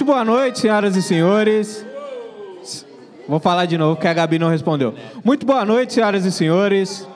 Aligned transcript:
Muito 0.00 0.12
boa 0.12 0.24
noite, 0.24 0.60
senhoras 0.60 0.96
e 0.96 1.02
senhores. 1.02 1.84
Vou 3.28 3.38
falar 3.38 3.66
de 3.66 3.76
novo, 3.76 4.00
que 4.00 4.08
a 4.08 4.14
Gabi 4.14 4.38
não 4.38 4.48
respondeu. 4.48 4.94
Muito 5.22 5.44
boa 5.44 5.62
noite, 5.62 5.92
senhoras 5.92 6.24
e 6.24 6.32
senhores. 6.32 7.06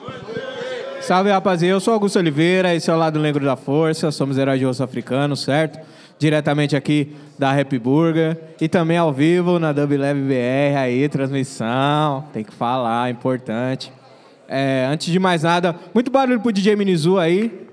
Salve, 1.01 1.31
rapaziada. 1.31 1.73
Eu 1.73 1.79
sou 1.79 1.95
Augusto 1.95 2.19
Oliveira, 2.19 2.75
esse 2.75 2.87
é 2.87 2.93
o 2.93 2.97
Lado 2.97 3.19
Negro 3.19 3.43
da 3.43 3.55
Força. 3.55 4.11
Somos 4.11 4.37
heróis 4.37 4.59
de 4.59 4.67
osso 4.67 4.83
africano, 4.83 5.35
certo? 5.35 5.79
Diretamente 6.19 6.75
aqui 6.75 7.15
da 7.39 7.59
Happy 7.59 7.79
Burger. 7.79 8.37
E 8.61 8.69
também 8.69 8.97
ao 8.97 9.11
vivo 9.11 9.57
na 9.57 9.71
Dub 9.71 9.89
BR, 9.89 10.77
aí, 10.77 11.09
transmissão. 11.09 12.25
Tem 12.31 12.43
que 12.43 12.53
falar, 12.53 13.09
importante. 13.09 13.91
É, 14.47 14.87
antes 14.91 15.11
de 15.11 15.17
mais 15.17 15.41
nada, 15.41 15.75
muito 15.91 16.11
barulho 16.11 16.39
pro 16.39 16.51
DJ 16.51 16.75
Minizu 16.75 17.17
aí. 17.17 17.64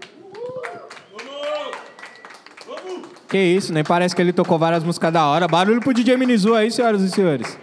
Que 3.32 3.38
isso, 3.38 3.72
nem 3.72 3.82
parece 3.82 4.14
que 4.14 4.20
ele 4.20 4.30
tocou 4.30 4.58
várias 4.58 4.84
músicas 4.84 5.10
da 5.10 5.26
hora. 5.26 5.48
Barulho 5.48 5.80
pro 5.80 5.94
DJ 5.94 6.18
Minizu 6.18 6.54
aí, 6.54 6.70
senhoras 6.70 7.00
e 7.00 7.08
senhores. 7.08 7.58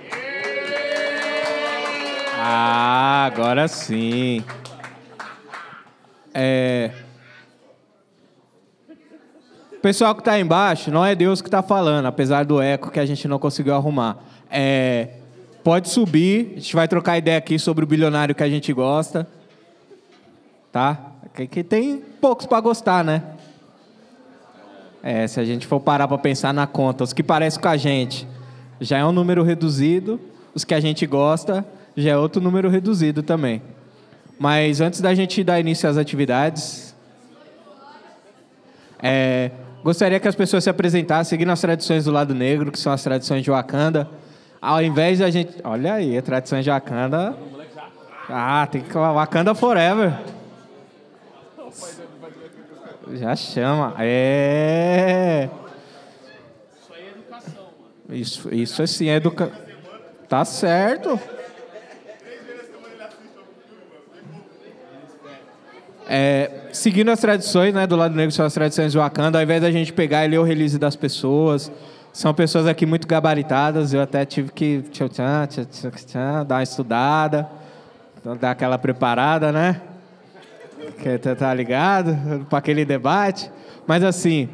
Ah, 2.39 3.29
agora 3.31 3.67
sim. 3.67 4.43
É... 6.33 6.89
Pessoal 9.79 10.15
que 10.15 10.27
aí 10.27 10.41
embaixo, 10.41 10.89
não 10.89 11.05
é 11.05 11.13
Deus 11.13 11.39
que 11.39 11.47
está 11.47 11.61
falando, 11.61 12.07
apesar 12.07 12.45
do 12.45 12.59
eco 12.59 12.89
que 12.89 12.99
a 12.99 13.05
gente 13.05 13.27
não 13.27 13.37
conseguiu 13.37 13.75
arrumar. 13.75 14.17
É... 14.49 15.09
Pode 15.63 15.89
subir, 15.89 16.53
a 16.53 16.59
gente 16.61 16.75
vai 16.75 16.87
trocar 16.87 17.19
ideia 17.19 17.37
aqui 17.37 17.59
sobre 17.59 17.83
o 17.83 17.87
bilionário 17.87 18.33
que 18.33 18.41
a 18.41 18.49
gente 18.49 18.73
gosta. 18.73 19.27
Tá? 20.71 20.97
Que, 21.31 21.45
que 21.45 21.63
tem 21.63 22.03
poucos 22.19 22.47
para 22.47 22.59
gostar, 22.59 23.03
né? 23.03 23.21
É, 25.01 25.27
se 25.27 25.39
a 25.39 25.45
gente 25.45 25.65
for 25.65 25.79
parar 25.79 26.07
para 26.07 26.17
pensar 26.17 26.53
na 26.53 26.67
conta, 26.67 27.03
os 27.03 27.13
que 27.13 27.23
parecem 27.23 27.61
com 27.61 27.67
a 27.67 27.77
gente 27.77 28.27
já 28.81 28.97
é 28.97 29.05
um 29.05 29.11
número 29.11 29.43
reduzido, 29.43 30.19
os 30.53 30.63
que 30.63 30.73
a 30.73 30.79
gente 30.79 31.05
gosta 31.05 31.65
já 31.95 32.11
é 32.11 32.17
outro 32.17 32.41
número 32.41 32.69
reduzido 32.69 33.21
também. 33.21 33.61
Mas 34.37 34.79
antes 34.79 35.01
da 35.01 35.13
gente 35.13 35.43
dar 35.43 35.59
início 35.59 35.89
às 35.89 35.97
atividades, 35.97 36.95
é, 39.01 39.51
gostaria 39.83 40.19
que 40.19 40.27
as 40.27 40.35
pessoas 40.35 40.63
se 40.63 40.69
apresentassem, 40.69 41.29
seguindo 41.29 41.51
as 41.51 41.59
tradições 41.59 42.05
do 42.05 42.11
lado 42.11 42.33
negro, 42.33 42.71
que 42.71 42.79
são 42.79 42.93
as 42.93 43.03
tradições 43.03 43.43
de 43.43 43.51
Wakanda. 43.51 44.09
Ao 44.61 44.81
invés 44.81 45.19
da 45.19 45.29
gente. 45.29 45.55
Olha 45.63 45.95
aí, 45.95 46.17
a 46.17 46.21
tradição 46.21 46.59
de 46.61 46.69
Wakanda. 46.69 47.35
Ah, 48.29 48.67
tem 48.69 48.81
que. 48.81 48.93
Wakanda 48.93 49.55
Forever. 49.55 50.13
Já 53.13 53.35
chama. 53.35 53.95
É. 53.99 55.49
Isso 56.77 56.93
é 56.93 57.09
educação, 57.09 57.67
mano. 57.79 58.51
Isso, 58.51 58.81
assim 58.81 59.09
é 59.09 59.15
educação. 59.15 59.55
Tá 60.27 60.45
certo. 60.45 61.19
É, 66.11 66.69
seguindo 66.73 67.09
as 67.09 67.19
tradições, 67.19 67.71
né, 67.73 67.85
do 67.85 67.95
lado 67.95 68.15
negro 68.15 68.31
são 68.31 68.43
as 68.43 68.53
tradições 68.53 68.93
do 68.93 68.99
Wakanda, 68.99 69.37
ao 69.37 69.43
invés 69.43 69.61
da 69.61 69.71
gente 69.71 69.93
pegar 69.93 70.25
e 70.25 70.27
ler 70.27 70.39
o 70.39 70.43
release 70.43 70.79
das 70.79 70.95
pessoas, 70.95 71.71
são 72.11 72.33
pessoas 72.33 72.65
aqui 72.65 72.83
muito 72.83 73.07
gabaritadas, 73.07 73.93
eu 73.93 74.01
até 74.01 74.25
tive 74.25 74.51
que 74.51 74.81
tchau, 74.91 75.07
tchau, 75.07 75.47
tchau, 75.47 75.91
tchau, 75.91 76.45
dar 76.45 76.55
uma 76.55 76.63
estudada, 76.63 77.47
dar 78.39 78.51
aquela 78.51 78.79
preparada, 78.79 79.51
né? 79.51 79.81
Que 80.97 81.17
tá, 81.17 81.35
tá 81.35 81.53
ligado? 81.53 82.45
Para 82.45 82.59
aquele 82.59 82.85
debate. 82.85 83.51
Mas 83.85 84.03
assim, 84.03 84.49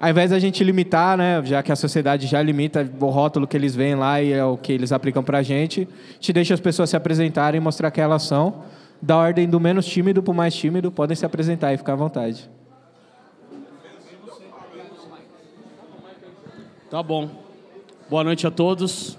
ao 0.00 0.10
invés 0.10 0.30
da 0.30 0.38
gente 0.38 0.64
limitar, 0.64 1.16
né, 1.16 1.40
já 1.44 1.62
que 1.62 1.70
a 1.70 1.76
sociedade 1.76 2.26
já 2.26 2.42
limita 2.42 2.90
o 3.00 3.06
rótulo 3.06 3.46
que 3.46 3.56
eles 3.56 3.74
veem 3.74 3.94
lá 3.94 4.20
e 4.20 4.32
é 4.32 4.44
o 4.44 4.56
que 4.56 4.72
eles 4.72 4.90
aplicam 4.90 5.22
para 5.22 5.38
a 5.38 5.42
gente, 5.42 5.88
te 6.18 6.32
deixa 6.32 6.54
as 6.54 6.60
pessoas 6.60 6.90
se 6.90 6.96
apresentarem 6.96 7.58
e 7.58 7.60
mostrar 7.60 7.90
que 7.90 8.00
elas 8.00 8.24
são. 8.24 8.64
Da 9.00 9.16
ordem 9.16 9.48
do 9.48 9.60
menos 9.60 9.86
tímido 9.86 10.22
para 10.22 10.32
o 10.32 10.34
mais 10.34 10.54
tímido, 10.54 10.90
podem 10.90 11.14
se 11.16 11.24
apresentar 11.24 11.72
e 11.72 11.76
ficar 11.76 11.92
à 11.92 11.96
vontade. 11.96 12.50
Tá 16.90 17.02
bom. 17.02 17.30
Boa 18.10 18.24
noite 18.24 18.46
a 18.46 18.50
todos. 18.50 19.16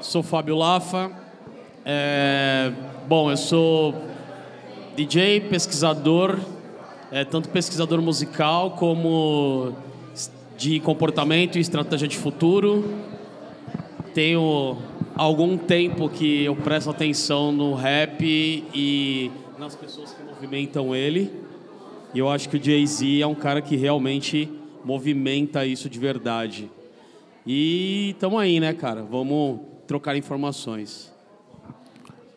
Sou 0.00 0.22
Fábio 0.22 0.56
Lafa. 0.56 1.10
É... 1.84 2.72
Bom, 3.06 3.30
eu 3.30 3.36
sou 3.36 3.94
DJ, 4.94 5.40
pesquisador, 5.48 6.38
é, 7.10 7.24
tanto 7.24 7.48
pesquisador 7.48 8.02
musical 8.02 8.72
como 8.72 9.72
de 10.58 10.80
comportamento 10.80 11.56
e 11.56 11.60
estratégia 11.60 12.06
de 12.06 12.18
futuro. 12.18 12.84
Tenho 14.12 14.76
algum 15.14 15.56
tempo 15.56 16.10
que 16.10 16.44
eu 16.44 16.54
presto 16.54 16.90
atenção 16.90 17.50
no 17.50 17.74
rap 17.74 18.22
e 18.22 19.30
nas 19.58 19.74
pessoas 19.74 20.12
que 20.12 20.22
movimentam 20.22 20.94
ele. 20.94 21.32
E 22.12 22.18
eu 22.18 22.28
acho 22.28 22.50
que 22.50 22.58
o 22.58 22.62
Jay-Z 22.62 23.22
é 23.22 23.26
um 23.26 23.34
cara 23.34 23.62
que 23.62 23.76
realmente 23.76 24.46
movimenta 24.84 25.64
isso 25.64 25.88
de 25.88 25.98
verdade. 25.98 26.70
E 27.46 28.10
estamos 28.10 28.38
aí, 28.38 28.60
né, 28.60 28.74
cara? 28.74 29.02
Vamos 29.02 29.58
trocar 29.86 30.16
informações. 30.16 31.10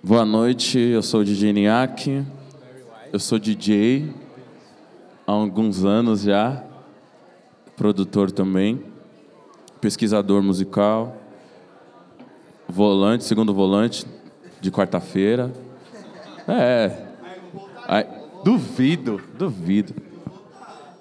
Boa 0.01 0.23
noite, 0.23 0.79
eu 0.79 1.01
sou 1.01 1.19
o 1.19 1.25
DJ 1.25 1.51
Niak. 1.51 2.23
Eu 3.15 3.19
sou 3.19 3.39
DJ 3.39 4.13
há 5.25 5.31
alguns 5.31 5.85
anos 5.85 6.23
já, 6.23 6.65
produtor 7.77 8.29
também, 8.29 8.83
pesquisador 9.79 10.43
musical, 10.43 11.15
volante, 12.67 13.23
segundo 13.23 13.53
volante 13.53 14.05
de 14.59 14.69
quarta-feira. 14.69 15.49
É. 16.45 17.05
Ai, 17.87 18.05
duvido, 18.43 19.21
duvido. 19.37 19.93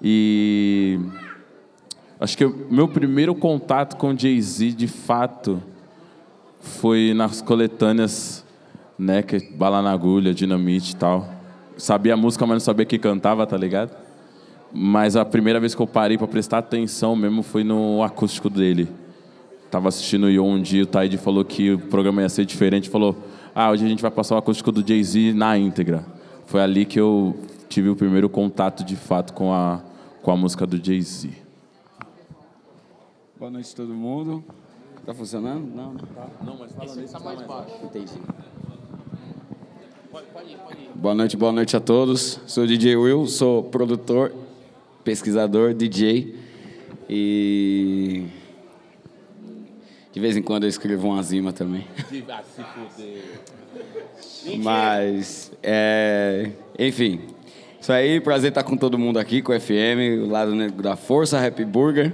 E 0.01 0.97
acho 2.17 2.37
que 2.37 2.45
o 2.45 2.67
meu 2.71 2.87
primeiro 2.87 3.35
contato 3.35 3.97
com 3.97 4.17
Jay-Z, 4.17 4.71
de 4.71 4.87
fato, 4.87 5.61
foi 6.61 7.13
nas 7.13 7.41
coletâneas, 7.41 8.45
né, 8.97 9.21
que 9.21 9.37
Bala 9.51 9.81
na 9.81 9.91
Agulha, 9.91 10.33
Dinamite 10.33 10.93
e 10.93 10.95
tal 10.95 11.34
sabia 11.77 12.13
a 12.13 12.17
música, 12.17 12.45
mas 12.45 12.55
não 12.55 12.59
sabia 12.59 12.85
que 12.85 12.97
cantava, 12.97 13.45
tá 13.45 13.57
ligado? 13.57 13.95
Mas 14.73 15.15
a 15.15 15.23
primeira 15.23 15.59
vez 15.59 15.73
que 15.73 15.81
eu 15.81 15.87
parei 15.87 16.17
para 16.17 16.27
prestar 16.27 16.57
atenção 16.59 17.15
mesmo 17.15 17.41
foi 17.43 17.63
no 17.63 18.03
acústico 18.03 18.49
dele. 18.49 18.89
Tava 19.71 19.89
assistindo 19.89 20.25
o 20.25 20.29
Yo 20.29 20.43
um 20.43 20.61
dia, 20.61 20.83
o 20.83 20.85
Taide 20.85 21.17
falou 21.17 21.43
que 21.43 21.73
o 21.73 21.79
programa 21.79 22.21
ia 22.21 22.29
ser 22.29 22.45
diferente, 22.45 22.89
falou: 22.89 23.15
"Ah, 23.53 23.71
hoje 23.71 23.85
a 23.85 23.89
gente 23.89 24.01
vai 24.01 24.11
passar 24.11 24.35
o 24.35 24.37
acústico 24.37 24.71
do 24.71 24.85
Jay-Z 24.85 25.33
na 25.33 25.57
íntegra". 25.57 26.05
Foi 26.45 26.61
ali 26.61 26.85
que 26.85 26.99
eu 26.99 27.35
tive 27.67 27.89
o 27.89 27.95
primeiro 27.95 28.29
contato 28.29 28.83
de 28.83 28.95
fato 28.95 29.33
com 29.33 29.53
a 29.53 29.81
com 30.25 30.31
a 30.31 30.35
música 30.35 30.65
do 30.65 30.83
Jay-Z. 30.83 31.29
Boa 33.37 33.51
noite 33.51 33.75
todo 33.75 33.93
mundo. 33.93 34.43
Tá 35.05 35.13
funcionando? 35.13 35.67
Não, 35.75 35.93
não 35.93 35.99
tá. 35.99 36.27
Não, 36.43 36.57
mas 36.57 36.71
fala 36.71 36.95
nesse 36.95 37.13
tá 37.13 37.19
mais 37.19 37.39
baixo. 37.43 37.75
Entendi. 37.83 38.19
Boa 40.95 41.13
noite, 41.13 41.35
boa 41.35 41.51
noite 41.51 41.75
a 41.75 41.79
todos. 41.81 42.39
Sou 42.47 42.65
DJ 42.65 42.95
Will, 42.95 43.27
sou 43.27 43.63
produtor, 43.63 44.33
pesquisador, 45.03 45.73
DJ 45.73 46.35
e 47.09 48.23
de 50.13 50.19
vez 50.21 50.37
em 50.37 50.41
quando 50.41 50.63
eu 50.63 50.69
escrevo 50.69 51.09
uma 51.09 51.21
zima 51.21 51.51
também. 51.51 51.85
Ah, 52.29 52.41
Mas, 54.63 55.51
é... 55.61 56.51
enfim, 56.79 57.19
isso 57.81 57.91
aí, 57.91 58.21
prazer 58.21 58.51
estar 58.51 58.63
com 58.63 58.77
todo 58.77 58.97
mundo 58.97 59.19
aqui, 59.19 59.41
com 59.41 59.51
o 59.51 59.59
FM, 59.59 60.23
o 60.23 60.29
lado 60.29 60.55
da 60.81 60.95
Força, 60.95 61.45
Happy 61.45 61.65
Burger. 61.65 62.13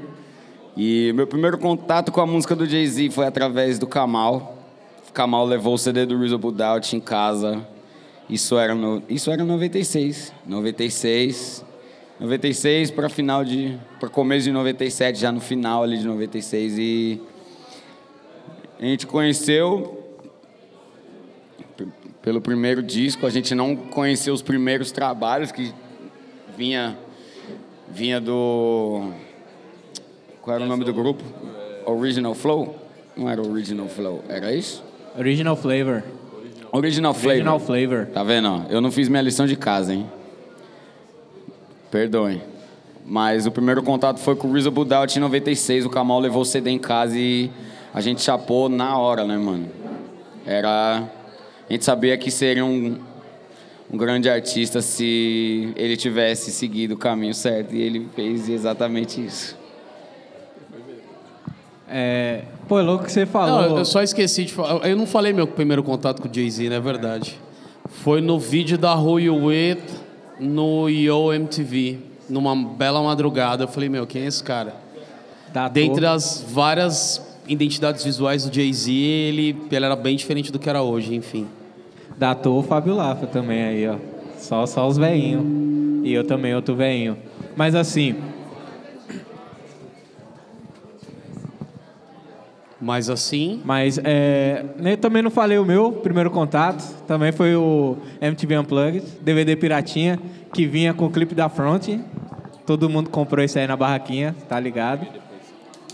E 0.75 1.12
meu 1.13 1.27
primeiro 1.27 1.59
contato 1.59 2.12
com 2.12 2.19
a 2.19 2.25
música 2.25 2.56
do 2.56 2.65
Jay-Z 2.65 3.12
foi 3.12 3.27
através 3.27 3.77
do 3.77 3.86
Kamal. 3.86 4.57
O 5.07 5.13
Kamal 5.13 5.45
levou 5.45 5.75
o 5.75 5.77
CD 5.77 6.04
do 6.04 6.18
Reasonable 6.18 6.51
Doubt 6.51 6.95
em 6.95 7.00
casa 7.00 7.68
isso 8.31 8.57
era, 8.57 8.74
no, 8.74 9.04
isso 9.10 9.30
era 9.30 9.44
96. 9.44 10.33
96. 10.48 11.66
96 12.18 12.92
para 12.92 13.10
final 13.10 13.44
de. 13.44 13.78
para 14.00 14.07
começo 14.07 14.45
de 14.45 14.51
97, 14.51 15.19
já 15.19 15.31
no 15.31 15.42
final 15.42 15.83
ali 15.83 15.98
de 15.98 16.06
96. 16.06 16.78
E 16.78 17.22
a 18.80 18.86
gente 18.86 19.06
conheceu 19.06 19.98
pelo 22.22 22.39
primeiro 22.39 22.81
disco, 22.81 23.25
a 23.25 23.30
gente 23.30 23.54
não 23.54 23.75
conheceu 23.75 24.33
os 24.33 24.42
primeiros 24.42 24.92
trabalhos 24.92 25.51
que 25.51 25.74
vinha 26.56 26.98
vinha 27.89 28.22
do 28.22 29.12
qual 30.42 30.56
era 30.56 30.63
o 30.63 30.68
nome 30.68 30.86
do 30.86 30.94
grupo? 30.94 31.24
Original 31.86 32.33
Flow? 32.33 32.75
Não 33.18 33.30
era 33.30 33.42
Original 33.42 33.88
Flow, 33.88 34.24
era 34.30 34.54
isso? 34.54 34.83
Original 35.18 35.56
Flavor. 35.56 36.04
Original 36.71 37.13
Flavor. 37.13 37.31
Original 37.31 37.59
Flavor. 37.59 38.06
Tá 38.07 38.23
vendo? 38.23 38.65
Eu 38.69 38.79
não 38.79 38.91
fiz 38.91 39.09
minha 39.09 39.21
lição 39.21 39.45
de 39.45 39.56
casa, 39.56 39.94
hein? 39.94 40.09
Perdoem. 41.91 42.41
Mas 43.06 43.45
o 43.45 43.51
primeiro 43.51 43.83
contato 43.83 44.19
foi 44.19 44.35
com 44.35 44.47
o 44.47 44.53
Reasonable 44.53 44.85
Doubt 44.85 45.18
em 45.18 45.21
96. 45.21 45.85
O 45.85 45.89
Kamal 45.89 46.19
levou 46.19 46.44
o 46.44 46.45
CD 46.45 46.69
em 46.69 46.79
casa 46.79 47.18
e 47.18 47.51
a 47.94 48.00
gente 48.00 48.21
chapou 48.21 48.69
na 48.69 48.97
hora, 48.97 49.25
né, 49.25 49.38
mano? 49.38 49.68
Era. 50.45 51.03
A 51.69 51.73
gente 51.73 51.83
sabia 51.83 52.18
que 52.18 52.31
seria 52.31 52.63
um, 52.63 52.97
um 53.91 53.97
grande 53.97 54.29
artista 54.29 54.81
se 54.81 55.73
ele 55.75 55.97
tivesse 55.97 56.51
seguido 56.51 56.94
o 56.94 56.97
caminho 56.97 57.33
certo. 57.33 57.75
E 57.75 57.81
ele 57.81 58.07
fez 58.15 58.47
exatamente 58.47 59.23
isso. 59.23 59.60
É, 61.93 62.43
pô, 62.69 62.79
é 62.79 62.81
louco 62.81 63.03
que 63.03 63.11
você 63.11 63.25
falou. 63.25 63.69
Não, 63.69 63.77
eu 63.79 63.85
só 63.85 64.01
esqueci 64.01 64.45
de 64.45 64.53
falar. 64.53 64.88
Eu 64.88 64.95
não 64.95 65.05
falei 65.05 65.33
meu 65.33 65.45
primeiro 65.45 65.83
contato 65.83 66.21
com 66.21 66.29
o 66.29 66.33
Jay-Z, 66.33 66.69
não 66.69 66.77
é 66.77 66.79
verdade. 66.79 67.38
Foi 67.89 68.21
no 68.21 68.39
vídeo 68.39 68.77
da 68.77 68.95
Who 68.95 69.19
You 69.19 69.35
With 69.45 69.81
no 70.39 70.88
Yo 70.88 71.33
MTV, 71.33 71.99
numa 72.29 72.55
bela 72.55 73.03
madrugada. 73.03 73.65
Eu 73.65 73.67
falei, 73.67 73.89
meu, 73.89 74.07
quem 74.07 74.23
é 74.23 74.25
esse 74.25 74.41
cara? 74.41 74.73
Da 75.53 75.67
Dentre 75.67 76.01
toa. 76.01 76.13
as 76.13 76.45
várias 76.47 77.21
identidades 77.45 78.05
visuais 78.05 78.45
do 78.45 78.55
Jay-Z, 78.55 78.89
ele, 78.89 79.57
ele 79.69 79.85
era 79.85 79.95
bem 79.95 80.15
diferente 80.15 80.49
do 80.49 80.57
que 80.57 80.69
era 80.69 80.81
hoje, 80.81 81.13
enfim. 81.13 81.47
Datou 82.17 82.59
o 82.59 82.63
Fábio 82.63 82.95
Lafa 82.95 83.27
também 83.27 83.63
aí, 83.63 83.87
ó. 83.87 83.97
Só, 84.37 84.65
só 84.65 84.87
os 84.87 84.97
veinhos. 84.97 85.44
E 86.05 86.13
eu 86.13 86.23
também, 86.23 86.55
outro 86.55 86.73
veinho. 86.73 87.17
Mas 87.55 87.75
assim, 87.75 88.15
Mas 92.81 93.12
assim, 93.12 93.62
mas 93.63 94.00
é, 94.04 94.66
eu 94.83 94.98
também 94.98 95.22
não 95.22 95.30
falei 95.30 95.60
o 95.60 95.66
meu 95.66 95.92
primeiro 95.92 96.31
contato. 96.31 96.83
Também 97.06 97.31
foi 97.31 97.56
o 97.56 97.95
MTV 98.19 98.57
Unplugged, 98.57 99.06
DVD 99.22 99.56
Piratinha, 99.56 100.19
que 100.51 100.66
vinha 100.66 100.92
com 100.92 101.06
o 101.06 101.12
clipe 101.12 101.36
da 101.36 101.48
Front. 101.48 101.89
Todo 102.66 102.89
mundo 102.89 103.12
comprou 103.12 103.45
esse 103.45 103.60
aí 103.60 103.68
na 103.68 103.75
barraquinha, 103.75 104.36
tá 104.50 104.60
ligado? 104.60 105.06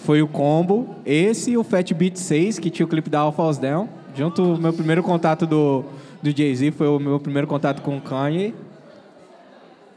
Foi 0.06 0.22
o 0.22 0.28
combo. 0.30 0.96
Esse 1.06 1.52
e 1.52 1.58
o 1.58 1.64
Fat 1.64 1.92
Beat 1.94 2.16
6, 2.16 2.58
que 2.58 2.70
tinha 2.70 2.86
o 2.86 2.90
clipe 2.90 3.10
da 3.10 3.20
Alpha 3.20 3.44
House 3.44 3.58
Down. 3.58 3.90
Junto, 4.16 4.54
o 4.54 4.58
meu 4.58 4.72
primeiro 4.72 5.04
contato 5.04 5.46
do, 5.46 5.84
do 6.24 6.32
Jay-Z 6.32 6.72
foi 6.72 6.88
o 6.88 7.00
meu 7.00 7.20
primeiro 7.20 7.48
contato 7.48 7.82
com 7.82 7.98
o 7.98 8.02
Kanye. 8.02 8.56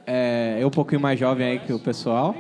É, 0.05 0.59
eu 0.61 0.67
um 0.67 0.71
pouquinho 0.71 1.01
mais 1.01 1.21
jovem 1.21 1.47
aí 1.47 1.59
que 1.61 1.73
o 1.73 1.79
pessoal. 1.79 2.35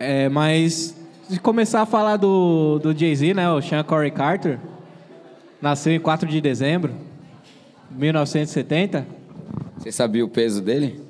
É, 0.00 0.28
mas 0.28 0.97
de 1.28 1.38
começar 1.38 1.82
a 1.82 1.86
falar 1.86 2.16
do, 2.16 2.78
do 2.78 2.96
Jay-Z, 2.96 3.34
né? 3.34 3.50
O 3.50 3.60
Sean 3.60 3.82
Corey 3.84 4.10
Carter. 4.10 4.58
Nasceu 5.60 5.92
em 5.92 6.00
4 6.00 6.28
de 6.28 6.40
dezembro 6.40 6.94
de 7.90 7.98
1970. 7.98 9.06
Você 9.76 9.92
sabia 9.92 10.24
o 10.24 10.28
peso 10.28 10.62
dele? 10.62 11.00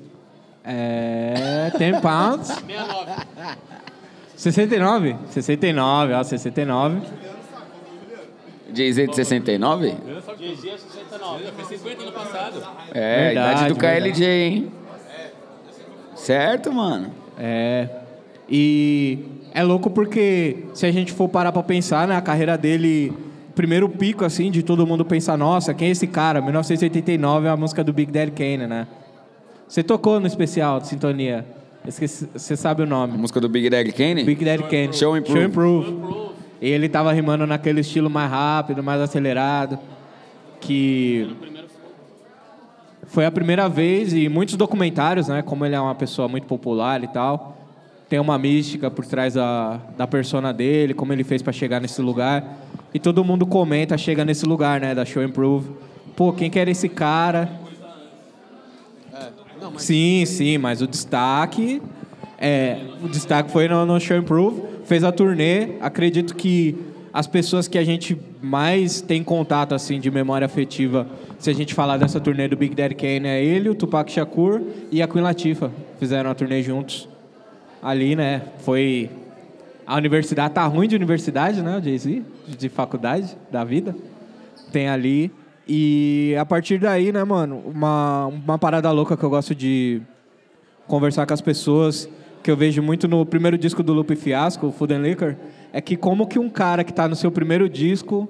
É. 0.63 1.71
10 1.77 2.01
pounds. 2.01 2.49
69? 4.35 5.15
69, 5.29 6.13
ó, 6.13 6.23
69. 6.23 7.01
Jay-Z 8.73 9.07
de 9.07 9.15
69? 9.15 9.95
Jay-Z 10.37 10.69
é 10.69 10.77
69, 10.77 11.51
fez 11.57 11.81
50 11.81 12.03
ano 12.03 12.11
passado. 12.11 12.63
É, 12.93 13.27
a 13.27 13.31
idade 13.31 13.73
do 13.73 13.75
Verdade, 13.75 14.11
KLJ, 14.11 14.27
hein? 14.27 14.71
Certo, 16.15 16.71
mano? 16.71 17.11
É. 17.37 17.89
E 18.47 19.38
é 19.53 19.63
louco 19.63 19.89
porque 19.89 20.65
se 20.73 20.85
a 20.85 20.91
gente 20.91 21.11
for 21.11 21.27
parar 21.29 21.51
pra 21.51 21.63
pensar, 21.63 22.07
né, 22.07 22.15
a 22.15 22.21
carreira 22.21 22.57
dele, 22.57 23.13
primeiro 23.55 23.87
pico 23.89 24.23
assim 24.25 24.51
de 24.51 24.63
todo 24.63 24.85
mundo 24.85 25.03
pensar, 25.03 25.37
nossa, 25.37 25.73
quem 25.73 25.87
é 25.89 25.91
esse 25.91 26.07
cara? 26.07 26.41
1989 26.41 27.47
é 27.47 27.49
a 27.49 27.57
música 27.57 27.83
do 27.83 27.91
Big 27.93 28.11
Daddy 28.11 28.31
Kane, 28.31 28.67
né? 28.67 28.87
Você 29.67 29.83
tocou 29.83 30.19
no 30.19 30.27
especial 30.27 30.79
de 30.79 30.87
sintonia. 30.87 31.45
Você 31.85 32.55
sabe 32.57 32.81
o 32.81 32.85
A 32.85 32.87
nome. 32.87 33.17
música 33.17 33.39
do 33.39 33.47
Big 33.47 33.69
Daddy 33.69 33.91
Kane? 33.91 34.23
Big 34.23 34.43
Daddy 34.43 34.63
Kane. 34.63 34.93
Show 34.93 35.15
Improve. 35.17 35.45
Improve. 35.45 36.29
E 36.61 36.67
ele 36.69 36.89
tava 36.89 37.11
rimando 37.13 37.47
naquele 37.47 37.81
estilo 37.81 38.09
mais 38.09 38.29
rápido, 38.29 38.83
mais 38.83 38.99
acelerado, 38.99 39.79
que 40.59 41.29
foi 43.07 43.25
a 43.25 43.31
primeira 43.31 43.67
vez 43.69 44.13
e 44.13 44.27
muitos 44.29 44.55
documentários, 44.55 45.27
né, 45.29 45.41
como 45.41 45.65
ele 45.65 45.73
é 45.75 45.79
uma 45.79 45.95
pessoa 45.95 46.27
muito 46.27 46.45
popular 46.47 47.03
e 47.03 47.07
tal, 47.07 47.57
tem 48.09 48.19
uma 48.19 48.37
mística 48.37 48.89
por 48.89 49.05
trás 49.05 49.35
da, 49.35 49.79
da 49.97 50.07
persona 50.07 50.51
dele, 50.51 50.93
como 50.93 51.13
ele 51.13 51.23
fez 51.23 51.41
para 51.41 51.53
chegar 51.53 51.79
nesse 51.79 52.01
lugar. 52.01 52.57
E 52.93 52.99
todo 52.99 53.23
mundo 53.23 53.45
comenta, 53.45 53.97
chega 53.97 54.25
nesse 54.25 54.45
lugar, 54.45 54.81
né, 54.81 54.95
da 54.95 55.05
Show 55.05 55.23
Improve. 55.23 55.69
Pô, 56.15 56.33
quem 56.33 56.49
que 56.49 56.57
era 56.57 56.71
esse 56.71 56.89
cara? 56.89 57.49
Sim, 59.77 60.25
sim, 60.25 60.57
mas 60.57 60.81
o 60.81 60.87
destaque 60.87 61.81
é, 62.39 62.77
o 63.03 63.09
destaque 63.09 63.51
foi 63.51 63.67
no, 63.67 63.85
no 63.85 63.99
Show 63.99 64.17
Improve, 64.17 64.61
fez 64.85 65.03
a 65.03 65.11
turnê. 65.11 65.71
Acredito 65.81 66.35
que 66.35 66.75
as 67.11 67.27
pessoas 67.27 67.67
que 67.67 67.77
a 67.77 67.83
gente 67.83 68.17
mais 68.41 69.01
tem 69.01 69.21
contato 69.21 69.75
assim 69.75 69.99
de 69.99 70.09
memória 70.09 70.45
afetiva, 70.45 71.05
se 71.37 71.49
a 71.49 71.53
gente 71.53 71.73
falar 71.73 71.97
dessa 71.97 72.19
turnê 72.19 72.47
do 72.47 72.55
Big 72.55 72.73
Daddy 72.73 72.95
Kane, 72.95 73.27
é 73.27 73.43
ele, 73.43 73.67
o 73.67 73.75
Tupac 73.75 74.09
Shakur 74.09 74.61
e 74.89 75.01
a 75.01 75.07
Queen 75.07 75.21
Latifah. 75.21 75.69
Fizeram 75.99 76.31
a 76.31 76.35
turnê 76.35 76.63
juntos. 76.63 77.09
Ali, 77.81 78.15
né? 78.15 78.41
Foi 78.59 79.09
a 79.89 79.95
universidade 79.95 80.53
tá 80.53 80.65
ruim 80.67 80.87
de 80.87 80.95
universidade, 80.95 81.63
né, 81.63 81.79
o 81.79 81.81
Jay-Z, 81.81 82.21
de 82.47 82.69
faculdade 82.69 83.35
da 83.51 83.63
vida. 83.63 83.95
Tem 84.71 84.87
ali 84.87 85.31
e 85.67 86.35
a 86.39 86.45
partir 86.45 86.77
daí, 86.79 87.11
né, 87.11 87.23
mano, 87.23 87.63
uma 87.65 88.27
uma 88.27 88.59
parada 88.59 88.91
louca 88.91 89.17
que 89.17 89.23
eu 89.23 89.29
gosto 89.31 89.55
de 89.55 89.99
conversar 90.87 91.25
com 91.25 91.33
as 91.33 91.41
pessoas, 91.41 92.07
que 92.43 92.51
eu 92.51 92.55
vejo 92.55 92.83
muito 92.83 93.07
no 93.07 93.25
primeiro 93.25 93.57
disco 93.57 93.81
do 93.81 93.91
Lupe 93.91 94.15
Fiasco, 94.15 94.71
Food 94.71 94.93
and 94.93 95.01
Liquor, 95.01 95.35
é 95.73 95.81
que 95.81 95.95
como 95.95 96.27
que 96.27 96.37
um 96.37 96.51
cara 96.51 96.83
que 96.83 96.91
está 96.91 97.07
no 97.07 97.15
seu 97.15 97.31
primeiro 97.31 97.67
disco 97.67 98.29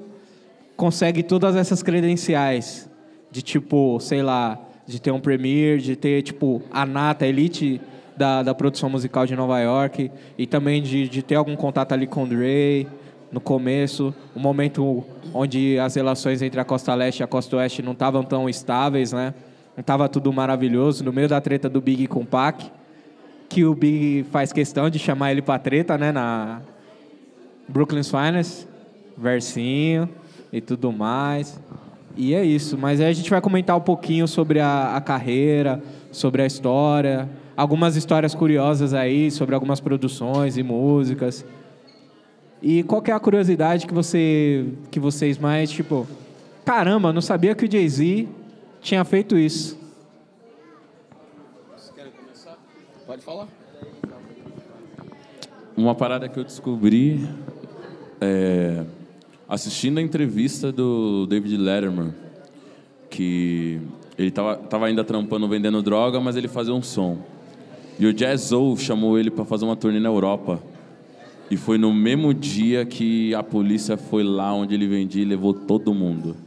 consegue 0.78 1.23
todas 1.23 1.57
essas 1.57 1.83
credenciais 1.83 2.90
de 3.30 3.42
tipo, 3.42 4.00
sei 4.00 4.21
lá, 4.21 4.57
de 4.88 5.02
ter 5.02 5.12
um 5.12 5.19
premiere, 5.19 5.81
de 5.81 5.97
ter 5.97 6.21
tipo 6.21 6.62
a 6.71 6.85
nata, 6.85 7.28
elite 7.28 7.81
da, 8.19 8.44
da 8.44 8.54
produção 8.54 8.90
musical 8.90 9.26
de 9.26 9.33
Nova 9.33 9.57
York 9.61 10.11
e 10.38 10.45
também 10.45 10.83
de, 10.83 11.07
de 11.07 11.23
ter 11.23 11.35
algum 11.35 11.56
contato 11.56 11.94
ali 11.94 12.06
com 12.06 12.23
o 12.23 12.28
Dre 12.28 12.85
no 13.31 13.40
começo, 13.40 14.14
um 14.35 14.40
momento 14.42 15.06
onde 15.33 15.80
as 15.80 15.95
relações 15.95 16.42
entre 16.42 16.59
a 16.59 16.66
costa 16.66 16.94
leste 16.94 17.21
e 17.21 17.23
a 17.23 17.28
costa 17.28 17.56
oeste 17.56 17.81
não 17.81 17.94
estavam 17.94 18.21
tão 18.21 18.49
estáveis, 18.49 19.14
né? 19.14 19.33
Não 19.73 19.81
estava 19.81 20.09
tudo 20.09 20.33
maravilhoso, 20.33 21.02
no 21.06 21.14
meio 21.14 21.30
da 21.30 21.40
treta 21.40 21.69
do 21.69 21.80
Big 21.80 22.07
com 22.07 22.21
o 22.21 22.26
Pac, 22.26 22.69
que 23.47 23.64
o 23.64 23.73
Big 23.73 24.26
faz 24.31 24.52
questão 24.52 24.90
de 24.90 24.99
chamar 24.99 25.31
ele 25.31 25.42
pra 25.42 25.57
treta, 25.57 25.97
né, 25.97 26.11
na 26.11 26.61
Brooklyn's 27.69 28.11
Finest, 28.11 28.68
versinho 29.18 30.09
e 30.52 30.59
tudo 30.59 30.92
mais. 30.92 31.57
E 32.18 32.33
é 32.33 32.44
isso, 32.44 32.78
mas 32.78 32.99
aí 32.99 33.07
a 33.07 33.14
gente 33.14 33.30
vai 33.30 33.40
comentar 33.40 33.78
um 33.78 33.81
pouquinho 33.81 34.28
sobre 34.28 34.59
a, 34.59 34.97
a 34.97 34.99
carreira, 34.99 35.81
sobre 36.11 36.42
a 36.42 36.45
história, 36.45 37.30
algumas 37.59 37.97
histórias 37.97 38.33
curiosas 38.33 38.94
aí, 38.94 39.30
sobre 39.30 39.54
algumas 39.54 39.81
produções 39.81 40.56
e 40.56 40.63
músicas. 40.63 41.44
E 42.61 42.83
qual 42.83 43.01
que 43.01 43.11
é 43.11 43.13
a 43.13 43.19
curiosidade 43.19 43.85
que 43.85 43.94
você 43.94 44.66
que 44.89 44.97
vocês 44.97 45.37
mais, 45.37 45.69
tipo, 45.69 46.07
caramba, 46.63 47.11
não 47.11 47.19
sabia 47.19 47.54
que 47.54 47.66
o 47.66 47.71
Jay-Z 47.71 48.30
tinha 48.81 49.04
feito 49.04 49.37
isso. 49.37 49.78
Pode 53.06 53.21
falar. 53.23 53.49
Uma 55.75 55.95
parada 55.95 56.30
que 56.30 56.39
eu 56.39 56.45
descobri 56.45 57.28
é, 58.21 58.85
assistindo 59.49 59.97
a 59.97 60.01
entrevista 60.01 60.71
do 60.71 61.28
David 61.28 61.57
Letterman, 61.57 62.13
que 63.09 63.81
ele 64.18 64.31
tava, 64.31 64.56
tava 64.56 64.85
ainda 64.85 65.04
trampando 65.04 65.45
vendendo 65.49 65.81
droga, 65.81 66.21
mas 66.21 66.37
ele 66.37 66.47
fazia 66.47 66.73
um 66.73 66.81
som. 66.81 67.18
E 67.99 68.06
o 68.07 68.13
Jazz 68.13 68.49
chamou 68.77 69.19
ele 69.19 69.29
para 69.29 69.44
fazer 69.44 69.65
uma 69.65 69.75
turnê 69.75 69.99
na 69.99 70.07
Europa. 70.07 70.63
E 71.51 71.57
foi 71.57 71.77
no 71.77 71.94
mesmo 71.94 72.33
dia 72.33 72.85
que 72.85 73.35
a 73.35 73.44
polícia 73.44 73.97
foi 73.97 74.23
lá 74.23 74.53
onde 74.53 74.73
ele 74.73 74.87
vendia 74.87 75.21
e 75.21 75.25
levou 75.25 75.53
todo 75.53 75.94
mundo. 75.94 76.37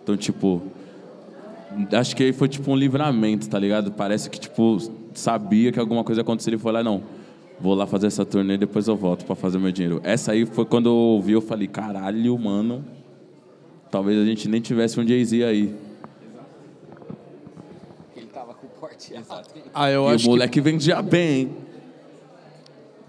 Então, 0.00 0.16
tipo, 0.16 0.62
acho 1.92 2.14
que 2.14 2.22
aí 2.22 2.32
foi 2.32 2.48
tipo 2.48 2.70
um 2.70 2.76
livramento, 2.76 3.48
tá 3.48 3.58
ligado? 3.58 3.90
Parece 3.90 4.30
que, 4.30 4.38
tipo, 4.38 4.78
sabia 5.12 5.72
que 5.72 5.80
alguma 5.80 6.04
coisa 6.04 6.20
aconteceria 6.20 6.56
e 6.56 6.60
foi 6.60 6.70
lá, 6.70 6.84
não. 6.84 7.02
Vou 7.58 7.74
lá 7.74 7.86
fazer 7.86 8.06
essa 8.06 8.24
turnê 8.24 8.54
e 8.54 8.58
depois 8.58 8.86
eu 8.86 8.96
volto 8.96 9.24
para 9.24 9.34
fazer 9.34 9.58
meu 9.58 9.72
dinheiro. 9.72 10.00
Essa 10.04 10.32
aí 10.32 10.46
foi 10.46 10.64
quando 10.64 10.88
eu 10.88 10.94
ouvi, 10.94 11.32
eu 11.32 11.40
falei, 11.40 11.66
caralho, 11.66 12.38
mano. 12.38 12.84
Talvez 13.90 14.20
a 14.20 14.24
gente 14.24 14.48
nem 14.48 14.60
tivesse 14.60 15.00
um 15.00 15.06
Jay-Z 15.06 15.44
aí. 15.44 15.74
Ele 18.16 18.26
ah, 19.74 19.90
eu 19.90 20.10
e 20.10 20.14
acho 20.14 20.26
o 20.26 20.30
moleque 20.30 20.60
vendia 20.60 21.00
bem, 21.02 21.40
hein? 21.40 21.56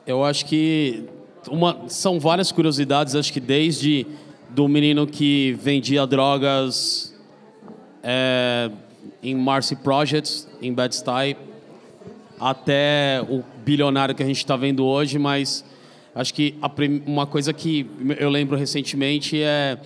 que, 0.05 0.11
eu 0.11 0.23
acho 0.23 0.45
que 0.45 1.05
uma, 1.49 1.87
são 1.87 2.19
várias 2.19 2.51
curiosidades, 2.51 3.15
acho 3.15 3.31
que 3.31 3.39
desde 3.39 4.05
do 4.49 4.67
menino 4.67 5.07
que 5.07 5.53
vendia 5.59 6.05
drogas 6.05 7.13
é, 8.03 8.69
em 9.21 9.35
Marcy 9.35 9.75
Projects, 9.75 10.47
em 10.61 10.73
Bed-Stuy, 10.73 11.35
até 12.39 13.25
o 13.29 13.43
bilionário 13.63 14.13
que 14.13 14.21
a 14.21 14.25
gente 14.25 14.37
está 14.37 14.55
vendo 14.55 14.85
hoje, 14.85 15.17
mas 15.17 15.63
acho 16.13 16.33
que 16.33 16.55
uma 17.05 17.25
coisa 17.25 17.53
que 17.53 17.89
eu 18.19 18.29
lembro 18.29 18.57
recentemente 18.57 19.41
é 19.41 19.77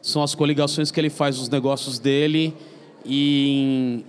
são 0.00 0.22
as 0.22 0.34
coligações 0.34 0.90
que 0.90 1.00
ele 1.00 1.10
faz 1.10 1.38
nos 1.38 1.48
negócios 1.48 1.98
dele 1.98 2.54
e 3.04 4.04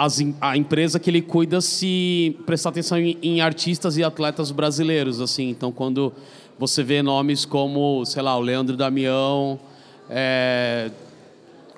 as, 0.00 0.18
a 0.40 0.56
empresa 0.56 0.98
que 0.98 1.10
ele 1.10 1.20
cuida 1.20 1.60
se 1.60 2.34
prestar 2.46 2.70
atenção 2.70 2.96
em, 2.96 3.18
em, 3.22 3.42
artistas 3.42 3.98
e 3.98 4.02
atletas 4.02 4.50
brasileiros, 4.50 5.20
assim. 5.20 5.50
Então, 5.50 5.70
quando 5.70 6.10
você 6.58 6.82
vê 6.82 7.02
nomes 7.02 7.44
como, 7.44 8.02
sei 8.06 8.22
lá, 8.22 8.34
o 8.34 8.40
Leandro 8.40 8.78
Damião, 8.78 9.60
é, 10.08 10.90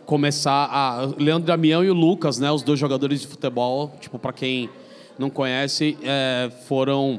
começar 0.07 0.69
a 0.71 1.13
Leandro 1.19 1.49
Damião 1.49 1.83
e 1.83 1.91
o 1.91 1.95
Lucas, 1.95 2.39
né, 2.39 2.49
os 2.53 2.63
dois 2.63 2.79
jogadores 2.79 3.23
de 3.23 3.27
futebol, 3.27 3.93
tipo 4.01 4.21
para 4.21 4.33
quem 4.33 4.71
não 5.19 5.29
conhece, 5.29 5.99
é, 6.05 6.49
foram 6.69 7.19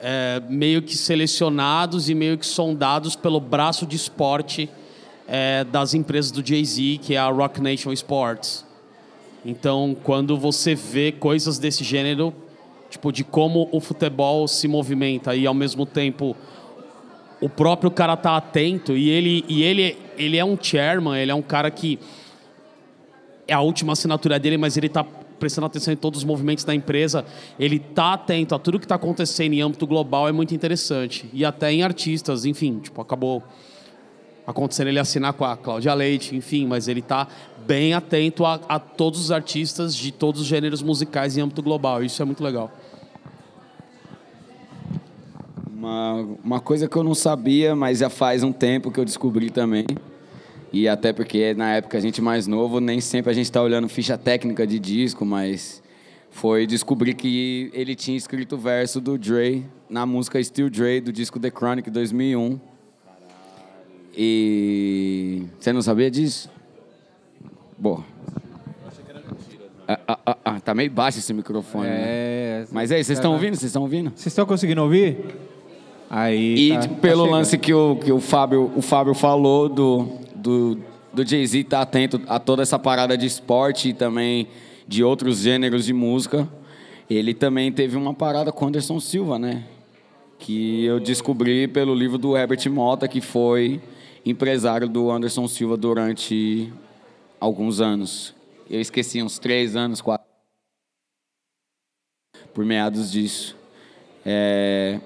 é, 0.00 0.42
meio 0.48 0.80
que 0.80 0.96
selecionados 0.96 2.08
e 2.08 2.14
meio 2.14 2.38
que 2.38 2.46
sondados 2.46 3.14
pelo 3.14 3.40
braço 3.40 3.84
de 3.84 3.96
esporte 3.96 4.70
é, 5.28 5.64
das 5.64 5.92
empresas 5.92 6.30
do 6.30 6.46
Jay-Z, 6.46 6.98
que 7.02 7.14
é 7.14 7.18
a 7.18 7.28
Rock 7.28 7.60
Nation 7.60 7.92
Sports. 7.92 8.64
Então, 9.44 9.96
quando 10.02 10.38
você 10.38 10.74
vê 10.74 11.12
coisas 11.12 11.58
desse 11.58 11.84
gênero, 11.84 12.32
tipo 12.88 13.12
de 13.12 13.22
como 13.22 13.68
o 13.72 13.80
futebol 13.80 14.48
se 14.48 14.66
movimenta 14.66 15.34
e 15.34 15.46
ao 15.46 15.54
mesmo 15.54 15.84
tempo 15.84 16.36
o 17.40 17.48
próprio 17.48 17.90
cara 17.90 18.16
tá 18.16 18.36
atento 18.36 18.96
e 18.96 19.10
ele 19.10 19.44
e 19.48 19.62
ele 19.62 19.98
ele 20.16 20.36
é 20.38 20.44
um 20.44 20.56
chairman, 20.60 21.20
ele 21.20 21.30
é 21.30 21.34
um 21.34 21.42
cara 21.42 21.70
que 21.70 21.98
é 23.46 23.52
a 23.52 23.60
última 23.60 23.92
assinatura 23.92 24.38
dele, 24.38 24.56
mas 24.56 24.76
ele 24.76 24.88
tá 24.88 25.04
prestando 25.38 25.66
atenção 25.66 25.92
em 25.92 25.96
todos 25.96 26.20
os 26.20 26.24
movimentos 26.24 26.64
da 26.64 26.74
empresa, 26.74 27.24
ele 27.58 27.78
tá 27.78 28.14
atento 28.14 28.54
a 28.54 28.58
tudo 28.58 28.78
que 28.78 28.86
está 28.86 28.94
acontecendo 28.94 29.52
em 29.52 29.60
âmbito 29.60 29.86
global 29.86 30.26
é 30.28 30.32
muito 30.32 30.54
interessante. 30.54 31.28
E 31.32 31.44
até 31.44 31.70
em 31.70 31.82
artistas, 31.82 32.46
enfim, 32.46 32.78
tipo 32.78 33.00
acabou 33.02 33.42
acontecendo 34.46 34.88
ele 34.88 34.98
assinar 34.98 35.32
com 35.32 35.44
a 35.44 35.56
Cláudia 35.56 35.92
Leite, 35.94 36.34
enfim, 36.36 36.66
mas 36.66 36.88
ele 36.88 37.00
está 37.00 37.26
bem 37.66 37.94
atento 37.94 38.44
a, 38.44 38.54
a, 38.68 38.78
todos 38.78 39.20
os 39.20 39.30
artistas 39.30 39.94
de 39.94 40.12
todos 40.12 40.40
os 40.40 40.46
gêneros 40.46 40.82
musicais 40.82 41.36
em 41.36 41.40
âmbito 41.40 41.62
global. 41.62 42.02
Isso 42.02 42.20
é 42.20 42.24
muito 42.24 42.42
legal. 42.42 42.70
Uma, 45.72 46.12
uma 46.42 46.60
coisa 46.60 46.88
que 46.88 46.96
eu 46.96 47.02
não 47.02 47.14
sabia, 47.14 47.74
mas 47.74 47.98
já 47.98 48.08
faz 48.08 48.42
um 48.42 48.52
tempo 48.52 48.90
que 48.90 48.98
eu 48.98 49.04
descobri 49.04 49.50
também. 49.50 49.84
E 50.72 50.88
até 50.88 51.12
porque 51.12 51.54
na 51.54 51.74
época 51.74 51.96
a 51.96 52.00
gente 52.00 52.20
mais 52.20 52.46
novo, 52.46 52.80
nem 52.80 53.00
sempre 53.00 53.30
a 53.30 53.34
gente 53.34 53.46
está 53.46 53.62
olhando 53.62 53.88
ficha 53.88 54.18
técnica 54.18 54.66
de 54.66 54.78
disco, 54.78 55.24
mas 55.24 55.82
foi 56.30 56.66
descobrir 56.66 57.14
que 57.14 57.70
ele 57.72 57.94
tinha 57.94 58.16
escrito 58.16 58.56
o 58.56 58.58
verso 58.58 59.00
do 59.00 59.16
Dre 59.16 59.64
na 59.88 60.04
música 60.04 60.42
Still 60.42 60.68
Dre 60.68 61.00
do 61.00 61.12
disco 61.12 61.38
The 61.38 61.50
Chronic 61.50 61.90
2001 61.90 62.58
e. 64.16 65.44
Você 65.58 65.72
não 65.72 65.82
sabia 65.82 66.10
disso? 66.10 66.53
Boa. 67.78 68.04
Ah, 69.86 70.00
ah, 70.08 70.18
ah, 70.26 70.36
ah, 70.44 70.60
tá 70.60 70.74
meio 70.74 70.90
baixo 70.90 71.18
esse 71.18 71.32
microfone. 71.32 71.86
Né? 71.86 71.96
É. 71.98 72.60
Né? 72.60 72.66
Mas 72.72 72.90
aí, 72.90 73.04
vocês 73.04 73.18
estão 73.18 73.32
ouvindo? 73.32 73.54
Vocês 73.54 73.70
estão 73.70 73.82
ouvindo? 73.82 74.10
Vocês 74.10 74.26
estão 74.26 74.46
conseguindo 74.46 74.82
ouvir? 74.82 75.18
Aí. 76.08 76.70
E 76.70 76.78
tá, 76.78 76.88
pelo 76.88 77.24
tá 77.24 77.30
lance 77.30 77.58
que, 77.58 77.74
o, 77.74 77.96
que 77.96 78.12
o, 78.12 78.20
Fábio, 78.20 78.72
o 78.74 78.80
Fábio 78.80 79.14
falou 79.14 79.68
do, 79.68 80.08
do, 80.34 80.78
do 81.12 81.26
Jay-Z 81.26 81.64
tá 81.64 81.82
atento 81.82 82.20
a 82.28 82.38
toda 82.38 82.62
essa 82.62 82.78
parada 82.78 83.16
de 83.16 83.26
esporte 83.26 83.90
e 83.90 83.92
também 83.92 84.48
de 84.86 85.04
outros 85.04 85.40
gêneros 85.40 85.84
de 85.84 85.92
música. 85.92 86.48
Ele 87.08 87.34
também 87.34 87.70
teve 87.70 87.96
uma 87.96 88.14
parada 88.14 88.50
com 88.50 88.66
Anderson 88.66 88.98
Silva, 89.00 89.38
né? 89.38 89.64
Que 90.38 90.84
eu 90.84 90.98
descobri 90.98 91.68
pelo 91.68 91.94
livro 91.94 92.16
do 92.16 92.36
Herbert 92.36 92.70
Mota, 92.70 93.06
que 93.06 93.20
foi 93.20 93.80
empresário 94.24 94.88
do 94.88 95.10
Anderson 95.10 95.46
Silva 95.46 95.76
durante 95.76 96.72
alguns 97.44 97.78
anos. 97.80 98.34
Eu 98.70 98.80
esqueci 98.80 99.22
uns 99.22 99.38
três 99.38 99.76
anos, 99.76 100.00
quatro. 100.00 100.26
Por 102.54 102.64
meados 102.64 103.12
disso. 103.12 103.54
É... 104.24 104.98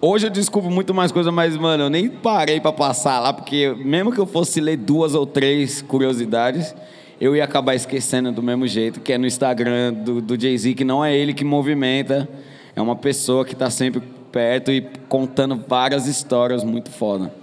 Hoje 0.00 0.26
eu 0.26 0.30
descubro 0.30 0.70
muito 0.70 0.92
mais 0.92 1.10
coisa, 1.10 1.32
mas, 1.32 1.56
mano, 1.56 1.84
eu 1.84 1.90
nem 1.90 2.08
parei 2.08 2.60
para 2.60 2.72
passar 2.72 3.18
lá, 3.20 3.32
porque 3.32 3.74
mesmo 3.74 4.12
que 4.12 4.18
eu 4.18 4.26
fosse 4.26 4.60
ler 4.60 4.76
duas 4.76 5.14
ou 5.14 5.26
três 5.26 5.80
curiosidades, 5.82 6.74
eu 7.18 7.34
ia 7.34 7.42
acabar 7.42 7.74
esquecendo 7.74 8.30
do 8.30 8.42
mesmo 8.42 8.66
jeito, 8.68 9.00
que 9.00 9.14
é 9.14 9.18
no 9.18 9.26
Instagram 9.26 9.94
do, 9.94 10.20
do 10.20 10.40
Jay-Z, 10.40 10.74
que 10.74 10.84
não 10.84 11.04
é 11.04 11.16
ele 11.16 11.32
que 11.32 11.44
movimenta, 11.44 12.28
é 12.76 12.80
uma 12.80 12.94
pessoa 12.94 13.44
que 13.44 13.54
está 13.54 13.70
sempre 13.70 14.00
perto 14.30 14.70
e 14.70 14.82
contando 15.08 15.56
várias 15.66 16.06
histórias 16.06 16.62
muito 16.62 16.90
foda. 16.90 17.34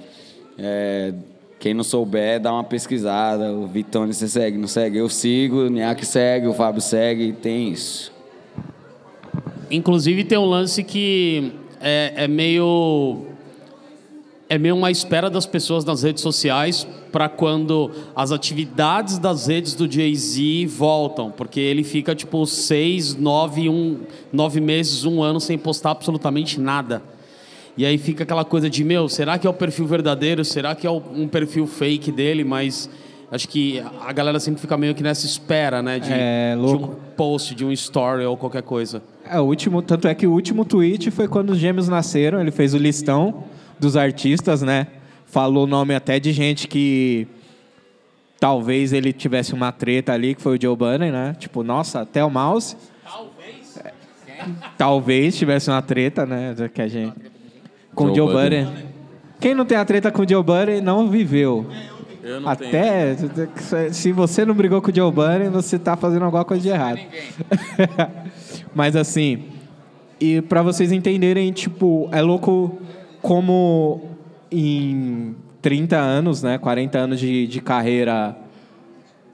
É, 0.57 1.13
quem 1.59 1.73
não 1.73 1.83
souber, 1.83 2.39
dá 2.39 2.53
uma 2.53 2.63
pesquisada. 2.63 3.51
O 3.51 3.67
Vitone, 3.67 4.13
você 4.13 4.27
segue, 4.27 4.57
não 4.57 4.67
segue? 4.67 4.97
Eu 4.97 5.09
sigo, 5.09 5.65
o 5.65 5.69
Niak 5.69 6.05
segue, 6.05 6.47
o 6.47 6.53
Fábio 6.53 6.81
segue, 6.81 7.33
tem 7.33 7.71
isso. 7.71 8.11
Inclusive 9.69 10.23
tem 10.23 10.37
um 10.37 10.45
lance 10.45 10.83
que 10.83 11.51
é, 11.81 12.13
é 12.15 12.27
meio 12.27 13.25
é 14.49 14.57
meio 14.57 14.75
uma 14.75 14.89
espera 14.89 15.29
das 15.29 15.45
pessoas 15.45 15.83
nas 15.83 16.03
redes 16.03 16.23
sociais 16.23 16.87
para 17.11 17.27
quando 17.27 17.91
as 18.15 18.31
atividades 18.31 19.17
das 19.17 19.47
redes 19.47 19.73
do 19.73 19.91
Jay-Z 19.91 20.67
voltam, 20.67 21.31
porque 21.31 21.59
ele 21.59 21.83
fica 21.83 22.15
tipo 22.15 22.45
seis, 22.45 23.13
nove, 23.13 23.67
um, 23.67 23.99
nove 24.31 24.61
meses, 24.61 25.03
um 25.03 25.21
ano 25.21 25.41
sem 25.41 25.57
postar 25.57 25.91
absolutamente 25.91 26.59
nada. 26.61 27.03
E 27.77 27.85
aí 27.85 27.97
fica 27.99 28.23
aquela 28.23 28.43
coisa 28.43 28.67
de, 28.67 28.83
meu, 28.83 29.07
será 29.07 29.37
que 29.37 29.45
é 29.45 29.49
o 29.49 29.53
perfil 29.53 29.85
verdadeiro? 29.85 30.43
Será 30.43 30.73
que 30.73 30.87
é 30.87 30.91
um 30.91 31.27
perfil 31.27 31.67
fake 31.67 32.11
dele? 32.11 32.43
Mas 32.43 32.89
acho 33.31 33.47
que 33.47 33.79
a 34.01 34.11
galera 34.11 34.39
sempre 34.39 34.59
fica 34.59 34.75
meio 34.75 34.95
que 34.95 35.03
nessa 35.03 35.27
espera, 35.27 35.83
né? 35.83 35.99
De, 35.99 36.09
é, 36.11 36.55
de 36.55 36.61
um 36.61 36.95
post, 37.15 37.53
de 37.53 37.63
um 37.63 37.71
story 37.71 38.25
ou 38.25 38.35
qualquer 38.35 38.63
coisa. 38.63 39.03
É, 39.29 39.39
o 39.39 39.43
último, 39.43 39.83
tanto 39.83 40.07
é 40.07 40.15
que 40.15 40.25
o 40.25 40.31
último 40.31 40.65
tweet 40.65 41.11
foi 41.11 41.27
quando 41.27 41.51
os 41.51 41.59
gêmeos 41.59 41.87
nasceram, 41.87 42.41
ele 42.41 42.49
fez 42.49 42.73
o 42.73 42.77
listão 42.79 43.43
dos 43.79 43.95
artistas, 43.95 44.63
né? 44.63 44.87
Falou 45.27 45.65
o 45.65 45.67
nome 45.67 45.93
até 45.93 46.19
de 46.19 46.33
gente 46.33 46.67
que 46.67 47.27
talvez 48.39 48.91
ele 48.91 49.13
tivesse 49.13 49.53
uma 49.53 49.71
treta 49.71 50.13
ali, 50.13 50.33
que 50.33 50.41
foi 50.41 50.57
o 50.57 50.61
Joe 50.61 50.75
Budden, 50.75 51.11
né? 51.11 51.35
Tipo, 51.37 51.61
nossa, 51.61 52.01
até 52.01 52.25
o 52.25 52.29
Mouse. 52.31 52.75
Talvez. 53.03 53.77
É, 53.77 53.93
talvez 54.77 55.37
tivesse 55.37 55.69
uma 55.69 55.81
treta, 55.83 56.25
né? 56.25 56.55
Que 56.73 56.81
a 56.81 56.87
gente. 56.87 57.36
Com 57.97 58.09
Joe, 58.09 58.15
Joe 58.17 58.27
Budden. 58.27 58.65
Budden. 58.65 58.85
Quem 59.39 59.55
não 59.55 59.65
tem 59.65 59.75
a 59.75 59.83
treta 59.83 60.11
com 60.11 60.21
o 60.21 60.29
Joe 60.29 60.43
Budden 60.43 60.81
não 60.81 61.09
viveu. 61.09 61.65
Eu 62.23 62.39
não 62.39 62.47
Até 62.47 63.15
tenho. 63.15 63.91
se 63.91 64.11
você 64.11 64.45
não 64.45 64.53
brigou 64.53 64.79
com 64.83 64.91
o 64.91 64.95
Joe 64.95 65.11
Budden, 65.11 65.49
você 65.49 65.77
está 65.77 65.97
fazendo 65.97 66.23
alguma 66.23 66.45
coisa 66.45 66.61
de 66.61 66.69
errado. 66.69 66.99
Mas 68.75 68.95
assim, 68.95 69.45
e 70.19 70.43
para 70.43 70.61
vocês 70.61 70.91
entenderem, 70.91 71.51
tipo, 71.51 72.07
é 72.11 72.21
louco 72.21 72.77
como 73.19 74.11
em 74.51 75.35
30 75.63 75.97
anos, 75.97 76.43
né, 76.43 76.59
40 76.59 76.99
anos 76.99 77.19
de, 77.19 77.47
de 77.47 77.59
carreira, 77.61 78.37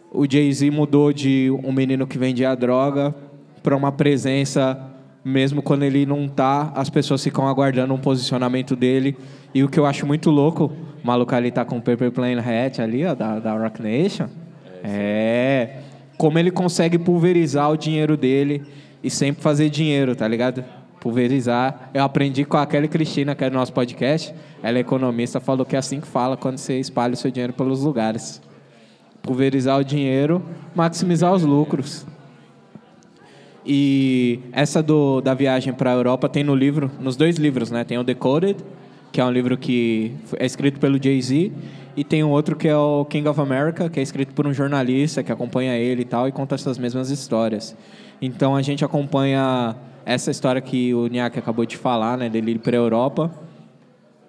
o 0.10 0.26
Jay-Z 0.30 0.72
mudou 0.72 1.12
de 1.12 1.52
um 1.66 1.74
menino 1.74 2.08
que 2.08 2.18
vendia 2.18 2.56
droga 2.56 3.14
para 3.62 3.76
uma 3.76 3.92
presença, 3.92 4.93
mesmo 5.24 5.62
quando 5.62 5.84
ele 5.84 6.06
não 6.06 6.28
tá, 6.28 6.72
as 6.76 6.90
pessoas 6.90 7.24
ficam 7.24 7.48
aguardando 7.48 7.94
um 7.94 7.98
posicionamento 7.98 8.76
dele. 8.76 9.18
E 9.54 9.64
o 9.64 9.70
que 9.70 9.80
eu 9.80 9.86
acho 9.86 10.06
muito 10.06 10.30
louco, 10.30 10.72
o 11.04 11.08
maluco 11.08 11.34
ali 11.34 11.52
tá 11.52 11.64
com 11.64 11.78
o 11.78 11.82
Paper 11.82 12.12
Plane 12.12 12.40
Hat 12.40 12.82
ali, 12.82 13.06
ó, 13.06 13.14
da, 13.14 13.40
da 13.40 13.58
Rock 13.58 13.82
Nation. 13.82 14.28
É, 14.84 15.80
é, 15.80 15.80
como 16.18 16.38
ele 16.40 16.52
consegue 16.52 16.98
pulverizar 16.98 17.72
o 17.72 17.78
dinheiro 17.78 18.18
dele 18.18 18.64
e 19.04 19.10
sempre 19.10 19.42
fazer 19.42 19.70
dinheiro, 19.70 20.16
tá 20.16 20.28
ligado? 20.28 20.64
pulverizar. 21.04 21.90
Eu 21.94 22.02
aprendi 22.02 22.46
com 22.46 22.56
a 22.56 22.66
Kelly 22.66 22.88
Cristina, 22.88 23.36
que 23.36 23.44
é 23.44 23.50
do 23.50 23.58
nosso 23.58 23.74
podcast. 23.74 24.34
Ela 24.64 24.78
é 24.78 24.82
economista, 24.82 25.42
falou 25.42 25.66
que 25.66 25.76
é 25.76 25.80
assim 25.80 26.00
que 26.00 26.08
fala 26.08 26.38
quando 26.38 26.58
você 26.58 26.80
espalha 26.80 27.14
o 27.14 27.18
seu 27.18 27.30
dinheiro 27.30 27.52
pelos 27.52 27.84
lugares. 27.84 28.42
Pulverizar 29.22 29.78
o 29.78 29.84
dinheiro, 29.84 30.42
maximizar 30.74 31.34
os 31.34 31.44
lucros. 31.44 32.06
E 33.66 34.40
essa 34.52 34.84
do, 34.84 35.22
da 35.22 35.34
viagem 35.34 35.74
para 35.74 35.92
a 35.92 35.94
Europa 35.94 36.28
tem 36.28 36.44
no 36.44 36.54
livro, 36.54 36.92
nos 37.00 37.16
dois 37.16 37.38
livros, 37.38 37.72
né? 37.72 37.84
Tem 37.84 37.98
o 37.98 38.04
Decoded, 38.04 38.58
que 39.12 39.22
é 39.22 39.26
um 39.26 39.32
livro 39.32 39.56
que 39.58 40.12
é 40.38 40.46
escrito 40.46 40.80
pelo 40.80 41.02
Jay-Z, 41.02 41.52
e 41.96 42.04
tem 42.04 42.24
um 42.24 42.30
outro 42.32 42.56
que 42.56 42.68
é 42.68 42.76
o 42.76 43.06
King 43.06 43.28
of 43.28 43.40
America, 43.40 43.90
que 43.90 44.00
é 44.00 44.04
escrito 44.04 44.34
por 44.34 44.46
um 44.48 44.54
jornalista 44.54 45.24
que 45.24 45.32
acompanha 45.32 45.78
ele 45.78 46.02
e 46.02 46.06
tal, 46.06 46.28
e 46.28 46.32
conta 46.32 46.56
essas 46.56 46.78
mesmas 46.78 47.10
histórias. 47.10 47.76
Então 48.22 48.56
a 48.56 48.62
gente 48.62 48.84
acompanha 48.84 49.76
essa 50.06 50.32
história 50.32 50.62
que 50.62 50.94
o 50.94 51.08
Niak 51.08 51.38
acabou 51.38 51.66
de 51.66 51.78
falar, 51.78 52.18
né, 52.18 52.30
dele 52.30 52.54
ir 52.54 52.60
para 52.60 52.76
a 52.76 52.80
Europa, 52.80 53.32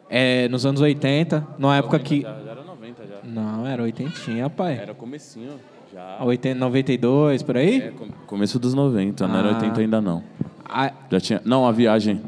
é 0.09 0.47
nos 0.49 0.65
anos 0.65 0.81
80, 0.81 1.47
numa 1.59 1.77
época 1.77 1.99
que... 1.99 2.23
Já, 2.23 2.39
já 2.41 2.51
era 2.51 2.63
90 2.63 3.07
já. 3.07 3.15
Não, 3.25 3.67
era 3.67 3.83
80, 3.83 4.51
pai. 4.51 4.79
Era 4.79 4.95
comecinho. 4.95 5.59
Já. 5.95 6.19
80, 6.25 6.59
92, 6.59 7.43
por 7.43 7.57
aí? 7.57 7.79
É, 7.81 7.93
começo 8.27 8.59
dos 8.59 8.75
90, 8.75 9.29
não 9.29 9.39
era 9.39 9.51
Ah. 9.51 9.55
80 9.55 9.81
ainda 9.81 10.01
não. 10.01 10.23
Ah, 10.65 10.93
Já 11.11 11.21
tinha. 11.21 11.41
Não, 11.45 11.67
a 11.67 11.71
viagem. 11.73 12.21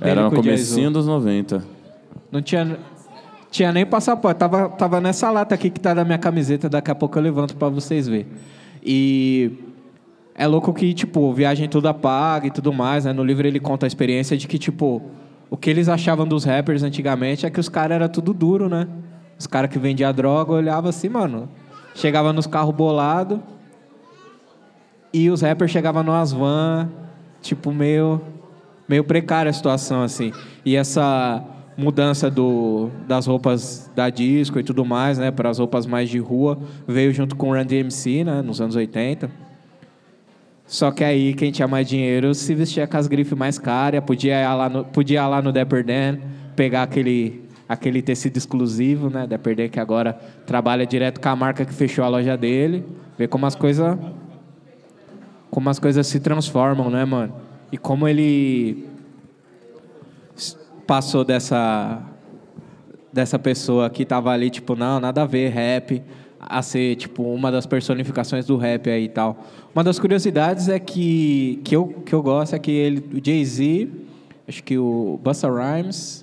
Era 0.00 0.22
no 0.24 0.32
comecinho 0.32 0.90
dos 0.90 1.06
90. 1.06 1.62
não 2.30 2.40
tinha, 2.40 2.78
tinha 3.50 3.70
nem 3.70 3.84
passaporte. 3.84 4.38
Tava, 4.38 4.68
tava 4.70 5.00
nessa 5.00 5.30
lata 5.30 5.54
aqui 5.54 5.68
que 5.68 5.78
tá 5.78 5.94
na 5.94 6.04
minha 6.04 6.16
camiseta. 6.18 6.68
Daqui 6.70 6.90
a 6.90 6.94
pouco 6.94 7.18
eu 7.18 7.22
levanto 7.22 7.54
pra 7.54 7.68
vocês 7.68 8.08
verem. 8.08 8.26
E 8.82 9.52
é 10.34 10.46
louco 10.46 10.72
que, 10.72 10.92
tipo, 10.94 11.32
viagem 11.34 11.68
toda 11.68 11.92
paga 11.92 12.46
e 12.46 12.50
tudo 12.50 12.72
mais, 12.72 13.04
né? 13.04 13.12
No 13.12 13.22
livro 13.22 13.46
ele 13.46 13.60
conta 13.60 13.84
a 13.84 13.88
experiência 13.88 14.36
de 14.38 14.48
que, 14.48 14.58
tipo, 14.58 15.02
o 15.50 15.56
que 15.56 15.68
eles 15.68 15.88
achavam 15.88 16.26
dos 16.26 16.44
rappers 16.44 16.82
antigamente 16.82 17.44
é 17.44 17.50
que 17.50 17.60
os 17.60 17.68
caras 17.68 17.96
eram 17.96 18.08
tudo 18.08 18.32
duro, 18.32 18.68
né? 18.70 18.88
Os 19.38 19.46
caras 19.46 19.70
que 19.70 19.78
vendiam 19.78 20.12
droga 20.12 20.52
olhavam 20.52 20.88
assim, 20.88 21.10
mano. 21.10 21.48
Chegava 21.94 22.32
nos 22.32 22.46
carros 22.46 22.74
bolados 22.74 23.38
e 25.12 25.30
os 25.30 25.42
rappers 25.42 25.70
chegavam 25.70 26.02
numas 26.02 26.32
van, 26.32 26.88
tipo, 27.40 27.72
meio, 27.72 28.20
meio 28.88 29.04
precária 29.04 29.50
a 29.50 29.52
situação, 29.52 30.02
assim. 30.02 30.32
E 30.64 30.74
essa 30.74 31.44
mudança 31.76 32.30
do, 32.30 32.90
das 33.06 33.26
roupas 33.26 33.90
da 33.94 34.08
disco 34.08 34.58
e 34.58 34.62
tudo 34.62 34.84
mais, 34.84 35.18
né, 35.18 35.30
para 35.30 35.50
as 35.50 35.58
roupas 35.58 35.86
mais 35.86 36.08
de 36.08 36.18
rua, 36.18 36.58
veio 36.86 37.12
junto 37.12 37.36
com 37.36 37.50
o 37.50 37.54
Run 37.54 37.64
DMC, 37.64 38.24
né, 38.24 38.42
nos 38.42 38.60
anos 38.60 38.76
80. 38.76 39.30
Só 40.66 40.90
que 40.90 41.04
aí, 41.04 41.34
quem 41.34 41.50
tinha 41.50 41.68
mais 41.68 41.86
dinheiro 41.86 42.34
se 42.34 42.54
vestia 42.54 42.86
com 42.86 42.96
as 42.96 43.06
grifes 43.06 43.36
mais 43.36 43.58
caras, 43.58 44.02
podia 44.04 44.40
ir 44.40 44.54
lá 44.54 44.68
no, 44.68 44.84
podia 44.84 45.20
ir 45.20 45.26
lá 45.26 45.42
no 45.42 45.52
Dapper 45.52 45.84
Dan, 45.84 46.18
pegar 46.56 46.84
aquele, 46.84 47.41
aquele 47.72 48.02
tecido 48.02 48.36
exclusivo, 48.36 49.10
né? 49.10 49.26
Dapper 49.26 49.56
Dan 49.56 49.68
que 49.68 49.80
agora 49.80 50.18
trabalha 50.46 50.86
direto 50.86 51.20
com 51.20 51.28
a 51.28 51.36
marca 51.36 51.64
que 51.64 51.72
fechou 51.72 52.04
a 52.04 52.08
loja 52.08 52.36
dele. 52.36 52.84
Ver 53.18 53.28
como 53.28 53.46
as 53.46 53.54
coisas 53.54 53.98
como 55.50 55.68
as 55.68 55.78
coisas 55.78 56.06
se 56.06 56.18
transformam, 56.18 56.88
né, 56.88 57.04
mano? 57.04 57.34
E 57.70 57.76
como 57.76 58.08
ele 58.08 58.86
passou 60.86 61.24
dessa 61.24 62.02
dessa 63.12 63.38
pessoa 63.38 63.90
que 63.90 64.06
tava 64.06 64.30
ali, 64.30 64.48
tipo, 64.48 64.74
não, 64.74 64.98
nada 64.98 65.22
a 65.22 65.26
ver, 65.26 65.50
rap, 65.50 66.02
a 66.40 66.62
ser, 66.62 66.96
tipo, 66.96 67.22
uma 67.22 67.52
das 67.52 67.66
personificações 67.66 68.46
do 68.46 68.56
rap 68.56 68.88
aí 68.88 69.04
e 69.04 69.08
tal. 69.08 69.44
Uma 69.74 69.84
das 69.84 69.98
curiosidades 69.98 70.68
é 70.68 70.78
que, 70.78 71.60
que, 71.62 71.76
eu, 71.76 71.88
que 72.06 72.14
eu 72.14 72.22
gosto 72.22 72.56
é 72.56 72.58
que 72.58 72.70
ele, 72.70 73.04
o 73.12 73.24
Jay-Z, 73.24 73.88
acho 74.48 74.64
que 74.64 74.78
o 74.78 75.20
Busta 75.22 75.48
Rhymes, 75.48 76.21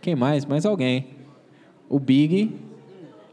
quem 0.00 0.14
mais? 0.14 0.44
Mais 0.44 0.64
alguém. 0.64 1.08
O 1.88 1.98
Big, 1.98 2.54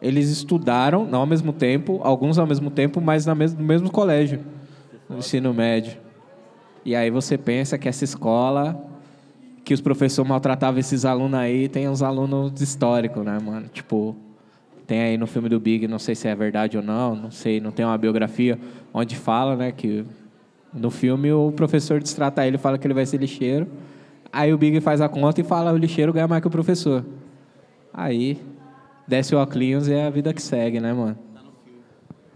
eles 0.01 0.29
estudaram, 0.29 1.05
não 1.05 1.19
ao 1.19 1.25
mesmo 1.25 1.53
tempo, 1.53 1.99
alguns 2.03 2.37
ao 2.37 2.47
mesmo 2.47 2.69
tempo, 2.69 3.01
mas 3.01 3.25
na 3.25 3.33
no 3.33 3.63
mesmo 3.63 3.91
colégio, 3.91 4.39
no 5.09 5.17
ensino 5.19 5.53
médio. 5.53 5.97
E 6.83 6.95
aí 6.95 7.09
você 7.09 7.37
pensa 7.37 7.77
que 7.77 7.87
essa 7.87 8.03
escola, 8.03 8.81
que 9.63 9.73
os 9.73 9.81
professores 9.81 10.29
maltratavam 10.29 10.79
esses 10.79 11.03
alunos 11.03 11.39
aí, 11.39 11.67
tem 11.67 11.89
uns 11.89 12.01
alunos 12.01 12.61
históricos, 12.61 13.25
né, 13.25 13.37
mano? 13.43 13.67
Tipo, 13.67 14.15
tem 14.85 15.01
aí 15.01 15.17
no 15.17 15.27
filme 15.27 15.49
do 15.49 15.59
Big, 15.59 15.87
não 15.87 15.99
sei 15.99 16.15
se 16.15 16.27
é 16.27 16.35
verdade 16.35 16.77
ou 16.77 16.83
não, 16.83 17.13
não 17.13 17.29
sei, 17.29 17.59
não 17.59 17.71
tem 17.71 17.85
uma 17.85 17.97
biografia 17.97 18.57
onde 18.93 19.17
fala, 19.17 19.55
né, 19.55 19.71
que 19.71 20.05
no 20.73 20.89
filme 20.89 21.31
o 21.31 21.51
professor 21.51 22.01
destrata 22.01 22.45
ele, 22.45 22.57
fala 22.57 22.77
que 22.77 22.87
ele 22.87 22.93
vai 22.93 23.05
ser 23.05 23.17
lixeiro. 23.17 23.67
Aí 24.31 24.53
o 24.53 24.57
Big 24.57 24.79
faz 24.81 25.01
a 25.01 25.09
conta 25.09 25.41
e 25.41 25.43
fala 25.43 25.71
o 25.71 25.77
lixeiro 25.77 26.13
ganha 26.13 26.27
mais 26.27 26.41
que 26.41 26.47
o 26.47 26.51
professor. 26.51 27.05
Aí 27.93 28.39
desce 29.07 29.33
o 29.33 29.39
óculos 29.39 29.87
e 29.87 29.93
é 29.93 30.05
a 30.05 30.09
vida 30.09 30.33
que 30.33 30.41
segue, 30.41 30.79
né, 30.79 30.93
mano? 30.93 31.17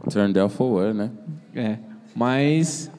Turn 0.09 0.33
down 0.33 0.49
for 0.49 0.71
what, 0.73 0.93
né? 0.93 1.11
É. 1.53 1.77
Mas 2.15 2.89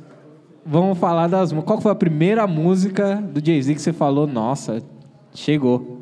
vamos 0.64 0.98
falar 0.98 1.26
das. 1.26 1.52
Qual 1.52 1.80
foi 1.80 1.90
a 1.90 1.96
primeira 1.96 2.46
música 2.46 3.16
do 3.16 3.44
Jay-Z 3.44 3.74
que 3.74 3.82
você 3.82 3.92
falou, 3.92 4.26
nossa, 4.26 4.82
chegou? 5.34 6.00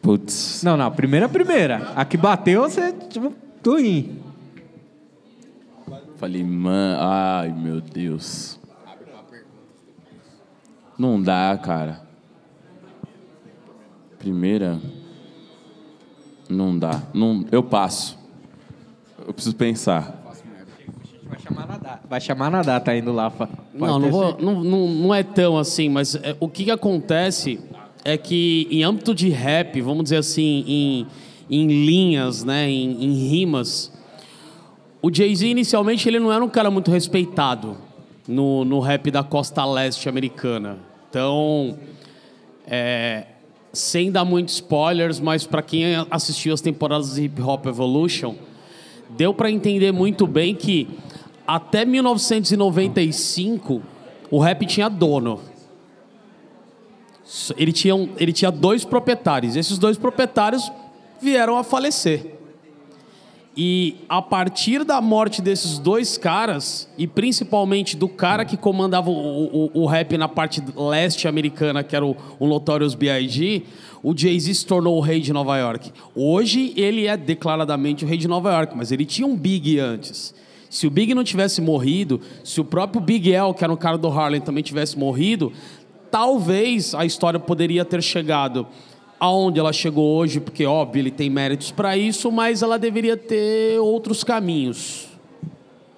Putz. 0.00 0.62
Não, 0.62 0.76
não, 0.76 0.86
a 0.86 0.90
primeira 0.90 1.26
a 1.26 1.28
primeira. 1.28 1.92
A 1.94 2.04
que 2.04 2.16
bateu, 2.16 2.62
você, 2.62 2.92
tipo, 2.92 3.32
tuim. 3.62 4.18
Falei, 6.16 6.42
mano, 6.42 6.98
ai 7.00 7.52
meu 7.52 7.80
Deus. 7.80 8.57
Não 10.98 11.22
dá, 11.22 11.56
cara. 11.62 12.00
Primeira. 14.18 14.80
Não 16.48 16.76
dá. 16.76 17.02
Não, 17.14 17.44
eu 17.52 17.62
passo. 17.62 18.18
Eu 19.26 19.32
preciso 19.32 19.54
pensar. 19.54 20.18
Vai 21.22 21.38
chamar 21.38 21.66
na 21.66 21.76
data. 21.78 22.00
Vai 22.08 22.20
chamar 22.20 22.50
na 22.50 22.62
data 22.62 22.90
ainda, 22.90 23.12
Lafa. 23.12 23.48
Não, 23.72 23.98
não, 23.98 24.10
vou, 24.10 24.36
não, 24.40 24.64
não, 24.64 24.88
não 24.88 25.14
é 25.14 25.22
tão 25.22 25.56
assim, 25.56 25.88
mas 25.88 26.14
é, 26.16 26.34
o 26.40 26.48
que, 26.48 26.64
que 26.64 26.70
acontece 26.70 27.60
é 28.04 28.16
que 28.16 28.66
em 28.70 28.82
âmbito 28.82 29.14
de 29.14 29.28
rap, 29.28 29.80
vamos 29.80 30.04
dizer 30.04 30.16
assim, 30.16 30.64
em, 30.66 31.06
em 31.50 31.66
linhas, 31.66 32.42
né, 32.42 32.68
em, 32.68 33.04
em 33.04 33.12
rimas, 33.28 33.92
o 35.02 35.14
Jay-Z 35.14 35.46
inicialmente 35.46 36.08
ele 36.08 36.18
não 36.18 36.32
era 36.32 36.42
um 36.42 36.48
cara 36.48 36.70
muito 36.70 36.90
respeitado 36.90 37.76
no, 38.26 38.64
no 38.64 38.80
rap 38.80 39.10
da 39.10 39.22
costa 39.22 39.64
leste 39.64 40.08
americana. 40.08 40.87
Então, 41.10 41.78
é, 42.66 43.24
sem 43.72 44.10
dar 44.12 44.24
muitos 44.24 44.54
spoilers, 44.56 45.18
mas 45.20 45.46
para 45.46 45.62
quem 45.62 45.84
assistiu 46.10 46.52
as 46.52 46.60
temporadas 46.60 47.14
de 47.14 47.22
Hip 47.24 47.40
Hop 47.40 47.66
Evolution, 47.66 48.34
deu 49.10 49.32
para 49.32 49.50
entender 49.50 49.90
muito 49.92 50.26
bem 50.26 50.54
que 50.54 50.86
até 51.46 51.84
1995 51.84 53.82
o 54.30 54.38
rap 54.38 54.66
tinha 54.66 54.88
dono. 54.90 55.40
Ele 57.56 57.72
tinha, 57.72 57.94
um- 57.94 58.08
ele 58.18 58.32
tinha 58.32 58.50
dois 58.50 58.84
proprietários. 58.84 59.56
Esses 59.56 59.78
dois 59.78 59.96
proprietários 59.98 60.70
vieram 61.20 61.56
a 61.58 61.64
falecer. 61.64 62.37
E 63.60 63.96
a 64.08 64.22
partir 64.22 64.84
da 64.84 65.00
morte 65.00 65.42
desses 65.42 65.80
dois 65.80 66.16
caras, 66.16 66.88
e 66.96 67.08
principalmente 67.08 67.96
do 67.96 68.08
cara 68.08 68.44
que 68.44 68.56
comandava 68.56 69.10
o, 69.10 69.14
o- 69.74 69.82
o 69.82 69.86
rap 69.86 70.16
na 70.16 70.28
parte 70.28 70.62
leste 70.76 71.26
americana, 71.26 71.82
que 71.82 71.96
era 71.96 72.06
o, 72.06 72.16
o 72.38 72.46
Notorious 72.46 72.94
B.I.G., 72.94 73.64
o 74.00 74.16
Jay-Z 74.16 74.54
se 74.54 74.64
tornou 74.64 74.96
o 74.96 75.00
rei 75.00 75.20
de 75.20 75.32
Nova 75.32 75.56
York. 75.58 75.90
Hoje 76.14 76.72
ele 76.76 77.08
é 77.08 77.16
declaradamente 77.16 78.04
o 78.04 78.08
rei 78.08 78.16
de 78.16 78.28
Nova 78.28 78.52
York, 78.52 78.76
mas 78.76 78.92
ele 78.92 79.04
tinha 79.04 79.26
um 79.26 79.36
Big 79.36 79.80
antes. 79.80 80.32
Se 80.70 80.86
o 80.86 80.90
Big 80.90 81.12
não 81.12 81.24
tivesse 81.24 81.60
morrido, 81.60 82.20
se 82.44 82.60
o 82.60 82.64
próprio 82.64 83.00
Big 83.00 83.32
L, 83.34 83.52
que 83.54 83.64
era 83.64 83.72
um 83.72 83.76
cara 83.76 83.98
do 83.98 84.06
Harlem, 84.06 84.40
também 84.40 84.62
tivesse 84.62 84.96
morrido, 84.96 85.52
talvez 86.12 86.94
a 86.94 87.04
história 87.04 87.40
poderia 87.40 87.84
ter 87.84 88.00
chegado 88.04 88.68
aonde 89.20 89.58
ela 89.58 89.72
chegou 89.72 90.16
hoje, 90.16 90.40
porque 90.40 90.64
óbvio 90.64 91.00
ele 91.00 91.10
tem 91.10 91.28
méritos 91.28 91.70
para 91.70 91.96
isso, 91.96 92.30
mas 92.30 92.62
ela 92.62 92.78
deveria 92.78 93.16
ter 93.16 93.78
outros 93.80 94.22
caminhos. 94.22 95.08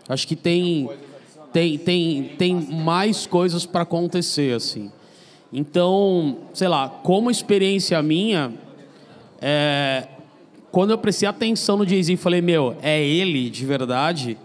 Acho 0.09 0.26
que 0.26 0.37
tem 0.37 0.88
tem 1.52 1.78
tem, 1.78 2.24
tem 2.38 2.54
mais 2.54 3.26
coisas 3.26 3.66
para 3.66 3.83
acontecer 3.83 4.54
assim. 4.54 4.90
Então, 5.52 6.38
sei 6.54 6.68
lá, 6.68 6.88
como 6.88 7.30
experiência 7.30 8.00
minha, 8.02 8.52
é, 9.40 10.06
quando 10.70 10.90
eu 10.90 10.98
prestei 10.98 11.28
atenção 11.28 11.76
no 11.76 11.87
Jay-Z 11.87 12.12
e 12.12 12.16
falei, 12.16 12.40
meu, 12.40 12.76
é 12.80 13.04
ele 13.04 13.50
de 13.50 13.66
verdade, 13.66 14.38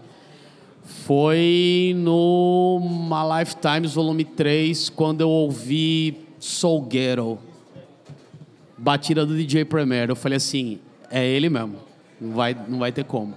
foi 0.84 1.94
no 1.96 2.80
My 2.80 3.38
Lifetimes 3.38 3.94
Volume 3.94 4.24
3, 4.24 4.88
quando 4.90 5.20
eu 5.20 5.30
ouvi 5.30 6.26
Soul 6.40 6.82
Ghetto, 6.82 7.38
batida 8.76 9.24
do 9.24 9.36
DJ 9.36 9.64
Premier. 9.64 10.08
Eu 10.08 10.16
falei 10.16 10.36
assim, 10.36 10.78
é 11.10 11.24
ele 11.26 11.48
mesmo, 11.48 11.76
não 12.20 12.32
vai, 12.32 12.56
não 12.68 12.78
vai 12.78 12.92
ter 12.92 13.04
como. 13.04 13.34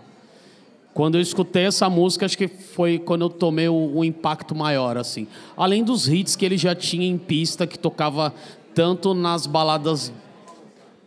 Quando 0.93 1.15
eu 1.15 1.21
escutei 1.21 1.63
essa 1.63 1.89
música, 1.89 2.25
acho 2.25 2.37
que 2.37 2.47
foi 2.47 2.99
quando 2.99 3.21
eu 3.21 3.29
tomei 3.29 3.69
o, 3.69 3.97
o 3.97 4.03
impacto 4.03 4.55
maior, 4.55 4.97
assim. 4.97 5.27
Além 5.55 5.83
dos 5.83 6.07
hits 6.07 6.35
que 6.35 6.45
ele 6.45 6.57
já 6.57 6.75
tinha 6.75 7.07
em 7.07 7.17
pista, 7.17 7.65
que 7.65 7.77
tocava 7.77 8.33
tanto 8.73 9.13
nas 9.13 9.45
baladas 9.45 10.11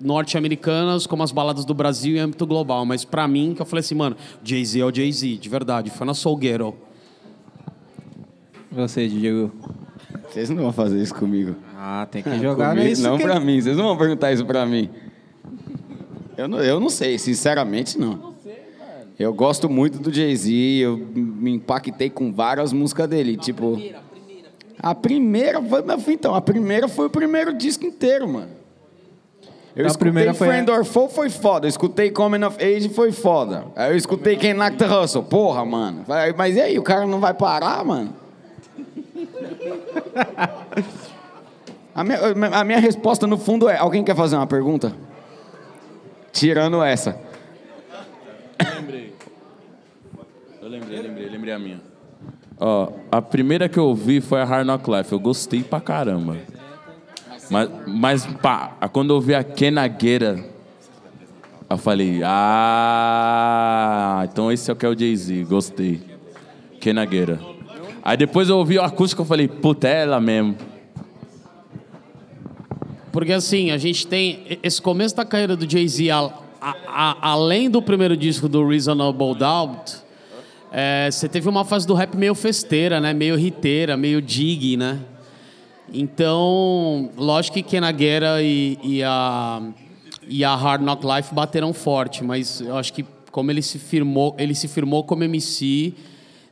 norte-americanas 0.00 1.06
como 1.06 1.22
as 1.22 1.30
baladas 1.30 1.64
do 1.64 1.74
Brasil 1.74 2.16
em 2.16 2.20
âmbito 2.20 2.46
global. 2.46 2.84
Mas 2.84 3.04
pra 3.04 3.28
mim, 3.28 3.54
que 3.54 3.62
eu 3.62 3.66
falei 3.66 3.80
assim, 3.80 3.94
mano, 3.94 4.16
Jay-Z 4.42 4.80
é 4.80 4.84
o 4.84 4.94
Jay-Z, 4.94 5.36
de 5.36 5.48
verdade. 5.48 5.90
Foi 5.90 6.06
na 6.06 6.14
Soul 6.14 6.36
Ghetto. 6.36 6.74
Você, 8.70 9.06
Diego. 9.06 9.52
Vocês 10.28 10.48
não 10.48 10.56
vão 10.56 10.72
fazer 10.72 11.00
isso 11.00 11.14
comigo. 11.14 11.54
Ah, 11.84 12.06
tem 12.08 12.22
que 12.22 12.38
jogar 12.38 12.68
Comigo, 12.70 12.88
nisso. 12.88 13.02
não 13.02 13.16
que- 13.18 13.24
pra 13.24 13.40
mim. 13.40 13.60
Vocês 13.60 13.76
não 13.76 13.84
vão 13.86 13.96
perguntar 13.96 14.32
isso 14.32 14.44
pra 14.46 14.64
mim. 14.64 14.88
Eu 16.36 16.46
não, 16.46 16.60
eu 16.62 16.78
não 16.78 16.88
sei, 16.88 17.18
sinceramente 17.18 17.98
não. 17.98 18.34
Eu 19.18 19.34
gosto 19.34 19.68
muito 19.68 19.98
do 19.98 20.12
Jay-Z, 20.14 20.48
eu 20.52 20.96
me 20.96 21.50
impactei 21.54 22.08
com 22.08 22.32
várias 22.32 22.72
músicas 22.72 23.08
dele, 23.08 23.36
tipo... 23.36 23.80
A 24.80 24.94
primeira 24.94 25.60
foi, 25.60 25.82
mas, 25.82 26.06
então, 26.08 26.34
a 26.36 26.40
primeira 26.40 26.86
foi 26.88 27.06
o 27.06 27.10
primeiro 27.10 27.52
disco 27.52 27.84
inteiro, 27.84 28.28
mano. 28.28 28.50
Eu 29.74 29.84
A 29.84 29.88
escutei 29.88 30.10
primeira 30.12 30.34
foi- 30.34 30.48
Friend 30.48 30.70
or 30.70 30.84
Foe, 30.84 31.08
foi 31.08 31.30
foda. 31.30 31.66
Eu 31.66 31.68
escutei 31.68 32.10
Coming 32.10 32.44
of 32.44 32.62
Age, 32.62 32.90
foi 32.90 33.10
foda. 33.10 33.64
Aí 33.74 33.90
eu 33.92 33.96
escutei 33.96 34.36
Ken 34.36 34.54
Knock 34.54 34.76
the 34.76 34.86
Hustle. 34.86 35.22
Porra, 35.24 35.64
mano. 35.64 36.04
Mas 36.36 36.56
e 36.56 36.60
aí, 36.60 36.78
o 36.78 36.82
cara 36.82 37.06
não 37.06 37.18
vai 37.20 37.34
parar, 37.34 37.84
mano? 37.84 38.14
A 41.94 42.02
minha, 42.02 42.18
a 42.52 42.64
minha 42.64 42.78
resposta, 42.78 43.26
no 43.26 43.36
fundo, 43.36 43.68
é... 43.68 43.76
Alguém 43.76 44.02
quer 44.02 44.16
fazer 44.16 44.36
uma 44.36 44.46
pergunta? 44.46 44.94
Tirando 46.32 46.82
essa. 46.82 47.20
lembrei. 48.76 49.14
Eu 50.60 50.68
lembrei, 50.68 51.02
lembrei, 51.02 51.28
lembrei 51.28 51.54
a 51.54 51.58
minha. 51.58 51.80
Ó, 52.58 52.92
a 53.10 53.20
primeira 53.20 53.68
que 53.68 53.78
eu 53.78 53.84
ouvi 53.84 54.20
foi 54.20 54.40
a 54.40 54.44
Hard 54.44 54.66
Knock 54.66 54.90
Life. 54.90 55.12
Eu 55.12 55.20
gostei 55.20 55.62
pra 55.62 55.80
caramba. 55.80 56.38
Mas, 57.50 57.68
mas 57.86 58.24
pá, 58.40 58.72
quando 58.92 59.10
eu 59.10 59.16
ouvi 59.16 59.34
a 59.34 59.44
Kenagueira, 59.44 60.42
eu 61.68 61.76
falei, 61.76 62.22
ah, 62.24 63.06
então 64.30 64.50
esse 64.50 64.70
é 64.70 64.72
o 64.72 64.76
que 64.76 64.86
é 64.86 64.88
o 64.88 64.98
Jay-Z. 64.98 65.44
Gostei. 65.44 66.00
Kenagueira. 66.80 67.38
Aí 68.02 68.16
depois 68.16 68.48
eu 68.48 68.56
ouvi 68.56 68.78
o 68.78 68.82
acústico 68.82 69.22
e 69.22 69.26
falei, 69.26 69.46
puta, 69.48 69.86
é 69.88 70.02
ela 70.02 70.20
mesmo. 70.20 70.56
Porque 73.12 73.32
assim, 73.32 73.70
a 73.70 73.76
gente 73.76 74.06
tem 74.06 74.58
esse 74.62 74.80
começo 74.80 75.14
da 75.14 75.24
carreira 75.24 75.54
do 75.54 75.70
Jay-Z, 75.70 76.08
além 77.20 77.68
do 77.68 77.82
primeiro 77.82 78.16
disco 78.16 78.48
do 78.48 78.66
Reasonable 78.66 79.34
Doubt, 79.34 79.96
é, 80.72 81.10
você 81.10 81.28
teve 81.28 81.46
uma 81.48 81.64
fase 81.64 81.86
do 81.86 81.92
rap 81.92 82.16
meio 82.16 82.34
festeira, 82.34 82.98
né? 82.98 83.12
Meio 83.12 83.38
hiteira, 83.38 83.94
meio 83.94 84.22
dig, 84.22 84.78
né? 84.78 84.98
Então, 85.92 87.10
lógico 87.14 87.58
que 87.58 87.62
Kenaguera 87.62 88.42
e, 88.42 88.78
e 88.82 89.02
a 89.02 89.62
e 90.26 90.44
a 90.44 90.54
Hard 90.54 90.82
Knock 90.82 91.04
Life 91.04 91.34
bateram 91.34 91.74
forte, 91.74 92.24
mas 92.24 92.60
eu 92.60 92.76
acho 92.76 92.92
que 92.92 93.04
como 93.30 93.50
ele 93.50 93.60
se 93.60 93.78
firmou, 93.78 94.34
ele 94.38 94.54
se 94.54 94.68
firmou 94.68 95.04
como 95.04 95.24
MC 95.24 95.92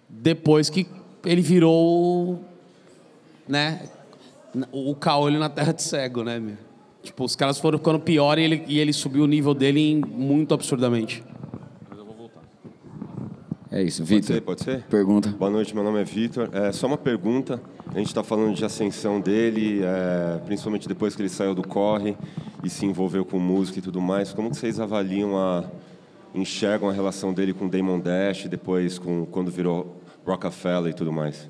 depois 0.09 0.68
que 0.68 0.87
ele 1.25 1.40
virou 1.40 2.44
né? 3.49 3.81
O 4.73 4.95
caolho 4.95 5.39
na 5.39 5.49
terra 5.49 5.73
de 5.73 5.83
cego, 5.83 6.23
né, 6.25 6.39
meu? 6.39 6.57
Tipo, 7.03 7.25
os 7.25 7.35
caras 7.37 7.59
foram 7.59 7.79
ficando 7.79 7.99
pior 8.01 8.39
e 8.39 8.43
ele, 8.43 8.65
e 8.67 8.79
ele 8.79 8.93
subiu 8.93 9.25
o 9.25 9.27
nível 9.27 9.55
dele 9.55 9.81
em- 9.81 10.01
muito 10.01 10.53
absurdamente. 10.53 11.23
É 13.73 13.81
isso, 13.83 14.03
Pode 14.05 14.27
ser, 14.27 14.33
Vitor. 14.35 14.43
pode 14.43 14.65
ser? 14.65 14.83
Pergunta. 14.89 15.29
Boa 15.31 15.51
noite, 15.51 15.73
meu 15.75 15.85
nome 15.85 16.01
é 16.01 16.05
Vitor. 16.05 16.51
É 16.53 16.73
só 16.73 16.89
uma 16.89 16.99
pergunta. 16.99 17.63
A 17.95 17.99
gente 17.99 18.09
está 18.09 18.23
falando 18.25 18.53
de 18.55 18.65
ascensão 18.65 19.21
dele, 19.21 19.81
é, 19.85 20.39
principalmente 20.45 20.89
depois 20.89 21.15
que 21.15 21.23
ele 21.23 21.29
saiu 21.29 21.55
do 21.55 21.63
corre 21.67 22.17
e 22.65 22.69
se 22.69 22.85
envolveu 22.85 23.25
com 23.25 23.39
música 23.39 23.79
e 23.79 23.83
tudo 23.83 24.01
mais. 24.01 24.33
Como 24.33 24.51
que 24.51 24.57
vocês 24.57 24.81
avaliam 24.81 25.39
a 25.39 25.65
enxergam 26.35 26.89
a 26.89 26.93
relação 26.93 27.33
dele 27.33 27.53
com 27.55 27.69
Damon 27.69 28.01
Dash, 28.01 28.47
depois 28.49 28.99
com 28.99 29.25
quando 29.27 29.51
virou 29.53 30.01
Rockefeller 30.27 30.91
e 30.91 30.95
tudo 30.95 31.13
mais? 31.13 31.49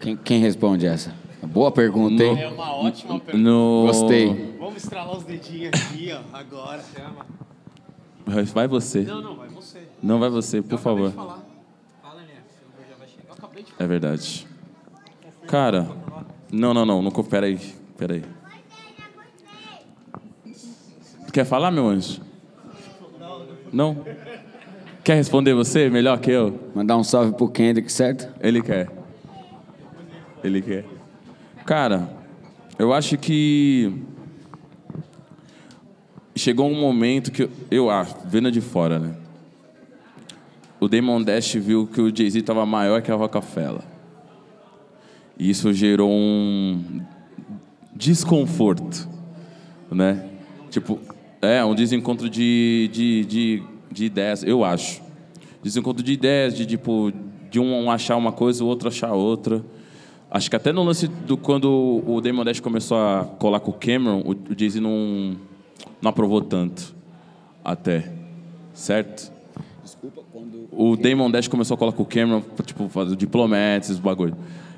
Quem, 0.00 0.16
quem 0.16 0.40
responde 0.40 0.86
essa? 0.86 1.14
Boa 1.42 1.70
pergunta, 1.72 2.22
hein? 2.22 2.40
É 2.40 2.48
uma 2.48 2.72
ótima 2.76 3.18
pergunta. 3.18 3.36
No... 3.36 3.84
Gostei. 3.86 4.56
Vamos 4.58 4.76
estralar 4.76 5.16
os 5.16 5.24
dedinhos 5.24 5.72
aqui, 5.74 6.12
ó, 6.12 6.36
agora. 6.36 6.82
Vai 8.54 8.68
você. 8.68 9.00
Não, 9.02 9.22
não, 9.22 9.36
vai 9.36 9.48
você. 9.48 9.88
Não 10.02 10.18
vai 10.18 10.30
você, 10.30 10.62
por 10.62 10.78
favor. 10.78 11.10
Fala, 11.12 11.38
né? 12.16 12.24
Já 12.88 12.96
vai 12.96 13.08
chegar. 13.08 13.28
Eu 13.28 13.34
acabei 13.34 13.62
de 13.62 13.72
É 13.78 13.86
verdade. 13.86 14.46
Cara, 15.46 15.88
não, 16.52 16.74
não, 16.74 16.84
não, 16.84 17.02
não, 17.02 17.10
pera 17.10 17.46
aí, 17.46 17.58
pera 17.96 18.14
aí. 18.14 18.24
Quer 21.32 21.44
falar, 21.44 21.70
meu 21.70 21.88
anjo? 21.88 22.20
Não? 23.72 24.04
Quer 25.02 25.14
responder 25.14 25.54
você 25.54 25.88
melhor 25.88 26.18
que 26.20 26.30
eu? 26.30 26.58
Mandar 26.74 26.96
um 26.96 27.04
salve 27.04 27.32
pro 27.32 27.48
Kendrick, 27.48 27.90
certo? 27.90 28.28
Ele 28.40 28.60
quer. 28.60 28.97
Ele 30.42 30.62
quer. 30.62 30.84
Cara, 31.64 32.08
eu 32.78 32.92
acho 32.92 33.18
que 33.18 33.92
chegou 36.36 36.70
um 36.70 36.80
momento 36.80 37.32
que 37.32 37.42
eu, 37.42 37.50
eu 37.70 37.90
acho, 37.90 38.14
vendo 38.24 38.50
de 38.50 38.60
fora, 38.60 38.98
né? 38.98 39.16
O 40.80 40.88
Damon 40.88 41.22
Dash 41.22 41.54
viu 41.54 41.86
que 41.86 42.00
o 42.00 42.14
Jay-Z 42.14 42.38
estava 42.38 42.64
maior 42.64 43.02
que 43.02 43.10
a 43.10 43.14
Rockefeller. 43.16 43.82
E 45.36 45.50
isso 45.50 45.72
gerou 45.72 46.10
um 46.10 47.02
desconforto, 47.94 49.08
né? 49.90 50.24
Tipo, 50.70 51.00
é 51.42 51.64
um 51.64 51.74
desencontro 51.74 52.30
de, 52.30 52.88
de, 52.92 53.24
de, 53.24 53.62
de 53.90 54.04
ideias, 54.04 54.44
eu 54.44 54.64
acho. 54.64 55.02
Desencontro 55.62 56.02
de 56.02 56.12
ideias, 56.12 56.56
de 56.56 56.64
tipo, 56.64 57.12
de 57.50 57.58
um 57.58 57.90
achar 57.90 58.16
uma 58.16 58.30
coisa, 58.30 58.62
o 58.62 58.66
outro 58.66 58.88
achar 58.88 59.12
outra. 59.12 59.64
Acho 60.30 60.50
que 60.50 60.56
até 60.56 60.72
no 60.72 60.82
lance 60.82 61.08
do 61.08 61.36
quando 61.36 62.02
o 62.06 62.20
Damon 62.20 62.44
Dash 62.44 62.60
começou 62.60 62.98
a 62.98 63.24
colar 63.38 63.60
com 63.60 63.70
o 63.70 63.74
Cameron, 63.74 64.20
o, 64.20 64.32
o 64.32 64.58
Jay-Z 64.58 64.78
não, 64.80 65.36
não 66.02 66.10
aprovou 66.10 66.42
tanto. 66.42 66.94
Até. 67.64 68.12
Certo? 68.74 69.32
O 70.70 70.96
Damon 70.96 71.30
Dash 71.30 71.48
começou 71.48 71.74
a 71.74 71.78
colar 71.78 71.92
com 71.92 72.02
o 72.02 72.06
Cameron, 72.06 72.42
tipo, 72.64 72.88
fazer 72.88 73.14
o 73.14 73.16
Diplomats, 73.16 73.88
os 73.88 73.98
bagulho. 73.98 74.36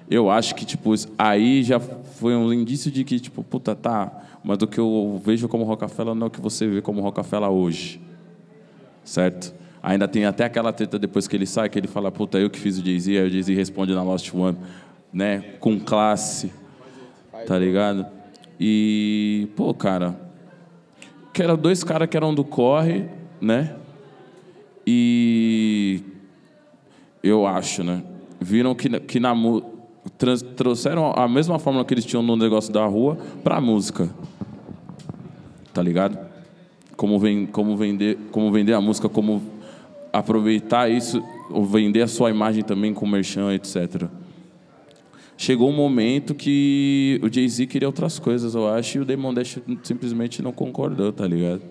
Eu 0.09 0.31
acho 0.31 0.55
que, 0.55 0.65
tipo, 0.65 0.93
aí 1.19 1.63
já 1.63 1.79
foi 1.79 2.35
um 2.35 2.53
indício 2.53 2.91
de 2.91 3.05
que, 3.05 3.21
tipo, 3.21 3.43
puta, 3.43 3.75
tá, 3.75 4.11
mas 4.43 4.59
do 4.59 4.67
que 4.67 4.79
eu 4.79 5.21
vejo 5.25 5.49
como 5.49 5.65
Rockefeller 5.65 6.15
não 6.15 6.25
é 6.25 6.29
o 6.29 6.31
que 6.31 6.41
você 6.41 6.67
vê 6.67 6.81
como 6.81 7.01
Rockefeller 7.01 7.51
hoje. 7.51 8.01
Certo? 9.05 9.55
Ainda 9.83 10.07
tem 10.07 10.25
até 10.27 10.45
aquela 10.45 10.73
treta 10.73 10.99
depois 10.99 11.27
que 11.27 11.37
ele 11.37 11.47
sai, 11.47 11.69
que 11.69 11.79
ele 11.79 11.89
fala, 11.89 12.11
puta, 12.11 12.39
eu 12.39 12.51
que 12.51 12.59
fiz 12.59 12.79
o 12.79 12.85
Jay-Z, 12.85 13.19
aí 13.19 13.27
o 13.27 13.31
Jay-Z 13.31 13.55
responde 13.55 13.95
na 13.95 14.03
Lost 14.03 14.35
One, 14.35 14.57
né? 15.13 15.41
Com 15.61 15.79
classe. 15.79 16.53
Tá 17.47 17.59
ligado? 17.59 18.07
E, 18.59 19.49
pô, 19.57 19.73
cara, 19.73 20.21
que 21.33 21.43
eram 21.43 21.57
dois 21.57 21.83
caras 21.83 22.09
que 22.09 22.17
eram 22.17 22.35
do 22.35 22.45
corre, 22.45 23.07
né? 23.41 23.77
E 24.87 26.03
eu 27.23 27.47
acho, 27.47 27.83
né? 27.83 28.03
Viram 28.41 28.75
que, 28.75 28.89
que 29.01 29.21
na 29.21 29.35
trans- 30.19 30.43
trouxeram 30.43 31.13
a 31.17 31.29
mesma 31.29 31.59
fórmula 31.59 31.85
que 31.85 31.95
eles 31.95 32.05
tinham 32.05 32.23
no 32.23 32.37
negócio 32.37 32.73
da 32.73 32.85
rua 32.85 33.17
pra 33.43 33.61
música. 33.61 34.09
Tá 35.73 35.83
ligado? 35.83 36.19
Como, 36.97 37.19
ven, 37.19 37.47
como, 37.47 37.77
vender, 37.77 38.19
como 38.31 38.51
vender 38.53 38.75
a 38.75 38.81
música, 38.81 39.09
como 39.09 39.43
aproveitar 40.13 40.91
isso, 40.91 41.23
vender 41.71 42.03
a 42.03 42.09
sua 42.09 42.31
imagem 42.31 42.63
também 42.65 42.93
com 42.93 43.07
merchan, 43.07 43.53
etc. 43.55 44.09
Chegou 45.41 45.71
um 45.71 45.73
momento 45.73 46.35
que 46.35 47.19
o 47.23 47.33
Jay-Z 47.33 47.67
queria 47.67 47.89
outras 47.89 48.19
coisas, 48.19 48.55
eu 48.55 48.69
acho, 48.69 48.99
e 48.99 49.01
o 49.01 49.07
Damon 49.07 49.33
Dash 49.33 49.59
simplesmente 49.83 50.43
não 50.43 50.53
concordou, 50.53 51.11
tá 51.15 51.27
ligado? 51.27 51.63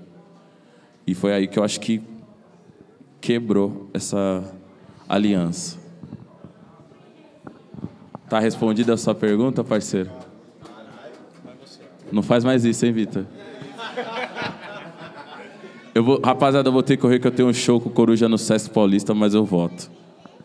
E 1.06 1.14
foi 1.14 1.34
aí 1.34 1.48
que 1.48 1.60
eu 1.60 1.64
acho 1.64 1.80
que 1.80 2.02
quebrou 3.22 3.88
essa 3.94 4.44
aliança. 5.08 5.78
Tá 8.28 8.40
respondida 8.40 8.96
a 8.96 8.98
sua 8.98 9.14
pergunta, 9.14 9.64
parceiro? 9.64 10.10
Não 12.12 12.24
faz 12.24 12.44
mais 12.44 12.66
isso, 12.66 12.88
hein, 12.88 12.92
Vitor? 12.92 13.24
Eu 15.94 16.04
vou, 16.04 16.20
rapaziada, 16.20 16.68
eu 16.70 16.74
vou 16.74 16.82
ter 16.82 16.98
que 16.98 17.04
correr 17.04 17.20
que 17.20 17.28
eu 17.28 17.32
tenho 17.32 17.50
um 17.50 17.54
show 17.54 17.80
com 17.80 17.90
o 17.90 17.92
Coruja 17.92 18.28
no 18.28 18.40
Sesc 18.40 18.72
Paulista, 18.72 19.14
mas 19.14 19.36
eu 19.36 19.46
volto. 19.46 19.92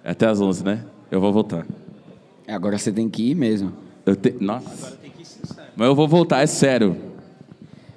É 0.04 0.10
até 0.10 0.26
às 0.26 0.42
11, 0.42 0.62
né? 0.62 0.84
Eu 1.10 1.22
vou 1.22 1.32
voltar. 1.32 1.66
Agora 2.46 2.76
você 2.78 2.92
tem 2.92 3.09
que 3.09 3.30
ir 3.30 3.35
mesmo. 3.35 3.72
Eu 4.04 4.14
te... 4.14 4.35
Nossa. 4.40 4.98
Mas 5.76 5.88
eu 5.88 5.94
vou 5.94 6.07
voltar, 6.07 6.42
é 6.42 6.46
sério. 6.46 6.96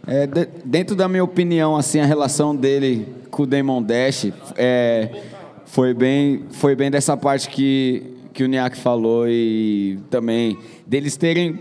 É, 0.05 0.25
de- 0.25 0.47
dentro 0.63 0.95
da 0.95 1.07
minha 1.07 1.23
opinião, 1.23 1.75
assim, 1.75 1.99
a 1.99 2.05
relação 2.05 2.55
dele 2.55 3.07
com 3.29 3.43
o 3.43 3.45
Damon 3.45 3.83
Dash 3.83 4.31
é, 4.55 5.21
foi, 5.65 5.93
bem, 5.93 6.43
foi 6.51 6.75
bem 6.75 6.89
dessa 6.89 7.17
parte 7.17 7.49
que, 7.49 8.03
que 8.33 8.43
o 8.43 8.47
Niak 8.47 8.77
falou 8.77 9.27
e 9.27 9.99
também 10.09 10.57
deles 10.85 11.17
terem, 11.17 11.59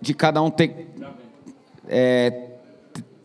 de 0.00 0.14
cada 0.14 0.40
um 0.40 0.48
ter... 0.48 0.86
é, 1.88 2.44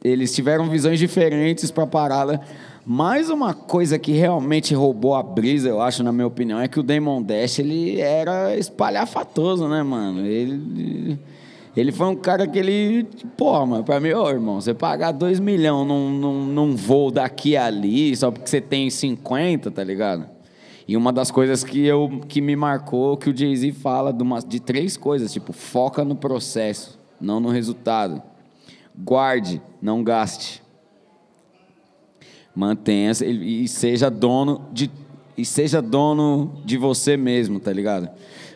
eles 0.04 0.34
tiveram 0.34 0.70
visões 0.70 1.00
diferentes 1.00 1.72
para 1.72 1.84
a 1.84 1.88
parada. 1.88 2.42
Mas 2.86 3.30
uma 3.30 3.54
coisa 3.54 3.98
que 3.98 4.12
realmente 4.12 4.74
roubou 4.74 5.16
a 5.16 5.24
brisa, 5.24 5.70
eu 5.70 5.82
acho, 5.82 6.04
na 6.04 6.12
minha 6.12 6.28
opinião, 6.28 6.60
é 6.60 6.68
que 6.68 6.80
o 6.80 6.84
Damon 6.84 7.22
Dash, 7.22 7.60
ele 7.60 8.02
era 8.02 8.58
espalhafatoso, 8.58 9.68
né, 9.68 9.82
mano? 9.84 10.26
Ele... 10.26 11.20
Ele 11.76 11.92
foi 11.92 12.06
um 12.08 12.16
cara 12.16 12.48
que 12.48 12.60
ele. 12.60 13.08
Pô, 13.36 13.66
mano, 13.66 13.84
pra 13.84 14.00
mim, 14.00 14.12
ô 14.14 14.30
irmão, 14.30 14.62
você 14.62 14.76
pagar 14.76 15.12
2 15.12 15.40
milhões 15.40 15.88
num, 15.88 16.12
num, 16.12 16.46
num 16.46 16.76
voo 16.76 17.10
daqui 17.10 17.58
a 17.58 17.66
ali, 17.66 18.16
só 18.16 18.30
porque 18.30 18.48
você 18.48 18.62
tem 18.62 18.92
50, 18.92 19.72
tá 19.72 19.84
ligado? 19.84 20.28
E 20.88 20.96
uma 20.96 21.12
das 21.12 21.32
coisas 21.32 21.64
que, 21.64 21.84
eu, 21.84 22.22
que 22.28 22.42
me 22.42 22.56
marcou, 22.56 23.18
que 23.18 23.30
o 23.30 23.36
Jay-Z 23.36 23.72
fala 23.72 24.14
de, 24.14 24.22
uma, 24.22 24.40
de 24.40 24.60
três 24.60 24.96
coisas, 24.96 25.34
tipo, 25.34 25.52
foca 25.52 26.04
no 26.04 26.16
processo, 26.16 27.00
não 27.20 27.40
no 27.40 27.50
resultado. 27.50 28.22
Guarde, 28.96 29.60
não 29.82 30.04
gaste. 30.04 30.63
Mantenha 32.56 33.12
e 33.22 33.68
seja 33.68 34.10
dono 34.10 34.62
de 34.72 34.90
e 35.38 35.44
seja 35.44 35.82
dono 35.82 36.54
de 36.64 36.78
você 36.78 37.18
mesmo, 37.18 37.60
tá 37.60 37.74
ligado? 37.74 38.10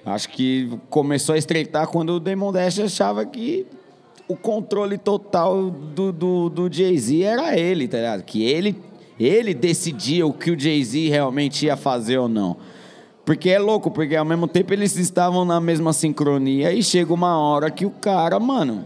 Acho 0.05 0.29
que 0.29 0.69
começou 0.89 1.33
a 1.36 1.38
estreitar 1.38 1.88
quando 1.88 2.12
o 2.12 2.19
Damon 2.19 2.51
Dash 2.51 2.79
achava 2.79 3.25
que 3.25 3.65
o 4.27 4.36
controle 4.36 4.97
total 4.97 5.69
do, 5.69 6.12
do, 6.12 6.49
do 6.49 6.71
Jay-Z 6.71 7.23
era 7.23 7.57
ele, 7.57 7.88
tá 7.88 7.97
ligado? 7.97 8.23
Que 8.23 8.43
ele, 8.43 8.75
ele 9.19 9.53
decidia 9.53 10.25
o 10.25 10.33
que 10.33 10.51
o 10.51 10.60
Jay-Z 10.60 11.10
realmente 11.10 11.65
ia 11.65 11.75
fazer 11.75 12.17
ou 12.17 12.29
não. 12.29 12.57
Porque 13.25 13.49
é 13.49 13.60
louco, 13.60 13.91
porque 13.91 14.15
ao 14.15 14.23
mesmo 14.23 14.47
tempo 14.47 14.71
eles 14.71 14.95
estavam 14.95 15.43
na 15.43 15.60
mesma 15.60 15.91
sincronia 15.91 16.71
e 16.71 16.81
chega 16.81 17.13
uma 17.13 17.38
hora 17.38 17.69
que 17.69 17.86
o 17.86 17.91
cara, 17.91 18.39
mano. 18.39 18.86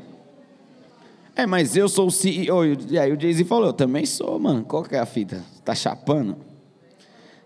É, 1.36 1.46
mas 1.46 1.76
eu 1.76 1.88
sou 1.88 2.08
o 2.08 2.12
CEO. 2.12 2.64
E 2.90 3.00
aí 3.00 3.12
o 3.12 3.20
Jay-Z 3.20 3.46
falou: 3.46 3.68
Eu 3.68 3.74
também 3.74 4.06
sou, 4.06 4.38
mano. 4.40 4.64
Qual 4.64 4.84
que 4.84 4.96
é 4.96 5.00
a 5.00 5.06
fita? 5.06 5.44
Tá 5.64 5.74
chapando? 5.74 6.38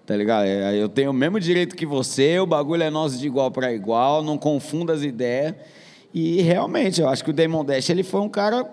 Tá 0.05 0.15
ligado? 0.15 0.45
É, 0.45 0.75
eu 0.75 0.87
tenho 0.87 1.11
o 1.11 1.13
mesmo 1.13 1.39
direito 1.39 1.75
que 1.75 1.85
você, 1.85 2.39
o 2.39 2.45
bagulho 2.45 2.83
é 2.83 2.89
nosso 2.89 3.17
de 3.17 3.25
igual 3.25 3.49
para 3.49 3.73
igual, 3.73 4.23
não 4.23 4.37
confunda 4.37 4.93
as 4.93 5.01
ideias. 5.01 5.55
E 6.13 6.41
realmente, 6.41 7.01
eu 7.01 7.09
acho 7.09 7.23
que 7.23 7.31
o 7.31 7.33
Damon 7.33 7.65
Dash 7.65 7.89
ele 7.89 8.03
foi 8.03 8.21
um 8.21 8.29
cara 8.29 8.65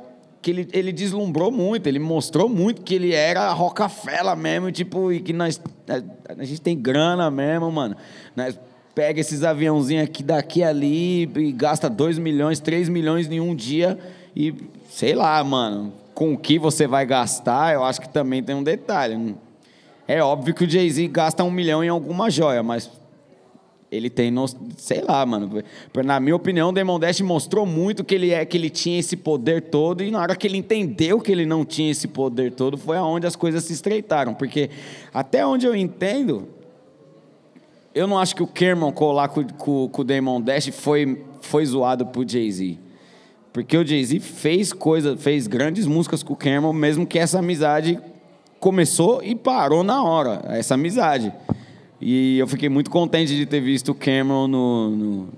que 0.43 0.51
ele, 0.51 0.69
ele 0.73 0.93
deslumbrou 0.93 1.51
muito, 1.51 1.87
ele 1.87 1.99
mostrou 1.99 2.49
muito 2.49 2.83
que 2.83 2.95
ele 2.95 3.15
era 3.15 3.51
Rockefeller 3.53 4.37
mesmo, 4.37 4.71
tipo, 4.73 5.13
e 5.13 5.21
que 5.21 5.33
nós 5.33 5.61
a, 5.89 6.41
a 6.41 6.45
gente 6.45 6.61
tem 6.61 6.77
grana 6.77 7.31
mesmo, 7.31 7.71
mano. 7.71 7.97
Nós 8.37 8.59
pega 8.95 9.21
esses 9.21 9.43
aviãozinhos 9.43 10.05
aqui 10.05 10.23
daqui 10.23 10.63
ali 10.63 11.23
e 11.23 11.53
gasta 11.53 11.89
2 11.89 12.19
milhões, 12.19 12.61
3 12.61 12.89
milhões 12.89 13.31
em 13.31 13.41
um 13.41 13.55
dia 13.55 13.99
e 14.37 14.55
sei 14.95 15.15
lá, 15.15 15.43
mano, 15.43 15.91
com 16.15 16.35
o 16.35 16.39
que 16.39 16.59
você 16.59 16.87
vai 16.87 17.07
gastar, 17.07 17.73
eu 17.73 17.83
acho 17.83 17.99
que 17.99 18.09
também 18.09 18.43
tem 18.43 18.55
um 18.55 18.63
detalhe. 18.63 19.35
É 20.07 20.23
óbvio 20.23 20.55
que 20.55 20.65
o 20.65 20.69
Jay-Z 20.69 21.09
gasta 21.09 21.43
um 21.43 21.51
milhão 21.51 21.83
em 21.83 21.89
alguma 21.89 22.29
joia, 22.29 22.63
mas 22.63 22.91
ele 23.91 24.11
tem, 24.11 24.31
no, 24.31 24.47
sei 24.77 25.01
lá, 25.01 25.25
mano. 25.25 25.65
Na 26.05 26.21
minha 26.21 26.37
opinião, 26.37 26.69
o 26.69 26.73
Demon 26.73 27.01
Dash 27.01 27.23
mostrou 27.23 27.65
muito 27.65 28.05
que 28.05 28.15
ele 28.15 28.33
é, 28.33 28.45
que 28.45 28.59
ele 28.59 28.69
tinha 28.69 29.01
esse 29.01 29.17
poder 29.17 29.63
todo 29.63 30.03
e 30.03 30.11
na 30.11 30.21
hora 30.21 30.37
que 30.37 30.47
ele 30.47 30.59
entendeu 30.59 31.19
que 31.21 31.33
ele 31.33 31.47
não 31.47 31.65
tinha 31.65 31.91
esse 31.91 32.07
poder 32.07 32.53
todo, 32.53 32.77
foi 32.77 32.99
aonde 32.99 33.27
as 33.27 33.35
coisas 33.35 33.65
se 33.65 33.73
estreitaram, 33.73 34.35
porque 34.35 34.69
até 35.13 35.45
onde 35.47 35.65
eu 35.65 35.75
entendo, 35.75 36.49
eu 37.95 38.07
não 38.07 38.19
acho 38.19 38.37
que 38.37 38.43
o 38.43 38.47
Kerman 38.47 38.93
colar 38.93 39.29
com, 39.29 39.43
com, 39.43 39.89
com 39.89 40.03
o 40.03 40.05
Demon 40.05 40.39
Dash 40.39 40.69
foi 40.69 41.25
foi 41.41 41.65
zoado 41.65 42.07
pro 42.07 42.29
Jay-Z. 42.29 42.92
Porque 43.53 43.77
o 43.77 43.87
Jay-Z 43.87 44.19
fez 44.21 44.73
coisa, 44.73 45.17
fez 45.17 45.47
grandes 45.47 45.87
músicas 45.87 46.23
com 46.23 46.33
o 46.33 46.37
Cameron, 46.37 46.73
mesmo 46.73 47.07
que 47.07 47.19
essa 47.19 47.39
amizade 47.39 47.99
começou 48.59 49.23
e 49.23 49.35
parou 49.35 49.83
na 49.83 50.03
hora, 50.03 50.41
essa 50.47 50.75
amizade. 50.75 51.33
E 52.01 52.39
eu 52.39 52.47
fiquei 52.47 52.69
muito 52.69 52.91
contente 52.91 53.37
de 53.37 53.45
ter 53.45 53.61
visto 53.61 53.91
o 53.91 53.95
Cameron 53.95 54.49
no, 54.49 54.91
no 54.91 55.29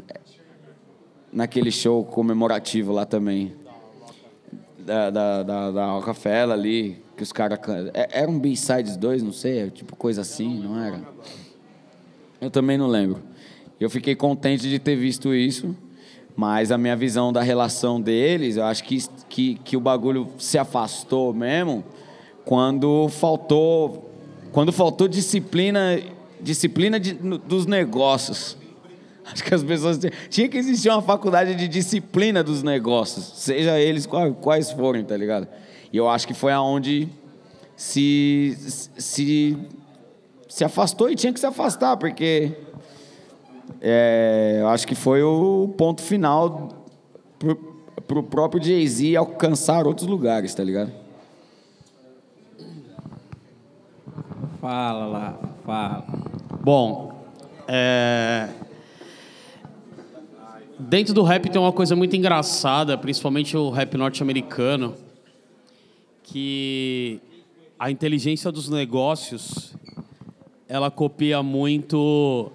naquele 1.33 1.73
show 1.73 2.05
comemorativo 2.05 2.93
lá 2.93 3.05
também. 3.05 3.53
Da, 4.79 5.11
da, 5.11 5.43
da, 5.43 5.71
da 5.71 5.87
Rockefeller 5.93 6.51
ali, 6.51 7.03
que 7.17 7.23
os 7.23 7.33
caras. 7.33 7.59
É, 7.93 8.21
era 8.21 8.31
um 8.31 8.39
B-Sides 8.39 8.97
2, 8.97 9.23
não 9.23 9.33
sei, 9.33 9.71
tipo 9.71 9.97
coisa 9.97 10.21
assim, 10.21 10.61
não 10.61 10.79
era? 10.79 11.01
Eu 12.41 12.51
também 12.51 12.79
não 12.79 12.87
lembro. 12.87 13.21
Eu 13.81 13.91
fiquei 13.91 14.15
contente 14.15 14.69
de 14.69 14.79
ter 14.79 14.95
visto 14.95 15.35
isso. 15.35 15.75
Mas 16.37 16.73
a 16.73 16.79
minha 16.79 16.97
visão 16.97 17.33
da 17.33 17.43
relação 17.43 18.01
deles, 18.01 18.57
eu 18.57 18.65
acho 18.65 18.83
que, 18.85 18.99
que, 19.29 19.55
que 19.57 19.77
o 19.77 19.81
bagulho 19.81 20.29
se 20.39 20.59
afastou 20.59 21.33
mesmo 21.33 21.85
quando 22.45 23.09
faltou 23.09 24.11
quando 24.53 24.73
faltou 24.73 25.09
disciplina 25.09 26.01
disciplina 26.41 27.01
de, 27.01 27.15
no, 27.15 27.39
dos 27.39 27.67
negócios. 27.67 28.57
Acho 29.25 29.43
que 29.43 29.55
as 29.55 29.65
pessoas 29.65 29.99
tinha 30.29 30.49
que 30.49 30.59
existir 30.59 30.91
uma 30.91 31.01
faculdade 31.01 31.55
de 31.55 31.67
disciplina 31.67 32.43
dos 32.43 32.63
negócios, 32.63 33.33
seja 33.37 33.81
eles 33.81 34.05
quais, 34.05 34.35
quais 34.41 34.71
forem, 34.71 35.03
tá 35.03 35.17
ligado? 35.17 35.49
E 35.91 35.97
eu 35.97 36.09
acho 36.09 36.27
que 36.27 36.35
foi 36.35 36.53
aonde 36.53 37.09
se 37.75 38.57
se 38.99 39.57
se 40.49 40.65
afastou 40.65 41.11
e 41.11 41.17
tinha 41.17 41.33
que 41.33 41.41
se 41.41 41.47
afastar, 41.47 41.97
porque 41.97 42.53
é, 43.81 44.59
eu 44.61 44.69
acho 44.69 44.87
que 44.87 44.95
foi 44.95 45.23
o 45.23 45.73
ponto 45.77 46.03
final 46.03 46.69
para 48.07 48.19
o 48.19 48.23
próprio 48.23 48.63
Jay-Z 48.63 49.17
alcançar 49.17 49.87
outros 49.87 50.07
lugares, 50.07 50.55
tá 50.55 50.63
ligado? 50.63 50.93
Fala 54.61 55.07
lá, 55.07 55.39
fala. 55.65 56.07
Bom, 56.63 57.27
é... 57.69 58.49
dentro 60.79 61.13
do 61.13 61.23
rap 61.23 61.51
tem 61.51 61.61
uma 61.61 61.73
coisa 61.73 61.95
muito 61.95 62.17
engraçada, 62.17 62.97
principalmente 62.97 63.57
o 63.57 63.69
rap 63.69 63.95
norte-americano, 63.97 64.95
que 66.23 67.21
a 67.79 67.91
inteligência 67.91 68.51
dos 68.51 68.71
negócios 68.71 69.75
ela 70.67 70.91
copia 70.91 71.43
muito 71.43 72.51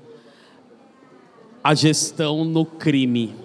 a 1.69 1.75
gestão 1.75 2.43
no 2.43 2.65
crime, 2.65 3.36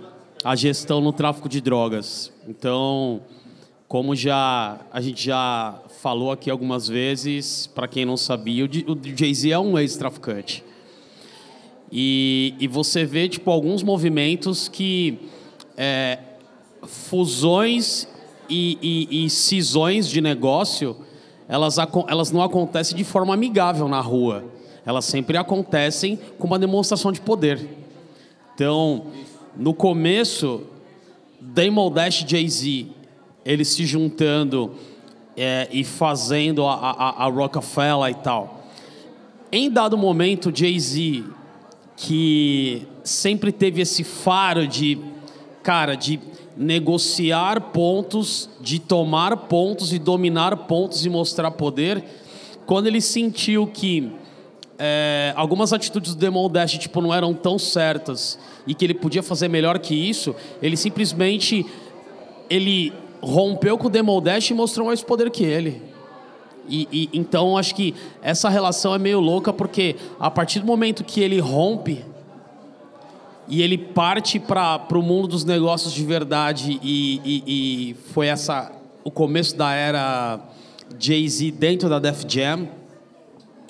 a 0.43 0.57
gestão 0.57 0.99
no 0.99 1.13
tráfico 1.13 1.47
de 1.47 1.61
drogas. 1.61 2.33
Então, 2.49 3.21
como 3.87 4.17
já 4.17 4.81
a 4.91 4.99
gente 4.99 5.27
já 5.27 5.79
falou 6.01 6.33
aqui 6.33 6.49
algumas 6.49 6.89
vezes, 6.89 7.67
para 7.67 7.87
quem 7.87 8.07
não 8.07 8.17
sabia, 8.17 8.65
o 8.65 8.99
Jay-Z 9.15 9.51
é 9.51 9.59
um 9.59 9.79
ex-traficante. 9.79 10.65
E, 11.93 12.55
e 12.59 12.67
você 12.67 13.05
vê 13.05 13.29
tipo 13.29 13.51
alguns 13.51 13.83
movimentos 13.83 14.69
que 14.69 15.19
é, 15.77 16.19
fusões 16.83 18.09
e, 18.49 18.79
e, 18.81 19.27
e 19.27 19.29
cisões 19.29 20.09
de 20.09 20.23
negócio 20.23 20.97
elas, 21.47 21.77
elas 22.09 22.31
não 22.33 22.41
acontecem 22.41 22.97
de 22.97 23.05
forma 23.05 23.35
amigável 23.35 23.87
na 23.87 24.01
rua. 24.01 24.47
Elas 24.87 25.05
sempre 25.05 25.37
acontecem 25.37 26.19
com 26.39 26.47
uma 26.47 26.59
demonstração 26.59 27.13
de 27.13 27.21
poder. 27.21 27.84
Então, 28.55 29.07
no 29.57 29.75
começo, 29.75 30.63
Damon 31.41 31.91
Dash 31.91 32.23
e 32.23 32.29
Jay-Z, 32.29 32.87
eles 33.45 33.69
se 33.69 33.85
juntando 33.85 34.73
é, 35.37 35.69
e 35.73 35.83
fazendo 35.83 36.65
a, 36.65 36.75
a, 36.75 37.25
a 37.25 37.29
Rockefeller 37.29 38.11
e 38.11 38.15
tal. 38.15 38.65
Em 39.51 39.69
dado 39.69 39.99
momento, 39.99 40.53
Jay-Z, 40.55 41.25
que 41.97 42.87
sempre 43.03 43.51
teve 43.51 43.83
esse 43.83 44.05
faro 44.05 44.69
de, 44.69 44.99
cara, 45.63 45.97
de 45.97 46.21
negociar 46.57 47.61
pontos, 47.73 48.49
de 48.61 48.79
tomar 48.79 49.37
pontos 49.37 49.93
e 49.93 49.99
dominar 49.99 50.57
pontos 50.57 51.05
e 51.05 51.11
mostrar 51.11 51.51
poder, 51.51 52.05
quando 52.67 52.87
ele 52.87 53.01
sentiu 53.01 53.67
que 53.67 54.13
é, 54.79 55.33
algumas 55.37 55.73
atitudes 55.73 56.15
do 56.15 56.21
Demon 56.21 56.49
Dash 56.51 56.73
tipo, 56.73 57.01
não 57.01 57.15
eram 57.15 57.33
tão 57.33 57.59
certas 57.59 58.39
e 58.67 58.75
que 58.75 58.85
ele 58.85 58.95
podia 58.95 59.23
fazer 59.23 59.49
melhor 59.49 59.79
que 59.79 59.95
isso, 59.95 60.35
ele 60.61 60.77
simplesmente 60.77 61.65
ele 62.51 62.93
rompeu 63.21 63.79
com 63.79 63.87
o 63.87 63.91
Demon 63.91 64.21
Dash 64.21 64.51
e 64.51 64.55
mostrou 64.55 64.87
mais 64.87 65.03
poder 65.03 65.31
que 65.31 65.45
ele. 65.45 65.83
E, 66.69 66.89
e, 66.91 67.11
então 67.13 67.59
acho 67.59 67.75
que 67.75 67.95
essa 68.23 68.49
relação 68.49 68.95
é 68.95 68.99
meio 68.99 69.21
louca 69.21 69.53
porque 69.53 69.97
a 70.19 70.31
partir 70.31 70.61
do 70.61 70.67
momento 70.67 71.05
que 71.05 71.21
ele 71.21 71.39
rompe 71.39 72.03
e 73.47 73.61
ele 73.61 73.77
parte 73.77 74.39
para 74.39 74.87
o 74.93 75.03
mundo 75.03 75.29
dos 75.29 75.45
negócios 75.45 75.93
de 75.93 76.03
verdade 76.05 76.81
e, 76.83 77.21
e, 77.23 77.91
e 77.91 77.95
foi 78.15 78.29
essa 78.29 78.73
o 79.05 79.11
começo 79.11 79.55
da 79.55 79.75
era 79.75 80.41
Jay-Z 80.99 81.51
dentro 81.51 81.91
da 81.91 81.99
Def 81.99 82.25
Jam 82.27 82.67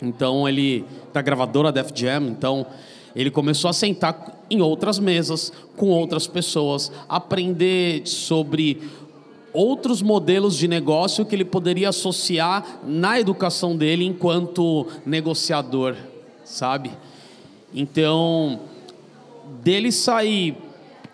então 0.04 0.48
ele 0.48 0.84
da 1.12 1.22
gravadora 1.22 1.72
Def 1.72 1.90
Jam, 1.94 2.28
então 2.28 2.66
ele 3.14 3.30
começou 3.30 3.68
a 3.68 3.72
sentar 3.72 4.44
em 4.50 4.60
outras 4.60 4.98
mesas 4.98 5.52
com 5.76 5.88
outras 5.88 6.26
pessoas, 6.26 6.90
aprender 7.08 8.06
sobre 8.06 8.82
outros 9.52 10.02
modelos 10.02 10.56
de 10.56 10.66
negócio 10.66 11.24
que 11.24 11.34
ele 11.34 11.44
poderia 11.44 11.90
associar 11.90 12.80
na 12.84 13.20
educação 13.20 13.76
dele 13.76 14.04
enquanto 14.04 14.86
negociador, 15.06 15.94
sabe? 16.44 16.90
Então, 17.72 18.60
dele 19.62 19.92
sair 19.92 20.56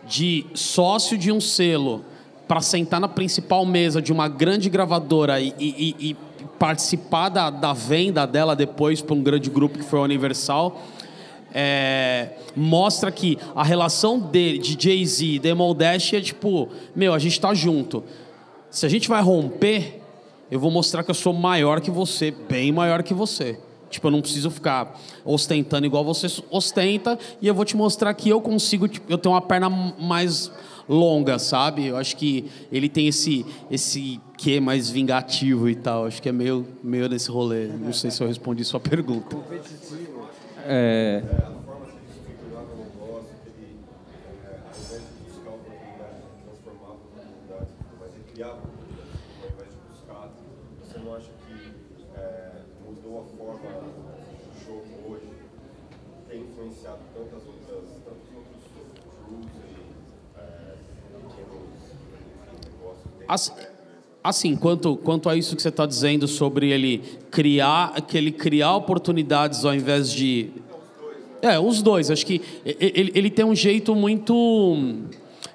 de 0.07 0.47
sócio 0.55 1.19
de 1.19 1.31
um 1.31 1.41
selo 1.41 2.05
para 2.49 2.61
sentar 2.61 2.99
na 2.99 3.09
principal 3.09 3.65
mesa 3.65 4.03
de 4.03 4.13
uma 4.13 4.27
grande 4.27 4.69
gravadora 4.69 5.41
e, 5.41 5.55
e, 5.59 5.95
e 6.01 6.17
participar 6.61 7.31
da, 7.31 7.49
da 7.49 7.73
venda 7.73 8.27
dela 8.27 8.55
depois 8.55 9.01
para 9.01 9.15
um 9.15 9.23
grande 9.23 9.49
grupo 9.49 9.79
que 9.79 9.85
foi 9.85 9.99
a 9.99 10.03
Universal. 10.03 10.83
É, 11.55 12.35
mostra 12.55 13.11
que 13.11 13.39
a 13.57 13.65
relação 13.65 14.21
de, 14.21 14.59
de 14.59 14.77
Jay-Z 14.79 15.25
e 15.25 15.39
Demol 15.39 15.73
Dash 15.73 16.13
é 16.13 16.21
tipo, 16.21 16.69
meu, 16.95 17.15
a 17.15 17.19
gente 17.19 17.41
tá 17.41 17.55
junto. 17.55 18.05
se 18.71 18.85
a 18.85 18.91
gente 18.91 19.09
vai 19.09 19.23
romper, 19.23 20.03
eu 20.51 20.61
vou 20.61 20.71
mostrar 20.71 21.03
que 21.03 21.11
eu 21.11 21.15
sou 21.15 21.33
maior 21.33 21.81
que 21.81 21.91
você, 21.91 22.31
bem 22.31 22.71
maior 22.71 23.03
que 23.03 23.15
você. 23.15 23.59
Tipo, 23.89 24.09
eu 24.09 24.11
não 24.11 24.21
preciso 24.21 24.51
ficar 24.51 25.01
ostentando 25.25 25.87
igual 25.87 26.05
você 26.05 26.27
ostenta, 26.51 27.19
e 27.41 27.49
eu 27.49 27.55
vou 27.55 27.65
te 27.65 27.75
mostrar 27.75 28.13
que 28.13 28.29
eu 28.29 28.41
consigo, 28.41 28.87
tipo, 28.87 29.11
eu 29.11 29.17
tenho 29.17 29.35
uma 29.35 29.41
perna 29.41 29.71
mais 29.71 30.53
longa, 30.91 31.39
sabe? 31.39 31.87
Eu 31.87 31.97
acho 31.97 32.17
que 32.17 32.51
ele 32.73 32.89
tem 32.89 33.07
esse 33.07 33.47
esse 33.71 34.21
quê 34.37 34.59
mais 34.59 34.91
vingativo 34.91 35.69
e 35.69 35.77
tal. 35.77 36.07
Acho 36.07 36.21
que 36.21 36.29
é 36.29 36.33
meio 36.33 36.67
meio 36.83 37.09
desse 37.09 37.31
rolê. 37.31 37.69
Não 37.69 37.93
sei 37.93 38.11
se 38.11 38.21
eu 38.21 38.27
respondi 38.27 38.65
sua 38.65 38.81
pergunta. 38.81 39.37
É, 40.67 41.23
Você 50.83 50.99
não 50.99 51.15
acha 51.15 51.31
que 51.47 51.73
é, 52.17 52.51
mudou 52.85 53.21
a 53.21 53.25
forma 53.37 53.71
do 53.81 54.65
jogo 54.65 55.13
hoje? 55.13 55.29
Tem 56.29 56.41
influenciado 56.41 56.99
tantas 57.15 57.47
outras, 57.47 57.89
tantos 58.05 58.27
outros 58.35 58.65
crews 59.25 59.47
e 59.57 60.00
Assim, 63.29 63.53
assim, 64.25 64.57
quanto, 64.57 64.97
quanto 64.97 65.29
a 65.29 65.37
isso 65.37 65.55
que 65.55 65.63
você 65.63 65.69
está 65.69 65.87
dizendo 65.87 66.27
sobre 66.27 66.71
ele 66.71 66.99
criar, 67.31 68.01
que 68.03 68.19
ele 68.19 68.33
criar 68.33 68.75
oportunidades 68.75 69.65
ao 69.65 69.75
invés 69.75 70.13
de. 70.13 70.51
É, 71.41 71.59
os 71.59 71.81
dois. 71.81 72.11
Acho 72.11 72.27
que 72.27 72.41
ele, 72.65 73.13
ele 73.15 73.31
tem 73.31 73.45
um 73.45 73.55
jeito 73.55 73.95
muito. 73.95 74.85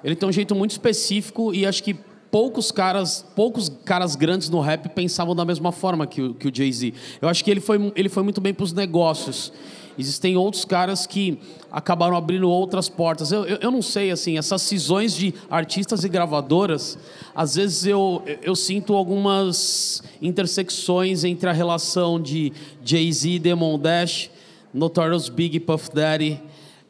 Ele 0.02 0.16
tem 0.16 0.28
um 0.28 0.32
jeito 0.32 0.54
muito 0.54 0.72
específico 0.72 1.54
e 1.54 1.66
acho 1.66 1.82
que 1.82 1.96
poucos 2.36 2.70
caras, 2.70 3.24
poucos 3.34 3.72
caras 3.82 4.14
grandes 4.14 4.50
no 4.50 4.60
rap 4.60 4.90
pensavam 4.90 5.34
da 5.34 5.42
mesma 5.42 5.72
forma 5.72 6.06
que 6.06 6.20
o, 6.20 6.34
que 6.34 6.46
o 6.46 6.54
Jay-Z. 6.54 6.92
Eu 7.18 7.30
acho 7.30 7.42
que 7.42 7.50
ele 7.50 7.62
foi, 7.62 7.90
ele 7.96 8.10
foi 8.10 8.22
muito 8.22 8.42
bem 8.42 8.52
para 8.52 8.62
os 8.62 8.74
negócios. 8.74 9.50
Existem 9.98 10.36
outros 10.36 10.62
caras 10.62 11.06
que 11.06 11.38
acabaram 11.72 12.14
abrindo 12.14 12.46
outras 12.50 12.90
portas. 12.90 13.32
Eu, 13.32 13.46
eu, 13.46 13.56
eu 13.62 13.70
não 13.70 13.80
sei, 13.80 14.10
assim, 14.10 14.36
essas 14.36 14.60
cisões 14.60 15.14
de 15.14 15.32
artistas 15.48 16.04
e 16.04 16.10
gravadoras, 16.10 16.98
às 17.34 17.54
vezes 17.54 17.86
eu, 17.86 18.22
eu 18.42 18.54
sinto 18.54 18.92
algumas 18.92 20.02
intersecções 20.20 21.24
entre 21.24 21.48
a 21.48 21.54
relação 21.54 22.20
de 22.20 22.52
Jay-Z 22.84 23.38
Demon 23.38 23.78
Dash, 23.78 24.28
Notorious 24.74 25.30
Big 25.30 25.58
Puff 25.60 25.88
Daddy, 25.90 26.38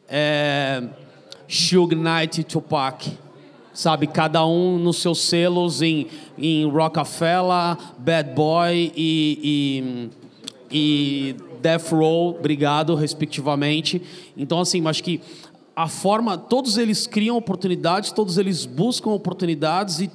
é, 0.09 0.83
Suge 1.47 1.95
Knight 1.95 2.41
e 2.41 2.43
Tupac. 2.43 3.26
Sabe, 3.77 4.07
cada 4.07 4.43
um 4.43 4.79
nos 4.79 4.97
seus 4.97 5.19
selos 5.19 5.83
em, 5.83 6.07
em 6.35 6.67
Rockefeller, 6.67 7.77
Bad 7.99 8.33
Boy 8.33 8.91
e, 8.97 10.09
e, 10.71 11.35
e 11.35 11.35
Death 11.61 11.91
Row, 11.91 12.29
obrigado, 12.39 12.95
respectivamente. 12.95 14.01
Então, 14.35 14.59
assim, 14.59 14.83
acho 14.87 15.03
que 15.03 15.21
a 15.75 15.87
forma, 15.87 16.39
todos 16.39 16.75
eles 16.75 17.05
criam 17.05 17.37
oportunidades, 17.37 18.11
todos 18.11 18.39
eles 18.39 18.65
buscam 18.65 19.11
oportunidades 19.11 19.99
e 19.99 20.09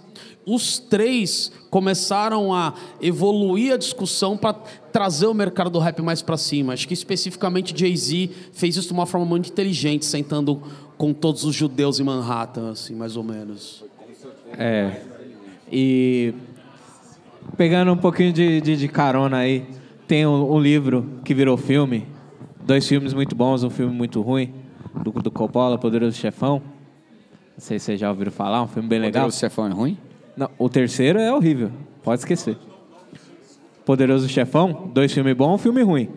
os 0.44 0.80
três 0.80 1.52
começaram 1.70 2.52
a 2.52 2.74
evoluir 3.00 3.74
a 3.74 3.76
discussão 3.76 4.36
para 4.36 4.54
trazer 4.92 5.26
o 5.26 5.34
mercado 5.34 5.70
do 5.70 5.78
rap 5.78 6.02
mais 6.02 6.20
para 6.20 6.36
cima. 6.36 6.72
Acho 6.72 6.88
que 6.88 6.94
especificamente 6.94 7.78
Jay-Z 7.78 8.28
fez 8.52 8.76
isso 8.76 8.88
de 8.88 8.92
uma 8.92 9.06
forma 9.06 9.24
muito 9.24 9.50
inteligente, 9.50 10.04
sentando 10.04 10.60
com 10.96 11.12
todos 11.12 11.44
os 11.44 11.54
judeus 11.54 11.98
em 12.00 12.04
Manhattan, 12.04 12.70
assim, 12.70 12.94
mais 12.94 13.16
ou 13.16 13.24
menos. 13.24 13.84
É. 14.56 15.00
E 15.70 16.34
pegando 17.56 17.92
um 17.92 17.96
pouquinho 17.96 18.32
de, 18.32 18.60
de, 18.60 18.76
de 18.76 18.88
carona 18.88 19.38
aí, 19.38 19.66
tem 20.06 20.26
um, 20.26 20.52
um 20.52 20.60
livro 20.60 21.20
que 21.24 21.34
virou 21.34 21.56
filme, 21.56 22.06
dois 22.64 22.86
filmes 22.86 23.14
muito 23.14 23.34
bons, 23.34 23.64
um 23.64 23.70
filme 23.70 23.94
muito 23.94 24.20
ruim, 24.20 24.52
do, 24.94 25.10
do 25.10 25.30
Coppola, 25.30 25.78
Poderoso 25.78 26.16
Chefão. 26.16 26.62
Não 27.52 27.58
sei 27.58 27.78
se 27.78 27.86
vocês 27.86 28.00
já 28.00 28.10
ouviram 28.10 28.32
falar, 28.32 28.62
um 28.62 28.68
filme 28.68 28.88
bem 28.88 28.98
legal. 28.98 29.22
Poderoso 29.22 29.38
Chefão 29.38 29.66
é 29.66 29.70
ruim? 29.70 29.98
Não, 30.36 30.50
o 30.58 30.68
terceiro 30.68 31.18
é 31.18 31.32
horrível, 31.32 31.70
pode 32.02 32.20
esquecer. 32.20 32.56
Poderoso 33.84 34.28
Chefão, 34.28 34.90
dois 34.92 35.12
filmes 35.12 35.34
bons, 35.34 35.54
um 35.54 35.58
filme 35.58 35.82
ruim. 35.82 36.08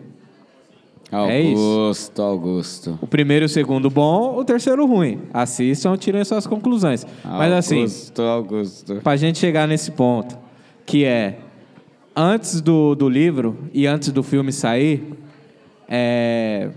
É 1.12 1.40
isso. 1.40 1.62
Augusto, 1.62 2.22
Augusto. 2.22 2.98
O 3.00 3.06
primeiro 3.06 3.44
e 3.44 3.46
o 3.46 3.48
segundo 3.48 3.88
bom, 3.88 4.36
o 4.36 4.44
terceiro 4.44 4.84
ruim. 4.86 5.20
Assistam, 5.32 5.96
tirem 5.96 6.24
suas 6.24 6.46
conclusões. 6.46 7.06
Mas 7.24 7.52
assim, 7.52 7.80
Augusto, 7.80 8.22
Augusto. 8.22 8.94
pra 8.96 9.16
gente 9.16 9.38
chegar 9.38 9.68
nesse 9.68 9.92
ponto, 9.92 10.36
que 10.84 11.04
é 11.04 11.38
antes 12.14 12.60
do, 12.60 12.94
do 12.94 13.08
livro 13.08 13.56
e 13.72 13.86
antes 13.86 14.10
do 14.10 14.22
filme 14.22 14.52
sair, 14.52 15.14
é, 15.88 16.70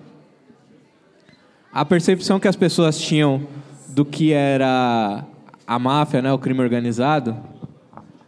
a 1.74 1.84
percepção 1.84 2.40
que 2.40 2.48
as 2.48 2.56
pessoas 2.56 3.00
tinham 3.00 3.42
do 3.88 4.06
que 4.06 4.32
era 4.32 5.26
a 5.66 5.80
máfia, 5.80 6.22
né, 6.22 6.32
o 6.32 6.38
crime 6.38 6.62
organizado, 6.62 7.36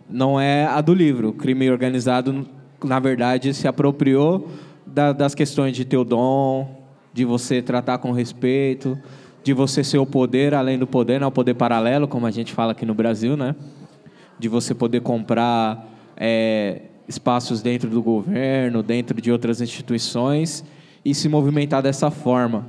não 0.09 0.39
é 0.39 0.65
a 0.65 0.81
do 0.81 0.93
livro. 0.93 1.29
O 1.29 1.33
crime 1.33 1.69
organizado, 1.69 2.47
na 2.83 2.99
verdade, 2.99 3.53
se 3.53 3.67
apropriou 3.67 4.49
da- 4.93 5.13
das 5.13 5.33
questões 5.33 5.75
de 5.75 5.85
ter 5.85 5.97
o 5.97 6.03
dom, 6.03 6.83
de 7.13 7.25
você 7.25 7.61
tratar 7.61 7.97
com 7.97 8.11
respeito, 8.11 8.97
de 9.43 9.53
você 9.53 9.83
ser 9.83 9.97
o 9.97 10.05
poder 10.05 10.53
além 10.53 10.77
do 10.77 10.85
poder, 10.87 11.19
não 11.19 11.29
o 11.29 11.31
poder 11.31 11.53
paralelo, 11.55 12.07
como 12.07 12.25
a 12.25 12.31
gente 12.31 12.53
fala 12.53 12.71
aqui 12.73 12.85
no 12.85 12.93
Brasil, 12.93 13.35
né? 13.35 13.55
De 14.37 14.47
você 14.47 14.73
poder 14.73 15.01
comprar 15.01 15.87
é, 16.17 16.83
espaços 17.07 17.61
dentro 17.61 17.89
do 17.89 18.01
governo, 18.01 18.83
dentro 18.83 19.19
de 19.19 19.31
outras 19.31 19.61
instituições 19.61 20.63
e 21.03 21.15
se 21.15 21.27
movimentar 21.27 21.81
dessa 21.81 22.11
forma. 22.11 22.67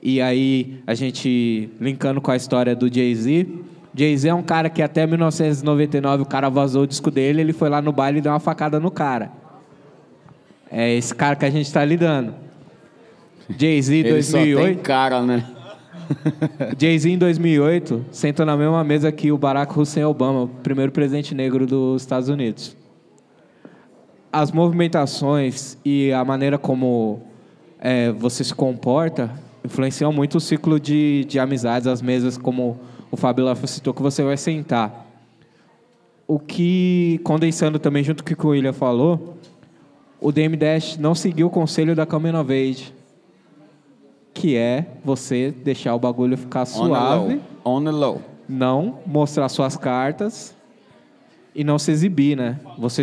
E 0.00 0.20
aí, 0.20 0.80
a 0.86 0.94
gente 0.94 1.70
linkando 1.80 2.20
com 2.20 2.30
a 2.30 2.36
história 2.36 2.76
do 2.76 2.92
Jay-Z. 2.92 3.48
Jay-Z 3.94 4.28
é 4.28 4.34
um 4.34 4.42
cara 4.44 4.70
que 4.70 4.80
até 4.80 5.04
1999 5.06 6.22
o 6.22 6.26
cara 6.26 6.48
vazou 6.48 6.84
o 6.84 6.86
disco 6.86 7.10
dele, 7.10 7.40
ele 7.40 7.52
foi 7.52 7.68
lá 7.68 7.82
no 7.82 7.90
baile 7.90 8.18
e 8.18 8.20
deu 8.20 8.30
uma 8.30 8.38
facada 8.38 8.78
no 8.78 8.92
cara. 8.92 9.32
É 10.70 10.94
esse 10.94 11.14
cara 11.14 11.36
que 11.36 11.44
a 11.44 11.50
gente 11.50 11.66
está 11.66 11.84
lidando. 11.84 12.34
Jay-Z 13.48 13.94
Ele 13.94 14.22
só 14.22 14.38
tem 14.38 14.52
2008. 14.52 14.82
cara, 14.82 15.22
né? 15.22 15.44
Jay-Z 16.78 17.10
em 17.10 17.18
2008 17.18 18.06
sentou 18.10 18.44
na 18.44 18.56
mesma 18.56 18.82
mesa 18.84 19.10
que 19.12 19.30
o 19.30 19.38
Barack 19.38 19.78
Hussein 19.78 20.04
Obama, 20.04 20.42
o 20.42 20.48
primeiro 20.48 20.92
presidente 20.92 21.34
negro 21.34 21.66
dos 21.66 22.02
Estados 22.02 22.28
Unidos. 22.28 22.76
As 24.32 24.52
movimentações 24.52 25.78
e 25.84 26.12
a 26.12 26.24
maneira 26.24 26.58
como 26.58 27.22
é, 27.80 28.12
você 28.12 28.44
se 28.44 28.54
comporta 28.54 29.30
influenciam 29.64 30.12
muito 30.12 30.36
o 30.36 30.40
ciclo 30.40 30.80
de, 30.80 31.24
de 31.26 31.38
amizades, 31.38 31.86
as 31.86 32.02
mesas, 32.02 32.36
como 32.36 32.78
o 33.10 33.16
Fábio 33.16 33.44
Lafa 33.44 33.66
citou, 33.66 33.94
que 33.94 34.02
você 34.02 34.22
vai 34.22 34.36
sentar. 34.36 35.06
O 36.26 36.38
que, 36.38 37.20
condensando 37.24 37.78
também 37.78 38.02
junto 38.04 38.22
com 38.22 38.32
o 38.32 38.36
que 38.36 38.46
o 38.46 38.50
William 38.50 38.72
falou, 38.72 39.37
o 40.20 40.32
DM 40.32 40.56
Dash 40.56 40.96
não 40.96 41.14
seguiu 41.14 41.46
o 41.46 41.50
conselho 41.50 41.94
da 41.94 42.04
Coming 42.06 42.34
of 42.34 42.52
Age, 42.52 42.92
que 44.34 44.56
é 44.56 44.86
você 45.04 45.50
deixar 45.50 45.94
o 45.94 45.98
bagulho 45.98 46.36
ficar 46.36 46.62
On 46.62 46.64
the 46.64 46.70
suave, 46.70 47.34
low. 47.64 47.74
On 47.76 47.84
the 47.84 47.90
low. 47.90 48.22
não 48.48 48.98
mostrar 49.06 49.48
suas 49.48 49.76
cartas 49.76 50.54
e 51.54 51.64
não 51.64 51.78
se 51.78 51.90
exibir, 51.90 52.36
né? 52.36 52.58
Você 52.78 53.02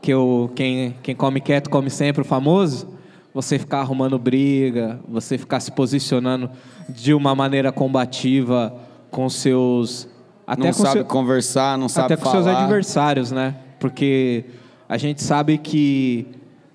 que 0.00 0.14
o 0.14 0.50
quem 0.54 0.94
quem 1.02 1.14
come 1.14 1.40
quieto 1.40 1.68
come 1.68 1.90
sempre 1.90 2.22
o 2.22 2.24
famoso, 2.24 2.88
você 3.34 3.58
ficar 3.58 3.80
arrumando 3.80 4.18
briga, 4.18 5.00
você 5.08 5.36
ficar 5.36 5.60
se 5.60 5.70
posicionando 5.72 6.50
de 6.88 7.12
uma 7.12 7.34
maneira 7.34 7.72
combativa 7.72 8.74
com 9.10 9.28
seus 9.28 10.08
até 10.46 10.62
não 10.64 10.68
com 10.72 10.82
sabe 10.82 10.92
seu- 10.92 11.04
conversar, 11.04 11.76
não 11.76 11.88
sabe 11.88 12.14
até 12.14 12.16
com 12.16 12.30
falar. 12.30 12.44
seus 12.44 12.56
adversários, 12.56 13.32
né? 13.32 13.56
Porque 13.80 14.44
a 14.88 14.96
gente 14.96 15.22
sabe 15.22 15.58
que 15.58 16.26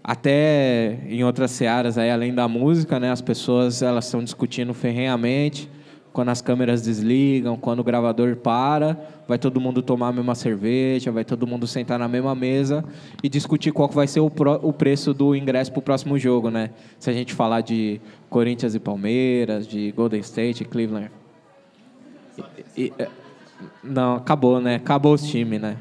até 0.03 0.99
em 1.07 1.23
outras 1.23 1.51
searas 1.51 1.97
aí, 1.97 2.09
além 2.09 2.33
da 2.33 2.47
música, 2.47 2.99
né, 2.99 3.11
as 3.11 3.21
pessoas 3.21 3.81
elas 3.81 4.05
estão 4.05 4.23
discutindo 4.23 4.73
ferrenhamente 4.73 5.69
quando 6.11 6.27
as 6.27 6.41
câmeras 6.41 6.81
desligam, 6.81 7.55
quando 7.55 7.79
o 7.79 7.83
gravador 7.85 8.35
para, 8.35 8.99
vai 9.25 9.37
todo 9.37 9.61
mundo 9.61 9.81
tomar 9.81 10.09
a 10.09 10.11
mesma 10.11 10.35
cerveja, 10.35 11.09
vai 11.09 11.23
todo 11.23 11.47
mundo 11.47 11.65
sentar 11.65 11.97
na 11.97 12.07
mesma 12.07 12.35
mesa 12.35 12.83
e 13.23 13.29
discutir 13.29 13.71
qual 13.71 13.87
vai 13.87 14.07
ser 14.07 14.19
o, 14.19 14.29
pro- 14.29 14.59
o 14.61 14.73
preço 14.73 15.13
do 15.13 15.33
ingresso 15.33 15.71
para 15.71 15.79
o 15.79 15.81
próximo 15.81 16.19
jogo, 16.19 16.49
né? 16.49 16.71
Se 16.99 17.09
a 17.09 17.13
gente 17.13 17.33
falar 17.33 17.61
de 17.61 18.01
Corinthians 18.29 18.75
e 18.75 18.79
Palmeiras, 18.79 19.65
de 19.65 19.93
Golden 19.93 20.19
State 20.19 20.63
e 20.63 20.65
Cleveland. 20.65 21.09
E- 22.75 22.81
e- 22.87 22.93
é, 22.99 23.07
não, 23.81 24.15
acabou, 24.15 24.59
né? 24.59 24.75
Acabou 24.75 25.13
os 25.13 25.23
times, 25.25 25.61
né? 25.61 25.77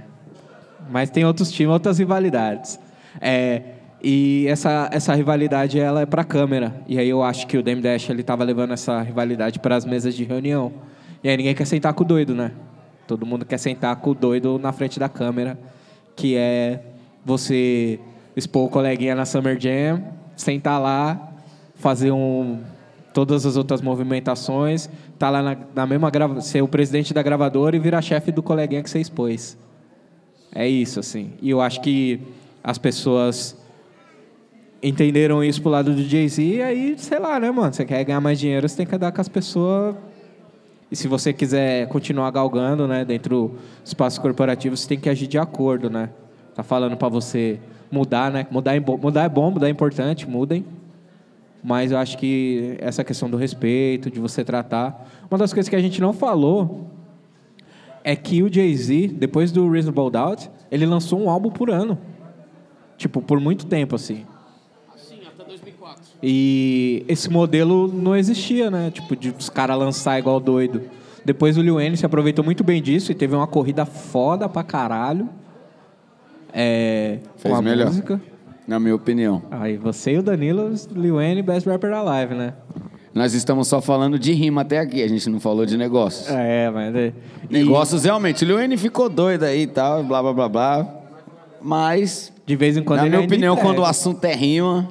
Mas 0.90 1.10
tem 1.10 1.24
outros 1.24 1.50
times, 1.50 1.72
outras 1.72 1.98
rivalidades. 1.98 2.78
É, 3.20 3.62
e 4.02 4.46
essa, 4.48 4.88
essa 4.92 5.14
rivalidade 5.14 5.78
ela 5.78 6.00
é 6.00 6.06
para 6.06 6.24
câmera. 6.24 6.74
E 6.88 6.98
aí 6.98 7.08
eu 7.08 7.22
acho 7.22 7.46
que 7.46 7.56
o 7.56 7.62
Dame 7.62 7.80
Dash 7.80 8.08
ele 8.08 8.24
levando 8.44 8.72
essa 8.72 9.00
rivalidade 9.02 9.58
para 9.58 9.76
as 9.76 9.84
mesas 9.84 10.14
de 10.14 10.24
reunião. 10.24 10.72
E 11.22 11.28
aí 11.28 11.36
ninguém 11.36 11.54
quer 11.54 11.66
sentar 11.66 11.92
com 11.92 12.02
o 12.02 12.06
doido, 12.06 12.34
né? 12.34 12.52
Todo 13.06 13.26
mundo 13.26 13.44
quer 13.44 13.58
sentar 13.58 13.94
com 13.96 14.10
o 14.10 14.14
doido 14.14 14.58
na 14.58 14.72
frente 14.72 14.98
da 14.98 15.08
câmera, 15.08 15.58
que 16.16 16.36
é 16.36 16.80
você 17.24 18.00
expor 18.36 18.66
o 18.66 18.68
coleguinha 18.68 19.14
na 19.14 19.26
Summer 19.26 19.58
Jam, 19.60 20.02
sentar 20.36 20.80
lá, 20.80 21.32
fazer 21.74 22.10
um 22.10 22.58
todas 23.12 23.44
as 23.44 23.56
outras 23.56 23.82
movimentações, 23.82 24.88
tá 25.18 25.28
lá 25.28 25.42
na, 25.42 25.56
na 25.74 25.86
mesma 25.86 26.08
grava, 26.10 26.40
ser 26.40 26.62
o 26.62 26.68
presidente 26.68 27.12
da 27.12 27.22
gravadora 27.22 27.74
e 27.74 27.78
virar 27.78 28.00
chefe 28.00 28.30
do 28.30 28.42
coleguinha 28.42 28.82
que 28.82 28.88
você 28.88 29.00
expôs. 29.00 29.58
É 30.54 30.68
isso, 30.68 31.00
assim. 31.00 31.32
E 31.40 31.50
eu 31.50 31.60
acho 31.60 31.80
que 31.80 32.20
as 32.62 32.78
pessoas 32.78 33.56
entenderam 34.82 35.44
isso 35.44 35.60
pro 35.60 35.70
lado 35.70 35.94
do 35.94 36.02
Jay-Z, 36.02 36.42
e 36.42 36.62
aí, 36.62 36.94
sei 36.98 37.18
lá, 37.18 37.38
né, 37.38 37.50
mano? 37.50 37.72
Você 37.72 37.84
quer 37.84 38.02
ganhar 38.04 38.20
mais 38.20 38.38
dinheiro, 38.38 38.68
você 38.68 38.78
tem 38.78 38.86
que 38.86 38.94
andar 38.94 39.12
com 39.12 39.20
as 39.20 39.28
pessoas. 39.28 39.94
E 40.90 40.96
se 40.96 41.06
você 41.06 41.32
quiser 41.32 41.86
continuar 41.88 42.30
galgando, 42.30 42.88
né, 42.88 43.04
dentro 43.04 43.48
do 43.48 43.58
espaço 43.84 44.20
corporativo, 44.20 44.76
você 44.76 44.88
tem 44.88 44.98
que 44.98 45.08
agir 45.08 45.26
de 45.26 45.38
acordo, 45.38 45.88
né? 45.88 46.10
Tá 46.54 46.62
falando 46.62 46.96
para 46.96 47.08
você 47.08 47.60
mudar, 47.90 48.30
né? 48.32 48.46
Mudar 48.50 48.74
é, 48.74 48.80
mudar 48.80 49.24
é 49.24 49.28
bom, 49.28 49.50
mudar 49.50 49.68
é 49.68 49.70
importante, 49.70 50.28
mudem. 50.28 50.64
Mas 51.62 51.92
eu 51.92 51.98
acho 51.98 52.18
que 52.18 52.76
essa 52.80 53.04
questão 53.04 53.30
do 53.30 53.36
respeito, 53.36 54.10
de 54.10 54.18
você 54.18 54.42
tratar. 54.42 55.06
Uma 55.30 55.38
das 55.38 55.52
coisas 55.52 55.68
que 55.68 55.76
a 55.76 55.80
gente 55.80 56.00
não 56.00 56.12
falou 56.12 56.90
é 58.04 58.16
que 58.16 58.42
o 58.42 58.52
Jay-Z, 58.52 59.08
depois 59.08 59.52
do 59.52 59.70
Reasonable 59.70 60.10
Doubt, 60.10 60.50
ele 60.70 60.86
lançou 60.86 61.20
um 61.20 61.28
álbum 61.30 61.50
por 61.50 61.70
ano. 61.70 61.98
Tipo, 62.96 63.20
por 63.22 63.40
muito 63.40 63.66
tempo, 63.66 63.94
assim. 63.94 64.24
Sim, 64.96 65.20
até 65.26 65.44
2004. 65.44 66.02
E 66.22 67.04
esse 67.08 67.30
modelo 67.30 67.88
não 67.88 68.14
existia, 68.16 68.70
né? 68.70 68.90
Tipo, 68.90 69.16
de 69.16 69.30
os 69.30 69.48
caras 69.48 69.78
lançar 69.78 70.18
igual 70.18 70.38
doido. 70.38 70.82
Depois 71.24 71.56
o 71.58 71.62
Lil 71.62 71.74
Wayne 71.74 71.96
se 71.96 72.06
aproveitou 72.06 72.44
muito 72.44 72.62
bem 72.64 72.80
disso 72.82 73.12
e 73.12 73.14
teve 73.14 73.34
uma 73.34 73.46
corrida 73.46 73.84
foda 73.84 74.48
pra 74.48 74.62
caralho. 74.62 75.28
É, 76.52 77.18
Fez 77.36 77.52
com 77.52 77.58
a 77.58 77.62
melhor. 77.62 77.86
música. 77.86 78.20
Na 78.66 78.78
minha 78.78 78.94
opinião. 78.94 79.42
Aí 79.50 79.76
você 79.76 80.12
e 80.12 80.18
o 80.18 80.22
Danilo, 80.22 80.70
Lil 80.92 81.16
Wayne, 81.16 81.42
Best 81.42 81.68
Rapper 81.68 81.92
Alive, 81.92 82.34
né? 82.34 82.54
Nós 83.12 83.34
estamos 83.34 83.66
só 83.66 83.80
falando 83.80 84.18
de 84.18 84.32
rima 84.32 84.60
até 84.60 84.78
aqui, 84.78 85.02
a 85.02 85.08
gente 85.08 85.28
não 85.28 85.40
falou 85.40 85.66
de 85.66 85.76
negócios. 85.76 86.28
É, 86.30 86.70
mas... 86.70 86.94
é- 86.94 87.12
e 87.48 87.52
Negócios 87.52 88.04
realmente. 88.04 88.44
Wayne 88.44 88.76
ficou 88.76 89.08
doido 89.08 89.44
aí 89.44 89.62
e 89.62 89.66
tal, 89.66 90.04
blá 90.04 90.22
blá 90.22 90.32
blá 90.32 90.48
blá. 90.48 90.94
Mas, 91.60 92.32
de 92.46 92.56
vez 92.56 92.76
em 92.76 92.82
quando 92.82 93.00
na 93.00 93.06
minha 93.06 93.20
opinião, 93.20 93.54
entrega. 93.54 93.68
quando 93.68 93.80
o 93.80 93.84
assunto 93.84 94.24
é 94.24 94.34
rima, 94.34 94.88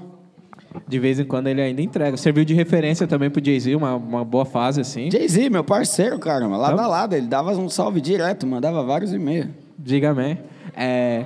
De 0.87 0.99
vez 0.99 1.19
em 1.19 1.23
quando 1.25 1.47
ele 1.47 1.61
ainda 1.61 1.81
entrega. 1.81 2.15
Serviu 2.17 2.45
de 2.45 2.53
referência 2.53 3.07
também 3.07 3.29
pro 3.29 3.43
Jay-Z, 3.43 3.75
uma, 3.75 3.95
uma 3.95 4.23
boa 4.23 4.45
fase, 4.45 4.81
assim. 4.81 5.09
Jay-Z, 5.09 5.49
meu 5.49 5.63
parceiro, 5.63 6.19
caramba, 6.19 6.57
lado 6.57 6.73
Então? 6.73 6.85
a 6.85 6.87
lado, 6.87 7.15
ele 7.15 7.25
dava 7.25 7.51
um 7.57 7.69
salve 7.69 7.99
direto, 8.01 8.45
mandava 8.45 8.83
vários 8.83 9.11
e-mails. 9.13 9.47
Diga, 9.77 10.13
man. 10.13 10.37
É, 10.75 11.25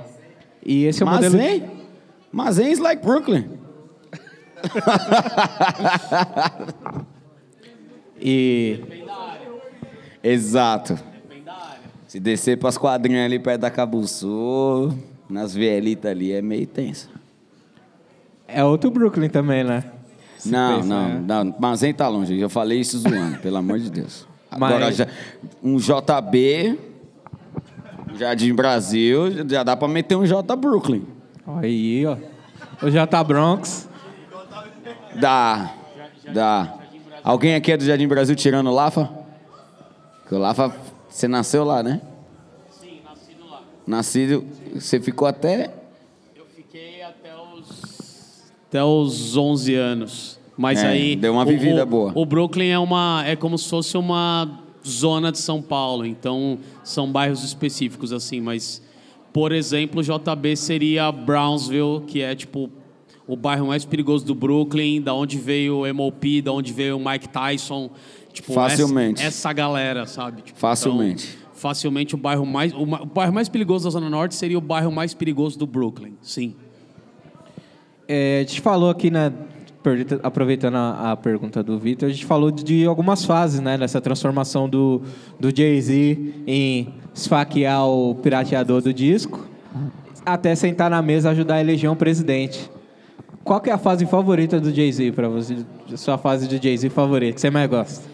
e 0.64 0.84
esse 0.84 1.02
é 1.02 1.06
o 1.06 1.08
Mas 1.08 1.30
modelo... 1.30 1.62
Mas 2.32 2.58
hein, 2.58 2.72
is 2.72 2.78
like 2.78 3.04
Brooklyn. 3.04 3.44
E... 8.20 8.80
Exato. 10.22 10.98
Se 12.06 12.18
descer 12.20 12.58
pras 12.58 12.78
quadrinhas 12.78 13.24
ali 13.24 13.38
perto 13.38 13.62
da 13.62 13.70
Cabuçu, 13.70 14.96
nas 15.28 15.52
vielitas 15.54 16.10
ali, 16.10 16.32
é 16.32 16.40
meio 16.40 16.66
tenso. 16.66 17.10
É 18.46 18.62
outro 18.64 18.90
Brooklyn 18.90 19.28
também, 19.28 19.64
né? 19.64 19.82
Se 20.38 20.50
Não, 20.50 20.76
pensar, 20.76 20.88
não, 20.88 21.08
né? 21.08 21.24
não, 21.26 21.56
mas 21.58 21.80
nem 21.82 21.92
tá 21.92 22.06
longe. 22.08 22.38
Eu 22.38 22.48
falei 22.48 22.78
isso 22.80 22.98
zoando, 22.98 23.38
pelo 23.38 23.56
amor 23.56 23.78
de 23.78 23.90
Deus. 23.90 24.26
Mas- 24.56 24.72
Agora, 24.72 24.92
já- 24.92 25.08
um 25.62 25.76
JB, 25.78 26.78
Jardim 28.16 28.54
Brasil, 28.54 29.48
já 29.48 29.64
dá 29.64 29.76
pra 29.76 29.88
meter 29.88 30.14
um 30.14 30.24
J 30.24 30.54
Brooklyn. 30.54 31.04
Aí, 31.60 32.06
ó. 32.06 32.16
O 32.80 32.88
J 32.90 33.24
Bronx. 33.24 33.88
Dá, 35.20 35.74
dá. 36.32 36.74
Alguém 37.22 37.54
aqui 37.54 37.72
é 37.72 37.76
do 37.76 37.84
Jardim 37.84 38.06
Brasil 38.06 38.34
tirando 38.36 38.68
o 38.68 38.74
Lafa? 38.74 39.10
Que 40.28 40.34
o 40.34 40.38
Lafa, 40.38 40.74
você 41.08 41.26
nasceu 41.28 41.64
lá, 41.64 41.82
né? 41.82 42.00
Sim, 42.70 42.98
nascido 43.04 43.50
lá. 43.50 43.62
Nascido, 43.86 44.44
você 44.74 45.00
ficou 45.00 45.26
até... 45.26 45.72
Eu 46.36 46.44
fiquei 46.54 47.02
até 47.02 47.34
os... 47.36 48.42
Até 48.68 48.84
os 48.84 49.36
11 49.36 49.74
anos. 49.74 50.38
Mas 50.56 50.82
É, 50.82 50.88
aí... 50.88 51.16
deu 51.16 51.32
uma 51.32 51.42
o- 51.42 51.46
vivida 51.46 51.82
o, 51.82 51.86
boa. 51.86 52.12
O 52.14 52.26
Brooklyn 52.26 52.68
é, 52.70 52.78
uma, 52.78 53.22
é 53.26 53.36
como 53.36 53.56
se 53.58 53.68
fosse 53.68 53.96
uma 53.96 54.60
zona 54.86 55.32
de 55.32 55.38
São 55.38 55.62
Paulo. 55.62 56.04
Então, 56.04 56.58
são 56.82 57.10
bairros 57.10 57.42
específicos, 57.42 58.12
assim. 58.12 58.40
Mas, 58.40 58.82
por 59.32 59.50
exemplo, 59.52 60.02
JB 60.02 60.56
seria 60.56 61.10
Brownsville, 61.10 62.02
que 62.06 62.20
é, 62.20 62.34
tipo, 62.34 62.70
o 63.26 63.36
bairro 63.36 63.66
mais 63.66 63.84
perigoso 63.84 64.24
do 64.24 64.34
Brooklyn. 64.34 65.00
Da 65.00 65.14
onde 65.14 65.38
veio 65.38 65.84
o 65.84 65.94
MOP, 65.94 66.42
da 66.42 66.52
onde 66.52 66.72
veio 66.72 66.96
o 66.96 67.04
Mike 67.04 67.28
Tyson. 67.28 67.90
Tipo, 68.32 68.52
Facilmente. 68.52 69.20
Essa, 69.20 69.28
essa 69.28 69.52
galera, 69.52 70.06
sabe? 70.06 70.42
Tipo, 70.42 70.58
Facilmente. 70.58 71.28
então, 71.38 71.44
facilmente 71.54 72.14
o 72.14 72.18
bairro 72.18 72.44
mais 72.44 72.74
o, 72.74 72.82
o 72.82 73.06
bairro 73.06 73.32
mais 73.32 73.48
perigoso 73.48 73.84
da 73.84 73.90
Zona 73.90 74.10
Norte 74.10 74.34
seria 74.34 74.58
o 74.58 74.60
bairro 74.60 74.90
mais 74.90 75.14
perigoso 75.14 75.58
do 75.58 75.66
Brooklyn. 75.66 76.14
Sim. 76.20 76.54
É, 78.08 78.40
a 78.44 78.48
gente 78.48 78.60
falou 78.60 78.90
aqui, 78.90 79.10
né? 79.10 79.32
Aproveitando 80.22 80.76
a, 80.76 81.12
a 81.12 81.16
pergunta 81.16 81.62
do 81.62 81.78
Vitor, 81.78 82.08
a 82.08 82.12
gente 82.12 82.24
falou 82.24 82.50
de 82.50 82.86
algumas 82.86 83.24
fases, 83.24 83.60
né? 83.60 83.76
Nessa 83.76 84.00
transformação 84.00 84.68
do, 84.68 85.02
do 85.38 85.54
Jay-Z 85.54 86.34
em 86.46 86.94
esfaquear 87.14 87.86
o 87.86 88.14
pirateador 88.14 88.80
do 88.80 88.92
disco, 88.94 89.46
até 90.24 90.54
sentar 90.54 90.90
na 90.90 91.02
mesa 91.02 91.28
e 91.28 91.32
ajudar 91.32 91.56
a 91.56 91.60
eleger 91.60 91.90
um 91.90 91.94
presidente. 91.96 92.70
Qual 93.44 93.60
que 93.60 93.68
é 93.68 93.74
a 93.74 93.78
fase 93.78 94.06
favorita 94.06 94.58
do 94.58 94.74
Jay-Z 94.74 95.12
para 95.12 95.28
você? 95.28 95.58
Sua 95.96 96.16
fase 96.16 96.48
de 96.48 96.56
Jay-Z 96.56 96.88
favorita, 96.88 97.34
que 97.34 97.40
você 97.40 97.50
mais 97.50 97.68
gosta? 97.68 98.08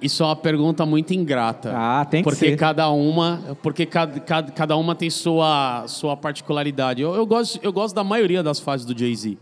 Isso 0.00 0.22
é 0.22 0.26
uma 0.26 0.34
pergunta 0.34 0.84
muito 0.86 1.12
ingrata. 1.12 1.72
Ah, 1.76 2.04
tem 2.04 2.22
que 2.22 2.28
porque 2.28 2.50
ser. 2.50 2.56
cada 2.56 2.88
uma, 2.90 3.56
porque 3.62 3.84
cada, 3.86 4.18
cada, 4.18 4.50
cada 4.50 4.76
uma 4.76 4.94
tem 4.94 5.10
sua 5.10 5.84
sua 5.86 6.16
particularidade. 6.16 7.02
Eu, 7.02 7.14
eu 7.14 7.26
gosto 7.26 7.60
eu 7.62 7.72
gosto 7.72 7.94
da 7.94 8.02
maioria 8.02 8.42
das 8.42 8.58
fases 8.58 8.86
do 8.86 8.98
Jay-Z. 8.98 9.36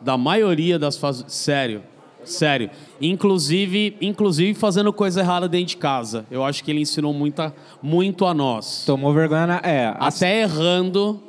Da 0.00 0.18
maioria 0.18 0.78
das 0.78 0.98
fases, 0.98 1.24
sério. 1.28 1.82
Sério. 2.24 2.70
Inclusive, 3.00 3.96
inclusive 4.00 4.54
fazendo 4.54 4.92
coisa 4.92 5.20
errada 5.20 5.48
dentro 5.48 5.68
de 5.68 5.76
casa. 5.76 6.26
Eu 6.30 6.44
acho 6.44 6.64
que 6.64 6.70
ele 6.70 6.80
ensinou 6.80 7.12
muita, 7.12 7.54
muito 7.82 8.26
a 8.26 8.34
nós. 8.34 8.84
Tomou 8.84 9.12
vergonha 9.12 9.46
na... 9.46 9.56
É, 9.62 9.94
Até 9.98 10.42
errando, 10.42 11.22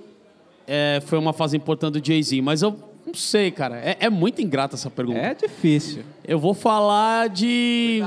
é, 0.66 1.01
foi 1.06 1.20
uma 1.20 1.34
fase 1.34 1.56
importante 1.56 1.99
do 1.99 2.06
Jay-Z. 2.06 2.41
Mas 2.41 2.62
eu 2.62 2.76
não 3.06 3.14
sei, 3.14 3.51
cara. 3.51 3.78
É, 3.78 3.97
é 3.99 4.10
muito 4.10 4.41
ingrata 4.41 4.76
essa 4.76 4.89
pergunta. 4.89 5.20
é 5.20 5.34
difícil. 5.34 6.03
Eu 6.28 6.39
vou 6.39 6.53
falar 6.53 7.30
de. 7.30 8.03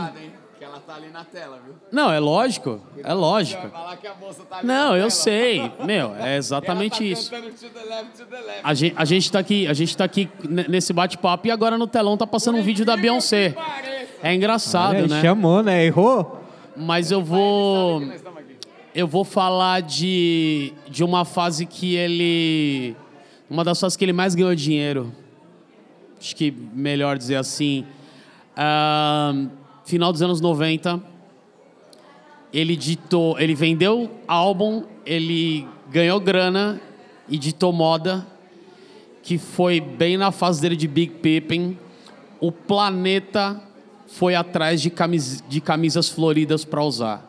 Que 0.59 0.65
ela 0.65 0.81
tá 0.81 0.97
ali 0.97 1.09
na 1.09 1.25
tela, 1.25 1.61
viu? 1.65 1.75
Não, 1.93 2.11
é 2.11 2.19
lógico. 2.19 2.81
É 3.03 3.15
lógico. 3.15 3.69
Falar 3.69 3.97
que 3.97 4.07
a 4.07 4.15
moça 4.15 4.43
tá 4.43 4.61
Não, 4.63 4.97
eu 4.97 5.09
sei. 5.09 5.71
Meu, 5.85 6.15
é 6.17 6.37
exatamente 6.37 7.09
isso. 7.09 7.31
A 8.63 8.75
gente, 8.75 8.95
a 8.97 9.05
gente 9.05 9.33
tá 9.33 9.39
aqui, 9.39 9.67
a 9.67 9.73
gente 9.73 9.97
tá 9.97 10.05
aqui 10.05 10.29
nesse 10.69 10.93
bate-papo 10.93 11.47
e 11.47 11.51
agora 11.51 11.79
no 11.79 11.87
telão 11.87 12.17
tá 12.17 12.27
passando 12.27 12.59
um 12.59 12.63
vídeo 12.63 12.85
da 12.85 12.97
Beyoncé. 12.97 13.55
É 14.23 14.35
engraçado, 14.35 14.97
Olha, 14.97 15.07
né? 15.07 15.23
Chamou, 15.23 15.63
né? 15.63 15.85
Errou? 15.85 16.43
Mas 16.77 17.11
eu 17.11 17.23
vou. 17.23 18.03
Eu 18.95 19.07
vou 19.07 19.25
falar 19.25 19.81
de, 19.81 20.73
de 20.89 21.05
uma 21.05 21.25
fase 21.25 21.67
que 21.67 21.95
ele. 21.95 22.97
Uma 23.51 23.65
das 23.65 23.81
fases 23.81 23.97
que 23.97 24.05
ele 24.05 24.13
mais 24.13 24.35
ganhou 24.35 24.55
dinheiro. 24.55 25.13
Acho 26.21 26.37
que 26.37 26.51
melhor 26.51 27.17
dizer 27.17 27.37
assim. 27.37 27.87
Ahn, 28.57 29.49
final 29.85 30.13
dos 30.13 30.21
anos 30.21 30.41
90. 30.41 31.03
Ele 32.53 32.77
ditou. 32.77 33.39
Ele 33.39 33.55
vendeu 33.55 34.11
álbum, 34.27 34.85
ele 35.07 35.67
ganhou 35.91 36.21
grana 36.21 36.81
e 37.29 37.39
ditou 37.39 37.73
moda. 37.73 38.27
Que 39.23 39.39
foi 39.39 39.81
bem 39.81 40.17
na 40.17 40.31
fase 40.31 40.61
dele 40.61 40.77
de 40.77 40.87
Big 40.87 41.15
Pippin. 41.15 41.79
O 42.41 42.53
planeta 42.53 43.63
foi 44.07 44.35
atrás 44.35 44.81
de, 44.81 44.91
camis, 44.91 45.43
de 45.49 45.61
camisas 45.61 46.09
floridas 46.09 46.65
para 46.65 46.83
usar. 46.83 47.28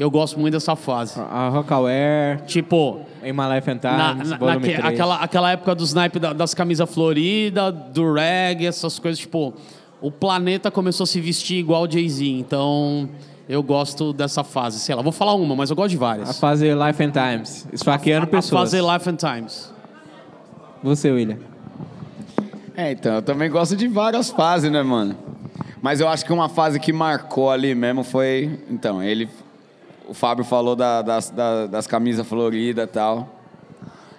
Eu 0.00 0.10
gosto 0.10 0.40
muito 0.40 0.54
dessa 0.54 0.74
fase. 0.74 1.20
A 1.20 1.50
Rockaware, 1.50 2.40
Tipo, 2.46 3.00
In 3.22 3.32
My 3.32 3.54
Life 3.54 3.70
and 3.70 3.78
na, 3.82 4.12
Times, 4.14 4.30
na- 4.30 4.38
naque- 4.38 4.60
3. 4.72 4.84
aquela, 4.84 5.16
aquela 5.16 5.50
época 5.52 5.74
do 5.74 5.84
snipe 5.84 6.18
da- 6.18 6.32
das 6.32 6.54
camisas 6.54 6.88
floridas, 6.92 7.74
do 7.92 8.10
reggae, 8.14 8.66
essas 8.66 8.98
coisas, 8.98 9.18
tipo, 9.20 9.52
o 10.00 10.10
planeta 10.10 10.70
começou 10.70 11.04
a 11.04 11.06
se 11.06 11.20
vestir 11.20 11.58
igual 11.58 11.82
o 11.82 11.90
Jay-Z. 11.90 12.24
Então, 12.26 13.10
eu 13.46 13.62
gosto 13.62 14.14
dessa 14.14 14.42
fase. 14.42 14.80
Sei 14.80 14.94
lá, 14.94 15.02
vou 15.02 15.12
falar 15.12 15.34
uma, 15.34 15.54
mas 15.54 15.68
eu 15.68 15.76
gosto 15.76 15.90
de 15.90 15.96
A 15.96 16.00
várias. 16.00 16.40
fase 16.40 16.64
Life 16.72 17.02
and 17.04 17.10
Times, 17.10 17.68
esfaqueando 17.70 18.24
A 18.24 18.26
pessoas. 18.26 18.70
fase 18.72 18.80
Life 18.80 19.06
and 19.10 19.16
Times. 19.16 19.70
Você, 20.82 21.10
William. 21.10 21.36
É, 22.74 22.92
então, 22.92 23.16
eu 23.16 23.22
também 23.22 23.50
gosto 23.50 23.76
de 23.76 23.86
várias 23.86 24.30
fases, 24.30 24.72
né, 24.72 24.82
mano? 24.82 25.14
Mas 25.82 26.00
eu 26.00 26.08
acho 26.08 26.24
que 26.24 26.32
uma 26.32 26.48
fase 26.48 26.80
que 26.80 26.90
marcou 26.90 27.50
ali 27.50 27.74
mesmo 27.74 28.02
foi. 28.02 28.58
Então, 28.70 29.02
ele. 29.02 29.28
O 30.10 30.14
Fábio 30.14 30.44
falou 30.44 30.74
da- 30.74 31.02
das, 31.02 31.30
da- 31.30 31.66
das 31.66 31.86
camisas 31.86 32.26
floridas 32.26 32.84
e 32.84 32.88
tal. 32.88 33.28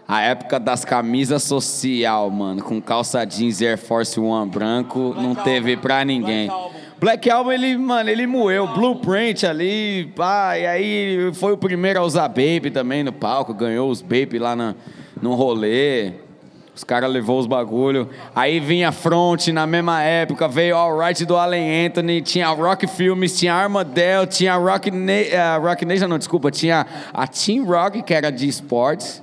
A 0.08 0.22
época 0.22 0.60
das 0.60 0.84
camisas 0.86 1.44
social, 1.44 2.30
mano, 2.30 2.64
com 2.64 2.82
calça 2.82 3.24
jeans 3.26 3.60
e 3.62 3.68
Air 3.68 3.78
Force 3.78 4.20
One 4.20 4.50
branco, 4.50 5.14
não 5.18 5.36
teve 5.36 5.76
pra 5.78 6.04
ninguém. 6.06 6.50
Black 7.00 7.30
Album, 7.30 7.52
ele, 7.52 7.78
mano, 7.78 8.10
ele 8.10 8.28
moeu. 8.28 8.68
Blueprint 8.68 9.46
ali, 9.46 10.12
pá, 10.16 10.58
e 10.58 10.66
aí 10.68 11.32
foi 11.34 11.52
o 11.54 11.58
primeiro 11.58 12.00
a 12.00 12.04
usar 12.04 12.28
Baby 12.28 12.70
também 12.72 13.04
no 13.04 13.12
palco, 13.12 13.54
ganhou 13.54 13.89
os 13.89 14.02
Baby 14.02 14.38
lá 14.39 14.56
na, 14.56 14.76
no 15.22 15.34
rolê. 15.34 16.12
Os 16.74 16.84
caras 16.84 17.11
levou 17.11 17.38
os 17.38 17.45
bagulho. 17.45 18.09
Aí 18.34 18.59
vinha 18.59 18.91
Front 18.91 19.47
na 19.49 19.67
mesma 19.67 20.01
época, 20.01 20.47
veio 20.47 20.76
Alright 20.76 21.26
do 21.26 21.36
Allen 21.36 21.86
Anthony, 21.86 22.22
tinha 22.22 22.47
Rock 22.47 22.88
Filmes, 22.88 23.38
tinha 23.38 23.53
Armadale, 23.53 24.26
tinha 24.28 24.55
Rock, 24.55 24.89
Na 24.89 25.11
eh, 25.11 25.57
Rock 25.57 25.84
Nation, 25.84 26.07
não, 26.07 26.17
desculpa, 26.17 26.49
tinha 26.49 26.86
a 27.13 27.28
Team 27.28 27.65
Rock, 27.65 28.01
que 28.01 28.13
era 28.13 28.32
de 28.32 28.47
esportes. 28.47 29.22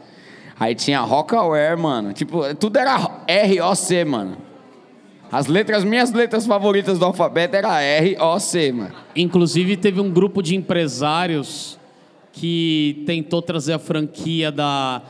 Aí 0.61 0.74
tinha 0.74 1.01
Rockaware, 1.01 1.78
mano. 1.78 2.12
Tipo, 2.12 2.55
tudo 2.55 2.78
era 2.78 2.96
ROC, 2.96 4.05
mano. 4.07 4.36
As 5.30 5.46
letras, 5.46 5.84
minhas 5.84 6.11
letras 6.11 6.46
favoritas 6.46 6.99
do 6.99 7.05
alfabeto 7.05 7.55
era 7.55 7.80
R-O-C, 7.80 8.72
mano. 8.72 8.94
Inclusive, 9.14 9.76
teve 9.76 10.01
um 10.01 10.11
grupo 10.11 10.42
de 10.42 10.57
empresários 10.57 11.78
que 12.32 13.03
tentou 13.07 13.42
trazer 13.42 13.74
a 13.74 13.78
franquia 13.78 14.51
da, 14.51 15.03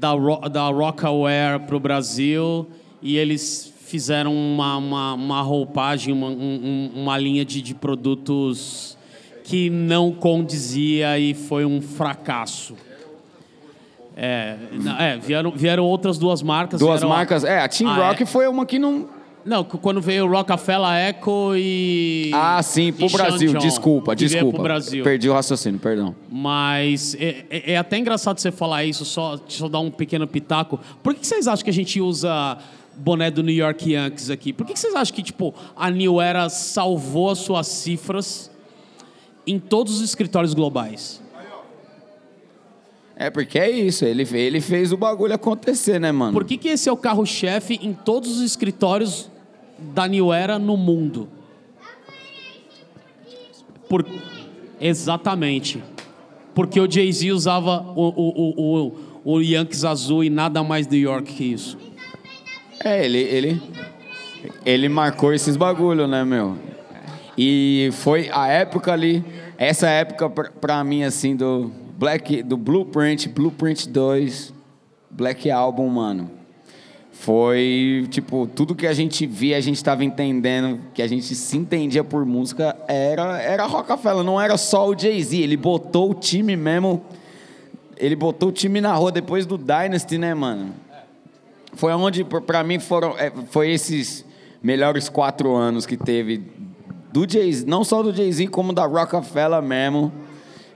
da, 0.00 0.14
da 0.48 0.68
Rockaware 0.68 1.60
para 1.60 1.76
o 1.76 1.80
Brasil 1.80 2.66
e 3.02 3.16
eles 3.18 3.70
fizeram 3.86 4.32
uma, 4.34 4.76
uma, 4.78 5.14
uma 5.14 5.42
roupagem, 5.42 6.12
uma, 6.14 6.28
um- 6.28 6.90
um- 6.94 7.02
uma 7.02 7.18
linha 7.18 7.44
de, 7.44 7.60
de 7.60 7.74
produtos 7.74 8.96
que 9.44 9.68
não 9.68 10.10
condizia 10.12 11.18
e 11.18 11.34
foi 11.34 11.64
um 11.66 11.82
fracasso. 11.82 12.74
É, 14.16 14.56
é, 14.98 15.16
vieram, 15.18 15.50
vieram 15.50 15.84
outras 15.84 16.18
duas 16.18 16.42
marcas. 16.42 16.78
Duas 16.80 17.02
marcas. 17.02 17.42
É, 17.44 17.60
a 17.60 17.68
Team 17.68 17.90
Ah, 17.90 18.08
Rock 18.08 18.22
é? 18.22 18.26
foi 18.26 18.46
uma 18.48 18.64
que 18.66 18.78
não. 18.78 19.08
Não, 19.44 19.64
quando 19.64 20.00
veio 20.00 20.28
Rockefeller 20.28 21.08
Echo 21.08 21.54
e. 21.56 22.30
Ah, 22.34 22.62
sim, 22.62 22.92
pro 22.92 23.06
e 23.06 23.10
Brasil. 23.10 23.52
John, 23.52 23.58
Desculpa, 23.58 24.14
desculpa. 24.14 24.54
Pro 24.54 24.62
Brasil. 24.62 25.02
Perdi 25.02 25.28
o 25.30 25.32
raciocínio, 25.32 25.80
perdão. 25.80 26.14
Mas 26.30 27.14
é, 27.14 27.44
é- 27.50 27.72
é 27.72 27.76
até 27.78 27.96
engraçado 27.96 28.38
você 28.38 28.52
falar 28.52 28.84
isso, 28.84 29.04
só, 29.04 29.38
eu 29.60 29.68
dar 29.68 29.80
um 29.80 29.90
pequeno 29.90 30.26
pitaco. 30.26 30.78
Por 31.02 31.14
que 31.14 31.26
vocês 31.26 31.48
acham 31.48 31.64
que 31.64 31.70
a 31.70 31.72
gente 31.72 32.00
usa 32.00 32.58
boné 32.96 33.30
do 33.30 33.42
New 33.42 33.54
York 33.54 33.90
Yankees 33.92 34.28
aqui? 34.28 34.52
Por 34.52 34.66
que 34.66 34.78
vocês 34.78 34.94
acham 34.94 35.14
que, 35.14 35.22
tipo, 35.22 35.54
a 35.74 35.90
New 35.90 36.20
Era 36.20 36.48
salvou 36.50 37.30
as 37.30 37.38
suas 37.38 37.66
cifras 37.66 38.50
em 39.46 39.58
todos 39.58 39.96
os 39.96 40.02
escritórios 40.02 40.52
globais? 40.52 41.20
É 43.16 43.28
porque 43.28 43.58
é 43.58 43.70
isso, 43.70 44.04
ele, 44.06 44.26
ele 44.32 44.62
fez 44.62 44.92
o 44.92 44.96
bagulho 44.96 45.34
acontecer, 45.34 45.98
né, 46.00 46.10
mano? 46.10 46.32
Por 46.32 46.42
que, 46.42 46.56
que 46.56 46.68
esse 46.68 46.88
é 46.88 46.92
o 46.92 46.96
carro-chefe 46.96 47.78
em 47.82 47.92
todos 47.92 48.30
os 48.38 48.40
escritórios 48.42 49.29
da 49.94 50.06
New 50.06 50.32
Era 50.32 50.58
no 50.58 50.76
mundo? 50.76 51.28
Por... 53.88 54.06
Exatamente. 54.80 55.82
Porque 56.54 56.80
o 56.80 56.90
Jay-Z 56.90 57.32
usava 57.32 57.82
o, 57.96 58.08
o, 58.08 58.54
o, 58.56 58.92
o, 59.24 59.40
Yankees 59.40 59.84
azul 59.84 60.24
e 60.24 60.30
nada 60.30 60.62
mais 60.62 60.86
New 60.86 61.00
York 61.00 61.32
que 61.32 61.44
isso. 61.44 61.78
É, 62.82 63.04
ele, 63.04 63.18
ele, 63.18 63.62
ele 64.64 64.88
marcou 64.88 65.32
esses 65.32 65.56
bagulho, 65.56 66.06
né, 66.06 66.24
meu? 66.24 66.56
E 67.36 67.90
foi 67.92 68.30
a 68.32 68.48
época 68.48 68.92
ali, 68.92 69.24
essa 69.56 69.88
época 69.88 70.28
pra, 70.30 70.50
pra 70.50 70.84
mim, 70.84 71.02
assim, 71.02 71.36
do 71.36 71.70
Black, 71.96 72.42
do 72.42 72.56
Blueprint, 72.56 73.28
Blueprint 73.28 73.88
2, 73.88 74.54
Black 75.10 75.50
Album, 75.50 75.88
mano. 75.88 76.39
Foi, 77.20 78.06
tipo, 78.08 78.46
tudo 78.46 78.74
que 78.74 78.86
a 78.86 78.94
gente 78.94 79.26
via, 79.26 79.58
a 79.58 79.60
gente 79.60 79.84
tava 79.84 80.02
entendendo, 80.02 80.80
que 80.94 81.02
a 81.02 81.06
gente 81.06 81.34
se 81.34 81.58
entendia 81.58 82.02
por 82.02 82.24
música, 82.24 82.74
era, 82.88 83.38
era 83.42 83.66
Rockefeller, 83.66 84.24
não 84.24 84.40
era 84.40 84.56
só 84.56 84.88
o 84.88 84.98
Jay-Z. 84.98 85.36
Ele 85.36 85.54
botou 85.54 86.12
o 86.12 86.14
time 86.14 86.56
mesmo, 86.56 87.04
ele 87.98 88.16
botou 88.16 88.48
o 88.48 88.52
time 88.52 88.80
na 88.80 88.94
rua 88.94 89.12
depois 89.12 89.44
do 89.44 89.58
Dynasty, 89.58 90.16
né, 90.16 90.32
mano? 90.32 90.74
Foi 91.74 91.92
onde, 91.92 92.24
pra 92.24 92.64
mim, 92.64 92.78
foram, 92.78 93.10
é, 93.18 93.30
foi 93.50 93.70
esses 93.70 94.24
melhores 94.62 95.10
quatro 95.10 95.54
anos 95.54 95.84
que 95.84 95.98
teve 95.98 96.42
do 97.12 97.30
Jay 97.30 97.52
não 97.66 97.84
só 97.84 98.02
do 98.02 98.14
Jay-Z, 98.14 98.46
como 98.46 98.72
da 98.72 98.86
Rockefeller 98.86 99.60
mesmo. 99.60 100.10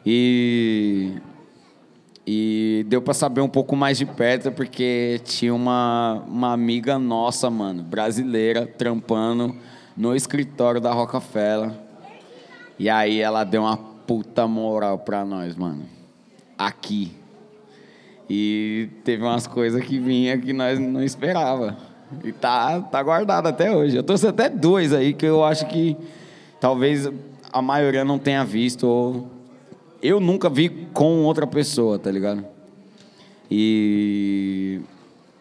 E, 0.04 1.12
e 2.26 2.86
deu 2.88 3.02
pra 3.02 3.12
saber 3.12 3.40
um 3.42 3.48
pouco 3.48 3.76
mais 3.76 3.98
de 3.98 4.06
perto, 4.06 4.50
porque 4.50 5.20
tinha 5.24 5.54
uma, 5.54 6.22
uma 6.26 6.52
amiga 6.52 6.98
nossa, 6.98 7.50
mano, 7.50 7.82
brasileira, 7.82 8.66
trampando 8.66 9.54
no 9.96 10.16
escritório 10.16 10.80
da 10.80 10.92
Rockefeller. 10.92 11.72
E 12.78 12.88
aí 12.88 13.20
ela 13.20 13.44
deu 13.44 13.62
uma 13.62 13.76
puta 13.76 14.46
moral 14.46 14.98
pra 14.98 15.24
nós, 15.24 15.54
mano. 15.54 15.84
Aqui. 16.56 17.12
E 18.28 18.88
teve 19.04 19.22
umas 19.22 19.46
coisas 19.46 19.84
que 19.84 19.98
vinha 19.98 20.38
que 20.38 20.52
nós 20.52 20.78
não 20.78 21.02
esperava. 21.02 21.76
E 22.24 22.32
tá, 22.32 22.80
tá 22.80 23.02
guardado 23.02 23.48
até 23.48 23.70
hoje. 23.70 23.96
Eu 23.96 24.02
trouxe 24.02 24.26
até 24.26 24.48
dois 24.48 24.92
aí 24.92 25.12
que 25.12 25.26
eu 25.26 25.44
acho 25.44 25.66
que 25.66 25.96
talvez 26.58 27.10
a 27.52 27.60
maioria 27.60 28.04
não 28.04 28.18
tenha 28.18 28.44
visto. 28.44 28.86
Ou 28.86 29.30
eu 30.04 30.20
nunca 30.20 30.50
vi 30.50 30.68
com 30.92 31.24
outra 31.24 31.46
pessoa, 31.46 31.98
tá 31.98 32.10
ligado? 32.10 32.44
E 33.50 34.82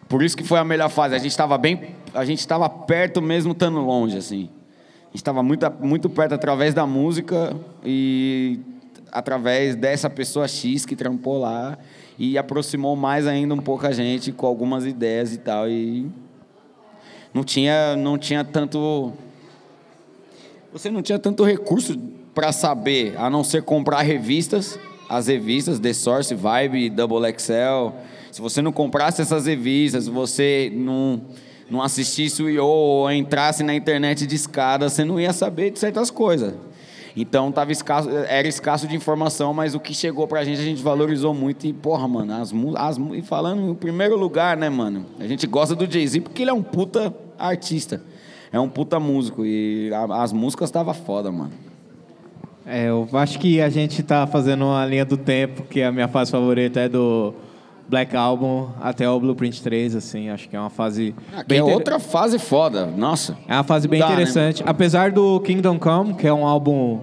por 0.08 0.22
isso 0.22 0.34
que 0.34 0.42
foi 0.42 0.58
a 0.58 0.64
melhor 0.64 0.88
fase. 0.88 1.14
A 1.14 1.18
gente 1.18 1.32
estava 1.32 1.58
bem, 1.58 1.94
a 2.14 2.24
gente 2.24 2.38
estava 2.38 2.66
perto 2.66 3.20
mesmo 3.20 3.52
estando 3.52 3.78
longe, 3.80 4.16
assim. 4.16 4.48
A 5.02 5.06
gente 5.08 5.16
estava 5.16 5.42
muito, 5.42 5.70
muito 5.80 6.08
perto 6.08 6.32
através 6.32 6.72
da 6.72 6.86
música 6.86 7.54
e 7.84 8.58
através 9.12 9.76
dessa 9.76 10.08
pessoa 10.08 10.48
X 10.48 10.86
que 10.86 10.96
trampou 10.96 11.38
lá 11.38 11.76
e 12.18 12.38
aproximou 12.38 12.96
mais 12.96 13.26
ainda 13.26 13.52
um 13.52 13.60
pouco 13.60 13.86
a 13.86 13.92
gente 13.92 14.32
com 14.32 14.46
algumas 14.46 14.86
ideias 14.86 15.34
e 15.34 15.38
tal 15.38 15.68
e 15.68 16.10
não 17.32 17.44
tinha 17.44 17.94
não 17.96 18.18
tinha 18.18 18.44
tanto 18.44 19.12
você 20.72 20.90
não 20.90 21.00
tinha 21.00 21.18
tanto 21.18 21.44
recurso 21.44 21.96
para 22.34 22.52
saber 22.52 23.14
a 23.16 23.30
não 23.30 23.44
ser 23.44 23.62
comprar 23.62 24.02
revistas 24.02 24.78
as 25.08 25.26
revistas 25.26 25.78
The 25.78 25.92
Source 25.92 26.34
Vibe 26.34 26.90
Double 26.90 27.20
XL 27.38 27.94
se 28.32 28.40
você 28.40 28.60
não 28.60 28.72
comprasse 28.72 29.22
essas 29.22 29.46
revistas 29.46 30.04
se 30.04 30.10
você 30.10 30.72
não 30.74 31.20
não 31.70 31.80
assistisse 31.82 32.42
o 32.42 32.50
IO 32.50 32.64
ou 32.64 33.10
entrasse 33.12 33.62
na 33.62 33.74
internet 33.74 34.26
de 34.26 34.34
escada 34.34 34.88
você 34.88 35.04
não 35.04 35.20
ia 35.20 35.32
saber 35.32 35.70
de 35.70 35.78
certas 35.78 36.10
coisas 36.10 36.54
então 37.16 37.52
tava 37.52 37.70
escasso, 37.70 38.10
era 38.10 38.48
escasso 38.48 38.88
de 38.88 38.96
informação, 38.96 39.54
mas 39.54 39.72
o 39.72 39.78
que 39.78 39.94
chegou 39.94 40.26
pra 40.26 40.42
gente 40.42 40.60
a 40.60 40.64
gente 40.64 40.82
valorizou 40.82 41.32
muito. 41.32 41.64
E, 41.64 41.72
porra, 41.72 42.08
mano, 42.08 42.32
as, 42.34 42.52
as, 42.74 42.96
e 43.12 43.22
falando 43.22 43.70
em 43.70 43.74
primeiro 43.76 44.18
lugar, 44.18 44.56
né, 44.56 44.68
mano? 44.68 45.06
A 45.20 45.26
gente 45.28 45.46
gosta 45.46 45.76
do 45.76 45.86
Jay-Z 45.88 46.22
porque 46.22 46.42
ele 46.42 46.50
é 46.50 46.52
um 46.52 46.60
puta 46.60 47.14
artista. 47.38 48.02
É 48.52 48.58
um 48.58 48.68
puta 48.68 48.98
músico. 48.98 49.46
E 49.46 49.92
a- 49.94 50.24
as 50.24 50.32
músicas 50.32 50.72
tava 50.72 50.92
foda, 50.92 51.30
mano. 51.30 51.52
É, 52.66 52.88
eu 52.88 53.06
acho 53.12 53.38
que 53.38 53.60
a 53.60 53.68
gente 53.68 54.02
tá 54.02 54.26
fazendo 54.26 54.64
uma 54.64 54.84
linha 54.86 55.04
do 55.04 55.16
tempo, 55.16 55.62
que 55.64 55.82
a 55.82 55.92
minha 55.92 56.08
fase 56.08 56.30
favorita 56.30 56.80
é 56.80 56.88
do 56.88 57.34
Black 57.88 58.16
Album 58.16 58.68
até 58.80 59.08
o 59.08 59.20
Blueprint 59.20 59.62
3, 59.62 59.94
assim. 59.96 60.30
Acho 60.30 60.48
que 60.48 60.56
é 60.56 60.60
uma 60.60 60.70
fase. 60.70 61.14
Aqui 61.36 61.48
bem 61.48 61.58
é 61.58 61.62
inter- 61.62 61.74
outra 61.74 61.98
fase 61.98 62.38
foda. 62.38 62.86
Nossa. 62.86 63.36
É 63.46 63.54
uma 63.54 63.64
fase 63.64 63.86
bem 63.86 64.00
Dá, 64.00 64.06
né? 64.08 64.12
interessante. 64.14 64.62
Apesar 64.64 65.10
do 65.12 65.40
Kingdom 65.40 65.78
Come, 65.78 66.14
que 66.14 66.26
é 66.26 66.32
um 66.32 66.46
álbum. 66.46 67.00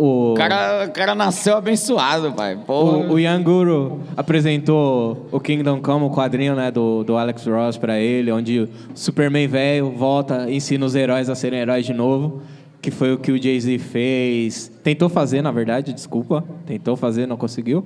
O, 0.00 0.34
cara, 0.36 0.86
o 0.86 0.92
cara 0.92 1.12
nasceu 1.14 1.56
abençoado, 1.56 2.32
pai. 2.32 2.56
Porra. 2.64 2.98
o, 2.98 3.12
o 3.14 3.18
Young 3.18 3.42
Guru 3.42 4.00
apresentou 4.16 5.26
o 5.32 5.40
Kingdom 5.40 5.80
Come, 5.80 6.04
o 6.04 6.10
quadrinho 6.10 6.54
né, 6.54 6.70
do, 6.70 7.02
do 7.02 7.16
Alex 7.16 7.44
Ross 7.46 7.76
pra 7.76 7.98
ele, 7.98 8.30
onde 8.30 8.60
o 8.60 8.68
Superman 8.94 9.48
velho 9.48 9.90
volta 9.90 10.48
e 10.48 10.54
ensina 10.56 10.86
os 10.86 10.94
heróis 10.94 11.28
a 11.28 11.34
serem 11.34 11.58
heróis 11.60 11.84
de 11.84 11.92
novo. 11.92 12.42
Que 12.80 12.90
foi 12.90 13.12
o 13.12 13.18
que 13.18 13.32
o 13.32 13.42
Jay-Z 13.42 13.78
fez. 13.78 14.70
Tentou 14.84 15.08
fazer, 15.08 15.42
na 15.42 15.50
verdade, 15.50 15.92
desculpa. 15.92 16.44
Tentou 16.66 16.96
fazer, 16.96 17.26
não 17.26 17.36
conseguiu. 17.36 17.84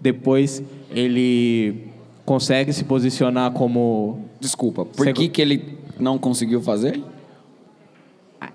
Depois 0.00 0.62
ele 0.90 1.88
consegue 2.24 2.72
se 2.72 2.84
posicionar 2.84 3.50
como 3.52 4.20
Desculpa, 4.38 4.84
por 4.84 5.04
Segu- 5.04 5.18
que, 5.20 5.28
que 5.28 5.42
ele 5.42 5.78
não 5.98 6.18
conseguiu 6.18 6.60
fazer? 6.60 7.02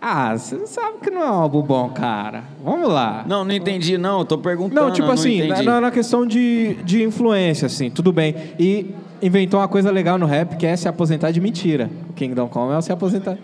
Ah, 0.02 0.38
você 0.38 0.66
sabe 0.68 1.00
que 1.02 1.10
não 1.10 1.22
é 1.22 1.30
um 1.30 1.34
álbum 1.34 1.62
bom, 1.62 1.90
cara. 1.90 2.44
Vamos 2.64 2.88
lá. 2.88 3.26
Não, 3.28 3.44
não 3.44 3.54
entendi, 3.54 3.98
não. 3.98 4.20
Eu 4.20 4.26
tô 4.26 4.38
perguntando. 4.38 4.80
Não, 4.82 4.92
tipo 4.94 5.10
assim, 5.12 5.42
entendi. 5.42 5.64
na- 5.64 5.82
na 5.82 5.92
questão 5.92 6.26
de, 6.26 6.76
de 6.86 7.04
influência, 7.04 7.66
assim, 7.66 7.90
tudo 7.90 8.14
bem. 8.14 8.34
E 8.58 8.92
inventou 9.22 9.60
uma 9.60 9.68
coisa 9.68 9.92
legal 9.92 10.18
no 10.18 10.26
rap, 10.26 10.56
que 10.56 10.66
é 10.66 10.76
se 10.78 10.88
aposentar 10.88 11.32
de 11.32 11.42
mentira. 11.42 11.90
O 12.10 12.14
Kingdom 12.14 12.48
Come 12.48 12.74
é 12.74 12.82
se 12.82 12.94
aposentar. 12.94 13.38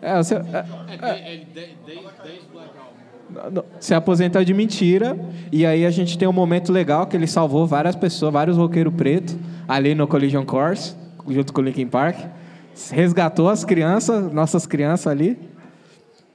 É, 0.00 0.18
o 0.18 0.22
se, 0.22 0.34
é, 0.34 0.64
se 3.80 3.94
aposentou 3.94 4.44
de 4.44 4.54
mentira. 4.54 5.18
E 5.52 5.66
aí 5.66 5.84
a 5.84 5.90
gente 5.90 6.16
tem 6.16 6.28
um 6.28 6.32
momento 6.32 6.72
legal 6.72 7.06
que 7.06 7.16
ele 7.16 7.26
salvou 7.26 7.66
várias 7.66 7.96
pessoas, 7.96 8.32
vários 8.32 8.56
roqueiros 8.56 8.94
pretos, 8.94 9.36
ali 9.66 9.94
no 9.94 10.06
Collision 10.06 10.44
Course, 10.44 10.94
junto 11.28 11.52
com 11.52 11.60
o 11.60 11.64
Linkin 11.64 11.86
Park. 11.86 12.18
Resgatou 12.90 13.48
as 13.48 13.64
crianças, 13.64 14.32
nossas 14.32 14.66
crianças 14.66 15.08
ali. 15.08 15.38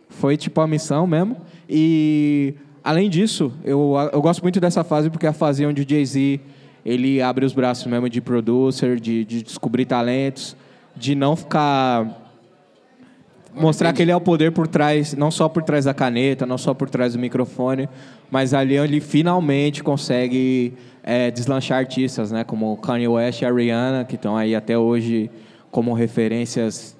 Foi 0.09 0.37
tipo 0.37 0.59
a 0.61 0.67
missão 0.67 1.07
mesmo. 1.07 1.37
E 1.69 2.53
além 2.83 3.09
disso, 3.09 3.51
eu, 3.63 3.93
eu 4.11 4.21
gosto 4.21 4.41
muito 4.41 4.59
dessa 4.59 4.83
fase 4.83 5.09
porque 5.09 5.25
é 5.25 5.29
a 5.29 5.33
fase 5.33 5.65
onde 5.65 5.81
o 5.81 5.89
Jay-Z 5.89 6.39
ele 6.85 7.21
abre 7.21 7.45
os 7.45 7.53
braços 7.53 7.87
mesmo 7.87 8.09
de 8.09 8.19
producer, 8.19 8.99
de, 8.99 9.23
de 9.23 9.41
descobrir 9.41 9.85
talentos, 9.85 10.55
de 10.95 11.15
não 11.15 11.35
ficar 11.35 12.22
mostrar 13.55 13.93
que 13.93 14.01
ele 14.01 14.11
é 14.11 14.15
o 14.15 14.21
poder 14.21 14.51
por 14.51 14.67
trás, 14.67 15.13
não 15.13 15.31
só 15.31 15.47
por 15.47 15.63
trás 15.63 15.85
da 15.85 15.93
caneta, 15.93 16.45
não 16.45 16.57
só 16.57 16.73
por 16.73 16.89
trás 16.89 17.13
do 17.13 17.19
microfone, 17.19 17.87
mas 18.29 18.53
ali 18.53 18.77
ele 18.77 18.99
finalmente 18.99 19.83
consegue 19.83 20.73
é, 21.03 21.29
deslanchar 21.29 21.79
artistas, 21.79 22.31
né, 22.31 22.43
como 22.43 22.75
Kanye 22.77 23.07
West 23.07 23.41
e 23.41 23.45
a 23.45 23.51
Rihanna, 23.51 24.05
que 24.05 24.15
estão 24.15 24.35
aí 24.35 24.55
até 24.55 24.77
hoje 24.77 25.29
como 25.69 25.93
referências 25.93 26.95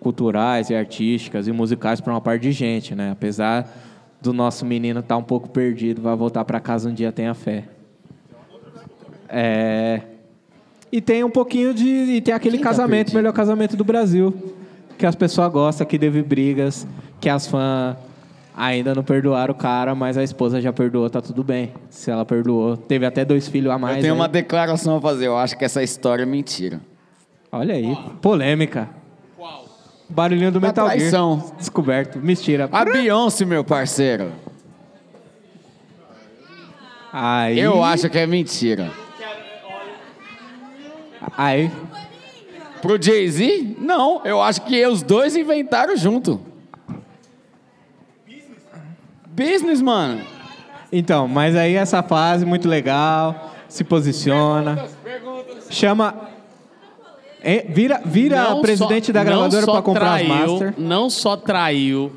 culturais 0.00 0.68
e 0.68 0.74
artísticas 0.74 1.48
e 1.48 1.52
musicais 1.52 2.00
para 2.00 2.12
uma 2.12 2.20
parte 2.20 2.42
de 2.42 2.52
gente, 2.52 2.94
né? 2.94 3.12
Apesar 3.12 3.66
do 4.20 4.32
nosso 4.32 4.66
menino 4.66 5.00
estar 5.00 5.14
tá 5.14 5.16
um 5.18 5.22
pouco 5.22 5.48
perdido, 5.48 6.02
vai 6.02 6.14
voltar 6.14 6.44
para 6.44 6.60
casa 6.60 6.90
um 6.90 6.92
dia, 6.92 7.10
tenha 7.10 7.32
fé. 7.32 7.64
É... 9.28 10.02
E 10.92 11.00
tem 11.00 11.24
um 11.24 11.30
pouquinho 11.30 11.72
de. 11.72 11.86
E 11.88 12.20
tem 12.20 12.34
aquele 12.34 12.58
Quem 12.58 12.64
tá 12.64 12.70
casamento, 12.70 13.12
tá 13.12 13.16
melhor 13.16 13.32
casamento 13.32 13.76
do 13.76 13.84
Brasil. 13.84 14.34
Que 14.98 15.06
as 15.06 15.14
pessoas 15.14 15.50
gostam, 15.52 15.86
que 15.86 15.98
teve 15.98 16.22
brigas, 16.22 16.86
que 17.20 17.28
as 17.28 17.46
fãs 17.46 17.96
ainda 18.56 18.94
não 18.94 19.02
perdoaram 19.02 19.52
o 19.52 19.56
cara, 19.56 19.94
mas 19.94 20.16
a 20.16 20.22
esposa 20.22 20.60
já 20.60 20.72
perdoou, 20.72 21.10
tá 21.10 21.20
tudo 21.20 21.42
bem. 21.42 21.72
Se 21.90 22.10
ela 22.10 22.24
perdoou, 22.24 22.76
teve 22.76 23.04
até 23.04 23.24
dois 23.24 23.48
filhos 23.48 23.72
a 23.72 23.78
mais. 23.78 23.96
Eu 23.96 24.02
tenho 24.02 24.14
aí. 24.14 24.20
uma 24.20 24.28
declaração 24.28 24.96
a 24.96 25.00
fazer, 25.00 25.26
eu 25.26 25.36
acho 25.36 25.58
que 25.58 25.64
essa 25.64 25.82
história 25.82 26.22
é 26.22 26.26
mentira. 26.26 26.80
Olha 27.50 27.74
aí, 27.74 27.96
polêmica. 28.20 28.88
Barulhinho 30.08 30.52
do 30.52 30.60
Metal 30.60 30.86
traição. 30.86 31.40
Gear. 31.40 31.56
Descoberto. 31.56 32.18
Mentira. 32.18 32.68
A 32.70 32.84
Beyoncé, 32.84 33.44
meu 33.44 33.64
parceiro. 33.64 34.32
Aí... 37.12 37.58
Eu 37.58 37.82
acho 37.82 38.10
que 38.10 38.18
é 38.18 38.26
mentira. 38.26 38.90
Aí. 41.36 41.70
Pro 42.84 43.00
Jay-Z? 43.00 43.76
Não, 43.78 44.20
eu 44.26 44.42
acho 44.42 44.60
que 44.60 44.86
os 44.86 45.02
dois 45.02 45.34
inventaram 45.34 45.96
junto. 45.96 46.38
Business, 49.26 49.80
mano. 49.80 50.20
Então, 50.92 51.26
mas 51.26 51.56
aí 51.56 51.76
essa 51.76 52.02
fase 52.02 52.44
muito 52.44 52.68
legal, 52.68 53.54
se 53.70 53.84
posiciona. 53.84 54.86
Chama 55.70 56.28
é, 57.40 57.64
vira 57.66 58.02
vira 58.04 58.54
presidente 58.56 59.06
só, 59.06 59.12
da 59.14 59.24
gravadora 59.24 59.64
para 59.64 59.80
comprar 59.80 60.18
traiu, 60.18 60.34
as 60.34 60.50
master. 60.50 60.74
Não 60.76 61.08
só 61.08 61.38
traiu. 61.38 62.12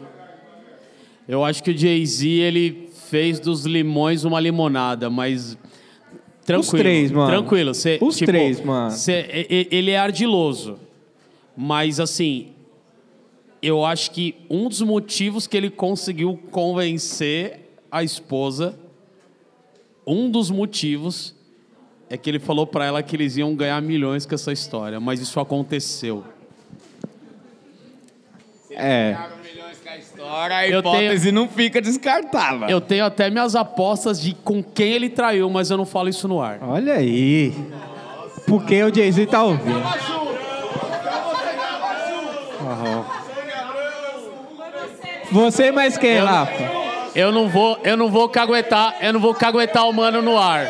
Eu 1.30 1.46
acho 1.46 1.64
que 1.64 1.72
o 1.72 1.78
Jay-Z 1.78 2.28
ele 2.28 2.90
fez 3.10 3.40
dos 3.40 3.66
limões 3.66 4.26
uma 4.26 4.38
limonada, 4.38 5.10
mas 5.10 5.58
tranquilo. 6.48 6.62
Os 6.62 6.82
três, 6.82 7.12
mano. 7.12 7.30
Tranquilo, 7.30 7.74
cê, 7.74 8.00
Os 8.02 8.18
tipo, 8.18 8.32
três, 8.32 8.62
mano. 8.62 8.92
Cê, 8.92 9.68
ele 9.70 9.92
é 9.92 10.00
ardiloso. 10.00 10.80
Mas 11.56 12.00
assim, 12.00 12.54
eu 13.62 13.84
acho 13.84 14.12
que 14.12 14.36
um 14.50 14.70
dos 14.70 14.82
motivos 14.82 15.46
que 15.46 15.58
ele 15.58 15.70
conseguiu 15.70 16.40
convencer 16.50 17.60
a 17.92 18.02
esposa, 18.02 18.80
um 20.06 20.32
dos 20.32 20.50
motivos 20.50 21.36
é 22.10 22.16
que 22.16 22.30
ele 22.30 22.40
falou 22.40 22.66
para 22.66 22.86
ela 22.86 23.04
que 23.04 23.16
eles 23.16 23.36
iam 23.36 23.54
ganhar 23.54 23.82
milhões 23.82 24.26
com 24.26 24.34
essa 24.34 24.54
história, 24.54 25.00
mas 25.00 25.20
isso 25.20 25.40
aconteceu. 25.40 26.24
É. 28.72 29.18
História, 30.00 30.56
a 30.56 30.68
hipótese 30.68 31.26
tenho, 31.26 31.36
não 31.36 31.48
fica 31.48 31.82
descartável. 31.82 32.68
Eu 32.70 32.80
tenho 32.80 33.06
até 33.06 33.30
minhas 33.30 33.56
apostas 33.56 34.22
de 34.22 34.34
com 34.34 34.64
quem 34.64 34.94
ele 34.94 35.10
traiu, 35.10 35.50
mas 35.50 35.70
eu 35.72 35.78
não 35.78 35.86
falo 35.86 36.10
isso 36.10 36.28
no 36.28 36.42
ar. 36.42 36.60
Olha 36.62 36.94
aí. 36.94 37.54
Porque 38.46 38.82
o 38.84 38.94
Jay-Z 38.94 39.26
tá 39.28 39.44
ouvindo. 39.44 39.84
Você 45.32 45.72
mais 45.72 45.98
quem, 45.98 46.18
Rafa? 46.20 46.54
Eu 47.14 47.32
não 47.32 47.50
vou, 47.50 47.78
eu 47.84 47.98
não 47.98 48.10
vou 48.10 48.30
caguetar, 48.30 48.96
eu 49.02 49.12
não 49.12 49.20
vou 49.20 49.34
caguetar 49.34 49.90
o 49.90 49.94
mano 49.94 50.22
no 50.22 50.38
ar. 50.38 50.68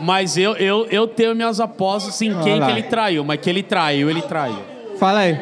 Mas 0.00 0.36
eu, 0.36 0.54
eu, 0.54 0.86
eu 0.86 1.06
tenho 1.06 1.34
minhas 1.34 1.60
apostas 1.60 2.20
em 2.22 2.34
quem 2.42 2.60
que 2.60 2.70
ele 2.70 2.82
traiu. 2.82 3.22
Mas 3.22 3.40
que 3.40 3.48
ele 3.48 3.62
traiu, 3.62 4.10
ele 4.10 4.22
traiu. 4.22 4.58
Fala 4.98 5.20
aí. 5.20 5.38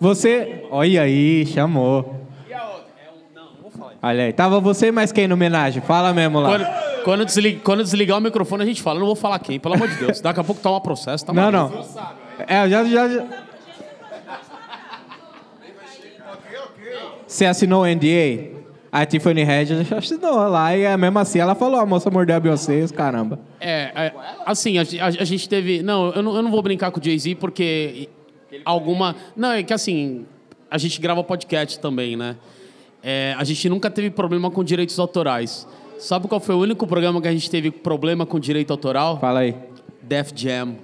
Você. 0.00 0.64
Olha 0.70 1.02
aí, 1.02 1.44
chamou. 1.44 2.16
Olha 4.02 4.24
aí. 4.24 4.32
Tava 4.32 4.58
você 4.58 4.90
mais 4.90 5.12
quem 5.12 5.28
no 5.28 5.34
homenagem? 5.34 5.82
Fala 5.82 6.14
mesmo 6.14 6.40
lá. 6.40 6.48
Quando, 6.48 7.04
quando, 7.04 7.24
desligar, 7.26 7.60
quando 7.62 7.82
desligar 7.84 8.16
o 8.16 8.20
microfone, 8.20 8.62
a 8.62 8.66
gente 8.66 8.80
fala. 8.80 8.96
Eu 8.96 9.00
não 9.00 9.06
vou 9.06 9.14
falar 9.14 9.38
quem, 9.40 9.60
pelo 9.60 9.74
amor 9.74 9.88
de 9.88 9.96
Deus. 9.96 10.20
Daqui 10.22 10.40
a 10.40 10.44
pouco 10.44 10.62
toma 10.62 10.80
processo. 10.80 11.26
Tá 11.26 11.34
não, 11.34 11.52
não. 11.52 11.84
É, 12.48 12.66
já, 12.68 12.82
já, 12.84 13.08
já. 13.08 13.26
Você 17.26 17.44
assinou 17.44 17.82
o 17.82 17.86
NDA? 17.86 18.58
A 18.92 19.06
Tiffany 19.06 19.42
Haddish 19.42 19.92
assinou 19.92 20.48
lá 20.48 20.76
e 20.76 20.96
mesmo 20.96 21.18
assim 21.20 21.38
ela 21.38 21.54
falou, 21.54 21.78
a 21.78 21.86
moça 21.86 22.10
mordeu 22.10 22.34
a 22.34 22.40
Beyoncé, 22.40 22.88
caramba. 22.88 23.38
É, 23.60 23.92
é 23.94 24.12
assim, 24.44 24.78
a, 24.78 24.82
a, 24.82 25.06
a, 25.06 25.24
gente 25.24 25.48
teve... 25.48 25.80
Não 25.80 26.10
eu, 26.10 26.22
não, 26.24 26.34
eu 26.34 26.42
não 26.42 26.50
vou 26.50 26.60
brincar 26.60 26.90
com 26.90 26.98
o 26.98 27.02
Jay-Z 27.02 27.36
porque 27.36 28.08
alguma... 28.64 29.16
Não, 29.36 29.52
é 29.52 29.62
que 29.62 29.72
assim, 29.72 30.26
a 30.70 30.78
gente 30.78 31.00
grava 31.00 31.22
podcast 31.24 31.78
também, 31.78 32.16
né? 32.16 32.36
É, 33.02 33.34
a 33.38 33.44
gente 33.44 33.68
nunca 33.68 33.90
teve 33.90 34.10
problema 34.10 34.50
com 34.50 34.62
direitos 34.62 34.98
autorais. 34.98 35.66
Sabe 35.98 36.28
qual 36.28 36.40
foi 36.40 36.54
o 36.54 36.58
único 36.58 36.86
programa 36.86 37.20
que 37.20 37.28
a 37.28 37.32
gente 37.32 37.50
teve 37.50 37.70
problema 37.70 38.24
com 38.24 38.38
direito 38.38 38.70
autoral? 38.70 39.18
Fala 39.18 39.40
aí. 39.40 39.54
Def 40.02 40.32
Jam. 40.34 40.76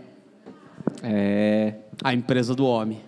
É... 1.03 1.75
A 2.03 2.13
empresa 2.13 2.55
do 2.55 2.67
homem. 2.67 3.01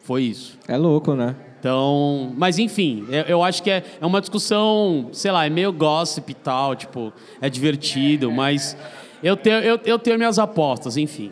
Foi 0.00 0.22
isso. 0.22 0.58
É 0.66 0.76
louco, 0.76 1.14
né? 1.14 1.36
Então, 1.62 2.32
mas 2.36 2.58
enfim, 2.58 3.06
eu, 3.08 3.22
eu 3.22 3.42
acho 3.44 3.62
que 3.62 3.70
é, 3.70 3.84
é 4.00 4.04
uma 4.04 4.20
discussão, 4.20 5.10
sei 5.12 5.30
lá, 5.30 5.46
é 5.46 5.50
meio 5.50 5.72
gossip 5.72 6.28
e 6.28 6.34
tal, 6.34 6.74
tipo, 6.74 7.12
é 7.40 7.48
divertido, 7.48 8.32
mas 8.32 8.76
eu 9.22 9.36
tenho, 9.36 9.58
eu, 9.58 9.78
eu 9.84 9.96
tenho 9.96 10.18
minhas 10.18 10.40
apostas, 10.40 10.96
enfim. 10.96 11.30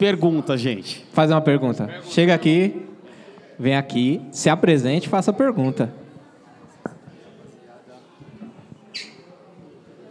Pergunta, 0.00 0.56
gente. 0.56 1.04
Faz 1.12 1.30
uma 1.30 1.42
pergunta. 1.42 1.90
Chega 2.04 2.34
aqui, 2.34 2.86
vem 3.58 3.76
aqui, 3.76 4.22
se 4.32 4.48
apresente, 4.48 5.10
faça 5.10 5.30
a 5.30 5.34
pergunta. 5.34 5.92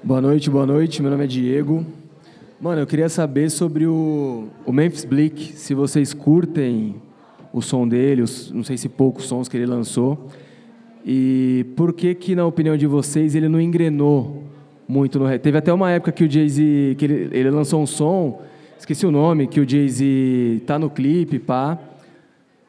Boa 0.04 0.22
noite, 0.22 0.48
boa 0.48 0.68
noite. 0.68 1.02
Meu 1.02 1.10
nome 1.10 1.24
é 1.24 1.28
Diego. 1.28 1.84
Mano, 2.62 2.82
eu 2.82 2.86
queria 2.86 3.10
saber 3.10 3.50
sobre 3.50 3.88
o, 3.88 4.50
o 4.64 4.72
Memphis 4.72 5.06
Bleak, 5.06 5.54
se 5.54 5.74
vocês 5.74 6.14
curtem 6.14 7.02
o 7.52 7.60
som 7.60 7.88
dele, 7.88 8.22
os, 8.22 8.52
não 8.52 8.64
sei 8.64 8.78
se 8.78 8.88
poucos 8.88 9.26
sons 9.26 9.48
que 9.48 9.58
ele 9.58 9.66
lançou. 9.66 10.28
E 11.04 11.66
por 11.76 11.94
que 11.94 12.14
que, 12.14 12.36
na 12.36 12.46
opinião 12.46 12.78
de 12.78 12.86
vocês, 12.86 13.34
ele 13.34 13.50
não 13.50 13.60
engrenou 13.60 14.44
muito 14.88 15.18
no 15.18 15.26
rap? 15.26 15.42
Teve 15.42 15.58
até 15.58 15.74
uma 15.74 15.90
época 15.90 16.12
que 16.12 16.26
o 16.26 16.30
Jay-Z, 16.32 16.94
que 16.96 17.06
ele, 17.06 17.30
ele, 17.32 17.50
lançou 17.50 17.82
um 17.82 17.88
som, 17.88 18.40
esqueci 18.80 19.06
o 19.06 19.12
nome, 19.12 19.46
que 19.46 19.60
o 19.60 19.70
Jay-Z 19.70 20.64
tá 20.66 20.80
no 20.80 20.90
clipe, 20.90 21.38
pá. 21.38 21.78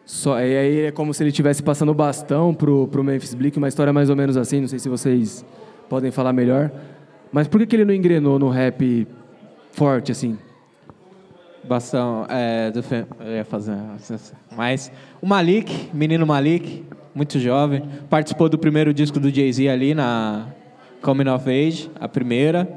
Só, 0.04 0.40
e 0.40 0.56
aí 0.56 0.80
é 0.86 0.90
como 0.90 1.14
se 1.14 1.22
ele 1.22 1.30
estivesse 1.30 1.62
passando 1.62 1.90
o 1.90 1.94
bastão 1.94 2.52
pro, 2.52 2.88
pro 2.88 3.04
Memphis 3.04 3.32
Bleak, 3.32 3.56
uma 3.56 3.68
história 3.68 3.92
mais 3.92 4.10
ou 4.10 4.16
menos 4.16 4.36
assim, 4.36 4.60
não 4.60 4.68
sei 4.68 4.80
se 4.80 4.88
vocês 4.88 5.44
podem 5.88 6.10
falar 6.10 6.32
melhor. 6.32 6.70
Mas 7.30 7.46
por 7.46 7.60
que, 7.60 7.66
que 7.66 7.76
ele 7.76 7.84
não 7.84 7.94
engrenou 7.94 8.38
no 8.38 8.48
rap 8.48 9.06
forte, 9.70 10.10
assim? 10.10 10.36
Bastão, 11.62 12.26
é, 12.28 12.72
do, 12.72 12.82
eu 13.20 13.36
ia 13.36 13.44
fazer. 13.44 13.76
Mas 14.56 14.90
o 15.22 15.26
Malik, 15.26 15.90
menino 15.94 16.26
Malik, 16.26 16.84
muito 17.14 17.38
jovem, 17.38 17.84
participou 18.08 18.48
do 18.48 18.58
primeiro 18.58 18.92
disco 18.92 19.20
do 19.20 19.30
Jay-Z 19.30 19.68
ali 19.68 19.94
na 19.94 20.48
Coming 21.02 21.28
of 21.28 21.48
Age, 21.48 21.88
a 22.00 22.08
primeira. 22.08 22.68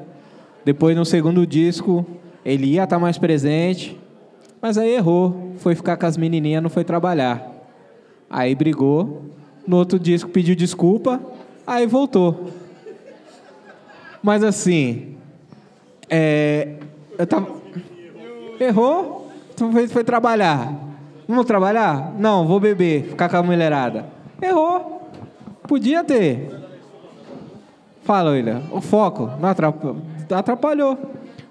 Depois, 0.63 0.95
no 0.95 1.03
segundo 1.03 1.47
disco, 1.47 2.05
ele 2.45 2.67
ia 2.67 2.83
estar 2.83 2.99
mais 2.99 3.17
presente, 3.17 3.99
mas 4.61 4.77
aí 4.77 4.95
errou. 4.95 5.53
Foi 5.57 5.75
ficar 5.75 5.97
com 5.97 6.05
as 6.05 6.17
menininhas, 6.17 6.61
não 6.61 6.69
foi 6.69 6.83
trabalhar. 6.83 7.49
Aí 8.29 8.53
brigou. 8.55 9.23
No 9.65 9.77
outro 9.77 9.97
disco 9.97 10.29
pediu 10.29 10.55
desculpa, 10.55 11.21
aí 11.65 11.87
voltou. 11.87 12.49
Mas 14.21 14.43
assim, 14.43 15.15
é, 16.09 16.75
eu 17.17 17.25
tava 17.25 17.63
Errou, 18.59 19.31
foi, 19.55 19.87
foi 19.87 20.03
trabalhar. 20.03 20.73
Vamos 21.27 21.45
trabalhar? 21.45 22.13
Não, 22.17 22.47
vou 22.47 22.59
beber, 22.59 23.03
ficar 23.09 23.29
com 23.29 23.37
a 23.37 23.43
mulherada. 23.43 24.05
Errou. 24.41 25.09
Podia 25.67 26.03
ter. 26.03 26.49
Fala, 28.03 28.31
William. 28.31 28.61
O 28.71 28.81
foco 28.81 29.29
não 29.39 29.49
atrapalhou. 29.49 29.97
atrapalhou. 30.29 30.97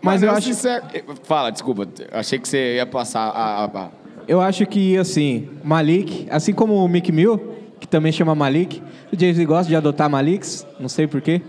Mas 0.02 0.22
eu 0.22 0.30
acho, 0.30 0.48
sincero- 0.48 0.84
Fala, 1.24 1.50
desculpa. 1.50 1.86
Achei 2.12 2.38
que 2.38 2.48
você 2.48 2.76
ia 2.76 2.86
passar 2.86 3.28
a- 3.28 3.90
eu 4.26 4.40
acho 4.40 4.66
que, 4.66 4.96
assim, 4.98 5.48
Malik, 5.64 6.26
assim 6.30 6.52
como 6.52 6.74
o 6.74 6.88
Mick 6.88 7.10
Mill, 7.12 7.38
que 7.80 7.86
também 7.88 8.12
chama 8.12 8.34
Malik, 8.34 8.82
o 9.12 9.18
Jay-Z 9.18 9.44
gosta 9.44 9.68
de 9.68 9.76
adotar 9.76 10.08
Maliks, 10.10 10.66
não 10.78 10.88
sei 10.88 11.06
porquê. 11.06 11.40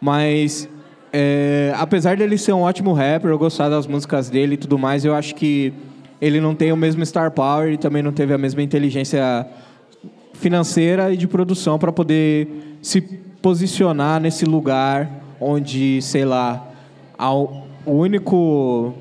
Mas, 0.00 0.68
é, 1.12 1.72
apesar 1.78 2.16
dele 2.16 2.36
ser 2.36 2.52
um 2.52 2.60
ótimo 2.62 2.92
rapper, 2.92 3.30
eu 3.30 3.38
gostar 3.38 3.68
das 3.68 3.86
músicas 3.86 4.28
dele 4.28 4.54
e 4.54 4.56
tudo 4.58 4.78
mais, 4.78 5.04
eu 5.04 5.14
acho 5.14 5.34
que 5.34 5.72
ele 6.20 6.40
não 6.40 6.54
tem 6.54 6.72
o 6.72 6.76
mesmo 6.76 7.04
star 7.04 7.30
power 7.30 7.72
e 7.72 7.76
também 7.78 8.02
não 8.02 8.12
teve 8.12 8.32
a 8.34 8.38
mesma 8.38 8.62
inteligência 8.62 9.46
financeira 10.34 11.12
e 11.12 11.16
de 11.16 11.26
produção 11.28 11.78
para 11.78 11.92
poder 11.92 12.76
se 12.82 13.00
posicionar 13.00 14.20
nesse 14.20 14.44
lugar 14.44 15.10
onde, 15.40 16.00
sei 16.02 16.24
lá, 16.24 16.66
ao- 17.16 17.63
o 17.86 17.92
único, 17.92 18.94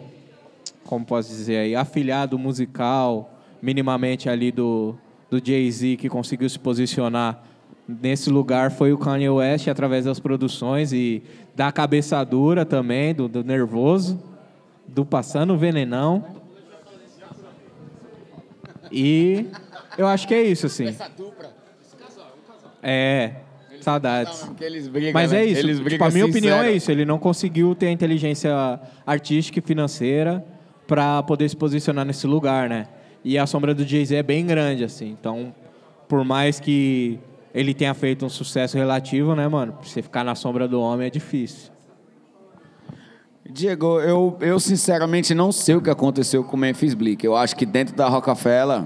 como 0.86 1.05
posso 1.05 1.29
dizer 1.29 1.57
aí, 1.57 1.75
afiliado 1.75 2.38
musical, 2.38 3.34
minimamente 3.61 4.29
ali 4.29 4.51
do, 4.51 4.95
do 5.29 5.41
Jay-Z 5.43 5.97
que 5.97 6.09
conseguiu 6.09 6.49
se 6.49 6.59
posicionar 6.59 7.43
nesse 7.88 8.29
lugar 8.29 8.71
foi 8.71 8.93
o 8.93 8.97
Kanye 8.97 9.29
West 9.29 9.67
através 9.67 10.05
das 10.05 10.19
produções 10.19 10.93
e 10.93 11.23
da 11.55 11.71
cabeça 11.71 12.23
dura 12.23 12.65
também, 12.65 13.13
do, 13.13 13.27
do 13.27 13.43
nervoso, 13.43 14.21
do 14.88 15.05
passando 15.05 15.57
venenão. 15.57 16.25
E 18.91 19.47
eu 19.97 20.07
acho 20.07 20.27
que 20.27 20.34
é 20.34 20.43
isso, 20.43 20.65
assim. 20.65 20.95
É, 22.81 23.36
saudades. 23.84 24.43
Porque 24.43 24.63
eles 24.63 24.88
brigam, 24.88 25.13
Mas 25.13 25.31
né? 25.31 25.41
é 25.41 25.45
isso. 25.45 25.59
Eles 25.59 25.77
tipo, 25.77 25.86
brigam 25.89 26.07
a 26.07 26.11
minha 26.11 26.25
opinião 26.25 26.57
sincero. 26.57 26.73
é 26.73 26.75
isso. 26.75 26.91
Ele 26.91 27.05
não 27.05 27.19
conseguiu 27.19 27.75
ter 27.75 27.88
a 27.88 27.91
inteligência 27.91 28.79
artística 29.05 29.59
e 29.59 29.61
financeira 29.61 30.43
para 30.88 31.21
poder 31.23 31.47
se 31.49 31.55
posicionar 31.55 32.05
nesse 32.05 32.25
lugar, 32.27 32.67
né? 32.69 32.88
E 33.23 33.38
a 33.38 33.45
sombra 33.45 33.73
do 33.73 33.86
Jay-Z 33.86 34.15
é 34.15 34.23
bem 34.23 34.45
grande, 34.45 34.84
assim. 34.84 35.09
Então, 35.19 35.53
por 36.07 36.23
mais 36.25 36.59
que 36.59 37.19
ele 37.53 37.73
tenha 37.73 37.93
feito 37.93 38.25
um 38.25 38.29
sucesso 38.29 38.77
relativo, 38.77 39.36
né, 39.36 39.47
mano? 39.47 39.73
Pra 39.73 39.84
você 39.88 40.01
ficar 40.01 40.23
na 40.23 40.36
sombra 40.36 40.67
do 40.67 40.81
homem 40.81 41.07
é 41.07 41.09
difícil. 41.09 41.71
Diego, 43.49 43.99
eu, 43.99 44.38
eu 44.41 44.59
sinceramente 44.59 45.36
não 45.36 45.51
sei 45.51 45.75
o 45.75 45.81
que 45.81 45.89
aconteceu 45.89 46.43
com 46.43 46.55
o 46.55 46.59
Memphis 46.59 46.93
Bleak. 46.93 47.25
Eu 47.25 47.36
acho 47.36 47.55
que 47.55 47.65
dentro 47.65 47.95
da 47.95 48.07
Rockefeller, 48.07 48.84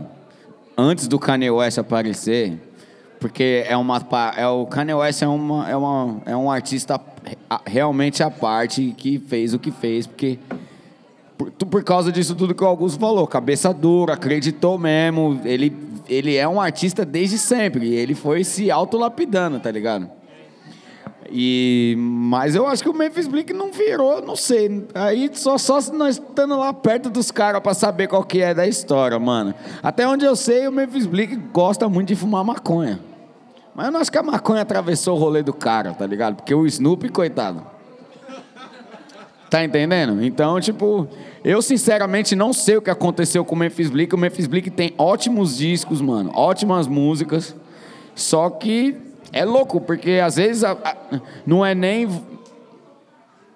antes 0.77 1.07
do 1.07 1.17
Kanye 1.19 1.49
West 1.49 1.77
aparecer, 1.77 2.59
porque 3.20 3.65
é 3.68 3.76
uma 3.76 4.01
é 4.36 4.47
o 4.47 4.65
Kanye 4.65 4.93
West 4.93 5.22
é 5.22 5.28
uma 5.28 5.70
é 5.70 5.76
uma 5.76 6.22
é 6.26 6.36
um 6.36 6.51
artista 6.51 6.99
realmente 7.65 8.22
à 8.22 8.30
parte 8.30 8.93
que 8.97 9.20
fez 9.20 9.53
o 9.53 9.59
que 9.59 9.72
fez, 9.72 10.05
porque 10.05 10.39
por, 11.38 11.51
por 11.51 11.84
causa 11.84 12.11
disso 12.11 12.36
tudo 12.36 12.55
que 12.55 12.63
o 12.63 12.68
Augusto 12.68 12.99
falou, 12.99 13.28
cabeça 13.28 13.74
dura, 13.74 14.13
acreditou 14.13 14.78
mesmo, 14.78 15.41
ele 15.43 15.74
ele 16.09 16.36
é 16.36 16.47
um 16.47 16.61
artista 16.61 17.03
desde 17.03 17.38
sempre, 17.38 17.93
ele 17.93 18.15
foi 18.15 18.43
se 18.43 18.72
autolapidando, 18.72 19.59
tá 19.59 19.70
ligado? 19.70 20.09
E, 21.30 21.95
mas 21.97 22.55
eu 22.55 22.65
acho 22.65 22.82
que 22.82 22.89
o 22.89 22.93
Memphis 22.93 23.28
Bleak 23.28 23.51
não 23.51 23.72
virou, 23.72 24.22
não 24.22 24.36
sei. 24.36 24.88
Aí 24.93 25.30
só, 25.34 25.57
só 25.57 25.80
nós 25.91 26.15
estando 26.15 26.57
lá 26.57 26.74
perto 26.74 27.09
dos 27.09 27.32
caras 27.32 27.61
pra 27.61 27.74
saber 27.74 28.07
qual 28.07 28.24
que 28.24 28.41
é 28.41 28.53
da 28.53 28.65
história, 28.65 29.20
mano. 29.20 29.53
Até 29.84 30.07
onde 30.07 30.26
eu 30.26 30.36
sei, 30.36 30.68
o 30.68 30.72
Memphis 30.72 31.05
Bleak 31.05 31.36
gosta 31.51 31.89
muito 31.89 32.07
de 32.07 32.15
fumar 32.15 32.43
maconha. 32.43 32.99
Mas 33.78 33.86
eu 33.86 33.91
não 33.91 33.99
acho 33.99 34.11
que 34.11 34.17
a 34.17 34.23
maconha 34.23 34.63
atravessou 34.63 35.15
o 35.15 35.19
rolê 35.19 35.43
do 35.43 35.53
cara, 35.53 35.93
tá 35.93 36.07
ligado? 36.07 36.38
Porque 36.38 36.51
o 36.55 36.65
Snoopy, 36.65 37.09
coitado. 37.09 37.61
Tá 39.51 39.63
entendendo? 39.63 40.21
Então, 40.25 40.59
tipo, 40.59 41.07
eu 41.43 41.61
sinceramente 41.61 42.36
não 42.36 42.51
sei 42.51 42.78
o 42.78 42.82
que 42.82 42.89
aconteceu 42.89 43.45
com 43.45 43.53
o 43.53 43.57
Memphis 43.57 43.88
Bleak. 43.91 44.15
O 44.15 44.17
Memphis 44.17 44.47
Bleak 44.47 44.71
tem 44.71 44.95
ótimos 44.97 45.57
discos, 45.57 46.01
mano, 46.01 46.32
ótimas 46.34 46.88
músicas. 46.88 47.55
Só 48.15 48.49
que 48.49 48.97
é 49.32 49.45
louco, 49.45 49.80
porque 49.80 50.13
às 50.25 50.38
vezes 50.38 50.63
a- 50.63 50.71
a- 50.71 51.19
não 51.45 51.63
é 51.63 51.75
nem. 51.75 52.09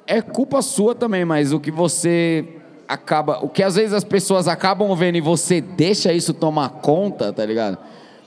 É 0.05 0.22
culpa 0.22 0.61
sua 0.61 0.93
também, 0.93 1.26
mas 1.26 1.51
o 1.51 1.59
que 1.59 1.72
você 1.72 2.45
acaba. 2.88 3.39
O 3.43 3.49
que 3.49 3.63
às 3.63 3.74
vezes 3.74 3.91
as 3.93 4.03
pessoas 4.03 4.47
acabam 4.47 4.95
vendo 4.95 5.15
e 5.17 5.22
você 5.22 5.59
deixa 5.59 6.13
isso 6.13 6.32
tomar 6.32 6.69
conta, 6.69 7.34
tá 7.34 7.43
ligado? 7.43 7.80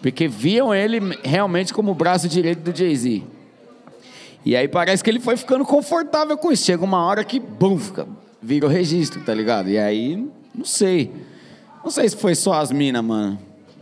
Porque 0.05 0.29
viam 0.29 0.75
ele 0.75 1.01
realmente 1.23 1.73
como 1.73 1.93
o 1.93 1.95
braço 1.95 2.29
direito 2.29 2.59
do 2.59 2.77
Jay-Z. 2.77 3.23
E 4.45 4.55
aí 4.55 4.69
parece 4.69 5.03
que 5.03 5.09
ele 5.09 5.19
foi 5.19 5.35
ficando 5.35 5.65
confortável 5.65 6.37
com 6.37 6.53
isso. 6.53 6.67
Chega 6.67 6.85
uma 6.85 7.03
hora 7.07 7.25
que, 7.25 7.41
bum, 7.41 7.79
fica, 7.79 8.07
vira 8.43 8.67
o 8.67 8.69
registro, 8.69 9.23
tá 9.23 9.33
ligado? 9.33 9.71
E 9.71 9.79
aí, 9.79 10.29
não 10.55 10.67
sei. 10.67 11.11
Não 11.83 11.91
sei 11.91 12.07
se 12.07 12.17
foi 12.19 12.35
só 12.35 12.53
as 12.53 12.71
minas, 12.71 13.03
mano. 13.03 13.39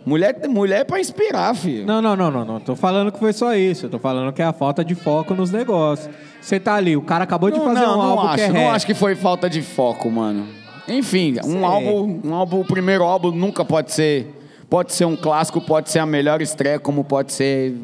Mulher, 0.07 0.47
mulher 0.49 0.83
é 0.83 0.85
pra 0.85 1.01
inspirar, 1.01 1.57
filho. 1.57 1.85
Não, 1.85 2.01
não, 2.01 2.15
não, 2.15 2.31
não, 2.31 2.45
não. 2.45 2.61
Tô 2.61 2.77
falando 2.77 3.11
que 3.11 3.19
foi 3.19 3.33
só 3.33 3.57
isso. 3.57 3.87
Eu 3.87 3.91
tô 3.91 3.99
falando 3.99 4.33
que 4.33 4.41
é 4.41 4.45
a 4.45 4.53
falta 4.53 4.85
de 4.85 4.95
foco 4.95 5.35
nos 5.35 5.51
negócios. 5.51 6.09
Você 6.41 6.61
tá 6.61 6.77
ali, 6.77 6.97
o 6.97 7.03
cara 7.03 7.25
acabou 7.25 7.51
de 7.51 7.59
Não, 7.59 7.65
fazer 7.65 7.81
não, 7.81 7.95
um 7.95 7.97
não 7.97 8.11
álbum 8.11 8.29
acho, 8.29 8.37
que 8.37 8.43
é 8.43 8.49
não 8.49 8.71
acho 8.71 8.87
que 8.87 8.95
foi 8.95 9.17
falta 9.17 9.51
de 9.51 9.61
foco, 9.61 10.09
mano. 10.09 10.47
Enfim, 10.87 11.35
um 11.45 11.67
álbum, 11.67 12.21
um 12.25 12.33
álbum, 12.33 12.61
o 12.61 12.65
primeiro 12.65 13.03
álbum 13.03 13.33
nunca 13.33 13.65
pode 13.65 13.91
ser, 13.91 14.42
pode 14.73 14.95
ser 14.95 15.05
um 15.05 15.15
clássico, 15.15 15.61
pode 15.61 15.91
ser 15.91 15.99
a 15.99 16.07
melhor 16.07 16.41
estreia, 16.41 16.79
como 16.79 17.05
pode 17.05 17.35
ser 17.35 17.75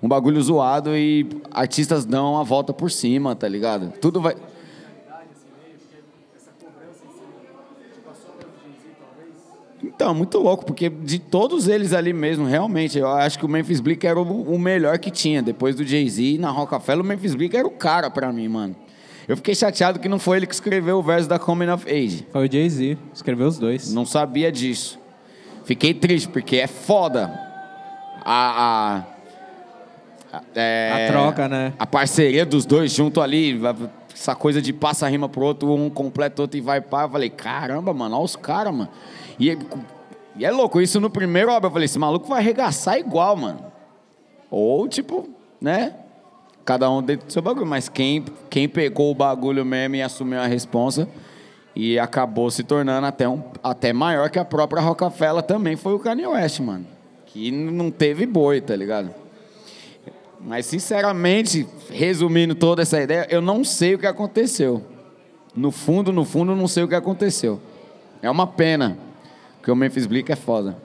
um 0.00 0.06
bagulho 0.06 0.40
zoado 0.40 0.96
e 0.96 1.26
artistas 1.50 2.04
dão 2.04 2.38
a 2.38 2.44
volta 2.44 2.72
por 2.72 2.88
cima, 2.88 3.34
tá 3.34 3.48
ligado? 3.48 3.92
Tudo 4.00 4.20
vai 4.20 4.36
Então, 9.82 10.14
muito 10.14 10.38
louco, 10.38 10.64
porque 10.64 10.88
de 10.88 11.18
todos 11.18 11.66
eles 11.66 11.92
ali 11.92 12.12
mesmo, 12.12 12.46
realmente, 12.46 12.96
eu 12.96 13.08
acho 13.08 13.36
que 13.36 13.44
o 13.44 13.48
Memphis 13.48 13.80
Bleak 13.80 14.06
era 14.06 14.20
o, 14.20 14.58
melhor 14.58 14.96
que 15.00 15.10
tinha. 15.10 15.42
Depois 15.42 15.74
do 15.74 15.84
Jay-Z, 15.84 16.38
na 16.38 16.50
Rockefeller, 16.50 17.04
o 17.04 17.06
Memphis 17.06 17.34
Bleak 17.34 17.56
era 17.56 17.66
o 17.66 17.72
cara 17.72 18.08
pra 18.08 18.32
mim, 18.32 18.46
mano. 18.46 18.76
Eu 19.26 19.36
fiquei 19.36 19.54
chateado 19.56 19.98
que 19.98 20.08
não 20.08 20.20
foi 20.20 20.36
ele 20.36 20.46
que 20.46 20.54
escreveu 20.54 20.98
o 20.98 21.02
verso 21.02 21.28
da 21.28 21.40
Coming 21.40 21.70
of 21.70 21.90
Age. 21.90 22.24
Foi 22.30 22.46
o 22.46 22.52
Jay-Z. 22.52 22.96
Escreveu 23.12 23.48
os 23.48 23.58
dois. 23.58 23.92
Não 23.92 24.06
sabia 24.06 24.52
disso. 24.52 25.01
Fiquei 25.64 25.94
triste, 25.94 26.28
porque 26.28 26.56
é 26.56 26.66
foda 26.66 27.30
a... 28.24 29.02
a 30.32 30.36
a- 30.38 30.42
é, 30.54 31.08
A 31.08 31.12
troca, 31.12 31.48
né? 31.48 31.74
A 31.78 31.86
parceria 31.86 32.46
dos 32.46 32.64
dois 32.64 32.90
junto 32.92 33.20
ali, 33.20 33.60
essa 34.14 34.34
coisa 34.34 34.62
de 34.62 34.72
passa 34.72 35.04
a 35.04 35.08
rima 35.08 35.28
pro 35.28 35.42
outro, 35.44 35.70
um 35.74 35.90
completa 35.90 36.40
outro 36.42 36.56
e 36.56 36.60
vai 36.62 36.80
pá. 36.80 37.02
Eu 37.02 37.10
falei, 37.10 37.28
caramba, 37.28 37.92
mano, 37.92 38.16
olha 38.16 38.24
os 38.24 38.34
caras, 38.34 38.72
mano. 38.74 38.88
E, 39.38 39.50
é- 39.50 39.58
e 40.36 40.44
é 40.46 40.50
louco, 40.50 40.80
isso 40.80 40.98
no 41.00 41.10
primeiro 41.10 41.50
álbum, 41.50 41.66
eu 41.66 41.70
falei, 41.70 41.84
esse 41.84 41.98
maluco 41.98 42.26
vai 42.28 42.38
arregaçar 42.38 42.98
igual, 42.98 43.36
mano. 43.36 43.62
Ou, 44.50 44.88
tipo, 44.88 45.28
né? 45.60 45.94
Cada 46.64 46.90
um 46.90 47.02
dentro 47.02 47.26
do 47.26 47.32
seu 47.32 47.42
bagulho. 47.42 47.66
Mas 47.66 47.88
quem, 47.90 48.24
quem 48.48 48.66
pegou 48.68 49.10
o 49.10 49.14
bagulho 49.14 49.64
mesmo 49.66 49.96
e 49.96 50.02
assumiu 50.02 50.40
a 50.40 50.46
responsa 50.46 51.08
e 51.74 51.98
acabou 51.98 52.50
se 52.50 52.62
tornando 52.62 53.06
até, 53.06 53.28
um, 53.28 53.42
até 53.62 53.92
maior 53.92 54.28
que 54.30 54.38
a 54.38 54.44
própria 54.44 54.82
Rockefeller 54.82 55.42
também 55.42 55.76
foi 55.76 55.94
o 55.94 55.98
Kanye 55.98 56.26
West, 56.26 56.60
mano. 56.60 56.86
Que 57.26 57.50
não 57.50 57.90
teve 57.90 58.26
boi, 58.26 58.60
tá 58.60 58.76
ligado? 58.76 59.10
Mas, 60.38 60.66
sinceramente, 60.66 61.66
resumindo 61.88 62.54
toda 62.54 62.82
essa 62.82 63.00
ideia, 63.00 63.26
eu 63.30 63.40
não 63.40 63.64
sei 63.64 63.94
o 63.94 63.98
que 63.98 64.06
aconteceu. 64.06 64.82
No 65.54 65.70
fundo, 65.70 66.12
no 66.12 66.24
fundo, 66.24 66.54
não 66.54 66.66
sei 66.66 66.82
o 66.82 66.88
que 66.88 66.94
aconteceu. 66.94 67.60
É 68.20 68.30
uma 68.30 68.46
pena, 68.46 68.98
porque 69.56 69.70
o 69.70 69.76
Memphis 69.76 70.06
Bleak 70.06 70.30
é 70.30 70.36
foda. 70.36 70.76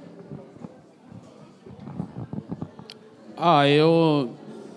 Ah, 3.36 3.68
eu, 3.68 4.30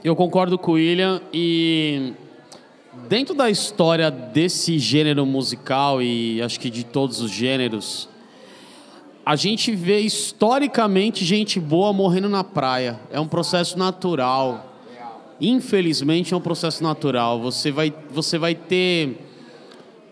eu 0.02 0.16
concordo 0.16 0.58
com 0.58 0.72
o 0.72 0.74
William 0.74 1.20
e 1.32 2.14
dentro 3.10 3.34
da 3.34 3.50
história 3.50 4.08
desse 4.08 4.78
gênero 4.78 5.26
musical 5.26 6.00
e 6.00 6.40
acho 6.40 6.60
que 6.60 6.70
de 6.70 6.84
todos 6.84 7.20
os 7.20 7.28
gêneros, 7.28 8.08
a 9.26 9.34
gente 9.34 9.74
vê 9.74 9.98
historicamente 9.98 11.24
gente 11.24 11.58
boa 11.58 11.92
morrendo 11.92 12.28
na 12.28 12.44
praia. 12.44 13.00
É 13.10 13.18
um 13.18 13.26
processo 13.26 13.76
natural. 13.76 14.76
Infelizmente 15.40 16.32
é 16.32 16.36
um 16.36 16.40
processo 16.40 16.84
natural. 16.84 17.40
Você 17.40 17.72
vai, 17.72 17.92
você 18.12 18.38
vai 18.38 18.54
ter, 18.54 19.18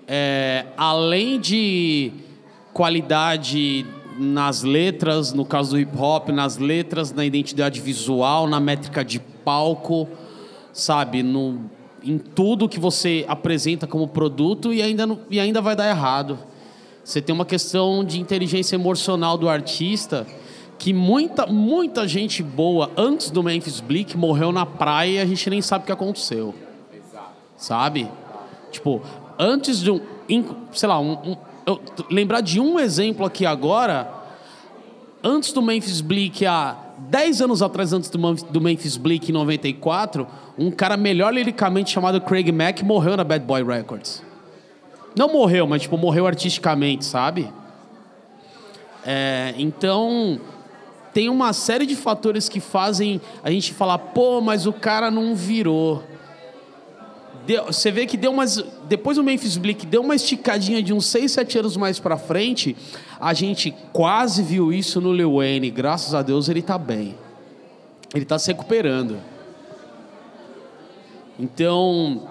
é, 0.09 0.66
além 0.76 1.38
de 1.38 2.11
qualidade 2.72 3.86
nas 4.18 4.64
letras, 4.64 5.32
no 5.32 5.44
caso 5.44 5.70
do 5.70 5.78
hip 5.78 5.96
hop, 5.96 6.30
nas 6.30 6.57
letras, 6.57 7.12
na 7.12 7.24
identidade 7.24 7.80
visual, 7.80 8.49
na 8.49 8.59
métrica 8.59 9.05
de 9.05 9.20
palco, 9.20 10.09
sabe, 10.72 11.22
no, 11.22 11.70
em 12.03 12.18
tudo 12.18 12.68
que 12.68 12.78
você 12.78 13.24
apresenta 13.28 13.86
como 13.86 14.07
produto 14.09 14.72
e 14.72 14.82
ainda, 14.82 15.18
e 15.30 15.38
ainda 15.40 15.61
vai 15.61 15.74
dar 15.74 15.88
errado. 15.88 16.38
Você 17.05 17.20
tem 17.22 17.34
uma 17.34 17.44
questão 17.46 18.05
de 18.05 18.20
inteligência 18.20 18.76
emocional 18.76 19.36
do 19.38 19.49
artista 19.49 20.26
que 20.78 20.92
muita, 20.92 21.46
muita 21.46 22.07
gente 22.07 22.42
boa 22.42 22.90
antes 22.96 23.30
do 23.30 23.42
Memphis 23.42 23.80
Bleak 23.80 24.16
morreu 24.16 24.53
na 24.53 24.64
praia 24.64 25.11
e 25.11 25.18
a 25.20 25.26
gente 25.26 25.49
nem 25.51 25.61
sabe 25.61 25.82
o 25.82 25.86
que 25.86 25.92
aconteceu. 25.92 26.55
Sabe? 27.57 28.09
Tipo, 28.70 29.03
antes 29.38 29.80
de 29.80 29.90
um. 29.90 30.01
Sei 30.72 30.88
lá, 30.88 31.01
um, 31.01 31.12
um- 31.30 31.36
eu- 31.66 31.80
lembrar 32.11 32.40
de 32.40 32.61
um 32.61 32.78
exemplo 32.78 33.26
aqui 33.26 33.44
agora. 33.44 34.09
Antes 35.24 35.53
do 35.53 35.61
Memphis 35.61 36.01
Bleak, 36.01 36.46
há 36.46 36.76
10 37.09 37.40
anos 37.42 37.62
atrás, 37.62 37.92
antes 37.92 38.11
do, 38.11 38.18
Memphis- 38.61 38.96
Bleak, 38.96 39.30
em 39.30 39.32
94, 39.32 40.26
um 40.59 40.70
cara 40.70 40.96
melhor 40.96 41.32
liricamente 41.32 41.90
chamado 41.90 42.20
Craig 42.20 42.52
Mack 42.52 42.82
morreu 42.82 43.16
na 43.16 43.24
Bad 43.24 43.44
Boy 43.44 43.62
Records. 43.64 44.22
Não 45.16 45.32
morreu, 45.32 45.66
mas 45.66 45.82
tipo, 45.82 45.96
morreu 45.96 46.26
artisticamente, 46.26 47.04
sabe? 47.04 47.50
É, 49.04 49.54
então, 49.56 50.38
tem 51.14 51.28
uma 51.28 51.52
série 51.52 51.86
de 51.86 51.96
fatores 51.96 52.48
que 52.48 52.61
fazem 52.61 53.20
a 53.42 53.50
gente 53.50 53.72
falar, 53.72 53.98
pô, 53.98 54.40
mas 54.40 54.66
o 54.66 54.72
cara 54.72 55.11
não 55.11 55.34
virou. 55.34 56.02
Deu- 57.49 57.64
você 57.64 57.90
vê 57.90 58.05
que 58.05 58.18
deu 58.18 58.30
umas. 58.30 58.62
Depois 58.90 59.16
do 59.16 59.24
Memphis 59.24 59.57
Bleak 59.57 59.86
deu 59.86 60.03
uma 60.03 60.14
esticadinha 60.14 60.82
de 60.82 60.92
uns 60.92 61.07
6, 61.07 61.32
7 61.32 61.59
anos 61.61 61.78
mais 61.78 61.99
pra 61.99 62.18
frente. 62.18 62.76
A 63.18 63.32
gente 63.32 63.74
quase 63.90 64.42
viu 64.42 64.70
isso 64.70 65.01
no 65.01 65.14
Lil 65.14 65.36
Wayne. 65.36 65.70
Graças 65.70 66.14
a 66.14 66.20
Deus 66.20 66.51
ele 66.51 66.61
tá 66.61 66.76
bem. 66.76 67.14
Ele 68.14 68.26
tá 68.26 68.38
se 68.38 68.49
recuperando. 68.49 69.16
Então, 71.38 72.28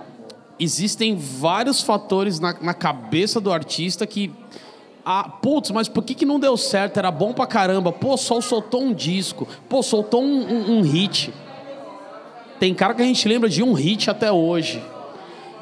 existem 0.59 1.15
vários 1.15 1.82
fatores 1.82 2.39
na, 2.39 2.55
na 2.61 2.74
cabeça 2.76 3.41
do 3.41 3.51
artista 3.51 4.05
que. 4.05 4.32
Ah, 5.03 5.24
putz, 5.41 5.72
mas 5.72 5.88
por 5.88 6.03
que, 6.03 6.13
que 6.13 6.26
não 6.26 6.39
deu 6.39 6.55
certo? 6.57 6.97
Era 6.97 7.09
bom 7.09 7.34
pra 7.34 7.47
caramba. 7.47 7.91
Pô, 7.91 8.15
Sol 8.18 8.39
soltou 8.41 8.84
um 8.84 8.93
disco. 8.93 9.47
Pô, 9.68 9.82
soltou 9.82 10.22
um, 10.22 10.43
um- 10.47 10.78
um 10.78 10.82
hit. 10.82 11.34
Tem 12.59 12.72
cara 12.76 12.93
que 12.93 13.01
a 13.01 13.05
gente 13.05 13.28
lembra 13.28 13.49
de 13.49 13.63
um 13.63 13.74
hit 13.74 14.09
até 14.11 14.32
hoje. 14.32 14.80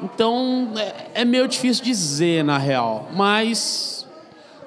Então, 0.02 0.72
é, 0.76 1.22
é 1.22 1.24
meio 1.24 1.48
difícil 1.48 1.84
dizer, 1.84 2.44
na 2.44 2.58
real. 2.58 3.08
Mas 3.14 4.06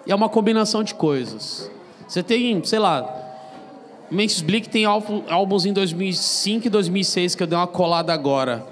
é 0.07 0.15
uma 0.15 0.29
combinação 0.29 0.83
de 0.83 0.95
coisas. 0.95 1.69
Você 2.07 2.23
tem, 2.23 2.63
sei 2.63 2.79
lá, 2.79 3.19
Memphis 4.09 4.41
Bleak 4.41 4.69
tem 4.69 4.85
álbuns 4.85 5.65
em 5.65 5.73
2005 5.73 6.65
e 6.65 6.69
2006 6.69 7.35
que 7.35 7.43
eu 7.43 7.47
dei 7.47 7.57
uma 7.57 7.67
colada 7.67 8.11
agora. 8.11 8.65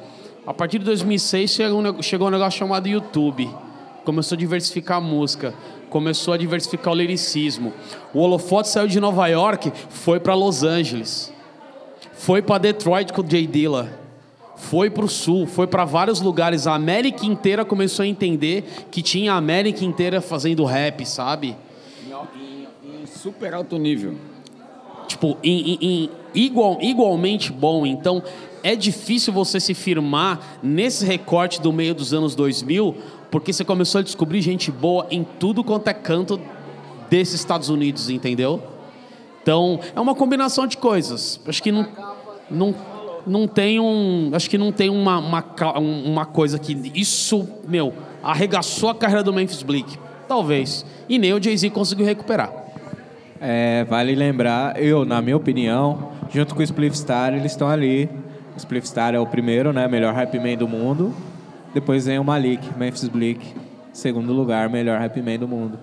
A 0.46 0.54
partir 0.54 0.80
de 0.80 0.86
2006 0.86 1.52
chegou 1.52 1.80
um, 1.80 2.02
chegou 2.02 2.28
um 2.28 2.32
negócio 2.32 2.58
chamado 2.58 2.88
YouTube. 2.88 3.48
Começou 4.04 4.36
a 4.36 4.40
diversificar 4.40 4.98
a 4.98 5.02
música. 5.02 5.54
Começou 5.90 6.34
a 6.34 6.38
diversificar 6.38 6.92
o 6.94 6.96
liricismo. 6.96 7.72
O 8.14 8.20
Holofote 8.20 8.70
saiu 8.70 8.88
de 8.88 9.00
Nova 9.00 9.28
York, 9.28 9.72
foi 9.90 10.20
para 10.20 10.34
Los 10.34 10.64
Angeles. 10.64 11.32
Foi 12.14 12.42
para 12.42 12.58
Detroit 12.58 13.14
com 13.14 13.22
o 13.22 13.30
Jay 13.30 13.46
Dilla. 13.46 14.07
Foi 14.58 14.90
para 14.90 15.06
o 15.06 15.08
sul, 15.08 15.46
foi 15.48 15.68
para 15.68 15.86
vários 15.86 16.20
lugares. 16.20 16.66
A 16.68 16.74
América 16.74 17.26
inteira 17.26 17.64
começou 17.64 18.04
a 18.04 18.08
entender 18.08 18.64
que 18.92 19.02
tinha 19.02 19.34
a 19.34 19.38
América 19.38 19.86
inteira 19.86 20.20
fazendo 20.20 20.66
rap, 20.66 21.06
sabe? 21.06 21.56
Em 22.84 23.06
super 23.06 23.54
alto 23.54 23.78
nível. 23.78 24.16
tipo, 25.08 25.38
em, 25.42 25.74
em- 25.74 25.80
em 25.82 26.10
igual, 26.36 26.78
igualmente 26.82 27.50
bom. 27.52 27.86
Então, 27.86 28.22
é 28.62 28.76
difícil 28.76 29.32
você 29.32 29.58
se 29.58 29.74
firmar 29.74 30.60
nesse 30.62 31.06
recorte 31.06 31.62
do 31.62 31.72
meio 31.72 31.96
dos 31.96 32.14
anos 32.14 32.36
2000, 32.36 32.94
porque 33.32 33.54
você 33.54 33.64
começou 33.64 34.00
a 34.00 34.02
descobrir 34.04 34.42
gente 34.42 34.70
boa 34.70 35.08
em 35.10 35.24
tudo 35.40 35.64
quanto 35.64 35.88
é 35.88 35.94
canto 35.94 36.38
desses 37.10 37.36
Estados 37.36 37.70
Unidos, 37.70 38.10
entendeu? 38.10 38.62
Então, 39.42 39.80
é 39.96 40.00
uma 40.02 40.14
combinação 40.14 40.68
de 40.68 40.76
coisas. 40.76 41.40
Acho 41.48 41.64
que 41.64 41.72
não, 41.72 41.88
não, 42.52 42.76
não 43.28 43.48
tem 43.48 43.80
um. 43.80 44.32
Acho 44.34 44.50
que 44.50 44.58
não 44.58 44.72
tem 44.72 44.90
uma, 44.90 45.18
uma, 45.20 45.44
um- 45.80 46.12
uma 46.12 46.26
coisa 46.26 46.58
que. 46.58 46.92
Isso, 46.96 47.48
meu, 47.68 47.94
arregaçou 48.24 48.90
a 48.90 48.96
carreira 48.96 49.24
do 49.24 49.34
Memphis 49.34 49.62
Bleak. 49.64 49.98
Talvez. 50.28 50.86
E 51.08 51.18
nem 51.18 51.34
o 51.34 51.42
Jay-Z 51.42 51.70
conseguiu 51.70 52.06
recuperar. 52.06 52.52
É, 53.40 53.86
vale 53.86 54.16
lembrar, 54.16 54.82
eu, 54.82 55.06
na 55.06 55.22
minha 55.22 55.38
opinião, 55.38 56.12
junto 56.34 56.56
com 56.56 56.62
o 56.62 56.64
Spliff 56.64 56.98
Star, 56.98 57.34
eles 57.34 57.52
estão 57.52 57.70
ali. 57.70 58.10
O 58.56 58.58
Spliff 58.58 58.88
Star 58.88 59.14
é 59.14 59.20
o 59.20 59.26
primeiro, 59.28 59.72
né? 59.72 59.88
Melhor 59.88 60.14
rap 60.14 60.38
man 60.40 60.56
do 60.58 60.68
mundo. 60.68 61.14
Depois 61.74 62.06
vem 62.08 62.18
o 62.18 62.24
Malik, 62.24 62.68
Memphis 62.78 63.08
Bleak. 63.08 63.54
Segundo 63.94 64.34
lugar, 64.34 64.68
melhor 64.70 65.00
rap 65.00 65.22
man 65.22 65.38
do 65.38 65.48
mundo. 65.48 65.78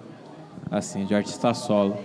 Assim, 0.71 1.05
de 1.05 1.15
artista 1.15 1.55
solo. 1.55 1.97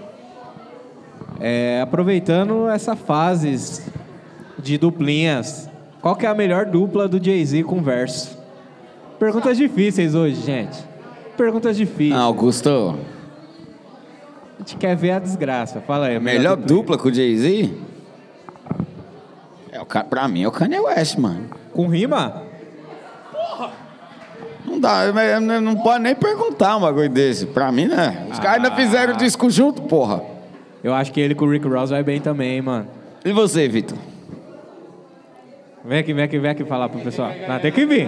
É, 1.39 1.79
aproveitando 1.81 2.67
essa 2.69 2.95
fase 2.95 3.81
de 4.61 4.77
duplinhas, 4.77 5.69
qual 6.01 6.15
que 6.15 6.25
é 6.25 6.29
a 6.29 6.33
melhor 6.35 6.65
dupla 6.65 7.07
do 7.07 7.23
Jay-Z 7.23 7.63
com 7.63 7.81
verso? 7.81 8.37
Perguntas 9.19 9.57
difíceis 9.57 10.15
hoje, 10.15 10.41
gente. 10.41 10.77
Perguntas 11.37 11.75
difíceis. 11.75 12.13
Ah, 12.19 12.23
Augusto, 12.23 12.97
A 14.55 14.59
gente 14.59 14.75
quer 14.77 14.95
ver 14.95 15.11
a 15.11 15.19
desgraça. 15.19 15.81
Fala 15.81 16.07
aí. 16.07 16.15
a 16.15 16.19
melhor 16.19 16.55
dupla. 16.57 16.75
dupla 16.75 16.97
com 16.97 17.07
o 17.09 17.13
Jay-Z? 17.13 17.73
É, 19.71 19.81
o 19.81 19.85
ca- 19.85 20.03
pra 20.03 20.27
mim 20.27 20.43
é 20.43 20.47
o 20.47 20.51
Kanye 20.51 20.79
West, 20.79 21.17
mano. 21.17 21.45
Com 21.73 21.87
rima? 21.87 22.43
Não 24.65 24.79
dá, 24.79 25.01
não 25.61 25.75
pode 25.77 26.03
nem 26.03 26.15
perguntar 26.15 26.77
um 26.77 26.81
bagulho 26.81 27.09
desse. 27.09 27.45
Pra 27.47 27.71
mim, 27.71 27.85
né? 27.87 28.27
Os 28.31 28.39
caras 28.39 28.63
ainda 28.63 28.75
fizeram 28.75 29.15
disco 29.17 29.49
junto, 29.49 29.81
porra. 29.83 30.21
Eu 30.83 30.93
acho 30.93 31.11
que 31.11 31.19
ele 31.19 31.33
com 31.35 31.45
o 31.45 31.49
Rick 31.51 31.67
Ross 31.67 31.89
vai 31.89 32.03
bem 32.03 32.19
também, 32.21 32.55
hein, 32.55 32.61
mano. 32.61 32.87
E 33.25 33.31
você, 33.33 33.67
Vitor? 33.67 33.97
Vem 35.89 35.97
aqui, 35.97 36.13
vem 36.13 36.23
aqui, 36.23 36.37
vem 36.37 36.51
aqui 36.51 36.63
falar 36.63 36.87
pro 36.87 36.99
pessoal. 36.99 37.31
Não, 37.47 37.59
tem 37.59 37.71
que 37.71 37.83
vir. 37.83 38.07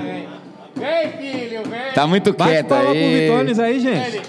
Vem, 0.75 1.11
filho, 1.13 1.63
vem! 1.63 1.91
Tá 1.95 2.05
muito 2.05 2.31
Bate 2.31 2.51
quieto 2.51 2.67
palma 2.67 2.83
pro 2.85 2.93
aí. 2.93 3.21
Vitones 3.21 3.57
aí, 3.57 3.79
gente. 3.79 4.17
Ele, 4.17 4.21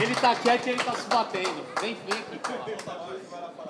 ele 0.00 0.14
tá 0.14 0.36
quieto 0.36 0.64
e 0.68 0.70
ele 0.70 0.78
tá 0.78 0.92
se 0.92 1.08
batendo. 1.10 1.66
Vem, 1.80 1.96
porra. 1.96 3.00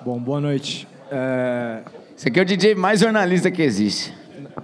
Bom, 0.05 0.19
boa 0.19 0.43
noite. 0.43 0.87
É, 1.11 1.81
Esse 2.15 2.29
aqui 2.29 2.39
é 2.39 2.43
o 2.43 2.45
DJ 2.45 2.75
mais 2.75 3.01
jornalista 3.01 3.51
que 3.51 3.63
existe. 3.63 4.13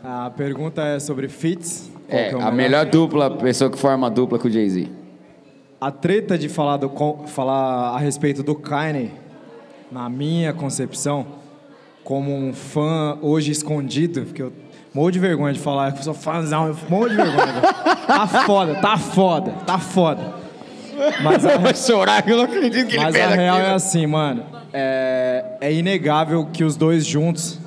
a 0.05 0.31
pergunta 0.37 0.83
é 0.83 1.01
sobre 1.01 1.27
fits. 1.27 1.91
Qual 2.11 2.21
É, 2.21 2.37
o 2.37 2.41
a 2.43 2.51
melhor 2.51 2.85
dupla, 2.85 3.31
pessoa 3.31 3.71
que 3.71 3.79
forma 3.79 4.09
a 4.09 4.11
dupla 4.11 4.39
com 4.39 4.47
o 4.47 4.51
Jay-Z. 4.51 4.91
A 5.81 5.91
treta 5.91 6.37
de 6.37 6.51
falar, 6.51 6.77
do, 6.77 6.91
falar 7.29 7.95
a 7.95 7.99
respeito 7.99 8.43
do 8.43 8.55
Kanye, 8.55 9.11
na 9.91 10.11
minha 10.11 10.53
concepção, 10.53 11.41
como 12.05 12.35
um 12.35 12.53
fã 12.53 13.19
hoje 13.23 13.53
escondido, 13.53 14.23
porque 14.23 14.43
eu 14.43 14.53
morro 14.95 15.11
de 15.11 15.19
vergonha 15.19 15.53
de 15.53 15.61
falar 15.61 15.93
que 15.93 15.99
eu 16.01 16.03
sou 16.05 16.15
fãzão, 16.15 16.69
eu 16.69 16.77
morro 16.89 17.09
de 17.09 17.17
vergonha. 17.17 17.63
tá 18.07 18.27
foda, 18.27 18.75
tá 18.77 18.97
foda, 18.99 19.53
tá 19.67 19.79
foda. 19.79 20.35
Mas 21.23 21.45
a, 21.47 21.57
Vai 21.59 21.75
chorar, 21.75 22.29
eu 22.29 22.37
não 22.37 22.45
acredito 22.45 22.89
que 22.89 22.97
Mas 22.97 23.15
ele 23.15 23.25
a 23.25 23.29
fez 23.29 23.41
real 23.41 23.57
aquilo. 23.57 23.73
é 23.73 23.75
assim, 23.75 24.07
mano. 24.07 24.45
É, 24.73 25.45
é 25.61 25.73
inegável 25.73 26.47
que 26.53 26.65
os 26.65 26.77
dois 26.77 27.05
juntos, 27.05 27.59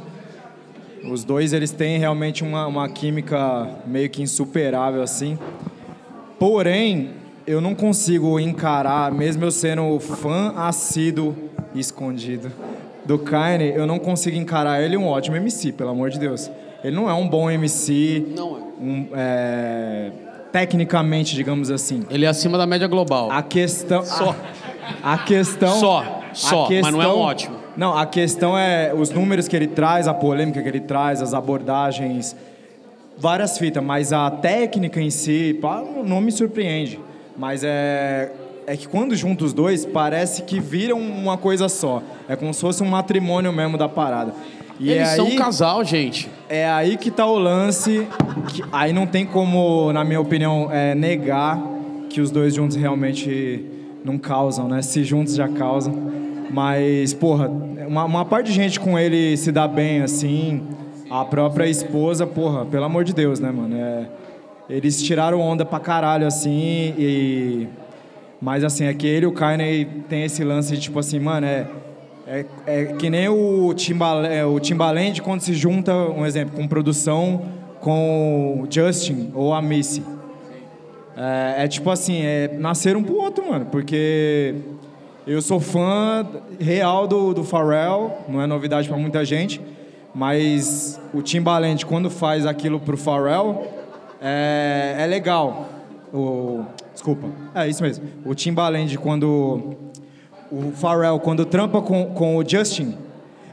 os 1.10 1.24
dois 1.24 1.54
eles 1.54 1.72
têm 1.72 1.98
realmente 2.00 2.44
uma, 2.44 2.66
uma 2.68 2.90
química 2.90 3.68
meio 3.86 4.10
que 4.10 4.22
insuperável 4.22 5.02
assim. 5.02 5.38
Porém, 6.40 7.12
eu 7.48 7.62
não 7.62 7.76
consigo 7.76 8.40
encarar, 8.40 9.12
mesmo 9.12 9.46
eu 9.46 9.52
sendo 9.52 10.00
fã 10.00 10.54
assíduo 10.58 11.36
escondido 11.74 12.52
do 13.06 13.20
Kanye, 13.20 13.74
eu 13.76 13.86
não 13.86 14.00
consigo 14.00 14.36
encarar 14.36 14.82
ele 14.82 14.98
um 14.98 15.08
ótimo 15.08 15.38
MC, 15.38 15.72
pelo 15.72 15.92
amor 15.92 16.10
de 16.10 16.20
Deus. 16.20 16.50
Ele 16.84 16.96
não 16.96 17.10
é 17.10 17.14
um 17.14 17.28
bom 17.28 17.50
MC, 17.50 18.26
Não 18.36 18.58
é. 18.58 18.60
um, 18.84 19.08
é, 19.14 20.12
tecnicamente, 20.52 21.36
digamos 21.36 21.72
assim. 21.72 22.04
Ele 22.10 22.26
é 22.26 22.28
acima 22.28 22.58
da 22.58 22.66
média 22.66 22.88
global. 22.88 23.32
A 23.32 23.42
questão. 23.42 24.04
Só. 24.04 24.36
A, 25.02 25.14
a 25.14 25.18
questão. 25.20 25.80
Só, 25.80 26.22
só, 26.34 26.68
mas 26.70 26.94
não 26.94 27.02
é 27.02 27.08
um 27.08 27.20
ótimo. 27.20 27.58
Não, 27.76 27.98
a 27.98 28.06
questão 28.06 28.58
é 28.58 28.94
os 28.94 29.10
números 29.10 29.48
que 29.48 29.56
ele 29.56 29.68
traz, 29.68 30.08
a 30.08 30.14
polêmica 30.14 30.62
que 30.62 30.68
ele 30.68 30.80
traz, 30.80 31.22
as 31.22 31.34
abordagens, 31.34 32.36
várias 33.18 33.58
fitas, 33.58 33.84
mas 33.84 34.14
a 34.14 34.30
técnica 34.32 35.02
em 35.02 35.10
si, 35.10 35.58
pá, 35.62 35.84
não 36.06 36.22
me 36.22 36.32
surpreende. 36.32 37.00
Mas 37.38 37.64
é. 37.64 38.32
É 38.68 38.76
que 38.76 38.88
quando 38.88 39.16
junta 39.16 39.46
os 39.46 39.54
dois, 39.54 39.86
parece 39.86 40.42
que 40.44 40.60
viram 40.60 41.00
uma 41.00 41.38
coisa 41.38 41.70
só. 41.70 42.02
É 42.28 42.36
como 42.36 42.54
se 42.54 42.62
fosse 42.62 42.82
um 42.82 42.88
matrimônio 42.88 43.54
mesmo 43.54 43.78
da 43.78 43.88
parada. 43.88 44.34
E 44.80 44.90
Eles 44.90 45.10
é 45.10 45.16
são 45.16 45.28
um 45.28 45.36
casal, 45.36 45.84
gente. 45.86 46.30
é 46.50 46.68
aí 46.68 46.98
que 46.98 47.10
tá 47.12 47.26
o 47.26 47.38
lance. 47.38 48.08
que 48.50 48.64
aí 48.72 48.92
não 48.92 49.06
tem 49.08 49.26
como, 49.26 49.94
na 49.94 50.04
minha 50.04 50.20
opinião, 50.20 50.70
é, 50.72 50.94
negar 50.96 51.62
que 52.10 52.20
os 52.20 52.32
dois 52.32 52.54
juntos 52.54 52.76
realmente 52.76 53.64
não 54.04 54.18
causam, 54.18 54.68
né? 54.68 54.82
Se 54.82 55.04
juntos 55.04 55.36
já 55.36 55.48
causam. 55.48 55.94
Mas, 56.50 57.14
porra, 57.14 57.48
uma, 57.88 58.04
uma 58.06 58.26
parte 58.26 58.48
de 58.48 58.54
gente 58.54 58.80
com 58.80 58.98
ele 58.98 59.38
se 59.38 59.52
dá 59.52 59.68
bem, 59.68 60.02
assim. 60.02 60.62
A 61.10 61.24
própria 61.24 61.68
esposa, 61.68 62.26
porra, 62.26 62.66
pelo 62.66 62.84
amor 62.86 63.04
de 63.04 63.14
Deus, 63.14 63.40
né, 63.40 63.52
mano? 63.52 63.76
É, 63.78 64.08
eles 64.70 65.02
tiraram 65.02 65.40
onda 65.40 65.64
pra 65.64 65.80
caralho, 65.80 66.26
assim, 66.26 66.94
e. 66.98 67.68
Mas 68.46 68.64
assim, 68.64 68.86
é 68.86 68.94
que 68.94 69.08
ele 69.08 69.26
e 69.26 69.28
o 69.28 69.32
Kanye 69.32 69.86
tem 70.08 70.24
esse 70.24 70.44
lance 70.44 70.76
de 70.76 70.80
tipo 70.80 71.00
assim, 71.00 71.20
mano, 71.20 71.48
é. 71.48 71.66
É, 72.28 72.46
é 72.68 72.86
que 72.86 73.10
nem 73.10 73.28
o, 73.28 73.74
Timbal, 73.74 74.24
é, 74.24 74.46
o 74.46 74.60
Timbaland 74.60 75.20
quando 75.24 75.42
se 75.42 75.54
junta, 75.56 75.92
um 75.96 76.24
exemplo, 76.24 76.56
com 76.56 76.68
produção 76.68 77.42
com 77.80 78.62
o 78.62 78.68
Justin 78.72 79.32
ou 79.34 79.52
a 79.52 79.64
Missy. 79.64 80.04
É, 81.18 81.64
é 81.64 81.68
tipo 81.68 81.90
assim, 81.90 82.22
é 82.22 82.56
nascer 82.60 82.96
um 82.96 83.02
pro 83.02 83.16
outro, 83.16 83.50
mano, 83.50 83.66
porque 83.66 84.54
eu 85.26 85.42
sou 85.42 85.60
fã 85.60 86.28
real 86.60 87.08
do, 87.08 87.34
do 87.34 87.44
Pharrell, 87.44 88.26
não 88.30 88.44
é 88.44 88.46
novidade 88.46 88.88
para 88.88 88.98
muita 88.98 89.26
gente, 89.26 89.60
mas 90.14 91.02
o 91.12 91.24
Timbaland, 91.24 91.84
quando 91.84 92.12
faz 92.12 92.46
aquilo 92.46 92.80
pro 92.80 92.96
Pharrell, 92.96 93.68
é, 94.22 94.98
é 95.00 95.08
legal. 95.08 95.68
O, 96.14 96.64
desculpa, 96.96 97.28
é 97.54 97.68
isso 97.68 97.84
mesmo. 97.84 98.06
O 98.26 98.34
Timbaland, 98.34 98.98
quando. 98.98 99.76
O 100.52 100.72
Pharrell, 100.72 101.20
quando 101.20 101.46
trampa 101.46 101.82
com, 101.82 102.06
com 102.14 102.38
o 102.38 102.48
Justin, 102.48 102.96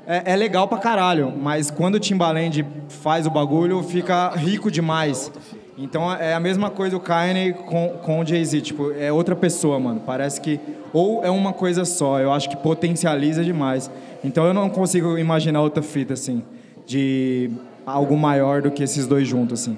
é, 0.06 0.32
é, 0.32 0.36
legal 0.36 0.68
pra 0.68 0.78
caralho, 0.78 1.32
mas 1.36 1.70
quando 1.70 1.96
o 1.96 2.00
Timbaland 2.00 2.64
faz 2.88 3.26
o 3.26 3.30
bagulho, 3.30 3.82
fica 3.82 4.30
rico 4.30 4.70
demais. 4.70 5.30
Então 5.76 6.12
é 6.12 6.34
a 6.34 6.40
mesma 6.40 6.70
coisa 6.70 6.96
o 6.96 7.00
Kanye 7.00 7.54
com, 7.54 7.88
com 8.02 8.20
o 8.20 8.26
Jay-Z, 8.26 8.60
tipo, 8.60 8.92
é 8.92 9.10
outra 9.10 9.34
pessoa, 9.34 9.80
mano. 9.80 10.02
Parece 10.04 10.40
que. 10.40 10.60
Ou 10.92 11.24
é 11.24 11.30
uma 11.30 11.52
coisa 11.52 11.84
só, 11.84 12.20
eu 12.20 12.30
acho 12.30 12.48
que 12.50 12.56
potencializa 12.56 13.42
demais. 13.42 13.90
Então 14.22 14.44
eu 14.44 14.52
não 14.52 14.68
consigo 14.68 15.16
imaginar 15.16 15.62
outra 15.62 15.82
fita, 15.82 16.12
assim, 16.12 16.42
de 16.86 17.50
algo 17.86 18.16
maior 18.16 18.60
do 18.60 18.70
que 18.70 18.82
esses 18.82 19.06
dois 19.06 19.26
juntos, 19.26 19.60
assim. 19.60 19.76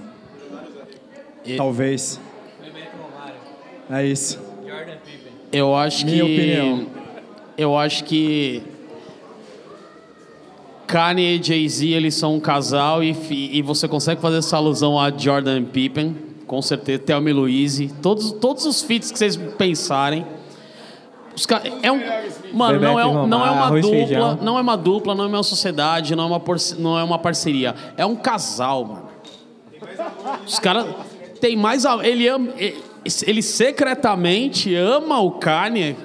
E... 1.45 1.57
Talvez. 1.57 2.21
É 3.91 4.05
isso. 4.05 4.39
Eu 5.53 5.75
acho 5.75 6.05
Minha 6.05 6.25
que. 6.25 6.33
opinião. 6.33 6.87
Eu 7.57 7.79
acho 7.79 8.05
que. 8.05 8.63
Kanye 10.87 11.37
e 11.37 11.43
Jay-Z, 11.43 11.89
eles 11.89 12.15
são 12.15 12.35
um 12.35 12.41
casal 12.41 13.03
e, 13.03 13.17
e 13.31 13.63
você 13.63 13.89
consegue 13.89 14.21
fazer 14.21 14.39
essa 14.39 14.57
alusão 14.57 15.01
a 15.01 15.11
Jordan 15.11 15.65
Pippen, 15.65 16.15
com 16.47 16.61
certeza, 16.61 16.99
Thelma 16.99 17.31
e 17.31 17.33
Louise, 17.33 17.89
todos, 18.03 18.33
todos 18.33 18.67
os 18.67 18.83
feats 18.83 19.11
que 19.11 19.19
vocês 19.19 19.37
pensarem. 19.37 20.27
Os 21.35 21.47
ca... 21.47 21.63
é 21.83 21.91
um, 21.91 22.01
mano, 22.53 22.79
não 22.81 23.01
é, 23.01 23.07
um, 23.07 23.27
não 23.27 23.47
é 23.47 23.51
uma 23.51 23.81
dupla, 23.81 24.39
não 24.43 24.59
é 24.59 24.61
uma 24.61 24.77
dupla, 24.77 25.15
não 25.15 25.25
é 25.25 25.27
uma 25.29 25.43
sociedade, 25.43 26.15
não 26.15 26.25
é 26.25 26.27
uma, 26.27 26.41
por... 26.41 26.57
não 26.79 26.99
é 26.99 27.03
uma 27.03 27.19
parceria. 27.19 27.75
É 27.97 28.05
um 28.05 28.15
casal, 28.15 28.85
mano. 28.85 29.09
Os 30.47 30.59
caras 30.59 30.87
tem 31.41 31.57
mais. 31.57 31.85
Ele 32.03 32.29
ama. 32.29 32.51
Ele 32.57 32.94
secretamente 33.11 34.75
ama 34.75 35.21
o 35.21 35.33
Kanye, 35.33 35.97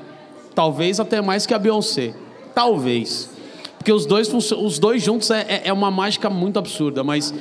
talvez 0.54 1.00
até 1.00 1.22
mais 1.22 1.46
que 1.46 1.54
a 1.54 1.60
Beyoncé. 1.60 2.14
Talvez. 2.54 3.30
Porque 3.78 3.94
os 3.94 4.06
dois, 4.06 4.32
os 4.34 4.78
dois 4.78 5.02
juntos 5.02 5.32
é, 5.32 5.46
é, 5.48 5.62
é 5.66 5.74
uma 5.74 5.90
mágica 5.90 6.30
muito 6.30 6.60
absurda, 6.60 7.04
mas. 7.04 7.34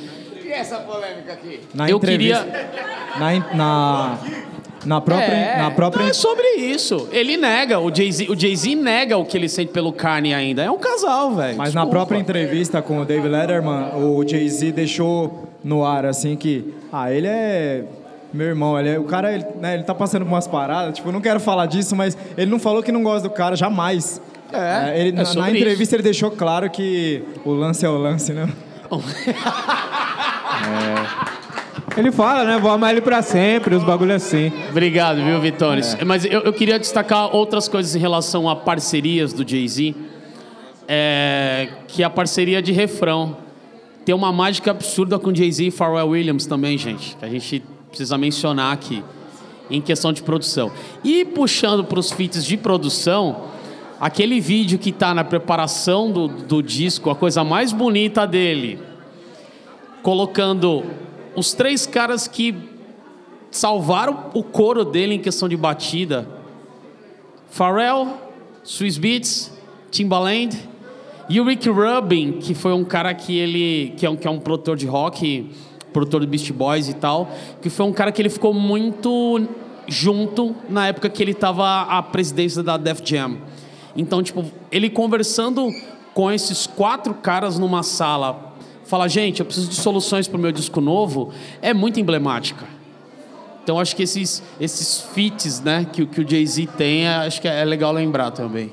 E 0.44 0.50
essa 0.50 0.78
polêmica 0.78 1.32
aqui? 1.32 1.60
Na 1.74 1.90
eu 1.90 1.98
queria. 1.98 2.46
Na, 3.18 3.54
na, 3.54 4.18
na 4.86 5.00
própria. 5.00 5.34
É, 5.34 5.58
na 5.58 5.70
própria 5.72 6.04
não 6.04 6.10
é 6.10 6.12
sobre 6.12 6.46
isso. 6.56 7.08
Ele 7.10 7.36
nega, 7.36 7.80
o 7.80 7.94
Jay-Z 7.94 8.28
o 8.30 8.38
Jay 8.38 8.74
nega 8.76 9.18
o 9.18 9.24
que 9.24 9.36
ele 9.36 9.48
sente 9.48 9.72
pelo 9.72 9.92
Kanye 9.92 10.32
ainda. 10.32 10.62
É 10.62 10.70
um 10.70 10.78
casal, 10.78 11.34
velho. 11.34 11.58
Mas 11.58 11.74
na 11.74 11.84
própria 11.84 12.18
entrevista 12.18 12.80
com 12.80 13.00
o 13.00 13.04
David 13.04 13.28
Letterman, 13.28 13.96
o 13.96 14.26
Jay-Z 14.26 14.72
deixou 14.72 15.48
no 15.64 15.84
ar 15.84 16.06
assim 16.06 16.36
que. 16.36 16.72
Ah, 16.92 17.12
ele 17.12 17.26
é. 17.26 17.84
Meu 18.32 18.46
irmão, 18.46 18.78
ele 18.78 18.90
é, 18.90 18.98
o 18.98 19.04
cara, 19.04 19.32
ele, 19.32 19.44
né, 19.58 19.74
ele 19.74 19.84
tá 19.84 19.94
passando 19.94 20.24
por 20.24 20.32
umas 20.32 20.46
paradas, 20.46 20.96
tipo, 20.96 21.08
eu 21.08 21.12
não 21.12 21.20
quero 21.20 21.40
falar 21.40 21.66
disso, 21.66 21.96
mas 21.96 22.16
ele 22.36 22.50
não 22.50 22.58
falou 22.58 22.82
que 22.82 22.92
não 22.92 23.02
gosta 23.02 23.28
do 23.28 23.34
cara, 23.34 23.56
jamais. 23.56 24.20
É, 24.52 24.90
É, 24.90 25.00
ele, 25.00 25.08
é 25.10 25.12
na, 25.12 25.24
sobre 25.24 25.50
na 25.50 25.56
entrevista 25.56 25.96
ele 25.96 26.02
deixou 26.02 26.30
claro 26.30 26.68
que 26.68 27.22
o 27.44 27.52
lance 27.52 27.84
é 27.84 27.88
o 27.88 27.96
lance, 27.96 28.32
né? 28.32 28.48
Ele 31.96 32.12
fala, 32.12 32.44
né? 32.44 32.58
Vou 32.58 32.70
amar 32.70 32.92
ele 32.92 33.00
pra 33.00 33.22
sempre, 33.22 33.74
os 33.74 33.82
bagulho 33.82 34.14
assim. 34.14 34.52
Obrigado, 34.70 35.16
viu, 35.22 35.40
Vitores? 35.40 35.96
Mas 36.06 36.24
eu, 36.24 36.42
eu 36.42 36.52
queria 36.52 36.78
destacar 36.78 37.34
outras 37.34 37.66
coisas 37.66 37.94
em 37.96 37.98
relação 37.98 38.48
a 38.48 38.54
parcerias 38.54 39.32
do 39.32 39.48
Jay-Z. 39.48 39.94
É, 40.86 41.68
que 41.86 42.02
é 42.02 42.06
a 42.06 42.10
parceria 42.10 42.62
de 42.62 42.72
refrão. 42.72 43.36
Tem 44.04 44.14
uma 44.14 44.32
mágica 44.32 44.70
absurda 44.70 45.18
com 45.18 45.34
Jay-Z 45.34 45.64
e 45.64 45.70
Pharrell 45.70 46.08
Williams 46.08 46.46
também, 46.46 46.78
gente. 46.78 47.16
Que 47.16 47.24
a 47.24 47.28
gente 47.28 47.62
precisa 47.88 48.16
mencionar 48.18 48.72
aqui. 48.72 49.02
Em 49.70 49.82
questão 49.82 50.14
de 50.14 50.22
produção. 50.22 50.72
E 51.04 51.26
puxando 51.26 51.84
para 51.84 51.98
os 51.98 52.10
feats 52.10 52.42
de 52.42 52.56
produção, 52.56 53.48
aquele 54.00 54.40
vídeo 54.40 54.78
que 54.78 54.90
está 54.90 55.12
na 55.12 55.24
preparação 55.24 56.10
do, 56.10 56.28
do 56.28 56.62
disco, 56.62 57.10
a 57.10 57.14
coisa 57.14 57.44
mais 57.44 57.70
bonita 57.70 58.26
dele, 58.26 58.78
colocando 60.02 60.84
os 61.36 61.52
três 61.52 61.86
caras 61.86 62.26
que 62.26 62.54
salvaram 63.50 64.30
o 64.34 64.42
coro 64.42 64.84
dele 64.84 65.14
em 65.14 65.18
questão 65.18 65.48
de 65.48 65.56
batida: 65.56 66.28
Pharrell, 67.50 68.08
Swiss 68.62 68.98
Beats, 68.98 69.52
Timbaland 69.90 70.56
e 71.28 71.40
o 71.40 71.44
Rick 71.44 71.68
Rubin, 71.68 72.32
que 72.32 72.54
foi 72.54 72.72
um 72.72 72.84
cara 72.84 73.12
que 73.14 73.36
ele 73.36 73.94
que 73.96 74.06
é 74.06 74.10
um, 74.10 74.16
que 74.16 74.26
é 74.26 74.30
um 74.30 74.38
produtor 74.38 74.76
de 74.76 74.86
rock, 74.86 75.50
produtor 75.98 76.20
de 76.20 76.26
Beast 76.28 76.52
Boys 76.52 76.88
e 76.88 76.94
tal, 76.94 77.28
que 77.60 77.68
foi 77.68 77.84
um 77.84 77.92
cara 77.92 78.12
que 78.12 78.22
ele 78.22 78.28
ficou 78.28 78.54
muito 78.54 79.48
junto 79.88 80.54
na 80.68 80.86
época 80.86 81.08
que 81.08 81.22
ele 81.22 81.32
estava 81.32 81.82
à 81.82 82.00
presidência 82.02 82.62
da 82.62 82.76
Def 82.76 83.00
Jam. 83.04 83.38
Então, 83.96 84.22
tipo, 84.22 84.44
ele 84.70 84.88
conversando 84.88 85.68
com 86.14 86.30
esses 86.30 86.66
quatro 86.66 87.14
caras 87.14 87.58
numa 87.58 87.82
sala, 87.82 88.54
fala, 88.84 89.08
gente, 89.08 89.40
eu 89.40 89.46
preciso 89.46 89.68
de 89.68 89.74
soluções 89.74 90.28
para 90.28 90.38
o 90.38 90.40
meu 90.40 90.52
disco 90.52 90.80
novo, 90.80 91.32
é 91.60 91.74
muito 91.74 91.98
emblemática. 91.98 92.64
Então, 93.64 93.80
acho 93.80 93.96
que 93.96 94.04
esses, 94.04 94.42
esses 94.60 95.00
feats, 95.14 95.60
né, 95.60 95.86
que, 95.92 96.06
que 96.06 96.20
o 96.20 96.28
Jay-Z 96.28 96.68
tem, 96.76 97.08
acho 97.08 97.40
que 97.40 97.48
é 97.48 97.64
legal 97.64 97.92
lembrar 97.92 98.30
também. 98.30 98.72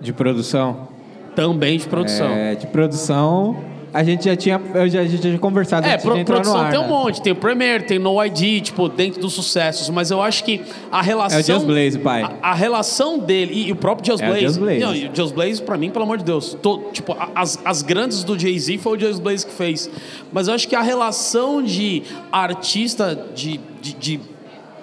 De 0.00 0.12
produção? 0.12 0.88
Também 1.34 1.78
de 1.78 1.86
produção. 1.88 2.28
É, 2.28 2.54
de 2.54 2.66
produção. 2.68 3.71
A 3.94 4.02
gente 4.02 4.24
já 4.24 4.34
tinha, 4.34 4.60
eu 4.74 4.88
já, 4.88 5.00
a 5.00 5.04
gente 5.04 5.16
já 5.16 5.22
tinha 5.28 5.38
conversado 5.38 5.86
É, 5.86 5.92
antes 5.94 6.04
pro, 6.04 6.14
de 6.14 6.20
entrar 6.20 6.36
produção 6.36 6.58
no 6.60 6.64
ar, 6.64 6.70
tem 6.70 6.78
um 6.80 6.82
né? 6.84 6.88
monte, 6.88 7.20
tem 7.20 7.32
o 7.32 7.36
Premiere, 7.36 7.84
tem 7.84 7.98
No 7.98 8.24
ID, 8.24 8.62
tipo, 8.62 8.88
dentro 8.88 9.20
dos 9.20 9.34
sucessos, 9.34 9.90
mas 9.90 10.10
eu 10.10 10.22
acho 10.22 10.44
que 10.44 10.62
a 10.90 11.02
relação... 11.02 11.38
É 11.38 11.42
o 11.42 11.44
Just 11.44 11.66
Blaze, 11.66 11.98
pai. 11.98 12.22
A, 12.22 12.50
a 12.50 12.54
relação 12.54 13.18
dele, 13.18 13.52
e, 13.54 13.68
e 13.68 13.72
o 13.72 13.76
próprio 13.76 14.06
Just 14.12 14.22
É 14.22 14.26
o 14.26 14.30
Blaze... 14.30 14.46
Just 14.46 14.58
Blaze. 14.60 14.80
Não, 14.80 14.94
e 14.94 15.08
o 15.08 15.10
Just 15.14 15.34
Blaze, 15.34 15.60
pra 15.62 15.76
mim, 15.76 15.90
pelo 15.90 16.04
amor 16.04 16.16
de 16.18 16.24
Deus, 16.24 16.54
to- 16.62 16.84
tipo, 16.92 17.14
as, 17.34 17.58
as 17.64 17.82
grandes 17.82 18.24
do 18.24 18.38
Jay-Z 18.38 18.78
foi 18.78 18.96
o 18.96 19.00
Just 19.00 19.20
Blaze 19.20 19.44
que 19.46 19.52
fez, 19.52 19.90
mas 20.32 20.48
eu 20.48 20.54
acho 20.54 20.66
que 20.66 20.74
a 20.74 20.82
relação 20.82 21.62
de 21.62 22.02
artista, 22.32 23.14
de, 23.34 23.60
de, 23.80 23.92
de 23.94 24.20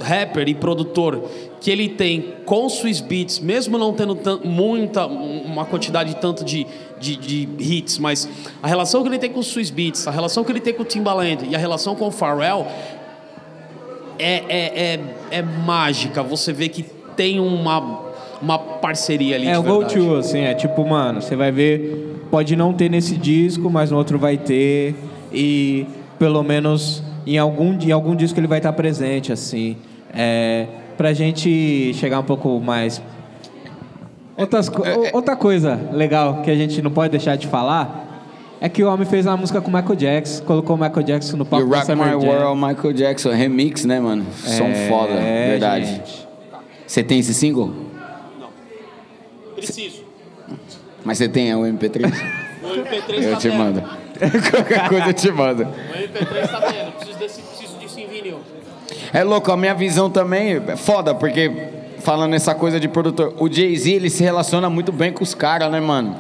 rapper 0.01 0.47
e 0.47 0.53
produtor 0.55 1.29
que 1.59 1.69
ele 1.69 1.89
tem 1.89 2.35
com 2.45 2.69
Swiss 2.69 3.01
Beats, 3.01 3.39
mesmo 3.39 3.77
não 3.77 3.93
tendo 3.93 4.17
muita, 4.43 5.05
uma 5.05 5.65
quantidade 5.65 6.15
tanto 6.15 6.43
de, 6.43 6.65
de, 6.99 7.15
de 7.15 7.49
hits, 7.59 7.97
mas 7.97 8.29
a 8.63 8.67
relação 8.67 9.01
que 9.03 9.09
ele 9.09 9.19
tem 9.19 9.29
com 9.29 9.41
Swiss 9.43 9.69
Beats, 9.69 10.07
a 10.07 10.11
relação 10.11 10.43
que 10.43 10.51
ele 10.51 10.61
tem 10.61 10.73
com 10.73 10.83
o 10.83 10.85
Timbaland 10.85 11.45
e 11.49 11.55
a 11.55 11.59
relação 11.59 11.95
com 11.95 12.07
o 12.07 12.11
Pharrell 12.11 12.65
é, 14.17 14.43
é, 14.47 14.93
é, 14.93 14.99
é 15.31 15.41
mágica. 15.41 16.23
Você 16.23 16.53
vê 16.53 16.69
que 16.69 16.83
tem 17.15 17.39
uma, 17.39 18.01
uma 18.41 18.57
parceria 18.57 19.35
ali 19.35 19.47
É 19.47 19.59
o 19.59 19.63
go-to, 19.63 20.15
assim, 20.15 20.39
é 20.39 20.53
tipo, 20.53 20.87
mano, 20.87 21.21
você 21.21 21.35
vai 21.35 21.51
ver, 21.51 22.23
pode 22.31 22.55
não 22.55 22.73
ter 22.73 22.89
nesse 22.89 23.17
disco, 23.17 23.69
mas 23.69 23.91
no 23.91 23.97
outro 23.97 24.17
vai 24.17 24.37
ter, 24.37 24.95
e 25.31 25.85
pelo 26.17 26.41
menos 26.41 27.03
em 27.27 27.37
algum, 27.37 27.77
em 27.77 27.91
algum 27.91 28.15
disco 28.15 28.39
ele 28.39 28.47
vai 28.47 28.59
estar 28.59 28.73
presente, 28.73 29.31
assim. 29.31 29.75
É, 30.13 30.65
pra 30.99 31.13
gente 31.13 31.93
chegar 31.93 32.19
um 32.19 32.23
pouco 32.23 32.59
mais. 32.59 33.01
Outras, 34.35 34.67
co- 34.67 34.83
outra 35.13 35.33
coisa 35.37 35.79
legal 35.93 36.41
que 36.41 36.51
a 36.51 36.55
gente 36.55 36.81
não 36.81 36.91
pode 36.91 37.11
deixar 37.11 37.37
de 37.37 37.47
falar 37.47 38.25
é 38.59 38.67
que 38.67 38.83
o 38.83 38.91
homem 38.91 39.05
fez 39.05 39.25
uma 39.25 39.37
música 39.37 39.61
com 39.61 39.71
o 39.71 39.73
Michael 39.73 39.95
Jackson, 39.95 40.43
colocou 40.43 40.75
o 40.75 40.79
Michael 40.79 41.03
Jackson 41.03 41.37
no 41.37 41.45
palco 41.45 41.65
o 41.67 41.69
da 41.69 41.77
Rock 41.79 41.91
My 41.95 42.03
Jam. 42.03 42.17
World, 42.19 42.61
Michael 42.67 42.93
Jackson, 42.93 43.29
remix, 43.31 43.85
né, 43.85 43.97
mano? 44.01 44.25
Som 44.43 44.65
É, 44.65 44.89
foda, 44.89 45.13
verdade. 45.13 45.85
gente. 45.85 46.27
Você 46.85 47.01
tem 47.01 47.19
esse 47.19 47.33
single? 47.33 47.73
Preciso. 49.55 50.03
Mas 51.05 51.17
você 51.17 51.29
tem 51.29 51.55
o 51.55 51.61
MP3? 51.61 52.11
O 52.61 52.71
MP3 52.71 53.23
Eu 53.23 53.37
te 53.37 53.49
mando. 53.49 53.81
Qualquer 54.51 54.89
coisa 54.89 55.07
eu 55.07 55.13
te 55.13 55.31
mando. 55.31 55.63
O 55.63 55.65
MP3 55.65 56.47
tá 56.51 56.59
vendo. 56.59 56.91
Preciso, 56.97 57.17
desse, 57.17 57.41
É 59.11 59.23
louco, 59.23 59.51
a 59.51 59.57
minha 59.57 59.73
visão 59.73 60.09
também 60.09 60.61
é 60.67 60.75
foda, 60.75 61.15
porque 61.15 61.51
falando 61.99 62.33
essa 62.33 62.53
coisa 62.53 62.79
de 62.79 62.87
produtor, 62.87 63.33
o 63.39 63.51
Jay-Z 63.51 63.91
ele 63.91 64.09
se 64.09 64.23
relaciona 64.23 64.69
muito 64.69 64.91
bem 64.91 65.11
com 65.11 65.23
os 65.23 65.33
caras, 65.33 65.71
né, 65.71 65.79
mano? 65.79 66.15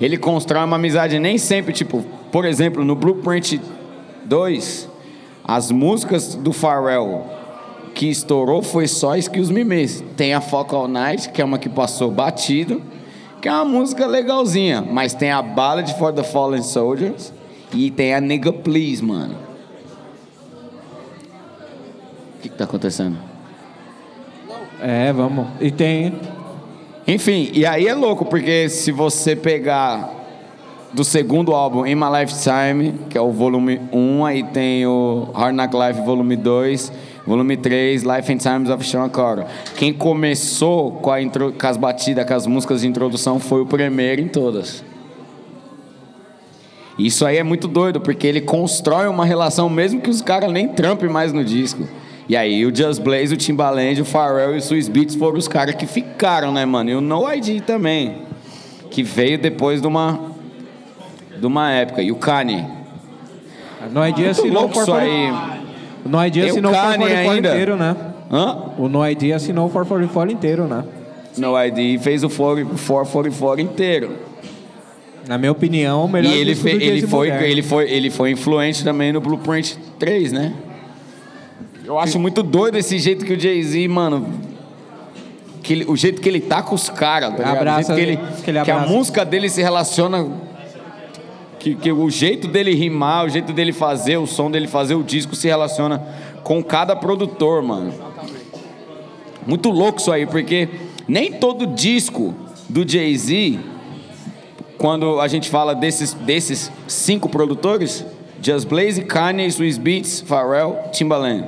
Ele 0.00 0.16
constrói 0.16 0.64
uma 0.64 0.76
amizade 0.76 1.18
nem 1.18 1.38
sempre, 1.38 1.72
tipo, 1.72 2.04
por 2.32 2.44
exemplo, 2.44 2.84
no 2.84 2.96
Blueprint 2.96 3.60
2, 4.24 4.88
as 5.44 5.70
músicas 5.70 6.34
do 6.34 6.52
Pharrell, 6.52 7.26
que 7.94 8.06
estourou 8.06 8.62
foi 8.62 8.88
só 8.88 9.16
Excuse 9.16 9.52
Me. 9.52 9.86
Tem 10.16 10.34
a 10.34 10.40
Fuck 10.40 10.74
All 10.74 10.88
Night, 10.88 11.28
que 11.28 11.40
é 11.40 11.44
uma 11.44 11.58
que 11.58 11.68
passou 11.68 12.10
batido, 12.10 12.82
que 13.40 13.48
é 13.48 13.52
uma 13.52 13.64
música 13.64 14.06
legalzinha. 14.06 14.82
Mas 14.82 15.14
tem 15.14 15.30
a 15.30 15.42
Ballad 15.42 15.92
for 15.94 16.12
the 16.12 16.22
Fallen 16.22 16.62
Soldiers 16.62 17.32
e 17.72 17.90
tem 17.90 18.14
a 18.14 18.20
Nigga 18.20 18.52
Please, 18.52 19.02
mano. 19.02 19.51
O 22.42 22.44
que, 22.44 22.48
que 22.48 22.58
tá 22.58 22.64
acontecendo? 22.64 23.16
É, 24.80 25.12
vamos. 25.12 25.46
E 25.60 25.70
tem. 25.70 26.12
Enfim, 27.06 27.48
e 27.54 27.64
aí 27.64 27.86
é 27.86 27.94
louco, 27.94 28.24
porque 28.24 28.68
se 28.68 28.90
você 28.90 29.36
pegar 29.36 30.10
do 30.92 31.04
segundo 31.04 31.54
álbum, 31.54 31.86
In 31.86 31.94
My 31.94 32.06
Lifetime, 32.18 32.94
que 33.08 33.16
é 33.16 33.20
o 33.20 33.30
volume 33.30 33.80
1, 33.92 34.24
aí 34.24 34.42
tem 34.42 34.84
o 34.84 35.28
Hard 35.32 35.54
Knock 35.54 35.72
Life 35.72 36.00
volume 36.04 36.34
2, 36.34 36.92
volume 37.24 37.56
3, 37.56 38.02
Life 38.02 38.32
and 38.32 38.38
Times 38.38 38.70
of 38.70 38.84
Sean 38.84 39.08
Carter. 39.08 39.46
Quem 39.76 39.92
começou 39.92 40.90
com, 40.94 41.12
a 41.12 41.22
intro, 41.22 41.52
com 41.52 41.66
as 41.68 41.76
batidas, 41.76 42.26
com 42.26 42.34
as 42.34 42.44
músicas 42.44 42.80
de 42.80 42.88
introdução, 42.88 43.38
foi 43.38 43.60
o 43.60 43.66
primeiro 43.66 44.20
em 44.20 44.26
todas. 44.26 44.82
Isso 46.98 47.24
aí 47.24 47.36
é 47.36 47.44
muito 47.44 47.68
doido, 47.68 48.00
porque 48.00 48.26
ele 48.26 48.40
constrói 48.40 49.06
uma 49.06 49.24
relação, 49.24 49.70
mesmo 49.70 50.00
que 50.00 50.10
os 50.10 50.20
caras 50.20 50.50
nem 50.50 50.66
trampem 50.66 51.08
mais 51.08 51.32
no 51.32 51.44
disco. 51.44 52.01
E 52.28 52.36
aí 52.36 52.64
o 52.64 52.74
Just 52.74 53.02
Blaze, 53.02 53.34
o 53.34 53.36
Timbaland, 53.36 54.00
o 54.00 54.04
Pharrell 54.04 54.54
e 54.54 54.58
o 54.58 54.62
Swiss 54.62 54.88
Beats 54.88 55.14
foram 55.16 55.38
os 55.38 55.48
caras 55.48 55.74
que 55.74 55.86
ficaram, 55.86 56.52
né, 56.52 56.64
mano? 56.64 56.90
E 56.90 56.94
o 56.94 57.00
No 57.00 57.30
ID 57.32 57.60
também, 57.62 58.18
que 58.90 59.02
veio 59.02 59.38
depois 59.38 59.80
de 59.80 59.86
uma, 59.86 60.20
de 61.38 61.44
uma 61.46 61.70
época. 61.72 62.00
E 62.02 62.10
o 62.12 62.16
Kanye. 62.16 62.64
No 63.92 64.06
Idea 64.06 64.26
Muito 64.26 64.30
assinou 64.30 64.62
louco 64.62 64.74
for 64.74 64.82
isso 64.82 64.90
40 64.92 65.10
aí. 65.12 65.30
O 66.04 66.08
No 66.08 66.18
o 66.18 66.20
assinou 66.20 66.70
o 66.70 66.74
Kanye 66.74 66.96
444 66.98 67.30
ainda. 67.32 67.48
inteiro, 67.48 67.76
né? 67.76 67.96
Hã? 68.30 68.58
O 68.78 68.88
No 68.88 69.06
Idea 69.08 69.36
assinou 69.36 69.66
o 69.66 69.70
444 69.70 70.32
inteiro, 70.32 70.66
né? 70.66 70.84
No 71.36 71.58
ID 71.64 72.00
fez 72.00 72.22
o 72.22 72.28
444 72.28 73.60
inteiro. 73.60 74.10
Na 75.26 75.38
minha 75.38 75.50
opinião, 75.52 76.04
o 76.04 76.08
melhor 76.08 76.32
E 76.32 76.38
ele, 76.38 76.54
fe- 76.54 76.70
ele, 76.70 77.06
foi, 77.06 77.28
ele, 77.30 77.62
foi, 77.62 77.90
ele 77.90 78.10
foi 78.10 78.30
influente 78.32 78.84
também 78.84 79.12
no 79.12 79.20
Blueprint 79.20 79.76
3, 79.98 80.32
né? 80.32 80.52
Eu 81.92 81.98
acho 81.98 82.18
muito 82.18 82.42
doido 82.42 82.78
esse 82.78 82.98
jeito 82.98 83.24
que 83.24 83.34
o 83.34 83.38
Jay-Z, 83.40 83.86
mano. 83.88 84.26
Que 85.62 85.74
ele- 85.74 85.84
o 85.86 85.94
jeito 85.94 86.20
que 86.22 86.28
ele 86.28 86.40
tá 86.40 86.62
com 86.62 86.74
os 86.74 86.88
caras, 86.88 87.36
tá? 87.36 87.42
Abraça- 87.50 87.94
que, 87.94 88.00
ele, 88.00 88.16
que 88.42 88.50
ele 88.50 88.62
que 88.64 88.70
a 88.70 88.80
música 88.88 89.24
dele 89.24 89.48
se 89.50 89.60
relaciona. 89.62 90.26
Que, 91.58 91.74
que 91.76 91.92
o 91.92 92.08
jeito 92.10 92.48
dele 92.48 92.74
rimar, 92.74 93.26
o 93.26 93.28
jeito 93.28 93.52
dele 93.52 93.72
fazer, 93.72 94.16
o 94.16 94.26
som 94.26 94.50
dele 94.50 94.66
fazer 94.66 94.94
o 94.94 95.02
disco 95.02 95.36
se 95.36 95.46
relaciona 95.46 96.02
com 96.42 96.62
cada 96.64 96.96
produtor, 96.96 97.62
mano. 97.62 97.92
Muito 99.46 99.70
louco 99.70 100.00
isso 100.00 100.10
aí, 100.10 100.26
porque 100.26 100.68
nem 101.06 101.30
todo 101.32 101.66
disco 101.66 102.34
do 102.68 102.88
Jay-Z 102.88 103.58
quando 104.78 105.20
a 105.20 105.28
gente 105.28 105.48
fala 105.50 105.74
desses, 105.74 106.14
desses 106.14 106.72
cinco 106.88 107.28
produtores, 107.28 108.04
Just 108.42 108.66
Blaze, 108.66 109.02
Kanye, 109.02 109.48
Swiss 109.52 109.78
Beats, 109.78 110.20
Pharrell, 110.22 110.76
Timbaland. 110.90 111.44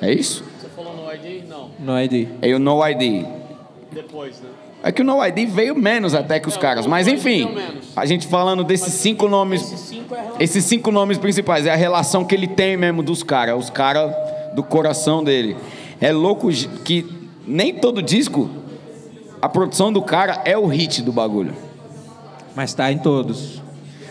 É 0.00 0.12
isso? 0.12 0.44
Você 0.58 0.68
falou 0.68 0.94
no 0.96 1.12
ID? 1.12 1.44
Não. 1.48 1.70
No 1.78 2.00
Idea. 2.00 2.28
É 2.40 2.54
o 2.54 2.58
No 2.58 2.86
ID. 2.86 3.26
Depois, 3.92 4.40
né? 4.40 4.48
É 4.82 4.90
que 4.90 5.02
o 5.02 5.04
No 5.04 5.22
ID 5.24 5.46
veio 5.48 5.76
menos 5.76 6.14
até 6.14 6.40
que 6.40 6.48
os 6.48 6.56
caras. 6.56 6.86
Mas 6.86 7.06
enfim, 7.06 7.48
a 7.94 8.06
gente 8.06 8.26
falando 8.26 8.64
desses 8.64 8.94
cinco 8.94 9.28
nomes. 9.28 9.94
Esses 10.38 10.64
cinco 10.64 10.90
nomes 10.90 11.18
principais, 11.18 11.66
é 11.66 11.70
a 11.70 11.76
relação 11.76 12.24
que 12.24 12.34
ele 12.34 12.46
tem 12.46 12.76
mesmo 12.76 13.02
dos 13.02 13.22
caras, 13.22 13.58
os 13.58 13.68
caras 13.68 14.10
do 14.54 14.62
coração 14.62 15.22
dele. 15.22 15.56
É 16.00 16.12
louco 16.12 16.48
que 16.84 17.06
nem 17.46 17.74
todo 17.74 18.00
disco, 18.00 18.48
a 19.42 19.48
produção 19.48 19.92
do 19.92 20.00
cara 20.00 20.40
é 20.46 20.56
o 20.56 20.66
hit 20.66 21.02
do 21.02 21.12
bagulho. 21.12 21.54
Mas 22.56 22.72
tá 22.72 22.90
em 22.90 22.98
todos. 22.98 23.60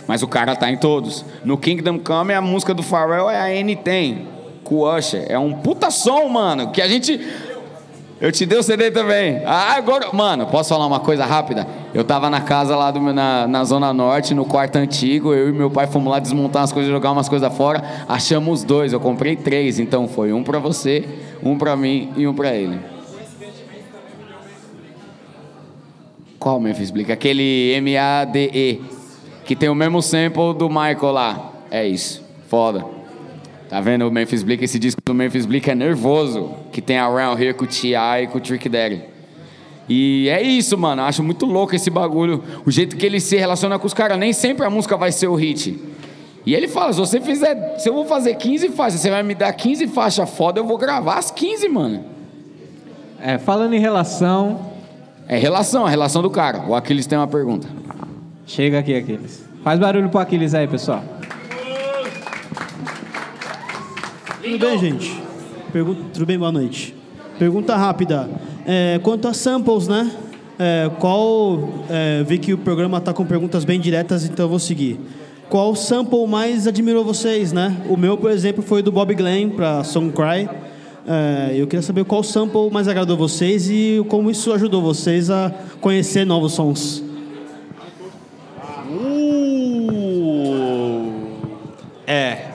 Mas 0.07 0.21
o 0.21 0.27
cara 0.27 0.55
tá 0.55 0.71
em 0.71 0.77
todos. 0.77 1.25
No 1.43 1.57
Kingdom 1.57 1.99
Come, 1.99 2.33
a 2.33 2.41
música 2.41 2.73
do 2.73 2.83
Pharrell 2.83 3.29
é 3.29 3.39
a 3.39 3.53
N-Tem, 3.53 4.27
Usher. 4.75 5.25
É 5.29 5.37
um 5.39 5.53
puta 5.53 5.89
som, 5.91 6.27
mano, 6.27 6.71
que 6.71 6.81
a 6.81 6.87
gente... 6.87 7.19
Eu 8.21 8.33
te 8.33 8.45
dei 8.45 8.59
o 8.59 8.63
CD 8.63 8.91
também. 8.91 9.41
Ah, 9.45 9.75
agora... 9.77 10.09
Mano, 10.11 10.45
posso 10.47 10.69
falar 10.69 10.85
uma 10.85 10.99
coisa 10.99 11.25
rápida? 11.25 11.65
Eu 11.93 12.03
tava 12.03 12.29
na 12.29 12.41
casa 12.41 12.75
lá 12.75 12.91
do, 12.91 12.99
meu- 12.99 13.13
na, 13.13 13.47
na 13.47 13.63
Zona 13.63 13.93
Norte, 13.93 14.33
no 14.33 14.43
quarto 14.43 14.75
antigo. 14.75 15.33
Eu 15.33 15.47
e 15.49 15.53
meu 15.53 15.71
pai 15.71 15.87
fomos 15.87 16.11
lá 16.11 16.19
desmontar 16.19 16.61
umas 16.61 16.73
coisas, 16.73 16.91
jogar 16.91 17.11
umas 17.11 17.29
coisas 17.29 17.55
fora. 17.55 17.81
Achamos 18.09 18.63
dois. 18.65 18.91
Eu 18.91 18.99
comprei 18.99 19.37
três. 19.37 19.79
Então 19.79 20.05
foi 20.05 20.33
um 20.33 20.43
pra 20.43 20.59
você, 20.59 21.07
um 21.41 21.57
pra 21.57 21.77
mim 21.77 22.11
e 22.17 22.27
um 22.27 22.33
pra 22.33 22.53
ele. 22.53 22.77
Qual 26.37 26.59
Memphis 26.59 26.91
Bleak? 26.91 27.11
Aquele 27.11 27.71
M-A-D-E. 27.77 28.81
Que 29.45 29.55
tem 29.55 29.69
o 29.69 29.75
mesmo 29.75 30.01
sample 30.01 30.53
do 30.57 30.67
Michael 30.69 31.11
lá. 31.11 31.51
É 31.71 31.87
isso. 31.87 32.21
Foda. 32.49 32.98
Tá 33.69 33.79
vendo 33.79 34.07
o 34.07 34.11
Memphis 34.11 34.41
Bleak? 34.41 34.63
Esse 34.63 34.79
disco 34.79 34.99
do 35.05 35.13
Memphis 35.13 35.45
Bleak 35.45 35.69
é 35.69 35.75
nervoso. 35.75 36.51
Que 36.71 36.81
tem 36.81 36.97
a 36.97 37.05
Around 37.05 37.41
Here 37.41 37.53
com 37.53 37.65
o 37.65 37.67
T.I. 37.67 38.23
e 38.23 38.27
com 38.27 38.39
o 38.39 38.41
Trick 38.41 38.67
Daddy. 38.67 39.03
E 39.87 40.27
é 40.27 40.41
isso, 40.41 40.75
mano. 40.75 41.03
Acho 41.03 41.21
muito 41.23 41.45
louco 41.45 41.75
esse 41.75 41.89
bagulho. 41.91 42.43
O 42.65 42.71
jeito 42.71 42.97
que 42.97 43.05
ele 43.05 43.19
se 43.19 43.37
relaciona 43.37 43.77
com 43.77 43.85
os 43.85 43.93
caras. 43.93 44.17
Nem 44.17 44.33
sempre 44.33 44.65
a 44.65 44.69
música 44.71 44.97
vai 44.97 45.11
ser 45.11 45.27
o 45.27 45.35
hit. 45.35 45.79
E 46.45 46.55
ele 46.55 46.67
fala, 46.67 46.91
se 46.93 46.99
você 46.99 47.21
fizer... 47.21 47.77
Se 47.77 47.87
eu 47.87 47.93
vou 47.93 48.05
fazer 48.05 48.35
15 48.35 48.69
faixas, 48.69 49.01
você 49.01 49.09
vai 49.11 49.21
me 49.21 49.35
dar 49.35 49.53
15 49.53 49.87
faixas 49.87 50.27
foda, 50.29 50.59
eu 50.59 50.65
vou 50.65 50.77
gravar 50.77 51.19
as 51.19 51.29
15, 51.29 51.69
mano. 51.69 52.03
É, 53.21 53.37
falando 53.37 53.73
em 53.73 53.79
relação, 53.79 54.71
É 55.27 55.37
relação, 55.37 55.85
a 55.85 55.89
relação 55.89 56.23
do 56.23 56.29
cara. 56.31 56.63
O 56.67 56.73
Aquiles 56.73 57.05
tem 57.05 57.17
uma 57.19 57.27
pergunta. 57.27 57.67
chega 58.47 58.79
aqui, 58.79 58.95
Aquiles. 58.95 59.43
Faz 59.63 59.79
barulho 59.79 60.09
pro 60.09 60.19
Aquiles 60.19 60.55
aí, 60.55 60.67
pessoal. 60.67 61.03
Tudo 64.49 64.65
bem, 64.65 64.79
gente? 64.79 65.15
Pergunta, 65.71 66.01
tudo 66.11 66.25
bem, 66.25 66.39
boa 66.39 66.51
noite. 66.51 66.95
Pergunta 67.37 67.75
rápida. 67.75 68.27
É, 68.65 68.99
quanto 69.03 69.27
a 69.27 69.33
samples, 69.33 69.87
né? 69.87 70.09
É, 70.57 70.89
qual. 70.97 71.69
é, 71.87 72.23
vi 72.23 72.39
que 72.39 72.51
o 72.51 72.57
programa 72.57 72.97
está 72.97 73.13
com 73.13 73.23
perguntas 73.27 73.63
bem 73.63 73.79
diretas, 73.79 74.25
então 74.25 74.45
eu 74.45 74.49
vou 74.49 74.57
seguir. 74.57 74.99
Qual 75.49 75.75
sample 75.75 76.25
mais 76.25 76.65
admirou 76.65 77.05
vocês, 77.05 77.53
né? 77.53 77.77
O 77.87 77.95
meu, 77.95 78.17
por 78.17 78.31
exemplo, 78.31 78.63
foi 78.63 78.81
do 78.81 78.91
Bob 78.91 79.13
Glenn 79.13 79.51
para 79.51 79.83
Song 79.83 80.11
Cry. 80.11 80.49
É, 81.07 81.53
eu 81.55 81.67
queria 81.67 81.83
saber 81.83 82.03
qual 82.05 82.23
sample 82.23 82.71
mais 82.71 82.87
agradou 82.87 83.15
vocês 83.15 83.69
e 83.69 84.03
como 84.09 84.31
isso 84.31 84.51
ajudou 84.51 84.81
vocês 84.81 85.29
a 85.29 85.53
conhecer 85.79 86.25
novos 86.25 86.53
sons. 86.53 87.03
Uh, 88.91 89.93
é. 92.07 92.48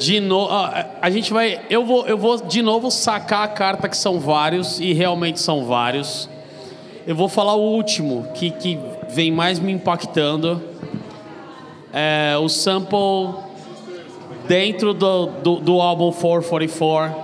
De 0.00 0.18
novo, 0.18 0.50
a 0.50 1.10
gente 1.10 1.30
vai. 1.30 1.60
Eu 1.68 1.84
vou, 1.84 2.06
eu 2.06 2.16
vou 2.16 2.40
de 2.40 2.62
novo 2.62 2.90
sacar 2.90 3.42
a 3.44 3.48
carta 3.48 3.86
que 3.86 3.96
são 3.96 4.18
vários 4.18 4.80
e 4.80 4.94
realmente 4.94 5.38
são 5.38 5.66
vários. 5.66 6.26
Eu 7.06 7.14
vou 7.14 7.28
falar 7.28 7.54
o 7.54 7.60
último 7.60 8.26
que, 8.32 8.50
que 8.50 8.78
vem 9.10 9.30
mais 9.30 9.58
me 9.58 9.70
impactando. 9.70 10.62
É 11.92 12.34
o 12.40 12.48
sample 12.48 13.34
dentro 14.48 14.94
do, 14.94 15.26
do, 15.26 15.56
do 15.56 15.80
álbum 15.82 16.10
444 16.10 17.14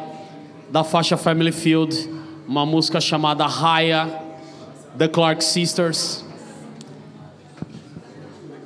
da 0.71 0.85
faixa 0.85 1.17
Family 1.17 1.53
Field, 1.53 2.11
uma 2.47 2.67
música 2.67 3.01
chamada 3.01 3.47
Raya, 3.47 4.07
The 4.99 5.09
Clark 5.09 5.43
Sisters. 5.43 6.23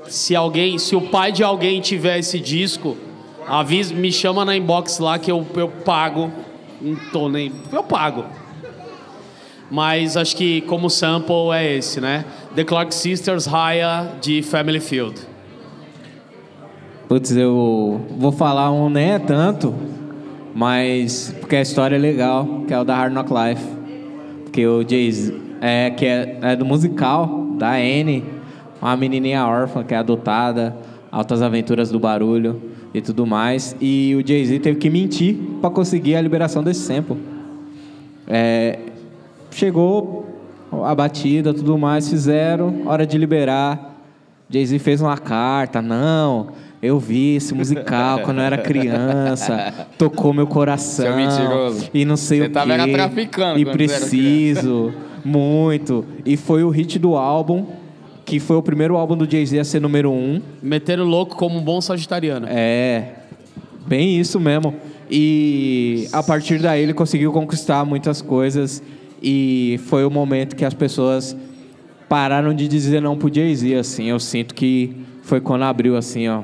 Se 0.09 0.35
alguém, 0.35 0.79
se 0.79 0.97
o 0.97 1.03
pai 1.03 1.31
de 1.31 1.45
alguém 1.45 1.81
tiver 1.81 2.19
esse 2.19 2.41
disco, 2.41 2.97
avisa, 3.51 3.93
me 3.93 4.13
chama 4.13 4.45
na 4.45 4.57
inbox 4.57 5.01
lá 5.01 5.19
que 5.19 5.31
eu, 5.31 5.45
eu 5.57 5.69
pago. 5.69 6.31
Não 6.81 6.97
tô 7.13 7.29
nem, 7.29 7.53
eu 7.73 7.83
pago. 7.83 8.25
Mas 9.69 10.17
acho 10.17 10.37
que 10.37 10.61
como 10.63 10.89
sample 10.89 11.53
é 11.53 11.77
esse, 11.77 12.01
né? 12.01 12.25
The 12.55 12.65
Clark 12.65 12.95
Sisters 12.95 13.47
Raya 13.47 14.13
de 14.21 14.41
Family 14.43 14.81
Field. 14.81 15.21
Putz, 17.09 17.33
eu 17.33 18.01
vou 18.17 18.31
falar 18.31 18.71
um 18.71 18.89
nem 18.89 19.13
é 19.13 19.19
tanto, 19.19 19.75
mas 20.55 21.35
porque 21.41 21.57
a 21.57 21.61
história 21.61 21.97
é 21.97 21.99
legal, 21.99 22.63
que 22.69 22.73
é 22.73 22.79
o 22.79 22.85
da 22.85 22.95
Hard 22.95 23.13
Knock 23.13 23.31
Life. 23.33 23.65
Porque 24.45 24.65
o 24.67 24.89
Jay-Z, 24.89 25.35
é, 25.61 25.91
que 25.91 26.07
é, 26.07 26.39
é 26.41 26.57
do 26.57 26.65
musical, 26.65 27.49
da 27.59 27.73
Anne, 27.73 28.25
uma 28.81 28.97
menininha 28.97 29.45
órfã 29.45 29.83
que 29.83 29.93
é 29.93 29.97
adotada, 29.97 30.77
altas 31.11 31.43
aventuras 31.43 31.91
do 31.91 31.99
barulho 31.99 32.70
e 32.93 33.01
tudo 33.01 33.27
mais. 33.27 33.77
E 33.81 34.15
o 34.17 34.27
Jay-Z 34.27 34.59
teve 34.61 34.79
que 34.79 34.91
mentir 34.91 35.37
para 35.61 35.71
conseguir 35.71 36.17
a 36.17 36.21
liberação 36.21 36.63
desse 36.63 36.81
sample. 36.81 37.17
É, 38.27 38.79
chegou 39.51 40.27
a 40.85 40.95
batida, 40.95 41.53
tudo 41.53 41.77
mais, 41.77 42.09
fizeram, 42.09 42.83
hora 42.87 43.07
de 43.07 43.19
liberar. 43.19 43.97
Jay-Z 44.49 44.79
fez 44.79 45.01
uma 45.01 45.17
carta, 45.17 45.81
não, 45.81 46.49
Eu 46.83 46.99
vi 46.99 47.37
esse 47.37 47.55
musical 47.55 48.21
quando 48.25 48.39
eu 48.39 48.45
era 48.45 48.59
criança, 48.59 49.87
tocou 49.99 50.33
meu 50.33 50.47
coração. 50.47 51.05
Seu 51.05 51.17
mentiroso. 51.17 51.91
E 51.93 52.05
não 52.05 52.17
sei 52.17 52.39
Você 52.39 52.45
o 52.45 52.49
quê. 52.49 52.55
tava 52.55 52.73
era 52.73 52.89
traficando 52.89 53.59
E 53.59 53.65
você 53.65 53.73
preciso, 53.73 54.93
muito. 55.25 56.05
E 56.25 56.37
foi 56.37 56.65
o 56.65 56.71
hit 56.71 56.99
do 56.99 57.17
álbum, 57.17 57.67
que 58.31 58.39
foi 58.39 58.55
o 58.55 58.63
primeiro 58.63 58.97
álbum 58.97 59.17
do 59.17 59.29
Jay-Z 59.29 59.59
a 59.59 59.65
ser 59.65 59.81
número 59.81 60.09
um. 60.13 60.41
Meteram 60.63 61.03
louco 61.03 61.35
como 61.35 61.59
um 61.59 61.61
bom 61.61 61.81
sagitariano. 61.81 62.47
É, 62.49 63.15
bem 63.89 64.21
isso 64.21 64.39
mesmo. 64.39 64.73
E 65.11 66.07
a 66.13 66.23
partir 66.23 66.61
daí 66.61 66.81
ele 66.81 66.95
conseguiu 66.95 67.33
conquistar 67.33 67.85
muitas 67.85 68.23
coisas 68.23 68.81
e 69.21 69.81
foi 69.87 70.05
o 70.05 70.11
momento 70.11 70.55
que 70.55 70.65
as 70.65 70.73
pessoas 70.73 71.37
pararam 72.09 72.55
de 72.55 72.69
dizer 72.69 73.03
não 73.03 73.19
pro 73.19 73.35
Jay-Z, 73.35 73.75
assim. 73.75 74.05
Eu 74.05 74.21
sinto 74.21 74.55
que 74.55 74.95
foi 75.23 75.41
quando 75.41 75.65
abriu, 75.65 75.97
assim, 75.97 76.29
ó, 76.29 76.43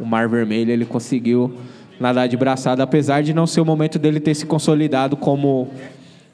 o 0.00 0.04
Mar 0.04 0.28
Vermelho, 0.28 0.72
ele 0.72 0.84
conseguiu 0.84 1.54
nadar 2.00 2.26
de 2.26 2.36
braçada, 2.36 2.82
apesar 2.82 3.22
de 3.22 3.32
não 3.32 3.46
ser 3.46 3.60
o 3.60 3.64
momento 3.64 3.96
dele 3.96 4.18
ter 4.18 4.34
se 4.34 4.44
consolidado 4.44 5.16
como 5.16 5.68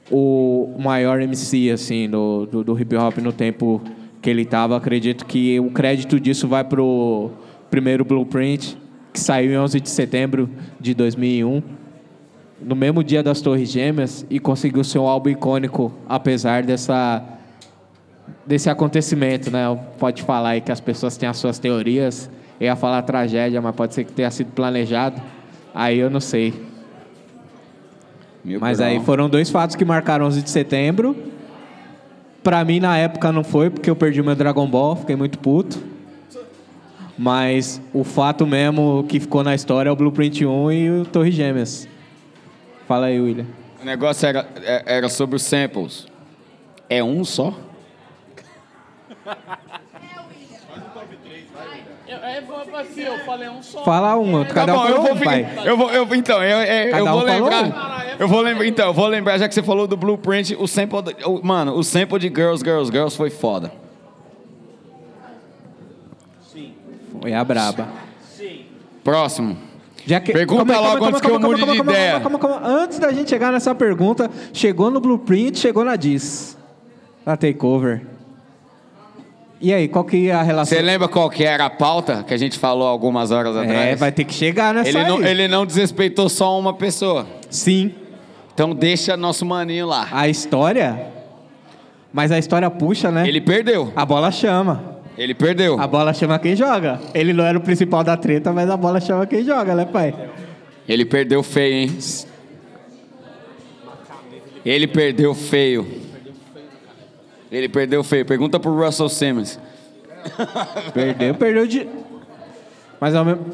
o 0.09 0.75
maior 0.79 1.21
MC, 1.21 1.69
assim, 1.69 2.09
do, 2.09 2.47
do, 2.47 2.63
do 2.63 2.79
hip 2.79 2.95
hop 2.95 3.19
no 3.19 3.31
tempo 3.31 3.79
que 4.25 4.29
ele 4.31 4.43
tava. 4.43 4.75
Acredito 4.75 5.23
que 5.23 5.59
o 5.59 5.69
crédito 5.69 6.19
disso 6.19 6.47
vai 6.47 6.63
pro 6.63 7.29
primeiro 7.69 8.03
Blueprint, 8.03 8.75
que 9.13 9.19
saiu 9.19 9.51
em 9.51 9.57
11 9.59 9.79
de 9.79 9.87
setembro 9.87 10.49
de 10.79 10.95
2001, 10.95 11.61
no 12.59 12.75
mesmo 12.75 13.03
dia 13.03 13.21
das 13.21 13.39
Torres 13.39 13.69
Gêmeas, 13.69 14.25
e 14.27 14.39
conseguiu 14.39 14.83
ser 14.83 14.97
um 14.97 15.05
álbum 15.05 15.29
icônico, 15.29 15.93
apesar 16.09 16.63
dessa 16.63 17.23
desse 18.43 18.67
acontecimento, 18.67 19.51
né? 19.51 19.63
Pode 19.99 20.23
falar 20.23 20.49
aí 20.49 20.61
que 20.61 20.71
as 20.71 20.79
pessoas 20.79 21.15
têm 21.17 21.29
as 21.29 21.37
suas 21.37 21.59
teorias. 21.59 22.27
Eu 22.59 22.65
ia 22.65 22.75
falar 22.75 23.03
tragédia, 23.03 23.61
mas 23.61 23.75
pode 23.75 23.93
ser 23.93 24.05
que 24.05 24.11
tenha 24.11 24.31
sido 24.31 24.51
planejado. 24.53 25.21
Aí 25.71 25.99
eu 25.99 26.09
não 26.09 26.19
sei. 26.19 26.51
Mil 28.43 28.59
Mas 28.59 28.79
por 28.79 28.85
aí 28.85 28.99
foram 29.01 29.29
dois 29.29 29.51
fatos 29.51 29.75
que 29.75 29.85
marcaram 29.85 30.25
11 30.25 30.41
de 30.41 30.49
setembro. 30.49 31.15
Pra 32.45 32.63
mim, 32.63 32.79
na 32.79 32.95
época, 32.95 33.31
não 33.31 33.43
foi, 33.43 33.71
porque 33.71 33.89
eu 33.89 33.95
perdi 33.95 34.21
meu 34.21 34.35
Dragon 34.35 34.67
Ball, 34.67 34.95
fiquei 34.95 35.15
muito 35.15 35.39
puto. 35.39 35.81
Mas 37.17 37.81
o 37.91 38.03
fato 38.03 38.45
mesmo 38.45 39.03
que 39.09 39.19
ficou 39.19 39.43
na 39.43 39.55
história 39.55 39.89
é 39.89 39.91
o 39.91 39.95
Blueprint 39.95 40.45
1 40.45 40.71
e 40.71 40.89
o 41.01 41.05
Torre 41.05 41.31
Gêmeas. 41.31 41.87
Fala 42.87 43.07
aí, 43.07 43.19
William. 43.19 43.47
O 43.81 43.83
negócio 43.85 44.27
era, 44.27 44.47
é- 44.63 44.83
era 44.85 45.09
sobre 45.09 45.37
os 45.37 45.41
samples. 45.41 46.05
É 46.87 47.03
um 47.03 47.25
só? 47.25 47.51
Eu 52.97 53.19
falei 53.25 53.49
um 53.49 53.61
só. 53.61 53.83
Fala 53.83 54.15
um, 54.17 54.43
cada 54.45 54.73
um 54.73 54.75
Tá 54.77 54.83
bom, 54.83 54.87
eu 54.89 54.95
falou 54.95 55.03
vou, 55.07 55.15
um, 55.15 55.19
pai. 55.19 55.47
eu 55.65 55.77
vou, 55.77 55.91
eu, 55.91 56.15
então, 56.15 56.43
eu, 56.43 56.57
eu, 56.61 56.97
eu 56.97 57.05
vou 57.05 57.19
um 57.21 57.23
lembrar. 57.23 58.05
Eu 58.19 58.27
vou 58.27 58.41
lembrar, 58.41 58.65
então, 58.65 58.85
eu 58.87 58.93
vou 58.93 59.07
lembrar, 59.07 59.37
já 59.37 59.47
que 59.47 59.53
você 59.53 59.61
falou 59.63 59.87
do 59.87 59.97
Blueprint, 59.97 60.55
o 60.57 60.67
sample, 60.67 61.01
do- 61.01 61.29
o- 61.29 61.45
mano, 61.45 61.73
o 61.75 61.83
sample 61.83 62.17
de 62.19 62.27
Girls, 62.29 62.63
Girls, 62.63 62.91
Girls 62.91 63.15
foi 63.17 63.29
foda. 63.29 63.71
Foi 67.21 67.33
a 67.33 67.43
braba. 67.43 67.87
Próximo. 69.03 69.57
Já 70.05 70.19
que- 70.19 70.31
Pergunta 70.31 70.65
calma 70.73 70.79
logo 70.87 70.93
calma 70.99 71.07
antes 71.09 71.21
calma 71.21 71.39
que 71.39 71.45
eu 71.45 71.49
mude 71.49 71.65
de 71.65 71.77
ideia. 71.79 72.21
Antes 72.63 72.99
da 72.99 73.11
gente 73.11 73.29
chegar 73.29 73.51
nessa 73.51 73.73
pergunta, 73.73 74.29
chegou 74.53 74.91
no 74.91 74.99
Blueprint, 74.99 75.57
chegou 75.57 75.83
na 75.83 75.95
Diz. 75.95 76.57
Na 77.25 77.35
Takeover. 77.35 78.01
E 79.59 79.73
aí, 79.73 79.87
qual 79.87 80.03
que 80.03 80.29
é 80.29 80.33
a 80.33 80.43
relação? 80.43 80.77
Você 80.77 80.83
lembra 80.83 81.07
qual 81.07 81.29
que 81.29 81.43
era 81.43 81.65
a 81.65 81.69
pauta 81.69 82.23
que 82.23 82.33
a 82.33 82.37
gente 82.37 82.59
falou 82.59 82.87
algumas 82.87 83.31
horas 83.31 83.55
atrás? 83.55 83.89
É, 83.89 83.95
vai 83.95 84.11
ter 84.11 84.25
que 84.25 84.33
chegar 84.33 84.73
nessa 84.73 84.89
ele, 84.89 85.03
não, 85.03 85.17
aí. 85.17 85.25
ele 85.25 85.47
não 85.47 85.65
desrespeitou 85.65 86.27
só 86.27 86.59
uma 86.59 86.73
pessoa. 86.73 87.25
Sim. 87.49 87.93
Então 88.53 88.75
deixa 88.75 89.15
nosso 89.15 89.45
maninho 89.45 89.87
lá. 89.87 90.07
A 90.11 90.27
história... 90.27 91.13
Mas 92.11 92.31
a 92.31 92.39
história 92.39 92.69
puxa, 92.69 93.11
né? 93.11 93.27
Ele 93.27 93.41
perdeu. 93.41 93.91
A 93.93 94.05
bola 94.05 94.31
chama. 94.31 95.01
Ele 95.17 95.33
perdeu. 95.33 95.77
A 95.77 95.85
bola 95.85 96.13
chama 96.13 96.39
quem 96.39 96.55
joga. 96.55 96.97
Ele 97.13 97.33
não 97.33 97.43
era 97.43 97.57
o 97.57 97.61
principal 97.61 98.05
da 98.05 98.15
treta, 98.15 98.53
mas 98.53 98.69
a 98.69 98.77
bola 98.77 99.01
chama 99.01 99.25
quem 99.25 99.43
joga, 99.43 99.75
né, 99.75 99.83
pai? 99.83 100.13
Ele 100.87 101.03
perdeu 101.03 101.43
feio, 101.43 101.73
hein? 101.73 101.97
Ele 104.65 104.87
perdeu 104.87 105.33
feio. 105.33 106.04
Ele 107.55 107.69
perdeu 107.69 108.03
feio. 108.03 108.25
Pergunta 108.25 108.59
pro 108.59 108.75
Russell 108.75 109.07
Simmons. 109.09 109.59
Perdeu, 110.93 111.35
perdeu 111.35 111.67
de. 111.67 111.87
Mas 112.99 113.13
ao 113.13 113.23
mesmo. 113.23 113.45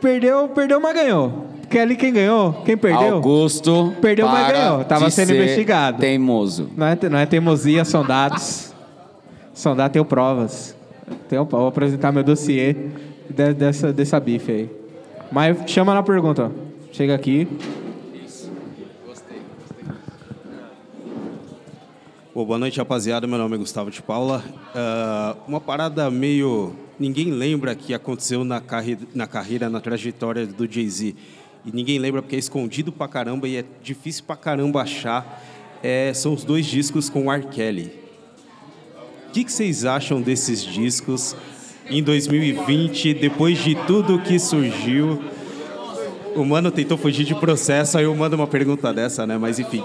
Perdeu, 0.00 0.48
perdeu, 0.48 0.80
mas 0.80 0.94
ganhou. 0.94 1.46
Porque 1.60 1.78
ali 1.78 1.94
quem 1.96 2.12
ganhou? 2.12 2.54
Quem 2.64 2.76
perdeu? 2.76 3.16
Augusto. 3.16 3.92
Perdeu, 4.00 4.26
mas 4.26 4.50
ganhou. 4.52 4.84
Tava 4.84 5.10
sendo 5.10 5.34
investigado. 5.34 5.98
Teimoso. 5.98 6.70
Não 6.76 6.86
é, 6.86 6.98
não 7.10 7.18
é 7.18 7.26
teimosia, 7.26 7.84
são 7.84 8.02
dados. 8.04 8.72
São 9.52 9.76
dados, 9.76 9.92
tenho 9.92 10.04
provas. 10.04 10.74
Tenho, 11.28 11.44
vou 11.44 11.66
apresentar 11.66 12.10
meu 12.12 12.22
dossiê 12.22 12.74
de- 13.28 13.52
dessa, 13.54 13.92
dessa 13.92 14.18
bife 14.18 14.50
aí. 14.50 14.70
Mas 15.30 15.58
chama 15.66 15.92
na 15.92 16.02
pergunta. 16.02 16.50
Chega 16.92 17.14
aqui. 17.14 17.46
Pô, 22.38 22.44
boa 22.44 22.56
noite, 22.56 22.78
rapaziada. 22.78 23.26
Meu 23.26 23.36
nome 23.36 23.56
é 23.56 23.58
Gustavo 23.58 23.90
de 23.90 24.00
Paula. 24.00 24.44
Ah, 24.72 25.34
uma 25.48 25.60
parada 25.60 26.08
meio. 26.08 26.72
Ninguém 26.96 27.32
lembra 27.32 27.74
que 27.74 27.92
aconteceu 27.92 28.44
na, 28.44 28.60
carre... 28.60 28.96
na 29.12 29.26
carreira, 29.26 29.68
na 29.68 29.80
trajetória 29.80 30.46
do 30.46 30.72
Jay-Z. 30.72 31.16
E 31.66 31.72
ninguém 31.72 31.98
lembra 31.98 32.22
porque 32.22 32.36
é 32.36 32.38
escondido 32.38 32.92
pra 32.92 33.08
caramba 33.08 33.48
e 33.48 33.56
é 33.56 33.64
difícil 33.82 34.22
pra 34.22 34.36
caramba 34.36 34.82
achar. 34.82 35.42
É, 35.82 36.12
são 36.14 36.32
os 36.32 36.44
dois 36.44 36.64
discos 36.64 37.10
com 37.10 37.26
o 37.26 37.32
R. 37.32 37.44
Kelly. 37.48 37.90
O 39.26 39.32
que, 39.32 39.42
que 39.42 39.50
vocês 39.50 39.84
acham 39.84 40.22
desses 40.22 40.62
discos 40.62 41.34
em 41.90 42.00
2020, 42.04 43.14
depois 43.14 43.58
de 43.58 43.74
tudo 43.84 44.16
que 44.20 44.38
surgiu? 44.38 45.20
O 46.36 46.44
mano 46.44 46.70
tentou 46.70 46.96
fugir 46.96 47.24
de 47.24 47.34
processo, 47.34 47.98
aí 47.98 48.04
eu 48.04 48.14
mando 48.14 48.36
uma 48.36 48.46
pergunta 48.46 48.94
dessa, 48.94 49.26
né? 49.26 49.36
Mas 49.36 49.58
enfim. 49.58 49.82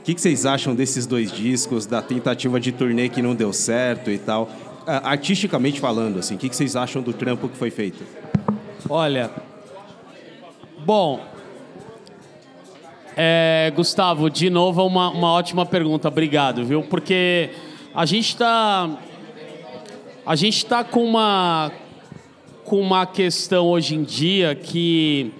O 0.00 0.02
que, 0.02 0.14
que 0.14 0.20
vocês 0.20 0.46
acham 0.46 0.74
desses 0.74 1.06
dois 1.06 1.30
discos, 1.30 1.84
da 1.84 2.00
tentativa 2.00 2.58
de 2.58 2.72
turnê 2.72 3.10
que 3.10 3.20
não 3.20 3.34
deu 3.34 3.52
certo 3.52 4.10
e 4.10 4.16
tal? 4.16 4.48
Ah, 4.86 5.10
Artisticamente 5.10 5.78
falando, 5.78 6.18
assim, 6.18 6.36
o 6.36 6.38
que, 6.38 6.48
que 6.48 6.56
vocês 6.56 6.74
acham 6.74 7.02
do 7.02 7.12
trampo 7.12 7.50
que 7.50 7.56
foi 7.56 7.70
feito? 7.70 8.02
Olha. 8.88 9.30
Bom. 10.86 11.20
É, 13.14 13.70
Gustavo, 13.76 14.30
de 14.30 14.48
novo, 14.48 14.82
uma, 14.86 15.10
uma 15.10 15.32
ótima 15.32 15.66
pergunta. 15.66 16.08
Obrigado, 16.08 16.64
viu? 16.64 16.82
Porque 16.82 17.50
a 17.94 18.06
gente 18.06 18.34
tá. 18.36 18.88
A 20.24 20.34
gente 20.34 20.64
tá 20.64 20.82
com 20.82 21.04
uma. 21.04 21.70
Com 22.64 22.80
uma 22.80 23.04
questão 23.04 23.66
hoje 23.66 23.96
em 23.96 24.02
dia 24.02 24.54
que 24.54 25.32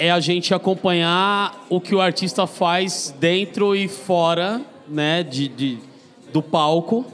é 0.00 0.10
a 0.10 0.18
gente 0.18 0.54
acompanhar 0.54 1.66
o 1.68 1.78
que 1.78 1.94
o 1.94 2.00
artista 2.00 2.46
faz 2.46 3.14
dentro 3.20 3.76
e 3.76 3.86
fora 3.86 4.62
né, 4.88 5.22
de, 5.22 5.46
de- 5.46 5.78
do 6.32 6.42
palco. 6.42 7.04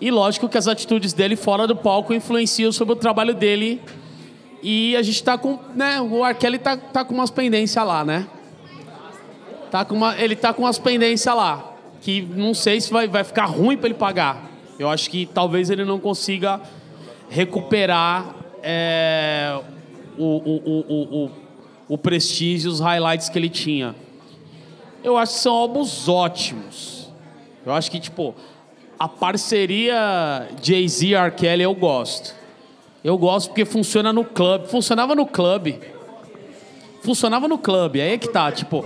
E 0.00 0.10
lógico 0.10 0.48
que 0.48 0.56
as 0.56 0.66
atitudes 0.66 1.12
dele 1.12 1.36
fora 1.36 1.66
do 1.66 1.76
palco 1.76 2.14
influenciam 2.14 2.72
sobre 2.72 2.94
o 2.94 2.96
trabalho 2.96 3.34
dele. 3.34 3.82
E 4.62 4.96
a 4.96 5.02
gente 5.02 5.22
tá 5.22 5.36
com. 5.36 5.58
Né, 5.74 6.00
o 6.00 6.24
Arkeli 6.24 6.58
tá, 6.58 6.74
tá 6.74 7.04
com 7.04 7.12
umas 7.12 7.30
pendências 7.30 7.86
lá, 7.86 8.02
né? 8.02 8.26
Tá 9.70 9.84
com 9.84 9.94
uma, 9.94 10.18
ele 10.18 10.34
tá 10.34 10.54
com 10.54 10.62
umas 10.62 10.78
pendências 10.78 11.36
lá. 11.36 11.74
Que 12.00 12.22
não 12.22 12.54
sei 12.54 12.80
se 12.80 12.90
vai, 12.90 13.08
vai 13.08 13.24
ficar 13.24 13.44
ruim 13.44 13.76
para 13.76 13.88
ele 13.88 13.98
pagar. 13.98 14.50
Eu 14.78 14.88
acho 14.88 15.10
que 15.10 15.26
talvez 15.26 15.68
ele 15.68 15.84
não 15.84 16.00
consiga 16.00 16.62
recuperar 17.28 18.34
é, 18.62 19.60
o, 20.16 20.24
o, 20.24 20.84
o, 20.88 21.24
o, 21.26 21.30
o, 21.94 21.98
prestígio, 21.98 22.70
os 22.70 22.80
highlights 22.80 23.28
que 23.28 23.38
ele 23.38 23.48
tinha. 23.48 23.94
Eu 25.02 25.16
acho 25.16 25.34
que 25.34 25.40
são 25.40 25.54
álbuns 25.54 26.08
ótimos. 26.08 27.08
Eu 27.64 27.72
acho 27.72 27.90
que, 27.90 27.98
tipo, 28.00 28.34
a 28.98 29.08
parceria 29.08 30.48
Jay-Z 30.62 31.06
e 31.06 31.14
R. 31.14 31.30
Kelly 31.32 31.62
eu 31.62 31.74
gosto. 31.74 32.34
Eu 33.02 33.16
gosto 33.16 33.48
porque 33.48 33.64
funciona 33.64 34.12
no 34.12 34.24
clube. 34.24 34.68
Funcionava 34.68 35.14
no 35.14 35.26
clube. 35.26 35.80
Funcionava 37.02 37.48
no 37.48 37.56
clube. 37.58 38.00
Aí 38.00 38.12
é 38.12 38.18
que 38.18 38.28
tá, 38.28 38.52
tipo. 38.52 38.84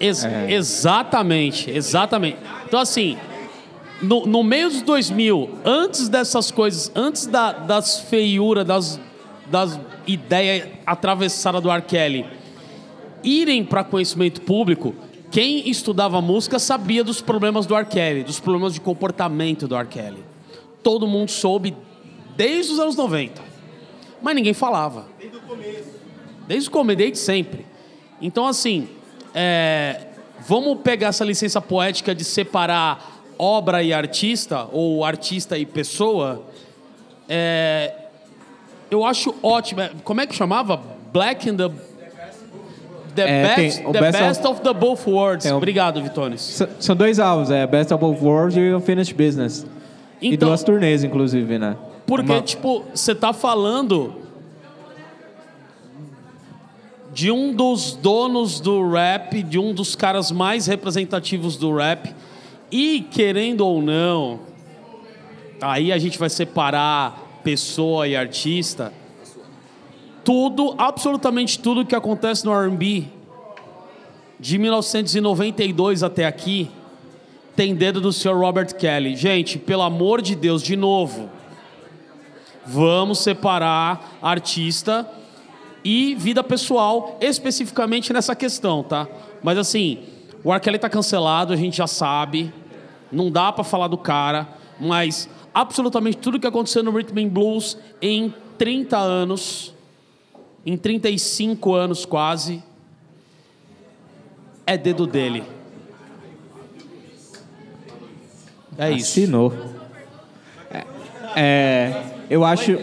Ex- 0.00 0.24
Exatamente, 0.48 1.70
exatamente. 1.70 2.36
Então, 2.66 2.78
assim, 2.78 3.16
no, 4.02 4.26
no 4.26 4.42
meio 4.44 4.68
dos 4.68 4.82
2000, 4.82 5.50
antes 5.64 6.08
dessas 6.08 6.50
coisas, 6.50 6.92
antes 6.94 7.26
da- 7.26 7.52
das 7.52 8.00
feiuras, 8.00 8.64
das, 8.66 9.00
das 9.50 9.78
ideias 10.06 10.68
atravessadas 10.86 11.62
do 11.62 11.70
R. 11.70 11.82
Kelly 11.82 12.26
irem 13.22 13.64
para 13.64 13.82
conhecimento 13.82 14.40
público, 14.42 14.94
quem 15.30 15.68
estudava 15.68 16.20
música 16.20 16.58
sabia 16.58 17.02
dos 17.02 17.20
problemas 17.20 17.66
do 17.66 17.76
R. 17.76 17.86
Kelly, 17.86 18.22
dos 18.22 18.40
problemas 18.40 18.74
de 18.74 18.80
comportamento 18.80 19.66
do 19.66 19.76
R. 19.76 19.88
Kelly. 19.88 20.24
Todo 20.82 21.06
mundo 21.06 21.30
soube 21.30 21.74
Desde 22.38 22.72
os 22.72 22.78
anos 22.78 22.94
90. 22.94 23.42
Mas 24.22 24.32
ninguém 24.36 24.54
falava. 24.54 25.06
Desde 25.18 25.36
o 25.36 25.40
começo. 25.40 25.90
Desde 26.46 26.68
o 26.68 26.72
começo, 26.72 26.96
desde 26.96 27.18
sempre. 27.18 27.66
Então, 28.22 28.46
assim, 28.46 28.88
é, 29.34 30.06
vamos 30.46 30.78
pegar 30.82 31.08
essa 31.08 31.24
licença 31.24 31.60
poética 31.60 32.14
de 32.14 32.22
separar 32.22 33.24
obra 33.36 33.82
e 33.82 33.92
artista, 33.92 34.68
ou 34.70 35.04
artista 35.04 35.58
e 35.58 35.66
pessoa. 35.66 36.44
É, 37.28 38.07
eu 38.90 39.04
acho 39.04 39.34
ótimo. 39.42 39.80
É, 39.80 39.90
Como 40.04 40.20
é 40.20 40.26
que 40.26 40.34
chamava? 40.34 40.80
Black 41.12 41.48
in 41.48 41.56
the. 41.56 41.70
The, 43.14 43.22
É, 43.28 43.56
best, 43.56 43.82
the 43.82 44.00
Best 44.00 44.18
best, 44.20 44.40
of- 44.46 44.48
of, 44.48 44.60
the 44.60 44.72
both 44.72 45.04
worlds. 45.08 45.44
É 45.44 45.52
Obrigado, 45.52 46.00
Vitones. 46.00 46.62
São 46.78 46.94
dois 46.94 47.18
álbuns, 47.18 47.50
é 47.50 47.66
Best 47.66 47.92
of 47.92 48.00
Both 48.00 48.22
Worlds 48.22 48.56
e 48.56 48.72
Unfinished 48.72 49.14
Business. 49.16 49.66
e 50.22 50.34
Então- 50.34 50.48
duas 50.48 50.62
turnês, 50.62 51.02
inclusive, 51.02 51.58
né? 51.58 51.76
Porque, 52.06 52.30
Uma- 52.32 52.40
tipo, 52.42 52.84
você 52.94 53.14
tá 53.16 53.32
falando 53.32 54.14
de 57.12 57.30
um 57.30 57.52
dos 57.52 57.94
donos 57.94 58.60
do 58.60 58.88
rap, 58.90 59.42
de 59.42 59.58
um 59.58 59.72
dos 59.74 59.96
caras 59.96 60.30
mais 60.30 60.66
representativos 60.66 61.56
do 61.56 61.74
rap, 61.74 62.14
e 62.70 63.00
querendo 63.10 63.66
ou 63.66 63.82
não, 63.82 64.40
aí 65.60 65.90
a 65.92 65.98
gente 65.98 66.18
vai 66.18 66.28
separar 66.30 67.27
pessoa 67.42 68.06
e 68.06 68.16
artista. 68.16 68.92
Tudo, 70.24 70.74
absolutamente 70.76 71.58
tudo 71.58 71.86
que 71.86 71.94
acontece 71.94 72.44
no 72.44 72.52
R&B 72.52 73.06
de 74.38 74.58
1992 74.58 76.02
até 76.02 76.26
aqui 76.26 76.70
tem 77.56 77.74
dedo 77.74 78.00
do 78.00 78.12
Sr. 78.12 78.36
Robert 78.36 78.74
Kelly. 78.76 79.16
Gente, 79.16 79.58
pelo 79.58 79.82
amor 79.82 80.22
de 80.22 80.36
Deus, 80.36 80.62
de 80.62 80.76
novo, 80.76 81.28
vamos 82.64 83.18
separar 83.18 84.18
artista 84.22 85.08
e 85.84 86.14
vida 86.14 86.44
pessoal, 86.44 87.18
especificamente 87.20 88.12
nessa 88.12 88.36
questão, 88.36 88.84
tá? 88.84 89.08
Mas 89.42 89.58
assim, 89.58 89.98
o 90.44 90.52
R. 90.52 90.60
Kelly 90.60 90.78
tá 90.78 90.88
cancelado, 90.88 91.52
a 91.52 91.56
gente 91.56 91.78
já 91.78 91.88
sabe, 91.88 92.52
não 93.10 93.28
dá 93.28 93.50
pra 93.50 93.64
falar 93.64 93.88
do 93.88 93.98
cara, 93.98 94.46
mas 94.78 95.28
absolutamente 95.52 96.18
tudo 96.18 96.38
que 96.38 96.46
aconteceu 96.46 96.82
no 96.82 96.90
Rhythm 96.90 97.18
and 97.18 97.28
Blues 97.28 97.76
em 98.00 98.32
30 98.56 98.96
anos, 98.96 99.74
em 100.64 100.76
35 100.76 101.74
anos 101.74 102.04
quase, 102.04 102.62
é 104.66 104.76
dedo 104.76 105.06
dele. 105.06 105.42
É 108.76 108.90
isso. 108.92 109.20
Assinou. 109.20 109.52
É, 110.70 110.84
é, 111.36 112.04
eu 112.30 112.44
acho, 112.44 112.78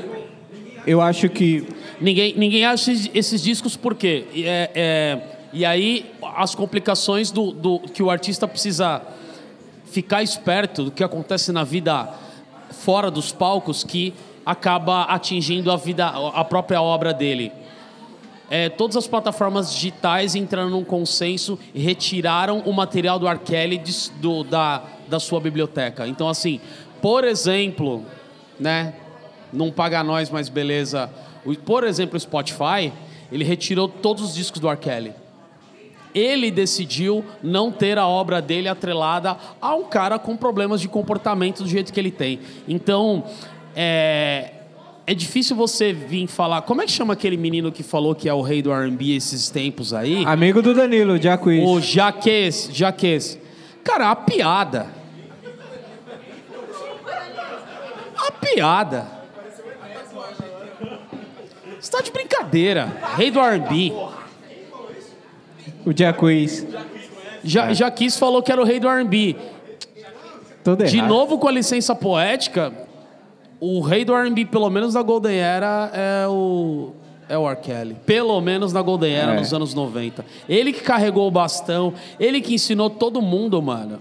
eu 0.86 1.02
acho 1.02 1.30
que 1.30 1.68
Ninguém, 2.00 2.36
ninguém 2.38 2.66
acha 2.66 2.92
esses, 3.14 3.42
discos 3.42 3.78
por 3.78 3.96
quê? 3.96 4.26
E, 4.34 4.44
é- 4.46 4.72
é- 4.76 5.22
e 5.54 5.64
aí 5.64 6.12
as 6.36 6.54
complicações 6.54 7.32
do, 7.32 7.54
do- 7.54 7.80
que 7.80 8.04
o 8.04 8.10
artista 8.10 8.46
precisa 8.46 9.02
ficar 9.86 10.22
esperto 10.22 10.84
do 10.84 10.92
que 10.92 11.02
acontece 11.04 11.54
na 11.54 11.64
vida 11.64 12.10
fora 12.86 13.10
dos 13.10 13.32
palcos 13.32 13.84
que 13.84 14.14
acaba 14.46 15.06
atingindo 15.06 15.72
a 15.72 15.76
vida, 15.76 16.06
a 16.08 16.44
própria 16.46 16.80
obra 16.80 17.12
dele. 17.12 17.52
É, 18.48 18.70
todas 18.70 18.96
as 18.96 19.08
plataformas 19.08 19.74
digitais 19.74 20.36
entraram 20.36 20.70
num 20.70 20.84
consenso 20.84 21.58
e 21.74 21.80
retiraram 21.82 22.60
o 22.60 22.72
material 22.72 23.18
do 23.18 23.28
R. 23.28 23.40
Kelly 23.40 23.80
de- 23.80 24.12
do- 24.22 24.44
da, 24.44 24.84
da 25.08 25.20
sua 25.20 25.40
biblioteca. 25.40 26.08
Então, 26.08 26.30
assim, 26.30 26.62
por 27.02 27.24
exemplo, 27.24 28.06
né? 28.60 28.94
Não 29.52 29.72
paga 29.72 30.04
nós, 30.04 30.30
mas 30.30 30.48
beleza. 30.48 31.10
Por 31.66 31.84
exemplo, 31.84 32.18
o 32.18 32.20
Spotify, 32.20 32.94
ele 33.32 33.44
retirou 33.44 33.88
todos 33.88 34.24
os 34.24 34.36
discos 34.36 34.62
do 34.62 34.70
R. 34.70 34.78
Kelly. 34.78 35.14
Ele 36.16 36.50
decidiu 36.50 37.26
não 37.44 37.70
ter 37.70 37.98
a 37.98 38.08
obra 38.08 38.42
dele 38.42 38.70
atrelada 38.70 39.36
a 39.62 39.76
um 39.76 39.84
cara 39.84 40.18
com 40.18 40.38
problemas 40.38 40.80
de 40.80 40.88
comportamento 40.88 41.62
do 41.62 41.70
jeito 41.70 41.92
que 41.92 42.00
ele 42.00 42.10
tem. 42.10 42.40
Então, 42.66 43.26
é, 43.76 44.52
é 45.06 45.14
difícil 45.14 45.58
você 45.58 45.92
vir 45.92 46.26
falar. 46.28 46.62
Como 46.62 46.82
é 46.82 46.86
que 46.86 46.92
chama 46.92 47.14
aquele 47.14 47.36
menino 47.36 47.70
que 47.70 47.84
falou 47.84 48.16
que 48.16 48.30
é 48.30 48.34
o 48.34 48.42
rei 48.42 48.62
do 48.62 48.72
RB 48.72 49.14
esses 49.16 49.50
tempos 49.50 49.94
aí? 49.94 50.26
amigo 50.26 50.62
do 50.62 50.74
Danilo, 50.74 51.22
Jacuiz. 51.22 51.68
O 51.68 51.82
Jaques, 51.82 52.70
Jaques. 52.72 53.38
Cara, 53.84 54.10
a 54.10 54.16
piada. 54.16 54.88
A 58.18 58.32
piada. 58.32 59.08
Você 61.80 61.92
tá 61.92 62.02
de 62.02 62.10
brincadeira. 62.10 62.92
Rei 63.16 63.30
do 63.30 63.40
R&B. 63.40 63.94
O 65.86 65.92
Jacuiz. 65.96 66.66
Ja, 67.44 67.74
Jaquis 67.74 68.18
falou 68.18 68.42
que 68.42 68.52
era 68.52 68.62
o 68.62 68.66
rei 68.66 68.80
do 68.80 68.88
R&B. 68.90 69.36
De 70.90 71.02
novo 71.02 71.38
com 71.38 71.48
a 71.48 71.52
licença 71.52 71.94
poética, 71.94 72.74
o 73.60 73.82
rei 73.82 74.04
do 74.04 74.16
R&B, 74.16 74.46
pelo 74.46 74.70
menos 74.70 74.96
na 74.96 75.02
Golden 75.04 75.38
Era, 75.38 75.92
é 75.94 76.28
o 76.28 76.92
é 77.28 77.38
o 77.38 77.48
R. 77.50 77.56
Kelly. 77.60 77.96
Pelo 78.06 78.40
menos 78.42 78.72
na 78.74 78.82
Golden 78.82 79.14
Era, 79.14 79.34
É. 79.34 79.40
nos 79.40 79.54
anos 79.54 79.74
90. 79.74 80.24
Ele 80.50 80.72
que 80.74 80.82
carregou 80.82 81.28
o 81.28 81.32
bastão, 81.32 81.94
ele 82.20 82.40
que 82.42 82.54
ensinou 82.56 82.90
todo 82.90 83.22
mundo, 83.22 83.62
mano. 83.62 84.00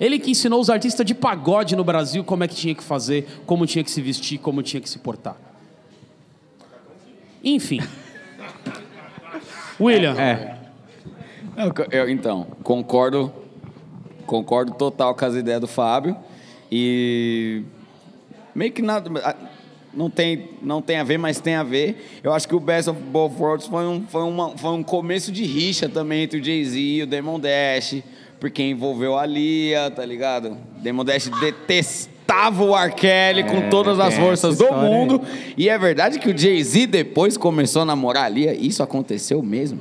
Ele 0.00 0.18
que 0.18 0.30
ensinou 0.30 0.58
os 0.60 0.68
artistas 0.70 1.04
de 1.06 1.14
pagode 1.14 1.76
no 1.76 1.84
Brasil 1.84 2.24
como 2.24 2.42
é 2.44 2.48
que 2.48 2.54
tinha 2.54 2.74
que 2.74 2.82
fazer, 2.82 3.40
como 3.46 3.66
tinha 3.66 3.84
que 3.84 3.90
se 3.90 4.00
vestir, 4.00 4.38
como 4.38 4.62
tinha 4.62 4.80
que 4.80 4.88
se 4.88 4.98
portar. 4.98 5.36
Enfim. 7.44 7.80
William, 9.80 10.14
É. 10.18 10.61
Eu- 11.56 12.00
eu- 12.00 12.08
então, 12.10 12.46
concordo, 12.62 13.32
concordo 14.26 14.72
total 14.74 15.14
com 15.14 15.24
as 15.24 15.34
ideias 15.34 15.60
do 15.60 15.66
Fábio 15.68 16.16
e 16.70 17.62
meio 18.54 18.72
que 18.72 18.80
nada, 18.82 19.10
não 19.92 20.08
tem, 20.08 20.48
não 20.62 20.80
tem 20.80 20.96
a 20.98 21.04
ver, 21.04 21.18
mas 21.18 21.40
tem 21.40 21.54
a 21.54 21.62
ver. 21.62 22.20
Eu 22.22 22.32
acho 22.32 22.48
que 22.48 22.54
o 22.54 22.60
Best 22.60 22.88
of 22.88 22.98
Both 23.00 23.38
Worlds 23.38 23.66
foi 23.66 23.84
um, 23.86 24.04
foi 24.08 24.22
uma, 24.22 24.56
foi 24.56 24.70
um 24.70 24.82
começo 24.82 25.30
de 25.30 25.44
rixa 25.44 25.88
também 25.88 26.22
entre 26.22 26.40
o 26.40 26.44
Jay-Z 26.44 26.78
e 26.80 27.02
o 27.02 27.06
Demon 27.06 27.38
Dash, 27.38 27.96
porque 28.40 28.62
envolveu 28.62 29.18
a 29.18 29.26
Lia, 29.26 29.90
tá 29.90 30.04
ligado? 30.06 30.56
Demon 30.78 31.04
Dash 31.04 31.28
detestava 31.38 32.64
o 32.64 32.74
R. 32.76 32.92
Kelly 32.94 33.44
com 33.44 33.58
É, 33.58 33.68
todas 33.68 34.00
as 34.00 34.14
forças 34.14 34.56
do 34.56 34.64
história 34.64 34.88
aí. 34.88 34.94
mundo. 34.94 35.20
E 35.58 35.68
é 35.68 35.76
verdade 35.76 36.18
que 36.18 36.30
o 36.30 36.36
Jay-Z 36.36 36.86
depois 36.86 37.36
começou 37.36 37.82
a 37.82 37.84
namorar 37.84 38.24
a 38.24 38.28
Lia? 38.30 38.54
Isso 38.54 38.82
aconteceu 38.82 39.42
mesmo? 39.42 39.80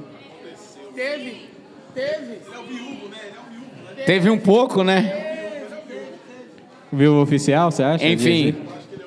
Teve 0.94 1.50
um 4.32 4.38
pouco, 4.38 4.84
né? 4.84 5.30
Viúva 6.92 7.22
oficial, 7.22 7.72
você 7.72 7.84
acha? 7.84 8.06
Enfim, 8.06 8.56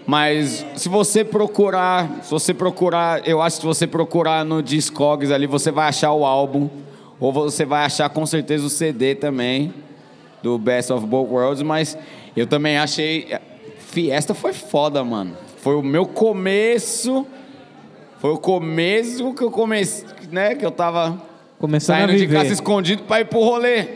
mas 0.06 0.65
se 0.77 0.89
você 0.89 1.24
procurar, 1.24 2.20
se 2.23 2.31
você 2.31 2.55
procurar, 2.55 3.27
eu 3.27 3.43
acho 3.43 3.56
que 3.56 3.62
se 3.62 3.66
você 3.66 3.86
procurar 3.86 4.44
no 4.44 4.62
Discogs 4.62 5.31
ali, 5.31 5.47
você 5.47 5.70
vai 5.70 5.89
achar 5.89 6.12
o 6.12 6.24
álbum, 6.24 6.69
ou 7.20 7.32
você 7.32 7.65
vai 7.65 7.85
achar 7.85 8.09
com 8.09 8.24
certeza 8.24 8.66
o 8.66 8.70
CD 8.70 9.15
também, 9.15 9.73
do 10.43 10.59
Best 10.59 10.93
of 10.93 11.06
Both 11.06 11.31
Worlds, 11.31 11.62
mas 11.62 11.97
eu 12.36 12.47
também 12.47 12.78
achei... 12.78 13.36
Fiesta 13.78 14.35
foi 14.35 14.52
foda, 14.52 15.05
mano. 15.05 15.36
Foi 15.59 15.74
o 15.77 15.82
meu 15.82 16.06
começo... 16.06 17.27
Foi 18.19 18.32
o 18.32 18.39
começo 18.39 19.35
que 19.35 19.43
eu 19.43 19.51
comecei, 19.51 20.06
né, 20.31 20.55
que 20.55 20.65
eu 20.65 20.70
tava 20.70 21.20
Começando 21.65 21.97
a 21.97 21.99
saindo 22.01 22.12
de 22.12 22.19
viver. 22.19 22.43
casa 22.43 22.53
escondido 22.53 23.05
pra 23.05 23.23
ir 23.23 23.24
pro 23.24 23.39
rolê. 23.39 23.86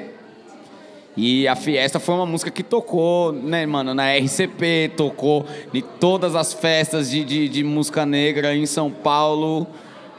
E 1.14 1.46
a 1.46 1.54
Fiesta 1.54 2.00
foi 2.00 2.14
uma 2.14 2.24
música 2.24 2.50
que 2.50 2.62
tocou, 2.62 3.30
né, 3.30 3.66
mano, 3.66 3.92
na 3.92 4.10
RCP, 4.16 4.92
tocou 4.96 5.44
em 5.74 5.82
todas 6.00 6.34
as 6.34 6.54
festas 6.54 7.10
de, 7.10 7.22
de, 7.22 7.46
de 7.46 7.62
música 7.62 8.06
negra 8.06 8.56
em 8.56 8.64
São 8.64 8.90
Paulo. 8.90 9.66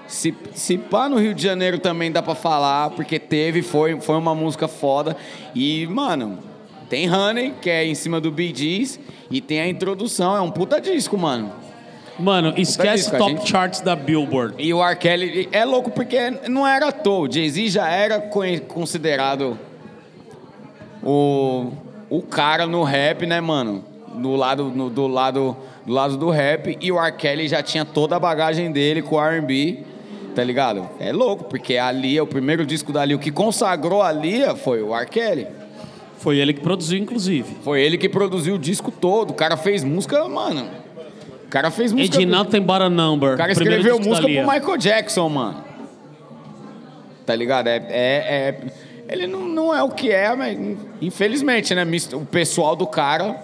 Se, 0.08 0.32
se 0.54 0.78
pá 0.78 1.10
no 1.10 1.18
Rio 1.18 1.34
de 1.34 1.42
Janeiro 1.42 1.80
também 1.80 2.12
dá 2.12 2.22
pra 2.22 2.36
falar, 2.36 2.92
porque 2.92 3.18
teve, 3.18 3.64
foi, 3.64 4.00
foi 4.00 4.16
uma 4.16 4.36
música 4.36 4.68
foda. 4.68 5.18
E, 5.56 5.88
mano, 5.88 6.38
tem 6.88 7.12
Honey, 7.12 7.56
que 7.60 7.72
é 7.72 7.84
em 7.84 7.96
cima 7.96 8.22
do 8.22 8.30
Bee 8.30 8.54
Gees, 8.56 9.00
e 9.32 9.42
tem 9.42 9.60
a 9.60 9.68
introdução, 9.68 10.38
é 10.38 10.42
um 10.42 10.52
puta 10.52 10.80
disco, 10.80 11.18
mano. 11.18 11.52
Mano, 12.20 12.54
esquece 12.58 13.10
top 13.18 13.32
gente- 13.38 13.50
charts 13.50 13.82
da 13.82 13.96
Billboard. 13.96 14.56
E 14.58 14.74
o 14.74 14.84
R. 14.84 14.96
Kelly 14.98 15.50
é 15.52 15.64
louco 15.66 15.90
porque 15.92 16.32
não 16.48 16.68
era 16.68 16.90
à 16.90 16.92
toa. 16.92 17.28
O 17.28 17.32
Jay-Z 17.32 17.70
já 17.70 17.90
era 17.90 18.20
considerado 18.68 19.58
o, 21.04 21.72
o 22.10 22.22
cara 22.22 22.66
no 22.68 22.84
rap, 22.84 23.26
né, 23.26 23.40
mano? 23.42 23.84
Do 24.16 24.36
lado, 24.36 24.66
no- 24.66 24.90
do, 24.90 25.08
lado, 25.08 25.56
do 25.86 25.94
lado 25.94 26.18
do 26.18 26.30
rap. 26.30 26.78
E 26.82 26.92
o 26.92 27.00
R. 27.00 27.12
Kelly 27.14 27.48
já 27.48 27.62
tinha 27.64 27.86
toda 27.86 28.16
a 28.16 28.20
bagagem 28.20 28.72
dele 28.72 29.02
com 29.02 29.16
o 29.16 29.22
R&B, 29.24 29.80
tá 30.36 30.44
ligado? 30.44 30.90
É 31.00 31.12
louco, 31.12 31.46
porque 31.46 31.78
a 31.78 31.92
Lia, 31.92 32.24
o 32.24 32.28
primeiro 32.28 32.66
disco 32.66 32.92
da 32.92 33.06
Lia, 33.06 33.16
o 33.16 33.20
que 33.20 33.32
consagrou 33.32 34.02
a 34.02 34.12
Lia 34.12 34.56
foi 34.56 34.82
o 34.82 34.94
R. 34.96 35.06
Kelly. 35.08 35.48
Foi 36.18 36.38
ele 36.38 36.52
que 36.54 36.60
produziu, 36.60 37.00
inclusive. 37.00 37.56
Foi 37.64 37.82
ele 37.82 37.98
que 37.98 38.10
produziu 38.10 38.56
o 38.56 38.60
disco 38.60 38.92
todo. 38.92 39.30
O 39.32 39.34
cara 39.34 39.56
fez 39.56 39.86
música, 39.86 40.28
mano. 40.28 40.68
O 41.50 41.52
cara 41.52 41.72
fez 41.72 41.92
música. 41.92 42.16
Ed 42.16 42.28
Nothing 42.28 42.62
But 42.62 42.82
a 42.82 42.90
Number. 42.92 43.34
O 43.34 43.38
cara 43.38 43.52
escreveu 43.52 44.00
música 44.00 44.22
pro 44.22 44.54
Michael 44.54 44.78
Jackson, 44.78 45.28
mano. 45.28 45.64
Tá 47.26 47.36
ligado? 47.36 47.66
É, 47.66 47.78
é, 47.90 47.90
é- 47.90 48.58
ele 49.10 49.26
não, 49.26 49.48
não 49.48 49.74
é 49.74 49.82
o 49.82 49.90
que 49.90 50.12
é, 50.12 50.36
mas 50.36 50.56
infelizmente, 51.02 51.74
né? 51.74 51.84
O 52.14 52.24
pessoal 52.24 52.76
do 52.76 52.86
cara, 52.86 53.36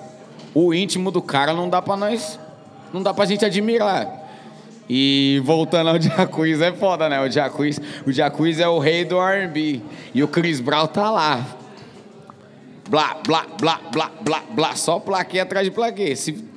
o 0.53 0.71
íntimo 0.71 1.09
do 1.09 1.19
cara, 1.19 1.51
não 1.51 1.67
dá 1.67 1.81
pra 1.81 1.97
nós. 1.97 2.39
Não 2.93 3.01
dá 3.01 3.11
pra 3.11 3.25
gente 3.25 3.43
admirar. 3.43 4.23
E 4.87 5.41
voltando 5.43 5.89
ao 5.89 5.97
Jacuzzi, 5.99 6.63
é 6.63 6.71
foda, 6.73 7.09
né? 7.09 7.19
O 7.19 7.31
Jacuzzi, 7.31 7.81
o 8.05 8.11
Jacuzzi 8.11 8.61
é 8.61 8.67
o 8.67 8.77
rei 8.77 9.03
do 9.03 9.19
R&B. 9.19 9.81
E 10.13 10.21
o 10.21 10.27
Chris 10.27 10.61
Brown 10.61 10.85
tá 10.85 11.09
lá. 11.09 11.43
Blá, 12.87 13.17
blá, 13.25 13.47
blá, 13.59 13.81
blá, 13.91 14.11
blá, 14.21 14.43
blá. 14.51 14.75
Só 14.75 14.99
plaquê 14.99 15.39
atrás 15.39 15.65
de 15.65 15.71
plaquê. 15.71 16.15
Se... 16.15 16.53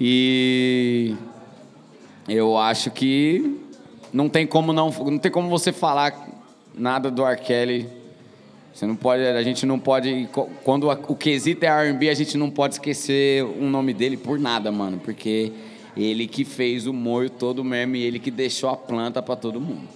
E 0.00 1.14
eu 2.26 2.56
acho 2.56 2.90
que 2.90 3.60
não 4.12 4.28
tem 4.28 4.46
como 4.46 4.72
não, 4.72 4.90
não 4.90 5.18
tem 5.18 5.30
como 5.30 5.50
você 5.50 5.72
falar 5.72 6.28
nada 6.74 7.10
do 7.10 7.24
R. 7.26 7.40
Kelly. 7.40 7.86
Você 8.72 8.86
não 8.86 8.96
pode, 8.96 9.22
a 9.22 9.42
gente 9.42 9.66
não 9.66 9.78
pode, 9.78 10.28
quando 10.64 10.88
o 10.88 11.14
quesito 11.14 11.64
é 11.64 11.68
R&B, 11.68 12.08
a 12.08 12.14
gente 12.14 12.38
não 12.38 12.48
pode 12.48 12.74
esquecer 12.74 13.44
o 13.44 13.64
nome 13.64 13.92
dele 13.92 14.16
por 14.16 14.38
nada, 14.38 14.72
mano, 14.72 14.98
porque 15.04 15.52
ele 15.96 16.26
que 16.26 16.44
fez 16.44 16.86
o 16.86 16.92
molho 16.92 17.28
todo 17.28 17.62
mesmo 17.64 17.96
e 17.96 18.02
ele 18.02 18.18
que 18.18 18.30
deixou 18.30 18.70
a 18.70 18.76
planta 18.76 19.20
pra 19.20 19.36
todo 19.36 19.60
mundo. 19.60 19.86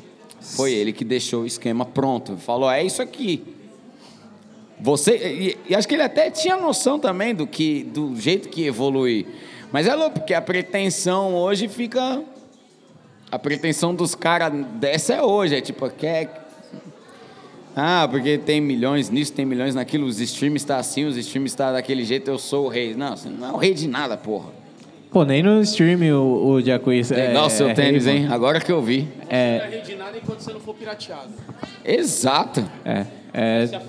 Foi 0.40 0.72
ele 0.72 0.92
que 0.92 1.04
deixou 1.04 1.44
o 1.44 1.46
esquema 1.46 1.86
pronto. 1.86 2.36
Falou, 2.36 2.70
é 2.70 2.84
isso 2.84 3.00
aqui. 3.00 3.42
Você 4.80 5.16
e, 5.16 5.58
e 5.70 5.74
acho 5.74 5.88
que 5.88 5.94
ele 5.94 6.02
até 6.02 6.30
tinha 6.30 6.56
noção 6.56 6.98
também 6.98 7.34
do 7.34 7.46
que 7.46 7.84
do 7.84 8.14
jeito 8.16 8.48
que 8.48 8.66
evolui. 8.66 9.26
Mas 9.74 9.88
é 9.88 9.94
louco 9.96 10.20
porque 10.20 10.32
a 10.32 10.40
pretensão 10.40 11.34
hoje 11.34 11.66
fica 11.66 12.22
a 13.28 13.36
pretensão 13.36 13.92
dos 13.92 14.14
caras 14.14 14.52
dessa 14.76 15.14
é 15.14 15.20
hoje, 15.20 15.56
é 15.56 15.60
tipo 15.60 15.90
quer 15.90 16.46
ah, 17.74 18.06
porque 18.08 18.38
tem 18.38 18.60
milhões 18.60 19.10
nisso, 19.10 19.32
tem 19.32 19.44
milhões 19.44 19.74
naquilo, 19.74 20.06
os 20.06 20.20
streams 20.20 20.62
está 20.62 20.76
assim, 20.76 21.06
os 21.06 21.16
streams 21.16 21.50
está 21.52 21.72
daquele 21.72 22.04
jeito, 22.04 22.30
eu 22.30 22.38
sou 22.38 22.66
o 22.66 22.68
rei. 22.68 22.94
Não, 22.94 23.16
você 23.16 23.28
não 23.28 23.48
é 23.48 23.52
o 23.52 23.56
rei 23.56 23.74
de 23.74 23.88
nada, 23.88 24.16
porra. 24.16 24.50
Pô, 25.10 25.24
nem 25.24 25.42
no 25.42 25.60
stream 25.62 25.98
o, 26.16 26.52
o 26.52 26.60
Jacuzzi 26.62 27.12
é 27.12 27.26
Legal 27.26 27.46
o 27.46 27.50
seu 27.50 27.68
é 27.68 27.74
tênis, 27.74 28.06
rei, 28.06 28.18
hein? 28.18 28.22
mano. 28.22 28.34
Agora 28.36 28.60
que 28.60 28.70
eu 28.70 28.80
vi. 28.80 29.08
É, 29.28 29.82
de 29.84 29.96
nada 29.96 30.16
enquanto 30.16 30.38
você 30.38 30.52
não 30.52 30.60
for 30.60 30.76
pirateado. 30.76 31.30
Exato. 31.84 32.64
é, 32.84 33.06
é, 33.32 33.66
Só- 33.66 33.80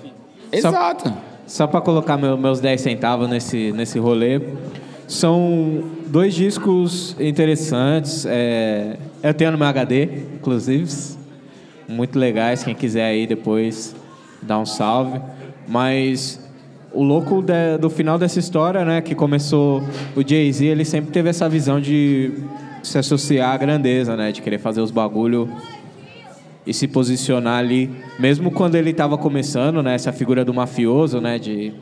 Exato. 0.50 1.14
Só 1.46 1.68
pra 1.68 1.80
colocar 1.80 2.16
meu- 2.16 2.36
meus 2.36 2.58
10 2.58 2.80
centavos 2.80 3.28
nesse, 3.28 3.70
nesse 3.70 4.00
rolê. 4.00 4.40
São 5.06 5.82
dois 6.08 6.34
discos 6.34 7.16
interessantes. 7.20 8.26
É, 8.28 8.96
eu 9.22 9.32
tenho 9.34 9.52
no 9.52 9.58
meu 9.58 9.66
HD, 9.66 10.04
inclusive. 10.34 10.90
Muito 11.88 12.18
legais. 12.18 12.64
Quem 12.64 12.74
quiser 12.74 13.04
aí 13.04 13.26
depois 13.26 13.94
dá 14.42 14.58
um 14.58 14.66
salve. 14.66 15.20
Mas 15.68 16.40
o 16.92 17.02
louco 17.02 17.40
de- 17.42 17.78
do 17.78 17.88
final 17.88 18.18
dessa 18.18 18.38
história, 18.38 18.84
né? 18.84 19.00
Que 19.00 19.14
começou 19.14 19.82
o 20.16 20.26
Jay-Z, 20.26 20.64
ele 20.66 20.84
sempre 20.84 21.12
teve 21.12 21.28
essa 21.28 21.48
visão 21.48 21.80
de 21.80 22.32
se 22.82 22.98
associar 22.98 23.52
à 23.52 23.56
grandeza, 23.56 24.16
né? 24.16 24.32
De 24.32 24.42
querer 24.42 24.58
fazer 24.58 24.80
os 24.80 24.90
bagulho 24.90 25.48
e 26.66 26.74
se 26.74 26.88
posicionar 26.88 27.60
ali, 27.60 27.88
mesmo 28.18 28.50
quando 28.50 28.74
ele 28.74 28.90
estava 28.90 29.16
começando, 29.16 29.84
né, 29.84 29.94
essa 29.94 30.12
figura 30.12 30.44
do 30.44 30.52
mafioso, 30.52 31.20
né, 31.20 31.38
de 31.38 31.72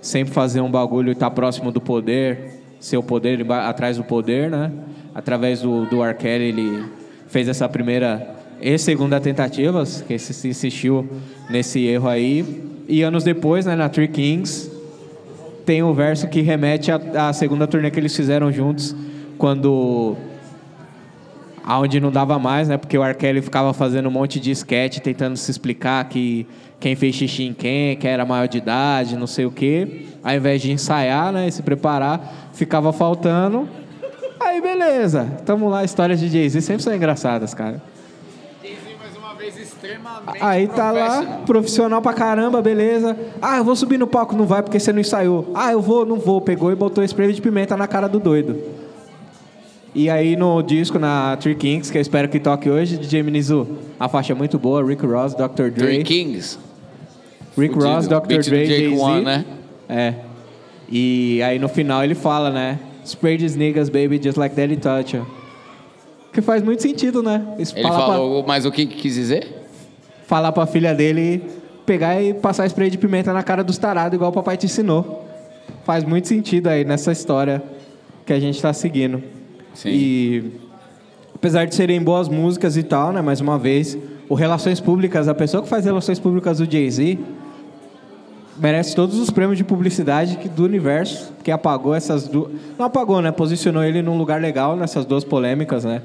sempre 0.00 0.32
fazer 0.32 0.60
um 0.60 0.70
bagulho 0.70 1.10
e 1.10 1.12
estar 1.12 1.30
próximo 1.30 1.70
do 1.70 1.80
poder, 1.80 2.60
ser 2.78 2.96
o 2.96 3.02
poder 3.02 3.40
emba- 3.40 3.68
atrás 3.68 3.96
do 3.96 4.04
poder, 4.04 4.50
né? 4.50 4.72
Através 5.14 5.60
do, 5.62 5.86
do 5.86 6.02
R. 6.04 6.16
Ele 6.28 6.84
fez 7.26 7.48
essa 7.48 7.68
primeira 7.68 8.36
e 8.60 8.76
segunda 8.76 9.18
tentativas, 9.20 10.04
que 10.06 10.18
se 10.18 10.48
insistiu 10.48 11.08
nesse 11.48 11.86
erro 11.86 12.08
aí. 12.08 12.44
E 12.88 13.02
anos 13.02 13.24
depois, 13.24 13.66
né, 13.66 13.74
na 13.74 13.88
Three 13.88 14.08
Kings, 14.08 14.70
tem 15.64 15.82
o 15.82 15.94
verso 15.94 16.28
que 16.28 16.40
remete 16.40 16.90
à 16.90 17.32
segunda 17.32 17.66
turnê 17.66 17.90
que 17.90 17.98
eles 17.98 18.14
fizeram 18.14 18.50
juntos, 18.52 18.94
quando 19.38 20.16
aonde 21.70 22.00
não 22.00 22.10
dava 22.10 22.36
mais, 22.36 22.68
né? 22.68 22.76
Porque 22.76 22.98
o 22.98 23.04
R. 23.04 23.14
Kelly 23.14 23.40
ficava 23.40 23.72
fazendo 23.72 24.08
um 24.08 24.10
monte 24.10 24.40
de 24.40 24.50
sketch 24.50 24.98
tentando 24.98 25.36
se 25.36 25.48
explicar 25.48 26.04
que 26.08 26.44
quem 26.80 26.96
fez 26.96 27.14
xixi 27.14 27.44
em 27.44 27.54
quem, 27.54 27.96
que 27.96 28.08
era 28.08 28.26
maior 28.26 28.48
de 28.48 28.58
idade, 28.58 29.16
não 29.16 29.28
sei 29.28 29.46
o 29.46 29.52
quê. 29.52 30.06
Ao 30.20 30.34
invés 30.34 30.60
de 30.60 30.72
ensaiar, 30.72 31.32
né, 31.32 31.46
e 31.46 31.52
se 31.52 31.62
preparar, 31.62 32.50
ficava 32.52 32.92
faltando. 32.92 33.68
Aí, 34.40 34.60
beleza. 34.60 35.30
Tamo 35.46 35.68
lá, 35.68 35.84
histórias 35.84 36.18
de 36.18 36.28
Jay-Z 36.28 36.60
sempre 36.60 36.82
são 36.82 36.92
engraçadas, 36.92 37.54
cara. 37.54 37.80
mais 38.98 39.16
uma 39.16 39.34
vez 39.34 39.56
extremamente 39.56 40.42
Aí 40.42 40.66
tá 40.66 40.90
lá, 40.90 41.42
profissional 41.46 42.02
pra 42.02 42.12
caramba, 42.12 42.60
beleza. 42.60 43.16
Ah, 43.40 43.58
eu 43.58 43.64
vou 43.64 43.76
subir 43.76 43.96
no 43.96 44.08
palco, 44.08 44.34
não 44.34 44.44
vai 44.44 44.60
porque 44.60 44.80
você 44.80 44.92
não 44.92 45.00
ensaiou. 45.00 45.52
Ah, 45.54 45.70
eu 45.70 45.80
vou, 45.80 46.04
não 46.04 46.16
vou. 46.16 46.40
Pegou 46.40 46.72
e 46.72 46.74
botou 46.74 47.04
spray 47.04 47.32
de 47.32 47.40
pimenta 47.40 47.76
na 47.76 47.86
cara 47.86 48.08
do 48.08 48.18
doido. 48.18 48.79
E 49.94 50.08
aí 50.08 50.36
no 50.36 50.62
disco, 50.62 50.98
na 50.98 51.36
Three 51.36 51.54
Kings, 51.56 51.90
que 51.90 51.98
eu 51.98 52.02
espero 52.02 52.28
que 52.28 52.38
toque 52.38 52.70
hoje, 52.70 52.96
DJ 52.96 53.22
Minizu, 53.22 53.66
a 53.98 54.08
faixa 54.08 54.32
é 54.32 54.36
muito 54.36 54.58
boa, 54.58 54.84
Rick 54.86 55.04
Ross, 55.04 55.34
Dr. 55.34 55.70
Dre. 55.70 55.72
Three 55.72 56.04
Kings. 56.04 56.58
Rick 57.58 57.74
Fudido. 57.74 57.92
Ross, 57.92 58.06
Dr. 58.06 58.26
Beat 58.26 58.44
Dre, 58.46 58.66
Jay-Z. 58.66 59.20
Né? 59.22 59.44
É. 59.88 60.14
E 60.88 61.42
aí 61.42 61.58
no 61.58 61.68
final 61.68 62.04
ele 62.04 62.14
fala, 62.14 62.50
né? 62.50 62.78
Spray 63.04 63.36
these 63.38 63.58
niggas, 63.58 63.88
baby, 63.88 64.20
just 64.22 64.36
like 64.38 64.54
daddy 64.54 64.76
touch 64.76 65.16
you. 65.16 65.26
Que 66.32 66.40
faz 66.40 66.62
muito 66.62 66.80
sentido, 66.82 67.22
né? 67.22 67.44
Isso 67.58 67.74
Ele 67.76 67.82
falar 67.82 67.96
pra- 68.04 68.06
falou, 68.14 68.44
mas 68.46 68.64
o 68.64 68.70
que 68.70 68.86
que 68.86 68.96
quis 68.96 69.14
dizer? 69.14 69.56
falar 70.26 70.52
pra 70.52 70.64
filha 70.64 70.94
dele 70.94 71.42
pegar 71.84 72.22
e 72.22 72.32
passar 72.32 72.64
spray 72.66 72.88
de 72.88 72.96
pimenta 72.96 73.32
na 73.32 73.42
cara 73.42 73.64
dos 73.64 73.76
tarados, 73.76 74.14
igual 74.14 74.30
o 74.30 74.32
papai 74.34 74.56
te 74.56 74.66
ensinou. 74.66 75.26
Faz 75.84 76.04
muito 76.04 76.28
sentido 76.28 76.68
aí 76.68 76.84
nessa 76.84 77.10
história 77.10 77.60
que 78.24 78.32
a 78.32 78.38
gente 78.38 78.62
tá 78.62 78.72
seguindo. 78.72 79.20
Sim. 79.74 79.90
E 79.90 80.44
apesar 81.34 81.66
de 81.66 81.74
serem 81.74 82.02
boas 82.02 82.28
músicas 82.28 82.76
e 82.76 82.82
tal, 82.82 83.12
né? 83.12 83.20
Mais 83.20 83.40
uma 83.40 83.58
vez, 83.58 83.96
o 84.28 84.34
Relações 84.34 84.80
Públicas, 84.80 85.26
a 85.28 85.34
pessoa 85.34 85.62
que 85.62 85.68
faz 85.68 85.84
Relações 85.84 86.18
Públicas 86.18 86.58
do 86.58 86.70
Jay-Z 86.70 87.18
merece 88.58 88.94
todos 88.94 89.18
os 89.18 89.30
prêmios 89.30 89.56
de 89.56 89.64
publicidade 89.64 90.36
do 90.50 90.64
universo, 90.64 91.32
que 91.42 91.50
apagou 91.50 91.94
essas 91.94 92.28
duas... 92.28 92.52
Não 92.78 92.86
apagou, 92.86 93.22
né? 93.22 93.32
Posicionou 93.32 93.82
ele 93.82 94.02
num 94.02 94.18
lugar 94.18 94.40
legal 94.40 94.76
nessas 94.76 95.06
duas 95.06 95.24
polêmicas, 95.24 95.84
né? 95.84 96.02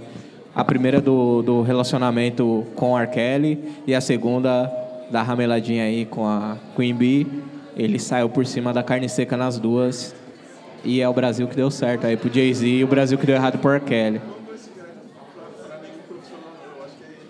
A 0.56 0.64
primeira 0.64 1.02
do, 1.02 1.42
do 1.42 1.62
relacionamento 1.62 2.66
com 2.76 2.94
o. 2.94 3.08
Kelly 3.08 3.60
e 3.86 3.94
a 3.94 4.00
segunda 4.00 4.72
da 5.12 5.22
rameladinha 5.22 5.84
aí 5.84 6.06
com 6.06 6.26
a 6.26 6.56
Queen 6.78 6.96
Bee. 6.96 7.28
Ele 7.76 8.00
saiu 8.00 8.30
por 8.30 8.46
cima 8.46 8.72
da 8.72 8.82
carne 8.82 9.10
seca 9.10 9.36
nas 9.36 9.60
duas. 9.60 10.16
E 10.86 11.02
é 11.02 11.10
o 11.10 11.14
Brasil 11.14 11.48
que 11.48 11.56
deu 11.56 11.72
certo 11.72 12.06
aí 12.06 12.16
pro 12.16 12.32
Jay-Z 12.32 12.66
e 12.66 12.84
o 12.84 12.88
Brasil 12.88 13.18
que 13.18 13.26
deu 13.26 13.36
errado 13.36 13.58
pro 13.58 13.72
R. 13.72 13.80
Kelly. 13.82 14.22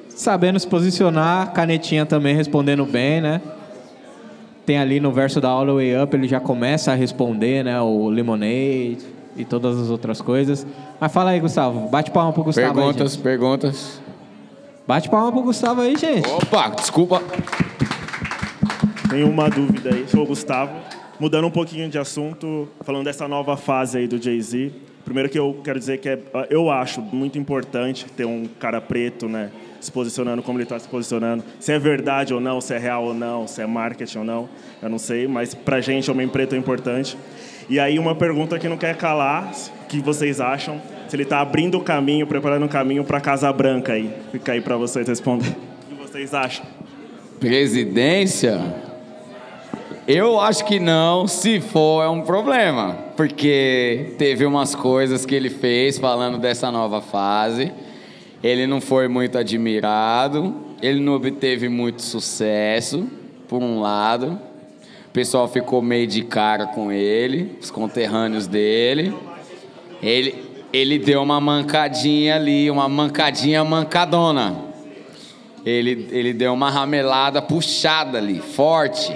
Sabendo 0.09 0.59
se 0.59 0.67
posicionar, 0.67 1.53
canetinha 1.53 2.05
também 2.05 2.35
respondendo 2.35 2.85
bem, 2.85 3.21
né? 3.21 3.41
Tem 4.65 4.77
ali 4.77 4.99
no 4.99 5.11
verso 5.11 5.39
da 5.39 5.49
All 5.49 5.65
the 5.65 5.71
Way 5.71 6.03
Up, 6.03 6.15
ele 6.15 6.27
já 6.27 6.39
começa 6.39 6.91
a 6.91 6.95
responder, 6.95 7.63
né? 7.63 7.79
O 7.79 8.09
Lemonade 8.09 8.97
e 9.37 9.45
todas 9.45 9.79
as 9.79 9.89
outras 9.89 10.21
coisas. 10.21 10.65
Mas 10.99 11.11
fala 11.11 11.31
aí, 11.31 11.39
Gustavo. 11.39 11.87
Bate 11.89 12.11
palma 12.11 12.33
pro 12.33 12.43
Gustavo 12.43 12.67
aí, 12.67 12.73
Perguntas, 12.73 13.11
gente. 13.13 13.21
perguntas. 13.21 14.01
Bate 14.87 15.09
palma 15.09 15.31
pro 15.31 15.41
Gustavo 15.43 15.81
aí, 15.81 15.95
gente. 15.95 16.27
Opa, 16.27 16.69
desculpa. 16.69 17.21
Tenho 19.09 19.29
uma 19.29 19.49
dúvida 19.49 19.91
aí, 19.93 20.05
sou 20.09 20.23
o 20.23 20.27
Gustavo. 20.27 20.71
Mudando 21.19 21.47
um 21.47 21.51
pouquinho 21.51 21.87
de 21.87 21.97
assunto, 21.97 22.67
falando 22.81 23.05
dessa 23.05 23.25
nova 23.27 23.55
fase 23.55 23.99
aí 23.99 24.07
do 24.07 24.21
Jay-Z. 24.21 24.71
Primeiro 25.05 25.29
que 25.29 25.39
eu 25.39 25.61
quero 25.63 25.79
dizer 25.79 25.99
que 25.99 26.09
é, 26.09 26.19
eu 26.49 26.69
acho 26.69 26.99
muito 26.99 27.37
importante 27.37 28.05
ter 28.17 28.25
um 28.25 28.45
cara 28.59 28.81
preto, 28.81 29.29
né, 29.29 29.51
se 29.79 29.91
posicionando 29.91 30.41
como 30.41 30.57
ele 30.57 30.63
está 30.63 30.77
se 30.77 30.89
posicionando. 30.89 31.43
Se 31.59 31.71
é 31.71 31.79
verdade 31.79 32.33
ou 32.33 32.41
não, 32.41 32.59
se 32.59 32.73
é 32.73 32.77
real 32.77 33.05
ou 33.05 33.13
não, 33.13 33.47
se 33.47 33.61
é 33.61 33.67
marketing 33.67 34.17
ou 34.17 34.23
não, 34.25 34.49
eu 34.81 34.89
não 34.89 34.97
sei, 34.97 35.27
mas 35.27 35.53
pra 35.53 35.79
gente 35.79 36.09
homem 36.11 36.27
preto 36.27 36.55
é 36.55 36.57
importante. 36.57 37.15
E 37.69 37.79
aí 37.79 37.97
uma 37.97 38.15
pergunta 38.15 38.59
que 38.59 38.67
não 38.67 38.77
quer 38.77 38.97
calar, 38.97 39.53
o 39.83 39.87
que 39.87 40.01
vocês 40.01 40.41
acham? 40.41 40.81
Se 41.07 41.15
ele 41.15 41.23
está 41.23 41.39
abrindo 41.39 41.77
o 41.77 41.81
caminho, 41.81 42.27
preparando 42.27 42.65
o 42.65 42.69
caminho 42.69 43.03
para 43.05 43.21
Casa 43.21 43.53
Branca 43.53 43.93
aí. 43.93 44.11
Fica 44.31 44.51
aí 44.51 44.59
para 44.59 44.75
vocês 44.75 45.07
responder. 45.07 45.49
O 45.49 45.95
que 45.95 46.01
vocês 46.01 46.33
acham? 46.33 46.65
Presidência? 47.39 48.84
Eu 50.07 50.39
acho 50.39 50.63
que 50.65 50.79
não, 50.79 51.27
se 51.27 51.59
for 51.59 52.03
é 52.03 52.07
um 52.07 52.21
problema, 52.21 52.95
porque 53.17 54.13
teve 54.19 54.45
umas 54.45 54.75
coisas 54.75 55.25
que 55.25 55.33
ele 55.33 55.49
fez 55.49 55.97
falando 55.97 56.37
dessa 56.37 56.69
nova 56.69 57.01
fase. 57.01 57.71
Ele 58.43 58.67
não 58.67 58.79
foi 58.79 59.07
muito 59.07 59.35
admirado, 59.35 60.53
ele 60.79 60.99
não 60.99 61.13
obteve 61.13 61.67
muito 61.67 62.03
sucesso, 62.03 63.07
por 63.47 63.63
um 63.63 63.81
lado. 63.81 64.39
O 65.07 65.11
pessoal 65.11 65.47
ficou 65.47 65.81
meio 65.81 66.05
de 66.05 66.21
cara 66.21 66.67
com 66.67 66.91
ele, 66.91 67.57
os 67.59 67.71
conterrâneos 67.71 68.45
dele. 68.45 69.11
Ele, 70.03 70.35
ele 70.71 70.99
deu 70.99 71.23
uma 71.23 71.41
mancadinha 71.41 72.35
ali, 72.35 72.69
uma 72.69 72.87
mancadinha 72.87 73.63
mancadona. 73.63 74.55
Ele, 75.65 76.07
ele 76.11 76.31
deu 76.31 76.53
uma 76.53 76.69
ramelada 76.69 77.41
puxada 77.41 78.19
ali, 78.19 78.39
forte. 78.39 79.11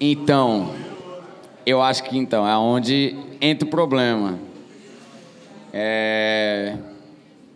Então, 0.00 0.74
eu 1.64 1.80
acho 1.80 2.02
que 2.04 2.18
então 2.18 2.46
é 2.46 2.56
onde 2.56 3.16
entra 3.40 3.66
o 3.66 3.70
problema. 3.70 4.38
É... 5.72 6.76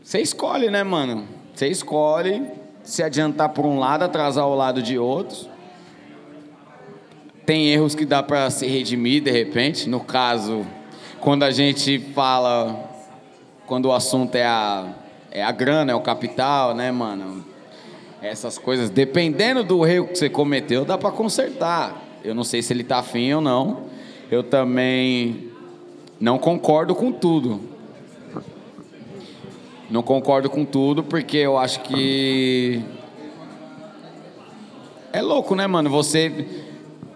Você 0.02 0.20
escolhe, 0.20 0.70
né, 0.70 0.82
mano? 0.82 1.26
Você 1.54 1.68
escolhe 1.68 2.42
se 2.82 3.02
adiantar 3.02 3.50
por 3.50 3.66
um 3.66 3.78
lado, 3.78 4.04
atrasar 4.04 4.46
o 4.46 4.54
lado 4.54 4.82
de 4.82 4.98
outros. 4.98 5.48
Tem 7.44 7.68
erros 7.68 7.94
que 7.94 8.06
dá 8.06 8.22
para 8.22 8.48
se 8.50 8.66
redimir 8.66 9.22
de 9.22 9.30
repente. 9.30 9.88
No 9.88 10.00
caso, 10.00 10.64
quando 11.20 11.42
a 11.42 11.50
gente 11.50 11.98
fala, 12.14 12.88
quando 13.66 13.86
o 13.86 13.92
assunto 13.92 14.36
é 14.36 14.46
a, 14.46 14.94
é 15.30 15.42
a 15.42 15.52
grana, 15.52 15.92
é 15.92 15.94
o 15.94 16.00
capital, 16.00 16.74
né, 16.74 16.90
mano? 16.90 17.44
Essas 18.22 18.58
coisas, 18.58 18.88
dependendo 18.88 19.62
do 19.62 19.86
erro 19.86 20.08
que 20.08 20.18
você 20.18 20.30
cometeu, 20.30 20.84
dá 20.84 20.96
para 20.96 21.10
consertar. 21.10 22.07
Eu 22.24 22.34
não 22.34 22.44
sei 22.44 22.62
se 22.62 22.72
ele 22.72 22.84
tá 22.84 22.98
afim 22.98 23.32
ou 23.32 23.40
não. 23.40 23.84
Eu 24.30 24.42
também 24.42 25.50
não 26.20 26.38
concordo 26.38 26.94
com 26.94 27.12
tudo. 27.12 27.60
Não 29.90 30.02
concordo 30.02 30.50
com 30.50 30.64
tudo 30.64 31.02
porque 31.02 31.38
eu 31.38 31.56
acho 31.56 31.80
que 31.80 32.82
é 35.12 35.22
louco, 35.22 35.54
né, 35.54 35.66
mano? 35.66 35.88
Você 35.88 36.46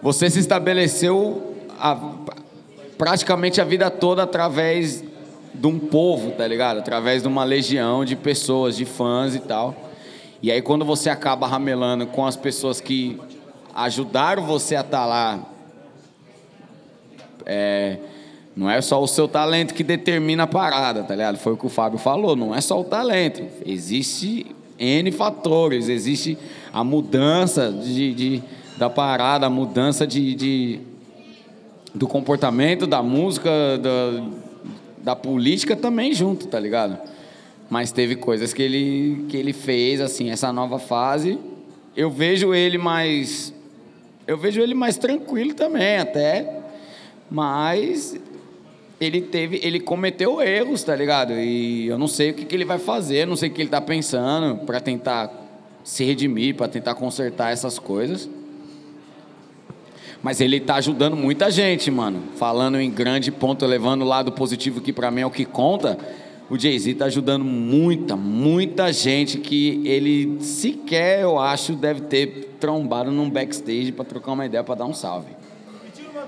você 0.01 0.29
se 0.29 0.39
estabeleceu 0.39 1.55
a, 1.79 1.95
praticamente 2.97 3.61
a 3.61 3.63
vida 3.63 3.89
toda 3.91 4.23
através 4.23 5.03
de 5.53 5.67
um 5.67 5.77
povo, 5.77 6.31
tá 6.31 6.47
ligado? 6.47 6.79
Através 6.79 7.21
de 7.21 7.27
uma 7.27 7.43
legião 7.43 8.03
de 8.03 8.15
pessoas, 8.15 8.75
de 8.75 8.85
fãs 8.85 9.35
e 9.35 9.39
tal. 9.39 9.75
E 10.41 10.51
aí 10.51 10.61
quando 10.61 10.83
você 10.83 11.09
acaba 11.09 11.45
ramelando 11.45 12.07
com 12.07 12.25
as 12.25 12.35
pessoas 12.35 12.81
que 12.81 13.19
ajudaram 13.73 14.45
você 14.45 14.75
a 14.75 14.81
estar 14.81 14.99
tá 14.99 15.05
lá, 15.05 15.39
é, 17.45 17.97
não 18.55 18.69
é 18.69 18.81
só 18.81 19.01
o 19.01 19.07
seu 19.07 19.27
talento 19.27 19.73
que 19.73 19.83
determina 19.83 20.43
a 20.43 20.47
parada, 20.47 21.03
tá 21.03 21.15
ligado? 21.15 21.37
Foi 21.37 21.53
o 21.53 21.57
que 21.57 21.65
o 21.65 21.69
Fábio 21.69 21.97
falou, 21.97 22.35
não 22.35 22.53
é 22.53 22.61
só 22.61 22.79
o 22.79 22.83
talento. 22.83 23.43
Existe 23.65 24.55
N 24.77 25.11
fatores, 25.11 25.89
existe 25.89 26.37
a 26.71 26.83
mudança 26.83 27.71
de, 27.71 28.13
de 28.13 28.43
da 28.77 28.89
parada, 28.89 29.45
a 29.45 29.49
mudança 29.49 30.05
de, 30.05 30.33
de, 30.35 30.79
do 31.93 32.07
comportamento, 32.07 32.87
da 32.87 33.01
música, 33.01 33.49
da, 33.77 34.23
da 34.97 35.15
política 35.15 35.75
também 35.75 36.13
junto, 36.13 36.47
tá 36.47 36.59
ligado? 36.59 36.97
Mas 37.69 37.91
teve 37.91 38.15
coisas 38.15 38.53
que 38.53 38.61
ele, 38.61 39.25
que 39.29 39.37
ele 39.37 39.53
fez, 39.53 40.01
assim, 40.01 40.29
essa 40.29 40.51
nova 40.51 40.79
fase. 40.79 41.39
Eu 41.95 42.09
vejo 42.09 42.53
ele 42.53 42.77
mais. 42.77 43.53
Eu 44.25 44.37
vejo 44.37 44.61
ele 44.61 44.73
mais 44.73 44.97
tranquilo 44.97 45.53
também, 45.53 45.97
até. 45.97 46.61
Mas 47.29 48.15
ele 48.99 49.21
teve, 49.21 49.59
ele 49.63 49.79
cometeu 49.79 50.41
erros, 50.41 50.83
tá 50.83 50.95
ligado? 50.95 51.33
E 51.33 51.87
eu 51.87 51.97
não 51.97 52.07
sei 52.07 52.31
o 52.31 52.33
que, 52.33 52.45
que 52.45 52.55
ele 52.55 52.65
vai 52.65 52.79
fazer, 52.79 53.27
não 53.27 53.35
sei 53.35 53.49
o 53.49 53.51
que 53.51 53.61
ele 53.61 53.69
tá 53.69 53.81
pensando 53.81 54.65
para 54.65 54.79
tentar 54.79 55.31
se 55.83 56.03
redimir, 56.05 56.55
para 56.55 56.67
tentar 56.67 56.95
consertar 56.95 57.51
essas 57.51 57.77
coisas. 57.77 58.29
Mas 60.21 60.39
ele 60.39 60.61
tá 60.61 60.75
ajudando 60.75 61.17
muita 61.17 61.51
gente, 61.51 61.91
mano. 61.91 62.23
Falando 62.37 62.79
em 62.79 62.89
grande 62.89 63.29
ponto, 63.29 63.65
levando 63.65 64.03
o 64.03 64.05
lado 64.05 64.31
positivo 64.31 64.79
que 64.79 64.93
para 64.93 65.11
mim 65.11 65.19
é 65.21 65.25
o 65.25 65.31
que 65.31 65.43
conta. 65.43 65.97
O 66.49 66.59
Jay-Z 66.59 66.95
tá 66.95 67.05
ajudando 67.05 67.45
muita, 67.45 68.15
muita 68.15 68.91
gente 68.91 69.37
que 69.39 69.81
ele 69.87 70.43
sequer, 70.43 71.21
eu 71.21 71.39
acho, 71.39 71.73
deve 71.73 72.01
ter 72.01 72.55
trombado 72.59 73.11
num 73.11 73.29
backstage 73.29 73.91
para 73.91 74.03
trocar 74.03 74.33
uma 74.33 74.45
ideia, 74.45 74.63
para 74.63 74.75
dar 74.75 74.85
um 74.85 74.93
salve. 74.93 75.31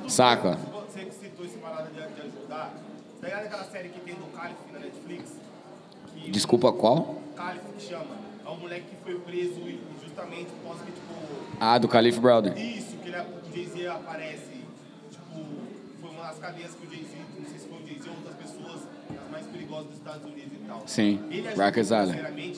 Saca? 0.07 0.57
Você 0.87 1.05
que 1.05 1.13
citou 1.13 1.45
esse 1.45 1.57
parada 1.57 1.89
de, 1.89 1.95
de 1.95 2.21
ajudar. 2.21 2.73
Tá 3.19 3.27
ligado 3.27 3.45
aquela 3.45 3.63
série 3.65 3.89
que 3.89 3.99
tem 3.99 4.15
do 4.15 4.25
Calif 4.35 4.55
na 4.71 4.79
Netflix? 4.79 5.33
Que 6.15 6.31
Desculpa, 6.31 6.71
qual? 6.71 7.21
Calif 7.35 7.61
que 7.77 7.83
chama. 7.83 8.15
É 8.45 8.49
um 8.49 8.57
moleque 8.57 8.85
que 8.85 9.03
foi 9.03 9.19
preso 9.19 9.61
justamente 10.01 10.45
por 10.45 10.69
causa 10.69 10.85
que, 10.85 10.91
tipo. 10.91 11.13
Ah, 11.59 11.77
do 11.77 11.87
Calif 11.87 12.19
Brother. 12.19 12.57
Isso, 12.57 12.95
que 12.97 13.09
ele, 13.09 13.17
o 13.17 13.53
Jay-Z 13.53 13.87
aparece. 13.87 14.63
Tipo, 15.11 15.45
foi 15.99 16.09
uma 16.09 16.23
das 16.23 16.39
cadeias 16.39 16.71
que 16.71 16.87
o 16.87 16.89
Jay-Z, 16.89 17.17
não 17.37 17.49
sei 17.49 17.59
se 17.59 17.67
foi 17.67 17.77
o 17.77 17.87
Jay-Z 17.87 18.09
ou 18.09 18.15
outras 18.15 18.35
pessoas, 18.35 18.81
dos 19.83 19.93
Estados 19.95 20.23
Unidos 20.25 20.51
e 20.53 20.67
tal. 20.67 20.83
Sim, 20.85 21.19
Ele 21.29 21.41
Rikers 21.49 21.87
Island. 21.87 22.21
sabe 22.21 22.41
se- 22.43 22.55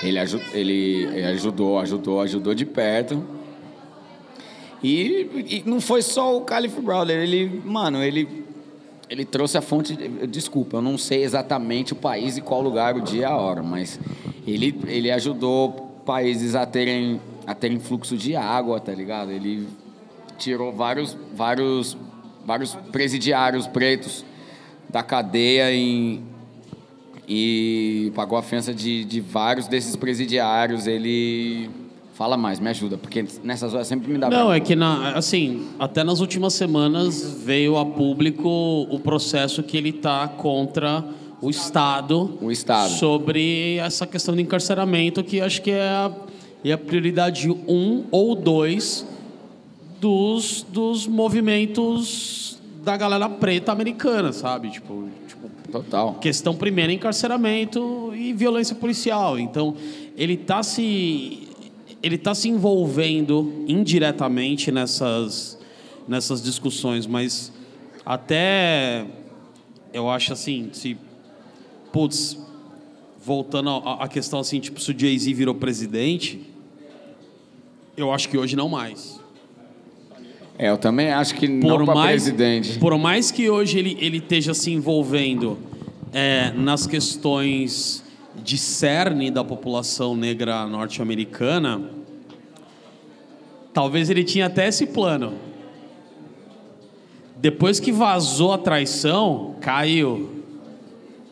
se- 0.00 0.06
Ele, 0.06 0.18
ele, 0.54 1.04
ele 1.16 1.24
ajudou, 1.26 1.78
ajudou, 1.78 2.20
ajudou 2.20 2.54
de 2.54 2.64
perto. 2.66 3.22
E, 4.82 5.28
e 5.46 5.62
não 5.66 5.80
foi 5.80 6.00
só 6.02 6.36
o 6.36 6.40
Calif 6.42 6.80
Brother, 6.80 7.18
ele, 7.18 7.60
mano, 7.64 8.02
ele, 8.02 8.44
ele 9.10 9.24
trouxe 9.26 9.58
a 9.58 9.60
fonte. 9.60 9.94
de- 9.94 10.26
Desculpa, 10.26 10.78
eu 10.78 10.82
não 10.82 10.96
sei 10.96 11.22
exatamente 11.22 11.92
o 11.92 11.96
país 11.96 12.36
e 12.38 12.40
qual 12.40 12.62
lugar, 12.62 12.96
o 12.96 13.00
dia 13.02 13.20
e 13.22 13.24
a 13.24 13.36
hora, 13.36 13.62
mas 13.62 14.00
ele, 14.46 14.78
ele 14.86 15.10
ajudou 15.10 15.72
países 16.06 16.54
a 16.54 16.64
terem, 16.64 17.20
a 17.46 17.54
terem 17.54 17.78
fluxo 17.78 18.16
de 18.16 18.34
água, 18.34 18.80
tá 18.80 18.92
ligado? 18.92 19.30
Ele 19.30 19.68
tirou 20.38 20.72
vários, 20.72 21.14
vários, 21.36 21.94
vários 22.46 22.74
presidiários 22.90 23.66
pretos 23.66 24.24
da 24.90 25.02
cadeia 25.02 25.72
em, 25.72 26.22
e 27.28 28.10
pagou 28.14 28.36
a 28.36 28.42
fiança 28.42 28.74
de, 28.74 29.04
de 29.04 29.20
vários 29.20 29.68
desses 29.68 29.94
presidiários. 29.96 30.86
Ele. 30.86 31.70
Fala 32.14 32.36
mais, 32.36 32.60
me 32.60 32.68
ajuda, 32.68 32.98
porque 32.98 33.24
nessas 33.42 33.72
horas 33.72 33.86
sempre 33.86 34.12
me 34.12 34.18
dá 34.18 34.28
Não, 34.28 34.52
é 34.52 34.60
que, 34.60 34.76
na, 34.76 35.12
assim, 35.12 35.68
até 35.78 36.04
nas 36.04 36.20
últimas 36.20 36.52
semanas 36.52 37.42
veio 37.42 37.78
a 37.78 37.86
público 37.86 38.46
o 38.90 39.00
processo 39.00 39.62
que 39.62 39.74
ele 39.74 39.88
está 39.88 40.28
contra 40.28 41.02
o 41.40 41.48
Estado, 41.48 42.36
O 42.42 42.52
Estado. 42.52 42.90
sobre 42.90 43.76
essa 43.76 44.06
questão 44.06 44.36
de 44.36 44.42
encarceramento, 44.42 45.24
que 45.24 45.40
acho 45.40 45.62
que 45.62 45.70
é 45.70 45.88
a, 45.88 46.12
é 46.62 46.72
a 46.72 46.76
prioridade 46.76 47.48
um 47.48 48.04
ou 48.10 48.34
dois 48.34 49.06
dos, 49.98 50.60
dos 50.70 51.06
movimentos 51.06 52.59
da 52.82 52.96
galera 52.96 53.28
preta 53.28 53.72
americana, 53.72 54.32
sabe? 54.32 54.70
Tipo, 54.70 55.08
tipo, 55.26 55.50
Total. 55.70 56.14
questão 56.14 56.54
primeira 56.56 56.92
encarceramento 56.92 58.12
e 58.14 58.32
violência 58.32 58.74
policial. 58.74 59.38
Então, 59.38 59.76
ele 60.16 60.34
está 60.34 60.62
se 60.62 61.48
ele 62.02 62.16
tá 62.16 62.34
se 62.34 62.48
envolvendo 62.48 63.64
indiretamente 63.68 64.72
nessas 64.72 65.58
nessas 66.08 66.42
discussões, 66.42 67.06
mas 67.06 67.52
até 68.04 69.06
eu 69.92 70.08
acho 70.08 70.32
assim, 70.32 70.70
se 70.72 70.96
putz, 71.92 72.38
voltando 73.22 73.68
à 73.70 74.04
à 74.04 74.08
questão 74.08 74.40
assim, 74.40 74.60
tipo, 74.60 74.80
se 74.80 74.90
o 74.90 74.98
Jay-Z 74.98 75.32
virou 75.34 75.54
presidente, 75.54 76.40
eu 77.96 78.12
acho 78.12 78.28
que 78.28 78.38
hoje 78.38 78.56
não 78.56 78.68
mais. 78.68 79.19
É, 80.62 80.68
eu 80.68 80.76
também 80.76 81.10
acho 81.10 81.36
que 81.36 81.48
não 81.48 81.86
para 81.86 82.02
presidente. 82.02 82.78
Por 82.78 82.98
mais 82.98 83.30
que 83.30 83.48
hoje 83.48 83.78
ele, 83.78 83.96
ele 83.98 84.18
esteja 84.18 84.52
se 84.52 84.70
envolvendo 84.70 85.58
é, 86.12 86.52
nas 86.52 86.86
questões 86.86 88.04
de 88.44 88.58
cerne 88.58 89.30
da 89.30 89.42
população 89.42 90.14
negra 90.14 90.66
norte-americana, 90.66 91.80
talvez 93.72 94.10
ele 94.10 94.22
tinha 94.22 94.48
até 94.48 94.68
esse 94.68 94.84
plano. 94.88 95.32
Depois 97.38 97.80
que 97.80 97.90
vazou 97.90 98.52
a 98.52 98.58
traição, 98.58 99.54
caiu. 99.62 100.42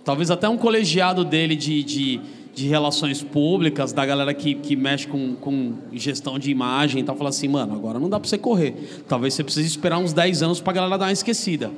Talvez 0.07 0.31
até 0.31 0.49
um 0.49 0.57
colegiado 0.57 1.23
dele 1.23 1.55
de, 1.55 1.83
de, 1.83 2.21
de 2.59 2.67
relações 2.67 3.23
públicas, 3.23 3.93
da 3.93 4.05
galera 4.05 4.35
que, 4.35 4.55
que 4.55 4.75
mexe 4.75 5.07
com, 5.07 5.37
com 5.37 5.75
gestão 5.93 6.39
de 6.39 6.51
imagem 6.51 7.01
e 7.01 7.05
tal, 7.05 7.15
fala 7.15 7.31
assim, 7.31 7.47
mano, 7.47 7.73
agora 7.75 7.99
não 8.01 8.09
dá 8.11 8.19
pra 8.19 8.29
você 8.29 8.37
correr. 8.37 8.75
Talvez 9.09 9.35
você 9.35 9.45
precise 9.45 9.69
esperar 9.69 9.99
uns 9.99 10.13
10 10.13 10.43
anos 10.43 10.61
pra 10.61 10.73
galera 10.73 10.99
dar 10.99 11.07
uma 11.07 11.13
esquecida. 11.13 11.71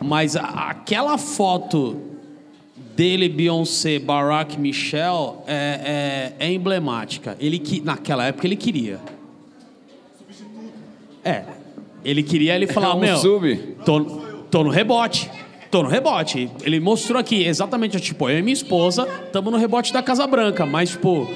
Mas 0.00 0.36
a- 0.36 0.44
aquela 0.70 1.18
foto 1.18 2.00
dele, 2.94 3.28
Beyoncé, 3.28 3.98
Barack, 3.98 4.58
Michelle 4.60 5.38
é, 5.46 6.32
é, 6.38 6.46
é 6.46 6.52
emblemática. 6.52 7.36
Ele 7.40 7.58
que 7.58 7.80
naquela 7.80 8.24
época 8.26 8.46
ele 8.46 8.56
queria. 8.56 9.00
É, 11.24 11.44
ele 12.04 12.22
queria 12.22 12.54
ele 12.54 12.66
falar, 12.66 12.90
É 12.90 12.94
um 12.94 13.00
meu, 13.00 13.16
sub. 13.16 13.56
tô, 13.84 14.00
tô 14.50 14.64
no 14.64 14.70
rebote. 14.70 15.30
Tô 15.70 15.82
no 15.82 15.88
rebote. 15.88 16.50
Ele 16.62 16.80
mostrou 16.80 17.18
aqui 17.20 17.44
exatamente, 17.44 18.00
tipo, 18.00 18.28
eu 18.28 18.38
e 18.38 18.42
minha 18.42 18.52
esposa 18.52 19.06
estamos 19.24 19.52
no 19.52 19.58
rebote 19.58 19.92
da 19.92 20.02
Casa 20.02 20.26
Branca, 20.26 20.66
mas, 20.66 20.90
tipo, 20.90 21.30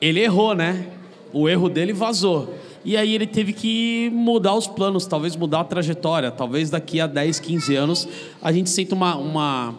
ele 0.00 0.20
errou, 0.20 0.54
né? 0.54 0.86
O 1.32 1.48
erro 1.48 1.68
dele 1.68 1.92
vazou. 1.92 2.54
E 2.84 2.96
aí 2.96 3.14
ele 3.14 3.26
teve 3.26 3.52
que 3.52 4.10
mudar 4.12 4.54
os 4.54 4.66
planos, 4.66 5.06
talvez 5.06 5.36
mudar 5.36 5.60
a 5.60 5.64
trajetória. 5.64 6.30
Talvez 6.30 6.70
daqui 6.70 7.00
a 7.00 7.06
10, 7.06 7.40
15 7.40 7.76
anos 7.76 8.08
a 8.42 8.52
gente 8.52 8.70
sinta 8.70 8.94
uma, 8.94 9.16
uma, 9.16 9.74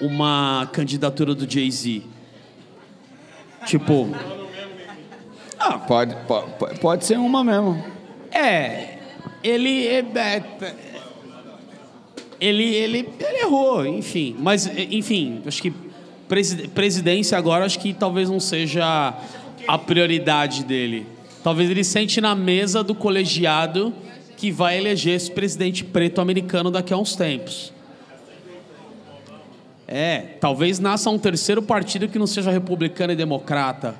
uma 0.00 0.68
candidatura 0.72 1.34
do 1.34 1.50
Jay-Z. 1.50 2.02
Tipo, 3.66 4.08
Ah, 5.58 5.78
pode, 5.78 6.14
pode, 6.28 6.80
pode 6.80 7.04
ser 7.04 7.18
uma 7.18 7.42
mesmo. 7.42 7.82
é, 8.30 8.98
ele 9.42 9.86
é, 9.88 9.98
é, 9.98 10.42
ele, 12.40 12.64
ele, 12.64 13.08
ele 13.18 13.38
errou, 13.40 13.86
enfim. 13.86 14.36
Mas, 14.38 14.66
enfim, 14.66 15.42
acho 15.46 15.62
que 15.62 15.72
presi- 16.28 16.68
presidência 16.68 17.36
agora 17.36 17.64
acho 17.64 17.78
que 17.78 17.92
talvez 17.92 18.28
não 18.28 18.40
seja 18.40 19.14
a 19.66 19.78
prioridade 19.78 20.64
dele. 20.64 21.06
Talvez 21.42 21.70
ele 21.70 21.84
sente 21.84 22.20
na 22.20 22.34
mesa 22.34 22.82
do 22.82 22.94
colegiado 22.94 23.94
que 24.36 24.50
vai 24.50 24.76
eleger 24.78 25.14
esse 25.14 25.30
presidente 25.30 25.84
preto 25.84 26.20
americano 26.20 26.70
daqui 26.70 26.92
a 26.92 26.96
uns 26.96 27.16
tempos. 27.16 27.72
É, 29.88 30.18
talvez 30.40 30.80
nasça 30.80 31.08
um 31.10 31.18
terceiro 31.18 31.62
partido 31.62 32.08
que 32.08 32.18
não 32.18 32.26
seja 32.26 32.50
republicano 32.50 33.12
e 33.12 33.16
democrata. 33.16 33.94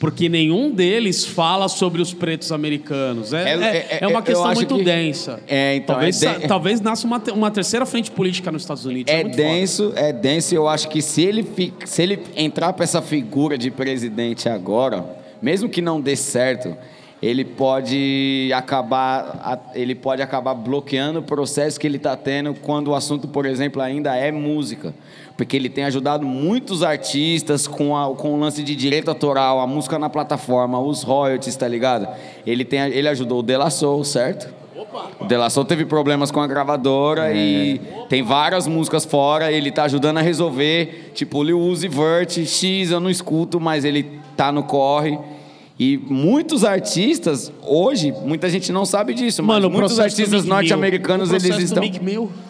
Porque 0.00 0.30
nenhum 0.30 0.70
deles 0.70 1.26
fala 1.26 1.68
sobre 1.68 2.00
os 2.00 2.12
pretos 2.14 2.50
americanos. 2.50 3.34
É, 3.34 3.42
É- 3.42 3.52
é, 3.52 3.76
é- 3.76 3.98
é 4.00 4.08
uma 4.08 4.22
questão 4.22 4.52
muito 4.54 4.76
que- 4.78 4.82
densa. 4.82 5.38
É, 5.46 5.76
então, 5.76 5.94
talvez, 5.94 6.22
é 6.22 6.38
de- 6.38 6.48
talvez 6.48 6.80
nasça 6.80 7.06
uma, 7.06 7.22
uma 7.34 7.50
terceira 7.50 7.84
frente 7.84 8.10
política 8.10 8.50
nos 8.50 8.62
Estados 8.62 8.86
Unidos. 8.86 9.12
É 9.12 9.20
foda. 9.22 9.36
denso, 9.36 9.92
é 9.94 10.10
denso. 10.10 10.54
e 10.54 10.56
Eu 10.56 10.66
acho 10.66 10.88
que 10.88 11.02
se 11.02 11.22
ele, 11.22 11.42
fi- 11.42 11.74
se 11.84 12.02
ele 12.02 12.18
entrar 12.34 12.72
para 12.72 12.82
essa 12.84 13.02
figura 13.02 13.58
de 13.58 13.70
presidente 13.70 14.48
agora, 14.48 15.04
mesmo 15.42 15.68
que 15.68 15.82
não 15.82 16.00
dê 16.00 16.16
certo, 16.16 16.74
ele 17.22 17.44
pode 17.44 18.50
acabar, 18.54 19.70
ele 19.74 19.94
pode 19.94 20.22
acabar 20.22 20.54
bloqueando 20.54 21.18
o 21.18 21.22
processo 21.22 21.78
que 21.78 21.86
ele 21.86 21.98
está 21.98 22.16
tendo 22.16 22.54
quando 22.54 22.88
o 22.88 22.94
assunto, 22.94 23.28
por 23.28 23.44
exemplo, 23.44 23.82
ainda 23.82 24.16
é 24.16 24.32
música, 24.32 24.94
porque 25.40 25.56
ele 25.56 25.70
tem 25.70 25.84
ajudado 25.84 26.26
muitos 26.26 26.82
artistas 26.82 27.66
com, 27.66 27.96
a, 27.96 28.14
com 28.14 28.34
o 28.34 28.38
lance 28.38 28.62
de 28.62 28.76
direito 28.76 29.08
autoral, 29.08 29.58
a 29.58 29.66
música 29.66 29.98
na 29.98 30.10
plataforma, 30.10 30.78
os 30.78 31.02
royalties, 31.02 31.56
tá 31.56 31.66
ligado? 31.66 32.06
Ele 32.46 32.62
tem, 32.62 32.78
ele 32.78 33.08
ajudou 33.08 33.38
o 33.38 33.42
De 33.42 33.56
La 33.56 33.70
Soul, 33.70 34.04
certo? 34.04 34.52
O 35.18 35.24
De 35.24 35.34
La 35.38 35.48
Soul 35.48 35.64
teve 35.64 35.86
problemas 35.86 36.30
com 36.30 36.42
a 36.42 36.46
gravadora 36.46 37.32
e 37.32 37.80
tem 38.10 38.22
várias 38.22 38.66
músicas 38.66 39.06
fora, 39.06 39.50
ele 39.50 39.70
tá 39.70 39.84
ajudando 39.84 40.18
a 40.18 40.20
resolver, 40.20 41.10
tipo 41.14 41.42
Lil 41.42 41.58
Uzi 41.58 41.88
Vert, 41.88 42.44
X 42.44 42.90
eu 42.90 43.00
não 43.00 43.08
escuto, 43.08 43.58
mas 43.58 43.86
ele 43.86 44.20
tá 44.36 44.52
no 44.52 44.62
corre. 44.62 45.18
E 45.82 45.96
muitos 45.96 46.62
artistas, 46.62 47.50
hoje, 47.62 48.12
muita 48.12 48.50
gente 48.50 48.70
não 48.70 48.84
sabe 48.84 49.14
disso, 49.14 49.42
Mano, 49.42 49.70
mas 49.70 49.78
muitos 49.78 49.98
artistas 49.98 50.44
norte-americanos, 50.44 51.32
eles 51.32 51.56
estão... 51.56 51.82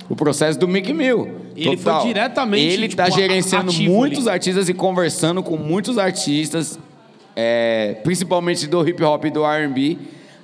O 0.09 0.17
processo 0.17 0.59
do 0.59 0.67
Mick 0.67 0.93
Mill. 0.93 1.37
Ele 1.55 1.77
foi 1.77 1.93
total. 1.93 2.07
diretamente, 2.09 2.75
Ele 2.75 2.89
tipo, 2.89 3.01
tá 3.01 3.09
gerenciando 3.09 3.73
muitos 3.73 4.27
ali. 4.27 4.35
artistas 4.35 4.69
e 4.69 4.75
conversando 4.75 5.45
com 5.45 5.57
muitos 5.57 5.97
artistas, 5.97 6.77
é, 7.37 7.99
principalmente 8.03 8.67
do 8.67 8.85
hip 8.89 9.01
hop 9.05 9.25
e 9.25 9.31
do 9.31 9.45
R&B, 9.45 9.97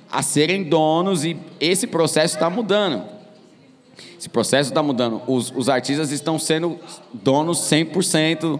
a 0.09 0.21
serem 0.21 0.63
donos 0.63 1.25
e 1.25 1.35
esse 1.59 1.87
processo 1.87 2.35
está 2.35 2.49
mudando. 2.49 3.03
Esse 4.17 4.29
processo 4.29 4.69
está 4.69 4.81
mudando. 4.81 5.21
Os, 5.27 5.51
os 5.53 5.67
artistas 5.67 6.09
estão 6.13 6.39
sendo 6.39 6.79
donos 7.13 7.59
100% 7.69 8.57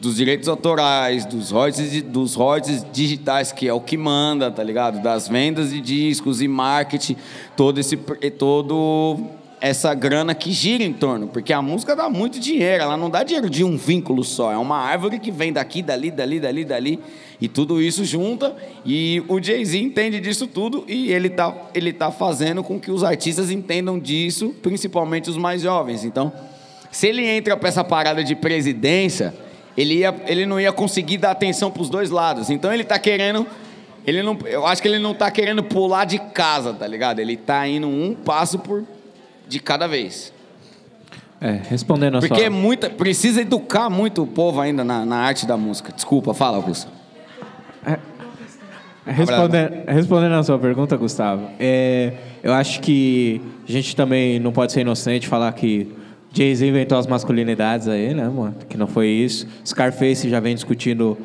dos 0.00 0.16
direitos 0.16 0.48
autorais, 0.48 1.26
dos 1.26 1.50
royalties, 1.50 2.02
dos 2.02 2.34
royalties 2.34 2.84
digitais, 2.92 3.52
que 3.52 3.68
é 3.68 3.72
o 3.72 3.80
que 3.80 3.96
manda, 3.96 4.50
tá 4.50 4.62
ligado? 4.62 5.02
Das 5.02 5.28
vendas 5.28 5.70
de 5.70 5.80
discos 5.80 6.40
e 6.40 6.48
marketing, 6.48 7.16
todo 7.54 7.78
esse 7.78 7.96
todo 8.38 9.18
essa 9.60 9.92
grana 9.92 10.34
que 10.34 10.52
gira 10.52 10.82
em 10.82 10.92
torno, 10.92 11.28
porque 11.28 11.52
a 11.52 11.60
música 11.60 11.94
dá 11.94 12.08
muito 12.08 12.40
dinheiro, 12.40 12.82
ela 12.82 12.96
não 12.96 13.10
dá 13.10 13.22
dinheiro 13.22 13.50
de 13.50 13.62
um 13.62 13.76
vínculo 13.76 14.24
só, 14.24 14.50
é 14.50 14.56
uma 14.56 14.78
árvore 14.78 15.18
que 15.18 15.30
vem 15.30 15.52
daqui, 15.52 15.82
dali, 15.82 16.10
dali, 16.10 16.40
dali, 16.40 16.64
dali, 16.64 16.98
e 17.38 17.46
tudo 17.46 17.80
isso 17.80 18.02
junta, 18.02 18.56
e 18.86 19.22
o 19.28 19.38
Jay-Z 19.38 19.78
entende 19.78 20.18
disso 20.18 20.46
tudo, 20.46 20.82
e 20.88 21.12
ele 21.12 21.28
tá, 21.28 21.54
ele 21.74 21.92
tá 21.92 22.10
fazendo 22.10 22.64
com 22.64 22.80
que 22.80 22.90
os 22.90 23.04
artistas 23.04 23.50
entendam 23.50 23.98
disso, 23.98 24.54
principalmente 24.62 25.28
os 25.28 25.36
mais 25.36 25.60
jovens. 25.60 26.04
Então, 26.04 26.32
se 26.90 27.06
ele 27.06 27.26
entra 27.26 27.54
para 27.54 27.68
essa 27.68 27.84
parada 27.84 28.24
de 28.24 28.34
presidência, 28.34 29.34
ele, 29.80 29.94
ia, 29.94 30.14
ele 30.26 30.44
não 30.44 30.60
ia 30.60 30.72
conseguir 30.72 31.16
dar 31.16 31.30
atenção 31.30 31.70
para 31.70 31.80
os 31.80 31.88
dois 31.88 32.10
lados. 32.10 32.50
Então 32.50 32.72
ele 32.72 32.84
tá 32.84 32.98
querendo. 32.98 33.46
Ele 34.06 34.22
não, 34.22 34.36
eu 34.44 34.66
acho 34.66 34.82
que 34.82 34.88
ele 34.88 34.98
não 34.98 35.14
tá 35.14 35.30
querendo 35.30 35.62
pular 35.62 36.04
de 36.04 36.18
casa, 36.18 36.72
tá 36.74 36.86
ligado? 36.86 37.18
Ele 37.18 37.36
tá 37.36 37.66
indo 37.66 37.86
um 37.88 38.14
passo 38.14 38.58
por 38.58 38.84
de 39.48 39.58
cada 39.58 39.86
vez. 39.86 40.32
É, 41.40 41.58
respondendo 41.68 42.18
a 42.18 42.20
Porque 42.20 42.34
sua... 42.34 42.44
é 42.44 42.50
muita, 42.50 42.90
precisa 42.90 43.40
educar 43.40 43.88
muito 43.88 44.22
o 44.22 44.26
povo 44.26 44.60
ainda 44.60 44.84
na, 44.84 45.06
na 45.06 45.16
arte 45.16 45.46
da 45.46 45.56
música. 45.56 45.92
Desculpa, 45.92 46.34
fala, 46.34 46.58
Augusto. 46.58 46.90
Respondendo, 49.06 49.72
respondendo 49.88 50.34
a 50.34 50.42
sua 50.42 50.58
pergunta, 50.58 50.96
Gustavo, 50.96 51.48
é, 51.58 52.12
eu 52.42 52.52
acho 52.52 52.80
que 52.80 53.40
a 53.66 53.72
gente 53.72 53.96
também 53.96 54.38
não 54.38 54.52
pode 54.52 54.72
ser 54.72 54.82
inocente 54.82 55.24
e 55.24 55.26
falar 55.26 55.50
que 55.52 55.90
Jay-Z 56.32 56.66
inventou 56.66 56.96
as 56.96 57.06
masculinidades 57.06 57.88
aí, 57.88 58.14
né, 58.14 58.28
mano? 58.28 58.54
Que 58.68 58.76
não 58.76 58.86
foi 58.86 59.08
isso. 59.08 59.46
Scarface 59.64 60.28
já 60.28 60.38
vem 60.38 60.54
discutindo 60.54 61.18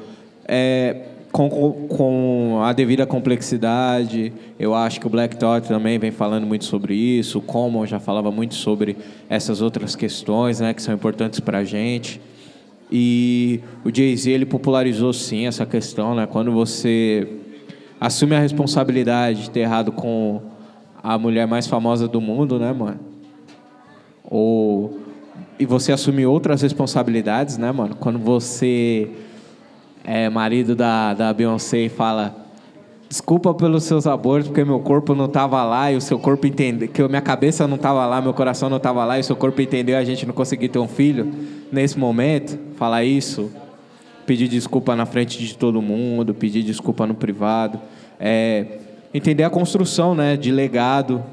é, 0.48 1.04
com, 1.32 1.50
com, 1.88 2.62
a 2.64 2.74
devida 2.74 3.06
complexidade. 3.06 4.34
Eu 4.60 4.74
acho 4.74 5.00
que 5.00 5.06
o 5.06 5.10
Black 5.10 5.38
Thought 5.38 5.68
também 5.68 6.00
vem 6.00 6.12
falando 6.12 6.48
muito 6.48 6.66
sobre 6.66 6.96
isso. 6.96 7.38
O 7.38 7.42
Common 7.42 7.86
já 7.86 8.00
falava 8.00 8.32
muito 8.32 8.56
sobre 8.56 8.98
essas 9.30 9.62
outras 9.62 9.96
questões, 9.96 10.60
né, 10.60 10.74
que 10.74 10.82
são 10.82 10.94
importantes 10.94 11.40
para 11.40 11.60
a 11.60 11.64
gente. 11.64 12.20
E 12.92 13.60
o 13.84 13.94
Jay-Z 13.94 14.32
ele 14.32 14.46
popularizou 14.46 15.14
sim 15.14 15.48
essa 15.48 15.66
questão, 15.66 16.16
né? 16.16 16.28
Quando 16.28 16.52
você 16.52 17.28
assume 18.00 18.36
a 18.36 18.40
responsabilidade 18.40 19.44
de 19.44 19.50
ter 19.50 19.62
errado 19.62 19.92
com 19.92 20.42
a 21.02 21.18
mulher 21.18 21.48
mais 21.48 21.68
famosa 21.68 22.08
do 22.08 22.22
mundo, 22.22 22.60
né, 22.60 22.72
mano? 22.72 23.15
Ou 24.30 25.06
e 25.58 25.66
você 25.66 25.92
assume 25.92 26.26
outras 26.26 26.62
responsabilidades, 26.62 27.58
né, 27.58 27.72
mano? 27.72 27.96
Quando 27.96 28.20
você 28.20 29.10
é 30.04 30.30
marido 30.30 30.76
da, 30.76 31.14
da 31.14 31.34
Beyoncé 31.34 31.80
e 31.80 31.90
fala 31.90 32.36
desculpa 33.08 33.54
pelos 33.54 33.84
seus 33.84 34.06
abortos, 34.06 34.50
porque 34.50 34.66
meu 34.66 34.80
corpo 34.80 35.16
não 35.16 35.26
estava 35.26 35.64
lá 35.64 35.92
e 35.92 35.96
o 35.96 36.02
seu 36.02 36.20
corpo 36.20 36.46
entendeu, 36.46 36.90
que 36.90 37.08
minha 37.08 37.22
cabeça 37.22 37.66
não 37.68 37.76
estava 37.76 38.06
lá, 38.06 38.22
meu 38.22 38.34
coração 38.34 38.70
não 38.70 38.78
estava 38.78 39.06
lá 39.06 39.18
e 39.18 39.22
o 39.22 39.24
seu 39.24 39.36
corpo 39.36 39.62
entendeu 39.62 39.98
a 39.98 40.04
gente 40.04 40.26
não 40.26 40.34
conseguiu 40.34 40.68
ter 40.68 40.80
um 40.80 40.88
filho. 40.88 41.32
Nesse 41.72 41.98
momento, 41.98 42.60
falar 42.76 43.06
isso, 43.06 43.50
pedir 44.26 44.50
desculpa 44.50 44.96
na 44.96 45.06
frente 45.06 45.40
de 45.40 45.56
todo 45.56 45.82
mundo, 45.82 46.34
pedir 46.34 46.64
desculpa 46.64 47.08
no 47.08 47.16
privado, 47.16 47.80
é, 48.20 48.80
entender 49.14 49.44
a 49.44 49.50
construção, 49.50 50.14
né, 50.14 50.36
de 50.36 50.52
legado, 50.52 51.24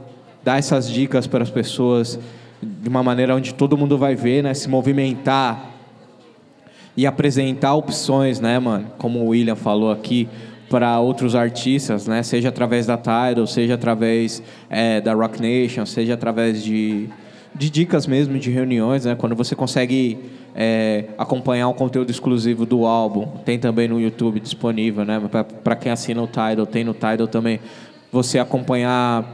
dar 0.45 0.59
essas 0.59 0.89
dicas 0.89 1.27
para 1.27 1.43
as 1.43 1.51
pessoas 1.51 2.19
de 2.63 2.89
uma 2.89 3.03
maneira 3.03 3.35
onde 3.35 3.53
todo 3.53 3.77
mundo 3.77 3.99
vai 3.99 4.15
ver, 4.15 4.43
né, 4.43 4.55
se 4.55 4.69
movimentar 4.69 5.71
e 6.97 7.07
apresentar 7.07 7.75
opções, 7.75 8.39
né, 8.39 8.59
mano? 8.59 8.87
Como 8.99 9.21
o 9.21 9.29
William 9.29 9.57
falou 9.57 9.91
aqui, 9.91 10.29
para 10.73 10.99
outros 11.01 11.35
artistas, 11.35 12.07
né? 12.07 12.23
Seja 12.23 12.49
através 12.49 12.87
da 12.87 12.97
Tidal, 12.97 13.47
seja 13.47 13.75
através 13.75 14.43
é, 14.71 15.03
da 15.03 15.13
Rock 15.13 15.39
Nation, 15.39 15.85
seja 15.85 16.15
através 16.15 16.65
de, 16.65 17.11
de 17.55 17.69
dicas 17.69 18.07
mesmo, 18.07 18.39
de 18.39 18.51
reuniões, 18.51 19.05
né? 19.05 19.15
Quando 19.15 19.37
você 19.37 19.55
consegue 19.55 20.19
é, 20.55 21.05
acompanhar 21.19 21.69
o 21.69 21.75
conteúdo 21.75 22.11
exclusivo 22.11 22.65
do 22.65 22.87
álbum, 22.87 23.27
tem 23.45 23.59
também 23.59 23.87
no 23.87 24.01
YouTube 24.01 24.41
disponível, 24.41 25.05
né? 25.05 25.21
Para 25.63 25.77
quem 25.77 25.93
assina 25.93 26.23
o 26.23 26.27
Tidal, 26.27 26.65
tem 26.65 26.85
no 26.85 26.95
Tidal 26.95 27.29
também. 27.29 27.61
Você 28.11 28.39
acompanhar 28.39 29.27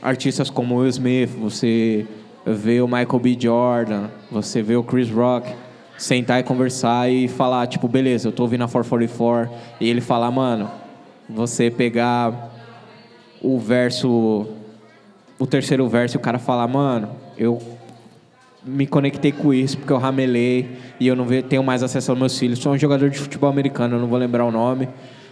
artistas 0.00 0.48
como 0.48 0.76
Will 0.76 0.88
Smith, 0.88 1.28
você 1.28 2.06
vê 2.46 2.80
o 2.80 2.86
Michael 2.86 3.18
B. 3.18 3.36
Jordan, 3.38 4.04
você 4.30 4.62
vê 4.62 4.76
o 4.76 4.84
Chris 4.84 5.10
Rock, 5.10 5.52
sentar 5.98 6.38
e 6.40 6.42
conversar 6.44 7.10
e 7.10 7.26
falar, 7.26 7.66
tipo, 7.66 7.88
beleza, 7.88 8.28
eu 8.28 8.32
tô 8.32 8.44
ouvindo 8.44 8.62
a 8.62 8.68
444, 8.68 9.50
e 9.80 9.88
ele 9.88 10.00
falar, 10.00 10.30
mano, 10.30 10.70
você 11.28 11.70
pegar 11.70 12.52
o 13.42 13.58
verso, 13.58 14.46
o 15.38 15.46
terceiro 15.46 15.88
verso 15.88 16.16
e 16.16 16.18
o 16.18 16.20
cara 16.20 16.38
falar, 16.38 16.68
mano, 16.68 17.08
eu 17.36 17.60
me 18.64 18.86
conectei 18.86 19.30
com 19.32 19.52
isso 19.54 19.78
porque 19.78 19.92
eu 19.92 19.98
ramelei 19.98 20.68
e 20.98 21.06
eu 21.06 21.14
não 21.14 21.26
tenho 21.42 21.62
mais 21.62 21.82
acesso 21.82 22.10
aos 22.10 22.18
meus 22.18 22.38
filhos. 22.38 22.58
Sou 22.58 22.72
um 22.72 22.78
jogador 22.78 23.08
de 23.10 23.18
futebol 23.18 23.48
americano, 23.48 23.96
eu 23.96 24.00
não 24.00 24.08
vou 24.08 24.18
lembrar 24.18 24.44
o 24.44 24.50
nome, 24.50 24.88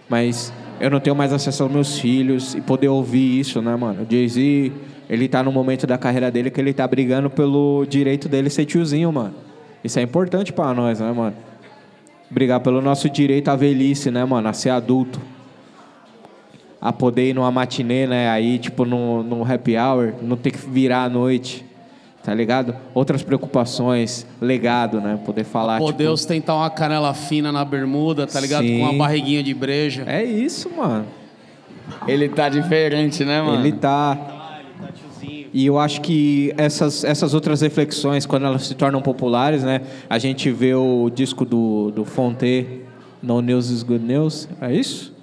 mas 0.09 0.53
eu 0.81 0.91
não 0.91 1.01
tenho 1.01 1.17
mais 1.17 1.33
acesso 1.33 1.65
aos 1.65 1.73
meus 1.73 1.99
filhos 1.99 2.55
e 2.55 2.61
poder 2.61 2.89
ouvir 2.89 3.41
isso, 3.41 3.61
né, 3.61 3.75
mano? 3.75 4.07
Jay-Z, 4.09 4.73
ele 5.09 5.29
tá 5.29 5.43
no 5.43 5.53
momento 5.53 5.87
da 5.87 5.99
carreira 5.99 6.31
dele 6.31 6.51
que 6.51 6.61
ele 6.61 6.73
tá 6.73 6.87
brigando 6.87 7.29
pelo 7.29 7.85
direito 7.89 8.29
dele 8.29 8.49
ser 8.51 8.65
tiozinho, 8.65 9.13
mano. 9.13 9.35
Isso 9.83 9.99
é 9.99 10.03
importante 10.03 10.53
pra 10.53 10.73
nós, 10.73 11.01
né, 11.01 11.13
mano? 11.13 11.37
Brigar 12.31 12.61
pelo 12.61 12.81
nosso 12.81 13.09
direito 13.11 13.49
à 13.49 13.57
velhice, 13.57 14.11
né, 14.11 14.25
mano? 14.25 14.49
A 14.49 14.53
ser 14.53 14.71
adulto. 14.71 15.21
a 16.85 16.93
poder 16.93 17.31
ir 17.31 17.33
numa 17.33 17.51
matinê, 17.51 18.07
né? 18.07 18.29
Aí, 18.29 18.59
tipo, 18.59 18.85
no, 18.85 19.23
no 19.23 19.43
happy 19.43 19.75
hour, 19.75 20.13
não 20.21 20.37
ter 20.37 20.51
que 20.51 20.59
virar 20.59 21.05
à 21.05 21.09
noite, 21.09 21.65
tá 22.23 22.35
ligado? 22.35 22.77
Outras 22.93 23.23
preocupações, 23.23 24.27
legado, 24.39 25.01
né? 25.01 25.19
Poder 25.25 25.45
falar, 25.45 25.79
Pô, 25.79 25.87
tipo... 25.87 25.97
Deus 25.97 26.27
tentar 26.27 26.55
uma 26.55 26.69
canela 26.69 27.15
fina 27.15 27.51
na 27.51 27.65
bermuda, 27.65 28.27
tá 28.27 28.39
ligado? 28.39 28.67
Sim. 28.67 28.81
Com 28.81 28.85
uma 28.85 28.93
barriguinha 28.93 29.43
de 29.43 29.55
breja. 29.55 30.05
É 30.07 30.23
isso, 30.23 30.71
mano. 30.77 31.07
Ele 32.07 32.29
tá 32.29 32.51
diferente, 32.51 33.25
né, 33.25 33.41
mano? 33.41 33.61
Ele 33.61 33.73
tá... 33.73 34.34
E 35.57 35.67
eu 35.67 35.79
acho 35.79 36.01
que 36.01 36.53
essas, 36.57 37.05
essas 37.05 37.33
outras 37.33 37.61
reflexões, 37.61 38.27
quando 38.27 38.45
elas 38.45 38.67
se 38.67 38.75
tornam 38.75 39.01
populares, 39.01 39.63
né? 39.63 39.83
A 40.11 40.19
gente 40.19 40.51
vê 40.51 40.75
o 40.75 41.09
disco 41.15 41.45
do, 41.45 41.93
do 41.93 42.05
Fonte, 42.05 42.81
No 43.23 43.41
News 43.41 43.71
is 43.71 43.85
Good 43.85 44.05
News, 44.05 44.49
é 44.61 44.75
isso? 44.75 45.15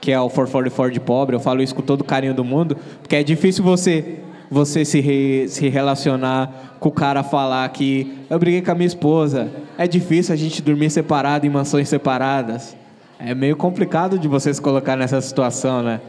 Que 0.00 0.12
é 0.12 0.20
o 0.20 0.28
444 0.30 0.94
de 0.94 1.00
pobre. 1.00 1.34
Eu 1.34 1.40
falo 1.40 1.60
isso 1.60 1.74
com 1.74 1.82
todo 1.82 2.04
carinho 2.04 2.32
do 2.34 2.44
mundo, 2.44 2.76
porque 3.02 3.16
é 3.16 3.24
difícil 3.24 3.64
você 3.64 4.20
você 4.50 4.84
se, 4.84 5.00
re- 5.00 5.48
se 5.48 5.68
relacionar 5.68 6.76
com 6.78 6.88
o 6.88 6.92
cara 6.92 7.24
falar 7.24 7.68
que 7.70 8.18
eu 8.30 8.38
briguei 8.38 8.62
com 8.62 8.70
a 8.70 8.74
minha 8.74 8.86
esposa. 8.86 9.50
É 9.76 9.88
difícil 9.88 10.32
a 10.32 10.36
gente 10.36 10.62
dormir 10.62 10.90
separado 10.90 11.44
em 11.46 11.50
mansões 11.50 11.88
separadas. 11.88 12.76
É 13.18 13.34
meio 13.34 13.56
complicado 13.56 14.16
de 14.18 14.28
você 14.28 14.54
se 14.54 14.60
colocar 14.62 14.94
nessa 14.94 15.20
situação, 15.20 15.82
né? 15.82 16.00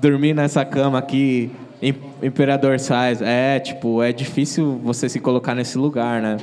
Dormir 0.00 0.34
nessa 0.34 0.64
cama 0.64 0.98
aqui, 0.98 1.50
im- 1.82 1.94
Imperador 2.22 2.78
Size. 2.78 3.22
É, 3.22 3.58
tipo, 3.60 4.02
é 4.02 4.12
difícil 4.12 4.80
você 4.82 5.08
se 5.08 5.20
colocar 5.20 5.54
nesse 5.54 5.76
lugar, 5.78 6.20
né? 6.22 6.36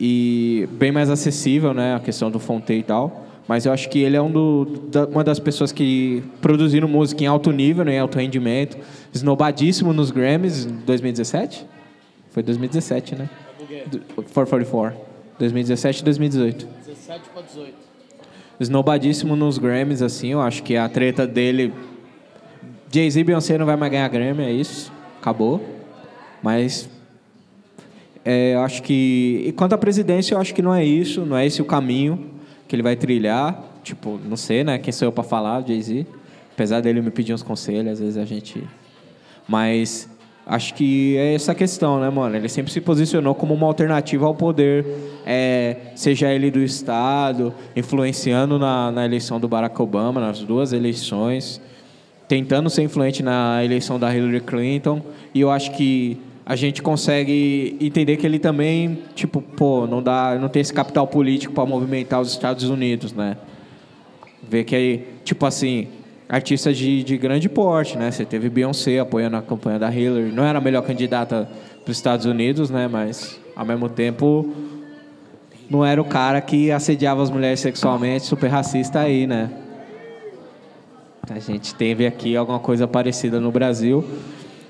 E 0.00 0.68
bem 0.72 0.90
mais 0.90 1.10
acessível, 1.10 1.74
né? 1.74 1.94
A 1.94 2.00
questão 2.00 2.30
do 2.30 2.38
Fonte 2.38 2.72
e 2.72 2.82
tal. 2.82 3.26
Mas 3.46 3.66
eu 3.66 3.72
acho 3.72 3.88
que 3.90 3.98
ele 3.98 4.16
é 4.16 4.22
um 4.22 4.30
do, 4.30 4.64
da- 4.90 5.04
uma 5.06 5.24
das 5.24 5.38
pessoas 5.38 5.72
que 5.72 6.22
produziram 6.40 6.88
música 6.88 7.22
em 7.24 7.26
alto 7.26 7.50
nível, 7.50 7.84
né, 7.84 7.96
em 7.96 7.98
alto 7.98 8.16
rendimento. 8.18 8.78
Esnobadíssimo 9.12 9.92
nos 9.92 10.10
Grammys 10.10 10.64
em 10.64 10.72
2017? 10.86 11.66
Foi 12.30 12.42
2017, 12.42 13.16
né? 13.16 13.28
Do- 13.90 13.98
444. 14.24 14.96
2017 15.38 16.00
e 16.00 16.04
2018 16.04 16.66
17 16.86 17.20
pra 17.32 17.42
18. 17.42 17.74
esnobadíssimo 18.60 19.34
nos 19.34 19.58
Grammys, 19.58 20.00
assim. 20.02 20.28
Eu 20.28 20.40
acho 20.40 20.62
que 20.62 20.76
a 20.76 20.88
treta 20.88 21.26
dele. 21.26 21.72
Jay-Z 22.94 23.20
e 23.20 23.24
Beyoncé 23.24 23.56
não 23.56 23.64
vai 23.64 23.74
mais 23.74 23.90
ganhar 23.90 24.06
Grammy, 24.08 24.42
é 24.42 24.52
isso. 24.52 24.92
Acabou. 25.18 25.64
Mas. 26.42 26.90
É, 28.22 28.54
acho 28.56 28.82
que. 28.82 29.44
E 29.46 29.52
quanto 29.52 29.72
à 29.72 29.78
presidência, 29.78 30.34
eu 30.34 30.38
acho 30.38 30.54
que 30.54 30.60
não 30.60 30.74
é 30.74 30.84
isso, 30.84 31.24
não 31.24 31.36
é 31.36 31.46
esse 31.46 31.62
o 31.62 31.64
caminho 31.64 32.30
que 32.68 32.76
ele 32.76 32.82
vai 32.82 32.94
trilhar. 32.94 33.64
Tipo, 33.82 34.20
não 34.28 34.36
sei, 34.36 34.62
né? 34.62 34.78
Quem 34.78 34.92
sou 34.92 35.08
eu 35.08 35.12
pra 35.12 35.24
falar, 35.24 35.66
Jay-Z? 35.66 36.06
Apesar 36.52 36.80
dele 36.82 37.00
me 37.00 37.10
pedir 37.10 37.32
uns 37.32 37.42
conselhos, 37.42 37.92
às 37.92 37.98
vezes 38.00 38.18
a 38.18 38.26
gente. 38.26 38.62
Mas 39.48 40.08
acho 40.46 40.74
que 40.74 41.16
é 41.16 41.34
essa 41.34 41.54
questão, 41.54 41.98
né, 41.98 42.10
mano? 42.10 42.36
Ele 42.36 42.48
sempre 42.48 42.70
se 42.70 42.80
posicionou 42.80 43.34
como 43.34 43.54
uma 43.54 43.66
alternativa 43.66 44.26
ao 44.26 44.34
poder, 44.34 44.84
é, 45.24 45.76
seja 45.96 46.30
ele 46.30 46.50
do 46.50 46.62
Estado, 46.62 47.54
influenciando 47.74 48.58
na, 48.58 48.92
na 48.92 49.04
eleição 49.04 49.40
do 49.40 49.48
Barack 49.48 49.80
Obama, 49.80 50.20
nas 50.20 50.40
duas 50.40 50.72
eleições, 50.72 51.60
tentando 52.32 52.70
ser 52.70 52.82
influente 52.82 53.22
na 53.22 53.62
eleição 53.62 53.98
da 53.98 54.10
Hillary 54.10 54.40
Clinton. 54.40 55.02
E 55.34 55.42
eu 55.42 55.50
acho 55.50 55.70
que 55.72 56.16
a 56.46 56.56
gente 56.56 56.80
consegue 56.80 57.76
entender 57.78 58.16
que 58.16 58.24
ele 58.24 58.38
também, 58.38 59.00
tipo, 59.14 59.42
pô, 59.42 59.86
não 59.86 60.02
dá, 60.02 60.38
não 60.40 60.48
tem 60.48 60.62
esse 60.62 60.72
capital 60.72 61.06
político 61.06 61.52
para 61.52 61.66
movimentar 61.66 62.22
os 62.22 62.32
Estados 62.32 62.70
Unidos, 62.70 63.12
né? 63.12 63.36
Ver 64.48 64.64
que 64.64 64.74
aí, 64.74 65.06
tipo 65.22 65.44
assim, 65.44 65.88
artistas 66.26 66.74
de, 66.78 67.04
de 67.04 67.18
grande 67.18 67.50
porte, 67.50 67.98
né? 67.98 68.10
Você 68.10 68.24
teve 68.24 68.48
Beyoncé 68.48 68.98
apoiando 68.98 69.36
a 69.36 69.42
campanha 69.42 69.78
da 69.78 69.94
Hillary. 69.94 70.32
Não 70.32 70.42
era 70.42 70.58
a 70.58 70.62
melhor 70.62 70.80
candidata 70.84 71.46
para 71.84 71.90
os 71.90 71.98
Estados 71.98 72.24
Unidos, 72.24 72.70
né? 72.70 72.88
Mas, 72.88 73.38
ao 73.54 73.66
mesmo 73.66 73.90
tempo, 73.90 74.50
não 75.68 75.84
era 75.84 76.00
o 76.00 76.04
cara 76.06 76.40
que 76.40 76.70
assediava 76.70 77.22
as 77.22 77.28
mulheres 77.30 77.60
sexualmente, 77.60 78.24
super 78.24 78.48
racista 78.48 79.00
aí, 79.00 79.26
né? 79.26 79.50
A 81.30 81.38
gente 81.38 81.74
teve 81.74 82.04
aqui 82.04 82.36
alguma 82.36 82.58
coisa 82.58 82.88
parecida 82.88 83.40
no 83.40 83.52
Brasil. 83.52 84.04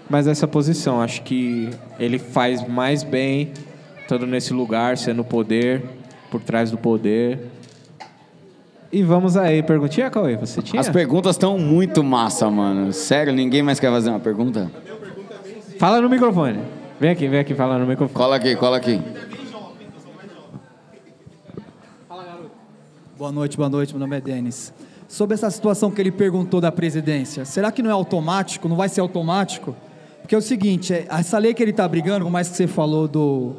Mas 0.09 0.27
essa 0.27 0.47
posição, 0.47 1.01
acho 1.01 1.23
que 1.23 1.71
ele 1.99 2.19
faz 2.19 2.67
mais 2.69 3.03
bem 3.03 3.53
estando 4.01 4.27
nesse 4.27 4.53
lugar, 4.53 4.99
sendo 4.99 5.23
o 5.23 5.25
poder, 5.25 5.83
por 6.31 6.43
trás 6.43 6.71
do 6.71 6.77
poder. 6.77 7.39
E 8.93 9.03
vamos 9.03 9.39
aí, 9.39 9.63
perguntinha, 9.63 10.11
Cauê? 10.11 10.37
Você 10.37 10.61
tinha? 10.61 10.79
As 10.79 10.91
perguntas 10.91 11.37
estão 11.37 11.57
muito 11.57 12.05
massa, 12.05 12.51
mano. 12.51 12.93
Sério, 12.93 13.33
ninguém 13.33 13.63
mais 13.63 13.81
quer 13.81 13.91
fazer 13.91 14.11
uma 14.11 14.21
pergunta? 14.21 14.71
Fala 15.79 16.03
no 16.03 16.11
microfone. 16.11 16.61
Vem 17.01 17.11
aqui, 17.11 17.27
vem 17.27 17.41
aqui, 17.41 17.55
fala 17.55 17.79
no 17.79 17.87
microfone. 17.87 18.15
Cola 18.15 18.37
aqui, 18.37 18.55
cola 18.57 18.77
aqui. 18.77 19.01
Boa 23.17 23.33
noite, 23.33 23.57
boa 23.57 23.71
noite. 23.71 23.95
Meu 23.95 24.01
nome 24.01 24.19
é 24.19 24.21
Denis. 24.21 24.75
Sobre 25.13 25.35
essa 25.35 25.51
situação 25.51 25.91
que 25.91 26.01
ele 26.01 26.11
perguntou 26.11 26.59
da 26.59 26.73
presidência, 26.73 27.45
será 27.45 27.71
que 27.71 27.83
não 27.83 27.91
é 27.91 27.93
automático? 27.93 28.67
Não 28.67 28.77
vai 28.77 28.89
ser 28.89 29.03
automático? 29.03 29.77
Porque 30.23 30.35
é 30.35 30.39
o 30.39 30.41
seguinte, 30.41 30.95
é- 30.95 31.07
essa 31.07 31.37
lei 31.37 31.53
que 31.53 31.63
ele 31.63 31.71
está 31.71 31.87
brigando, 31.87 32.21
como 32.21 32.33
mais 32.33 32.49
que 32.49 32.57
você 32.57 32.67
falou 32.67 33.07
do. 33.07 33.53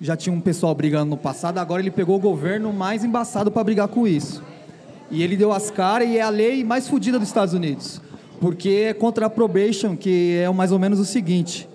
Já 0.00 0.16
tinha 0.16 0.34
um 0.34 0.40
pessoal 0.40 0.74
brigando 0.74 1.10
no 1.10 1.18
passado, 1.18 1.58
agora 1.58 1.82
ele 1.82 1.90
pegou 1.90 2.16
o 2.16 2.18
governo 2.18 2.72
mais 2.72 3.04
embaçado 3.04 3.50
para 3.50 3.62
brigar 3.62 3.86
com 3.88 4.06
isso. 4.08 4.42
E 5.10 5.22
ele 5.22 5.36
deu 5.36 5.52
as 5.52 5.70
caras 5.70 6.08
e 6.08 6.16
é 6.16 6.22
a 6.22 6.30
lei 6.30 6.64
mais 6.64 6.88
fodida 6.88 7.18
dos 7.18 7.28
Estados 7.28 7.52
Unidos. 7.52 8.00
Porque 8.40 8.86
é 8.88 8.94
contra 8.94 9.26
a 9.26 9.30
probation, 9.30 9.94
que 9.94 10.38
é 10.42 10.50
mais 10.50 10.72
ou 10.72 10.78
menos 10.78 10.98
o 10.98 11.04
seguinte: 11.04 11.68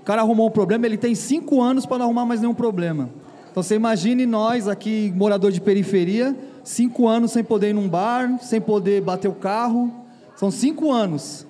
o 0.00 0.04
cara 0.04 0.22
arrumou 0.22 0.46
um 0.46 0.52
problema, 0.52 0.86
ele 0.86 0.96
tem 0.96 1.12
cinco 1.16 1.60
anos 1.60 1.84
para 1.84 1.98
não 1.98 2.04
arrumar 2.04 2.24
mais 2.24 2.40
nenhum 2.40 2.54
problema. 2.54 3.10
Então 3.50 3.64
você 3.64 3.74
imagine 3.74 4.26
nós 4.26 4.68
aqui, 4.68 5.12
morador 5.16 5.50
de 5.50 5.60
periferia, 5.60 6.36
cinco 6.66 7.06
anos 7.06 7.30
sem 7.30 7.44
poder 7.44 7.70
ir 7.70 7.74
num 7.74 7.88
bar, 7.88 8.38
sem 8.42 8.60
poder 8.60 9.00
bater 9.00 9.28
o 9.28 9.34
carro. 9.34 9.92
São 10.34 10.50
cinco 10.50 10.90
anos. 10.90 11.46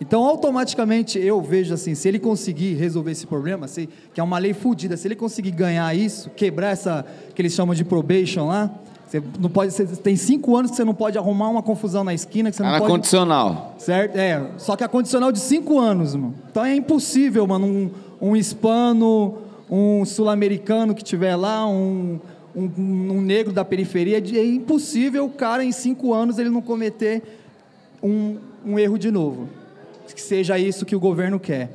Então, 0.00 0.22
automaticamente, 0.22 1.18
eu 1.18 1.40
vejo 1.40 1.74
assim, 1.74 1.94
se 1.94 2.06
ele 2.08 2.18
conseguir 2.18 2.74
resolver 2.74 3.10
esse 3.10 3.26
problema, 3.26 3.66
se, 3.66 3.88
que 4.14 4.20
é 4.20 4.22
uma 4.22 4.38
lei 4.38 4.52
fodida, 4.52 4.96
se 4.96 5.08
ele 5.08 5.16
conseguir 5.16 5.50
ganhar 5.50 5.94
isso, 5.94 6.30
quebrar 6.30 6.68
essa, 6.68 7.04
que 7.34 7.42
eles 7.42 7.52
chamam 7.52 7.74
de 7.74 7.84
probation 7.84 8.46
lá, 8.46 8.70
você 9.06 9.22
não 9.38 9.50
pode, 9.50 9.72
você 9.72 9.84
tem 9.86 10.14
cinco 10.14 10.56
anos 10.56 10.70
que 10.70 10.76
você 10.76 10.84
não 10.84 10.94
pode 10.94 11.18
arrumar 11.18 11.48
uma 11.48 11.62
confusão 11.62 12.04
na 12.04 12.14
esquina, 12.14 12.50
que 12.50 12.56
você 12.56 12.62
não 12.62 12.70
na 12.70 12.78
pode... 12.78 12.92
condicional. 12.92 13.74
Certo? 13.78 14.16
É, 14.16 14.46
só 14.56 14.76
que 14.76 14.84
a 14.84 14.88
condicional 14.88 15.32
de 15.32 15.40
cinco 15.40 15.78
anos, 15.78 16.14
mano. 16.14 16.34
Então 16.50 16.64
é 16.64 16.74
impossível, 16.74 17.46
mano, 17.46 17.66
um, 17.66 17.90
um 18.20 18.36
hispano, 18.36 19.38
um 19.70 20.04
sul-americano 20.04 20.94
que 20.94 21.02
tiver 21.02 21.34
lá, 21.34 21.66
um, 21.66 22.20
um, 22.54 22.64
um 22.64 23.20
negro 23.20 23.52
da 23.52 23.64
periferia, 23.64 24.18
é 24.18 24.44
impossível 24.44 25.24
o 25.24 25.30
cara 25.30 25.64
em 25.64 25.72
cinco 25.72 26.12
anos 26.12 26.38
ele 26.38 26.50
não 26.50 26.62
cometer 26.62 27.22
um, 28.02 28.38
um 28.64 28.78
erro 28.78 28.98
de 28.98 29.10
novo. 29.10 29.48
Que 30.14 30.20
seja 30.20 30.58
isso 30.58 30.84
que 30.84 30.96
o 30.96 31.00
governo 31.00 31.38
quer. 31.38 31.70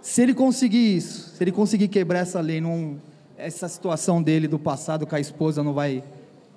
Se 0.00 0.22
ele 0.22 0.34
conseguir 0.34 0.96
isso, 0.96 1.36
se 1.36 1.44
ele 1.44 1.52
conseguir 1.52 1.88
quebrar 1.88 2.20
essa 2.20 2.40
lei, 2.40 2.60
não, 2.60 2.96
essa 3.36 3.68
situação 3.68 4.22
dele 4.22 4.48
do 4.48 4.58
passado 4.58 5.06
com 5.06 5.14
a 5.14 5.20
esposa 5.20 5.62
não 5.62 5.74
vai 5.74 6.02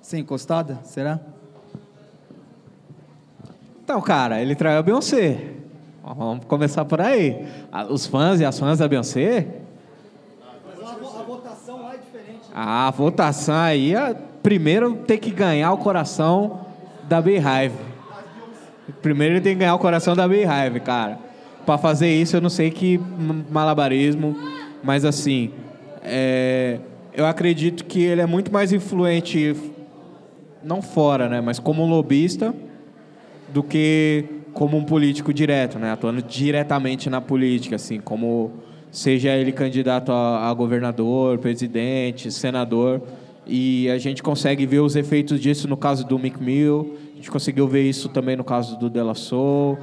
ser 0.00 0.18
encostada? 0.18 0.80
Será? 0.84 1.20
Então, 3.84 4.00
cara, 4.00 4.40
ele 4.40 4.54
traiu 4.54 4.78
a 4.78 4.82
Beyoncé. 4.82 5.54
Vamos 6.02 6.44
começar 6.46 6.84
por 6.84 7.00
aí. 7.00 7.46
Os 7.90 8.06
fãs 8.06 8.40
e 8.40 8.44
as 8.44 8.58
fãs 8.58 8.78
da 8.78 8.88
Beyoncé. 8.88 9.62
A 10.82 11.22
votação 11.22 11.82
lá 11.82 11.94
é 11.94 11.98
diferente. 12.58 12.88
A 12.88 12.90
votação 12.90 13.54
aí, 13.54 13.94
primeiro 14.42 14.94
tem 15.06 15.18
que 15.18 15.30
ganhar 15.30 15.72
o 15.72 15.78
coração 15.78 16.66
da 17.08 17.22
Beehive. 17.22 17.76
Primeiro 19.00 19.34
ele 19.34 19.40
tem 19.40 19.52
que 19.52 19.60
ganhar 19.60 19.74
o 19.74 19.78
coração 19.78 20.16
da 20.16 20.26
Beehive, 20.26 20.80
cara. 20.80 21.18
Pra 21.64 21.78
fazer 21.78 22.08
isso, 22.08 22.36
eu 22.36 22.40
não 22.40 22.50
sei 22.50 22.70
que 22.70 23.00
malabarismo, 23.50 24.36
mas 24.82 25.04
assim, 25.04 25.50
é, 26.02 26.78
eu 27.14 27.26
acredito 27.26 27.84
que 27.84 28.02
ele 28.02 28.22
é 28.22 28.26
muito 28.26 28.52
mais 28.52 28.72
influente, 28.72 29.54
não 30.64 30.80
fora, 30.80 31.28
né, 31.28 31.40
mas 31.40 31.58
como 31.58 31.84
lobista, 31.86 32.54
do 33.52 33.62
que 33.62 34.24
como 34.52 34.76
um 34.76 34.84
político 34.84 35.32
direto, 35.32 35.78
né? 35.78 35.92
Atuando 35.92 36.20
diretamente 36.20 37.08
na 37.08 37.20
política, 37.20 37.76
assim, 37.76 38.00
como 38.00 38.52
seja 38.90 39.30
ele 39.36 39.52
candidato 39.52 40.12
a, 40.12 40.48
a 40.48 40.54
governador, 40.54 41.38
presidente, 41.38 42.30
senador, 42.30 43.02
e 43.46 43.88
a 43.90 43.98
gente 43.98 44.22
consegue 44.22 44.66
ver 44.66 44.80
os 44.80 44.96
efeitos 44.96 45.40
disso 45.40 45.66
no 45.66 45.76
caso 45.76 46.06
do 46.06 46.18
Mick 46.18 46.42
Mill, 46.42 46.96
a 47.12 47.16
gente 47.16 47.30
conseguiu 47.30 47.66
ver 47.66 47.82
isso 47.82 48.08
também 48.08 48.36
no 48.36 48.44
caso 48.44 48.78
do 48.78 48.90
Della 48.90 49.14
Soul, 49.14 49.78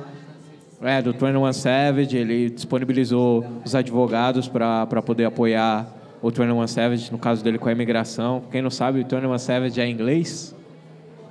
é, 0.81 1.01
do 1.01 1.11
21 1.11 1.51
Savage, 1.53 2.15
ele 2.15 2.49
disponibilizou 2.49 3.43
os 3.65 3.73
advogados 3.73 4.47
para 4.47 5.01
poder 5.01 5.25
apoiar 5.25 5.87
o 6.21 6.29
21 6.29 6.67
Savage, 6.67 7.11
no 7.11 7.17
caso 7.17 7.43
dele 7.43 7.57
com 7.57 7.69
a 7.69 7.71
imigração. 7.71 8.43
Quem 8.51 8.61
não 8.61 8.69
sabe, 8.69 8.99
o 8.99 9.03
21 9.03 9.37
Savage 9.37 9.81
é 9.81 9.89
inglês, 9.89 10.55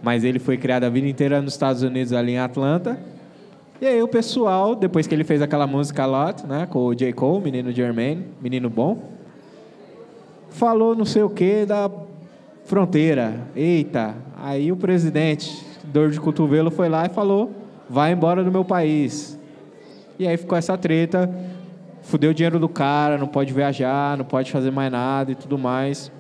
mas 0.03 0.25
ele 0.25 0.39
foi 0.39 0.57
criado 0.57 0.85
a 0.85 0.89
vida 0.89 1.09
inteira 1.09 1.41
nos 1.41 1.53
Estados 1.55 1.83
Unidos, 1.83 2.13
ali 2.13 2.33
em 2.33 2.39
Atlanta. 2.39 2.99
E 3.85 3.87
aí 3.87 4.03
o 4.03 4.09
pessoal, 4.09 4.75
depois 4.75 5.07
que 5.07 5.15
ele 5.15 5.25
fez 5.25 5.43
aquela 5.43 5.67
música 5.67 6.07
Lot, 6.07 6.47
né, 6.47 6.65
com 6.65 6.87
o 6.87 6.95
J. 6.95 7.13
Cole, 7.13 7.45
menino 7.45 7.71
Jermaine, 7.71 8.25
menino 8.41 8.71
bom, 8.71 9.11
falou 10.49 10.97
não 10.97 11.05
sei 11.05 11.23
o 11.23 11.29
que 11.29 11.67
da 11.67 11.91
fronteira. 12.65 13.47
Eita, 13.55 14.15
aí 14.39 14.73
o 14.73 14.77
presidente, 14.79 15.63
dor 15.85 16.11
de 16.11 16.19
cotovelo, 16.19 16.71
foi 16.71 16.89
lá 16.89 17.05
e 17.05 17.11
falou: 17.11 17.51
vai 17.87 18.13
embora 18.13 18.43
do 18.43 18.51
meu 18.51 18.65
país. 18.65 19.39
E 20.19 20.27
aí 20.27 20.39
ficou 20.39 20.57
essa 20.57 20.79
treta, 20.79 21.31
fudeu 22.01 22.31
o 22.31 22.35
dinheiro 22.35 22.59
do 22.59 22.71
cara, 22.71 23.19
não 23.19 23.29
pode 23.29 23.53
viajar, 23.53 24.17
não 24.17 24.25
pode 24.25 24.51
fazer 24.51 24.71
mais 24.71 24.91
nada 24.91 25.33
e 25.33 25.35
tudo 25.35 25.59
mais. 25.59 26.11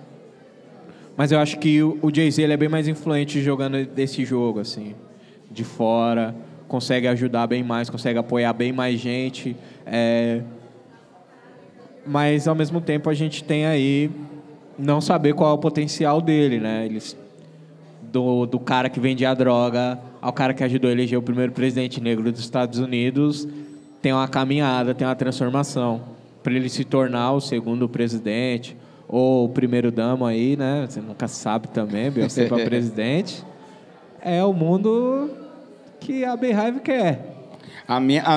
Mas 1.17 1.33
eu 1.33 1.39
acho 1.39 1.59
que 1.59 1.83
o 1.83 2.11
Jay-Z 2.13 2.43
é 2.43 2.57
bem 2.59 2.69
mais 2.69 2.89
influente 2.89 3.41
jogando 3.41 3.87
desse 3.87 4.23
jogo, 4.23 4.61
assim, 4.61 4.95
de 5.51 5.65
fora, 5.65 6.35
consegue 6.75 7.07
ajudar 7.07 7.47
bem 7.47 7.63
mais, 7.63 7.89
consegue 7.89 8.19
apoiar 8.19 8.53
bem 8.53 8.73
mais 8.73 8.99
gente. 8.99 9.57
É... 9.87 10.41
Mas 12.05 12.49
ao 12.49 12.55
mesmo 12.57 12.81
tempo 12.81 13.09
a 13.09 13.15
gente 13.15 13.45
tem 13.45 13.65
aí 13.65 14.11
não 14.77 15.01
saber 15.01 15.35
qual 15.35 15.53
é 15.53 15.55
o 15.55 15.59
potencial 15.59 16.21
dele, 16.21 16.59
né? 16.59 16.85
Eles 16.85 17.17
do, 18.03 18.45
do 18.45 18.59
cara 18.59 18.89
que 18.89 18.99
vendia 18.99 19.31
a 19.31 19.35
droga 19.35 20.01
ao 20.21 20.33
cara 20.33 20.53
que 20.53 20.65
ajudou 20.65 20.91
a 20.91 20.93
eleger 20.93 21.17
o 21.17 21.23
primeiro 21.23 21.53
presidente 21.53 22.01
negro 22.01 22.33
dos 22.33 22.41
Estados 22.41 22.81
Unidos, 22.81 23.47
tem 24.03 24.13
uma 24.13 24.27
caminhada, 24.27 24.95
tem 24.95 25.07
uma 25.07 25.15
transformação 25.15 26.03
para 26.43 26.55
ele 26.55 26.69
se 26.69 26.83
tornar 26.83 27.33
o 27.35 27.41
segundo 27.41 27.89
presidente 27.89 28.77
ou 29.07 29.45
o 29.45 29.49
primeiro 29.49 29.93
dama 29.93 30.31
aí, 30.31 30.57
né? 30.57 30.87
Você 30.89 31.01
nunca 31.01 31.29
sabe 31.29 31.69
também, 31.69 32.11
Beyoncé 32.11 32.47
para 32.47 32.65
presidente. 32.67 33.45
É 34.21 34.43
o 34.43 34.53
mundo 34.53 35.44
que 36.05 36.25
a 36.25 36.37
Beehive 36.37 36.81
quer. 36.81 37.19
A 37.87 37.99
minha, 38.01 38.23
a, 38.23 38.35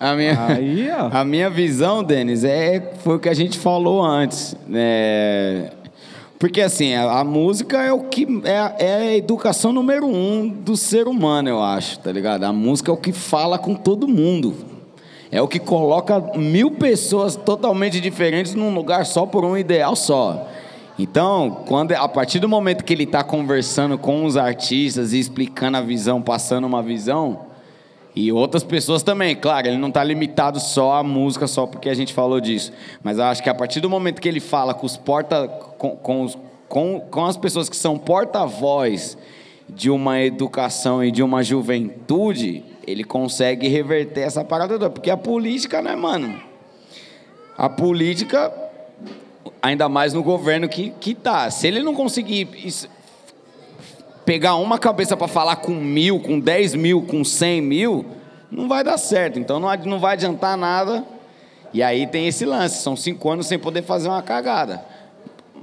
a 0.00 0.14
minha, 0.14 0.46
Aí, 0.46 0.88
a 0.90 1.24
minha 1.24 1.50
visão, 1.50 2.02
Denis, 2.04 2.44
é, 2.44 2.92
foi 3.02 3.16
o 3.16 3.18
que 3.18 3.28
a 3.28 3.34
gente 3.34 3.58
falou 3.58 4.02
antes. 4.02 4.56
né? 4.66 5.70
porque, 6.38 6.60
assim, 6.60 6.94
a, 6.94 7.18
a 7.20 7.24
música 7.24 7.82
é 7.82 7.92
o 7.92 8.00
que 8.04 8.26
é, 8.44 8.58
a- 8.58 8.74
é 8.78 8.92
a 9.08 9.16
educação 9.16 9.72
número 9.72 10.06
um 10.06 10.48
do 10.48 10.76
ser 10.76 11.08
humano, 11.08 11.48
eu 11.48 11.60
acho, 11.62 11.98
tá 11.98 12.12
ligado? 12.12 12.44
A 12.44 12.52
música 12.52 12.90
é 12.90 12.94
o 12.94 12.96
que 12.96 13.12
fala 13.12 13.58
com 13.58 13.74
todo 13.74 14.06
mundo. 14.06 14.54
É 15.30 15.42
o 15.42 15.48
que 15.48 15.58
coloca 15.58 16.18
mil 16.36 16.70
pessoas 16.70 17.36
totalmente 17.36 18.00
diferentes 18.00 18.54
num 18.54 18.72
lugar 18.72 19.04
só 19.04 19.26
por 19.26 19.44
um 19.44 19.58
ideal 19.58 19.94
só. 19.96 20.48
Então, 20.98 21.62
quando, 21.66 21.92
a 21.92 22.08
partir 22.08 22.40
do 22.40 22.48
momento 22.48 22.84
que 22.84 22.92
ele 22.92 23.04
está 23.04 23.22
conversando 23.22 23.96
com 23.96 24.24
os 24.24 24.36
artistas 24.36 25.12
e 25.12 25.18
explicando 25.20 25.76
a 25.76 25.80
visão, 25.80 26.20
passando 26.20 26.66
uma 26.66 26.82
visão, 26.82 27.46
e 28.16 28.32
outras 28.32 28.64
pessoas 28.64 29.04
também, 29.04 29.36
claro, 29.36 29.68
ele 29.68 29.76
não 29.76 29.88
está 29.88 30.02
limitado 30.02 30.58
só 30.58 30.94
à 30.94 31.04
música, 31.04 31.46
só 31.46 31.66
porque 31.66 31.88
a 31.88 31.94
gente 31.94 32.12
falou 32.12 32.40
disso. 32.40 32.72
Mas 33.00 33.18
eu 33.18 33.24
acho 33.24 33.40
que 33.42 33.48
a 33.48 33.54
partir 33.54 33.78
do 33.80 33.88
momento 33.88 34.20
que 34.20 34.28
ele 34.28 34.40
fala 34.40 34.74
com 34.74 34.84
os 34.86 34.96
porta. 34.96 35.46
com, 35.46 35.90
com, 35.96 36.22
os- 36.24 36.36
com, 36.68 37.00
com 37.00 37.24
as 37.24 37.36
pessoas 37.36 37.68
que 37.68 37.76
são 37.76 37.96
porta-voz 37.96 39.16
de 39.68 39.88
uma 39.90 40.20
educação 40.20 41.02
e 41.04 41.10
de 41.12 41.22
uma 41.22 41.42
juventude, 41.44 42.64
ele 42.86 43.04
consegue 43.04 43.68
reverter 43.68 44.22
essa 44.22 44.44
parada 44.44 44.74
toda. 44.74 44.90
Porque 44.90 45.10
a 45.10 45.16
política, 45.16 45.80
né, 45.80 45.94
mano? 45.94 46.40
A 47.56 47.68
política, 47.68 48.52
ainda 49.62 49.88
mais 49.88 50.12
no 50.12 50.22
governo 50.22 50.68
que, 50.68 50.90
que 51.00 51.14
tá. 51.14 51.50
Se 51.50 51.66
ele 51.66 51.82
não 51.82 51.94
conseguir 51.94 52.48
is- 52.64 52.88
pegar 54.24 54.56
uma 54.56 54.78
cabeça 54.78 55.16
para 55.16 55.28
falar 55.28 55.56
com 55.56 55.72
mil, 55.72 56.20
com 56.20 56.38
dez 56.38 56.74
mil, 56.74 57.02
com 57.02 57.24
cem 57.24 57.60
mil, 57.60 58.04
não 58.50 58.68
vai 58.68 58.82
dar 58.84 58.98
certo. 58.98 59.38
Então 59.38 59.58
não, 59.60 59.74
não 59.84 59.98
vai 59.98 60.14
adiantar 60.14 60.56
nada. 60.56 61.04
E 61.72 61.82
aí 61.82 62.06
tem 62.06 62.26
esse 62.26 62.44
lance: 62.44 62.82
são 62.82 62.96
cinco 62.96 63.30
anos 63.30 63.46
sem 63.46 63.58
poder 63.58 63.82
fazer 63.82 64.08
uma 64.08 64.22
cagada. 64.22 64.84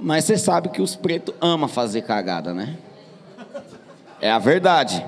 Mas 0.00 0.24
você 0.24 0.36
sabe 0.36 0.68
que 0.68 0.82
os 0.82 0.94
pretos 0.94 1.34
amam 1.40 1.68
fazer 1.68 2.02
cagada, 2.02 2.52
né? 2.52 2.76
É 4.20 4.30
a 4.30 4.38
verdade. 4.38 5.04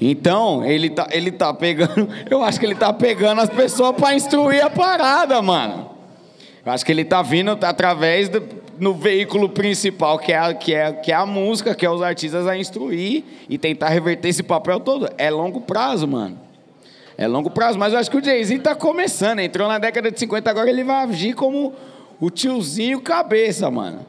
Então, 0.00 0.64
ele 0.64 0.90
tá, 0.90 1.06
ele 1.10 1.32
tá 1.32 1.54
pegando. 1.54 2.08
Eu 2.28 2.42
acho 2.42 2.60
que 2.60 2.66
ele 2.66 2.74
tá 2.74 2.92
pegando 2.92 3.40
as 3.40 3.48
pessoas 3.48 3.96
para 3.96 4.14
instruir 4.14 4.62
a 4.64 4.68
parada, 4.68 5.40
mano. 5.40 5.95
Eu 6.66 6.72
acho 6.72 6.84
que 6.84 6.90
ele 6.90 7.04
tá 7.04 7.22
vindo 7.22 7.56
através 7.62 8.28
do 8.28 8.42
no 8.78 8.94
veículo 8.94 9.48
principal, 9.48 10.18
que 10.18 10.32
é, 10.32 10.38
a, 10.38 10.54
que, 10.54 10.74
é, 10.74 10.92
que 10.92 11.12
é 11.12 11.14
a 11.14 11.26
música, 11.26 11.74
que 11.74 11.84
é 11.86 11.90
os 11.90 12.02
artistas 12.02 12.46
a 12.46 12.56
instruir 12.56 13.24
e 13.48 13.56
tentar 13.56 13.88
reverter 13.88 14.28
esse 14.28 14.42
papel 14.42 14.80
todo. 14.80 15.08
É 15.16 15.30
longo 15.30 15.60
prazo, 15.62 16.06
mano. 16.06 16.38
É 17.16 17.26
longo 17.26 17.50
prazo, 17.50 17.78
mas 17.78 17.92
eu 17.92 17.98
acho 17.98 18.10
que 18.10 18.18
o 18.18 18.24
Jay-Z 18.24 18.58
tá 18.58 18.74
começando. 18.74 19.38
Entrou 19.38 19.66
na 19.68 19.78
década 19.78 20.10
de 20.10 20.18
50, 20.20 20.50
agora 20.50 20.68
ele 20.68 20.84
vai 20.84 21.04
agir 21.04 21.34
como 21.34 21.72
o 22.20 22.30
tiozinho 22.30 23.00
cabeça, 23.00 23.70
mano. 23.70 24.04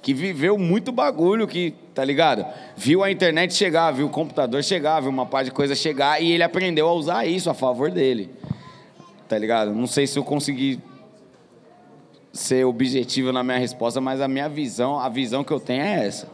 Que 0.00 0.14
viveu 0.14 0.56
muito 0.56 0.92
bagulho, 0.92 1.48
que, 1.48 1.74
tá 1.92 2.04
ligado? 2.04 2.46
Viu 2.76 3.02
a 3.02 3.10
internet 3.10 3.52
chegar, 3.52 3.90
viu 3.90 4.06
o 4.06 4.10
computador 4.10 4.62
chegar, 4.62 5.00
viu 5.00 5.10
uma 5.10 5.26
par 5.26 5.42
de 5.42 5.50
coisa 5.50 5.74
chegar 5.74 6.22
e 6.22 6.30
ele 6.30 6.44
aprendeu 6.44 6.86
a 6.86 6.92
usar 6.92 7.26
isso 7.26 7.50
a 7.50 7.54
favor 7.54 7.90
dele. 7.90 8.30
Tá 9.28 9.36
ligado? 9.36 9.72
Não 9.72 9.88
sei 9.88 10.06
se 10.06 10.16
eu 10.16 10.22
consegui 10.22 10.78
ser 12.38 12.64
objetivo 12.64 13.32
na 13.32 13.42
minha 13.42 13.58
resposta, 13.58 14.00
mas 14.00 14.20
a 14.20 14.28
minha 14.28 14.48
visão, 14.48 14.98
a 14.98 15.08
visão 15.08 15.42
que 15.42 15.52
eu 15.52 15.58
tenho 15.58 15.82
é 15.82 16.06
essa. 16.06 16.28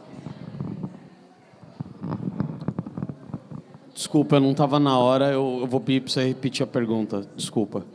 Desculpa, 3.94 4.36
eu 4.36 4.40
não 4.40 4.50
estava 4.50 4.78
na 4.78 4.98
hora, 4.98 5.32
eu, 5.32 5.60
eu 5.62 5.66
vou 5.66 5.80
pedir 5.80 6.02
para 6.02 6.12
você 6.12 6.26
repetir 6.26 6.62
a 6.62 6.66
pergunta. 6.66 7.26
Desculpa. 7.34 7.86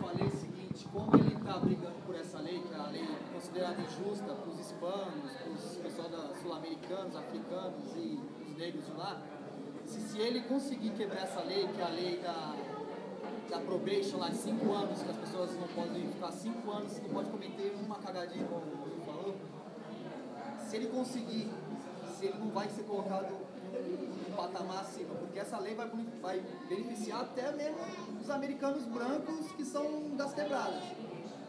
falei 0.00 0.28
o 0.28 0.30
seguinte, 0.30 0.86
como 0.92 1.16
ele 1.16 1.34
está 1.34 1.58
brigando 1.58 1.96
por 2.06 2.14
essa 2.14 2.38
lei, 2.38 2.60
que 2.60 2.72
é 2.72 2.78
a 2.78 2.86
lei 2.86 3.08
considerada 3.34 3.76
injusta 3.82 4.32
para 4.32 4.50
os 4.50 4.60
hispanos, 4.60 5.32
para 5.32 5.52
os 5.52 5.76
pessoal 5.78 6.08
sul-americanos, 6.40 7.16
africanos 7.16 7.96
e 7.96 8.20
os 8.48 8.56
negros 8.56 8.86
de 8.86 8.92
lá, 8.92 9.20
se, 9.86 10.00
se 10.00 10.18
ele 10.20 10.40
conseguir 10.42 10.90
quebrar 10.90 11.24
essa 11.24 11.42
lei, 11.42 11.66
que 11.66 11.80
é 11.80 11.84
a 11.84 11.88
lei 11.88 12.20
da, 12.22 12.54
da 13.50 13.58
probation 13.58 14.18
lá 14.18 14.28
de 14.28 14.36
cinco 14.36 14.72
anos, 14.72 15.02
que 15.02 15.10
as 15.10 15.16
pessoas 15.16 15.25
não 15.36 15.68
podem 15.68 16.08
ficar 16.12 16.32
cinco 16.32 16.70
anos, 16.70 16.98
não 17.02 17.10
pode 17.10 17.30
cometer 17.30 17.76
uma 17.84 17.96
cagadinha, 17.96 18.46
como 18.46 18.64
Will 18.84 19.04
falou, 19.04 19.34
se 20.66 20.76
ele 20.76 20.86
conseguir, 20.86 21.50
se 22.16 22.26
ele 22.26 22.38
não 22.38 22.48
vai 22.48 22.68
ser 22.70 22.84
colocado 22.84 23.28
num 23.72 24.34
patamar 24.34 24.80
acima, 24.80 25.14
porque 25.14 25.38
essa 25.38 25.58
lei 25.58 25.74
vai, 25.74 25.90
vai 26.22 26.42
beneficiar 26.68 27.20
até 27.20 27.52
mesmo 27.52 27.76
os 28.20 28.30
americanos 28.30 28.84
brancos 28.84 29.52
que 29.52 29.64
são 29.64 30.16
das 30.16 30.32
quebradas. 30.32 30.82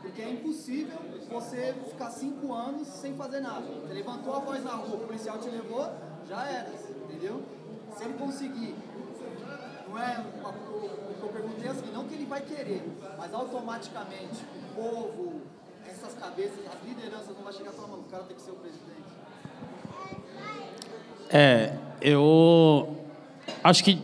Porque 0.02 0.22
é 0.22 0.32
impossível 0.32 0.98
você 1.30 1.74
ficar 1.90 2.12
cinco 2.12 2.54
anos 2.54 2.88
sem 2.88 3.16
fazer 3.16 3.40
nada. 3.40 3.66
Você 3.66 3.94
levantou 3.94 4.36
a 4.36 4.40
voz 4.40 4.64
na 4.64 4.72
rua, 4.72 4.96
o 4.96 5.08
policial 5.08 5.40
te 5.40 5.50
levou, 5.50 5.90
já 6.28 6.46
era, 6.46 6.72
entendeu? 7.04 7.42
Se 7.96 8.04
ele 8.04 8.14
conseguir, 8.14 8.76
não 9.88 9.98
é 9.98 10.24
uma, 10.40 10.50
o, 10.50 10.86
o 10.86 11.16
que 11.20 11.24
eu 11.24 11.30
perguntei 11.30 11.68
é 11.68 11.72
assim, 11.72 11.92
não 11.92 12.06
que 12.08 12.14
ele 12.14 12.26
vai 12.38 12.42
querer, 12.42 12.82
mas 13.18 13.34
automaticamente 13.34 14.44
o 14.76 14.76
povo, 14.82 15.34
essas 15.88 16.14
cabeças, 16.14 16.60
as 16.68 16.88
lideranças 16.88 17.30
não 17.36 17.44
vão 17.44 17.52
chegar 17.52 17.72
falar, 17.72 17.88
mano, 17.88 18.04
o 18.08 18.12
cara 18.12 18.24
tem 18.24 18.36
que 18.36 18.42
ser 18.42 18.52
o 18.52 18.56
presidente. 18.56 18.88
É, 21.30 21.74
eu 22.02 22.96
acho 23.64 23.84
que 23.84 24.00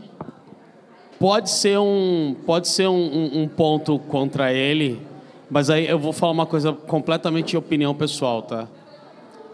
pode 1.19 1.49
ser 1.49 1.77
um, 1.79 2.35
pode 2.45 2.67
ser 2.67 2.87
um, 2.87 2.93
um- 2.95 3.43
um 3.43 3.47
ponto 3.47 3.99
contra 3.99 4.51
ele, 4.51 5.05
mas 5.49 5.69
aí 5.69 5.87
eu 5.87 5.99
vou 5.99 6.11
falar 6.11 6.31
uma 6.31 6.45
coisa 6.47 6.73
completamente 6.73 7.49
de 7.51 7.57
opinião 7.57 7.93
pessoal, 7.93 8.41
tá? 8.41 8.67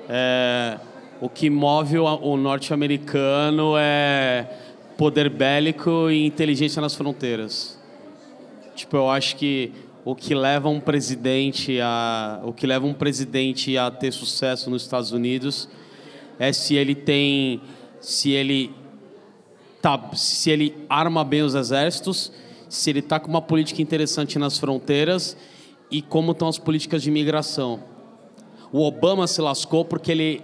É, 0.08 0.80
o 1.22 1.30
que 1.30 1.50
move 1.50 2.00
o, 2.00 2.06
o 2.06 2.38
norte-americano 2.38 3.74
é 3.78 4.48
poder 4.98 5.30
bélico 5.30 6.10
e 6.10 6.26
inteligência 6.26 6.82
nas 6.82 6.96
fronteiras. 6.96 7.79
Tipo, 8.80 8.96
eu 8.96 9.10
acho 9.10 9.36
que 9.36 9.74
o 10.06 10.16
que 10.16 10.34
leva 10.34 10.70
um 10.70 10.80
presidente 10.80 11.82
a 11.82 12.40
o 12.46 12.54
que 12.54 12.66
leva 12.66 12.88
um 12.88 12.94
presidente 12.94 13.78
a 13.78 13.92
ter 13.92 14.14
sucesso 14.14 14.70
nos 14.70 14.84
Estados 14.84 15.12
Unidos 15.12 15.68
é 16.40 16.54
se 16.54 16.76
ele 16.76 16.96
tem 16.96 17.60
se 18.00 18.32
ele 18.32 18.72
tá 19.82 20.12
se 20.14 20.50
ele 20.50 20.78
arma 20.88 21.26
bem 21.26 21.42
os 21.42 21.56
exércitos, 21.56 22.32
se 22.70 22.90
ele 22.90 23.02
tá 23.02 23.20
com 23.20 23.28
uma 23.28 23.42
política 23.42 23.82
interessante 23.82 24.40
nas 24.40 24.58
fronteiras 24.58 25.36
e 25.92 26.02
como 26.02 26.32
estão 26.32 26.48
as 26.48 26.58
políticas 26.58 27.04
de 27.04 27.10
imigração. 27.10 27.84
O 28.72 28.82
Obama 28.82 29.28
se 29.28 29.42
lascou 29.42 29.84
porque 29.84 30.10
ele 30.10 30.42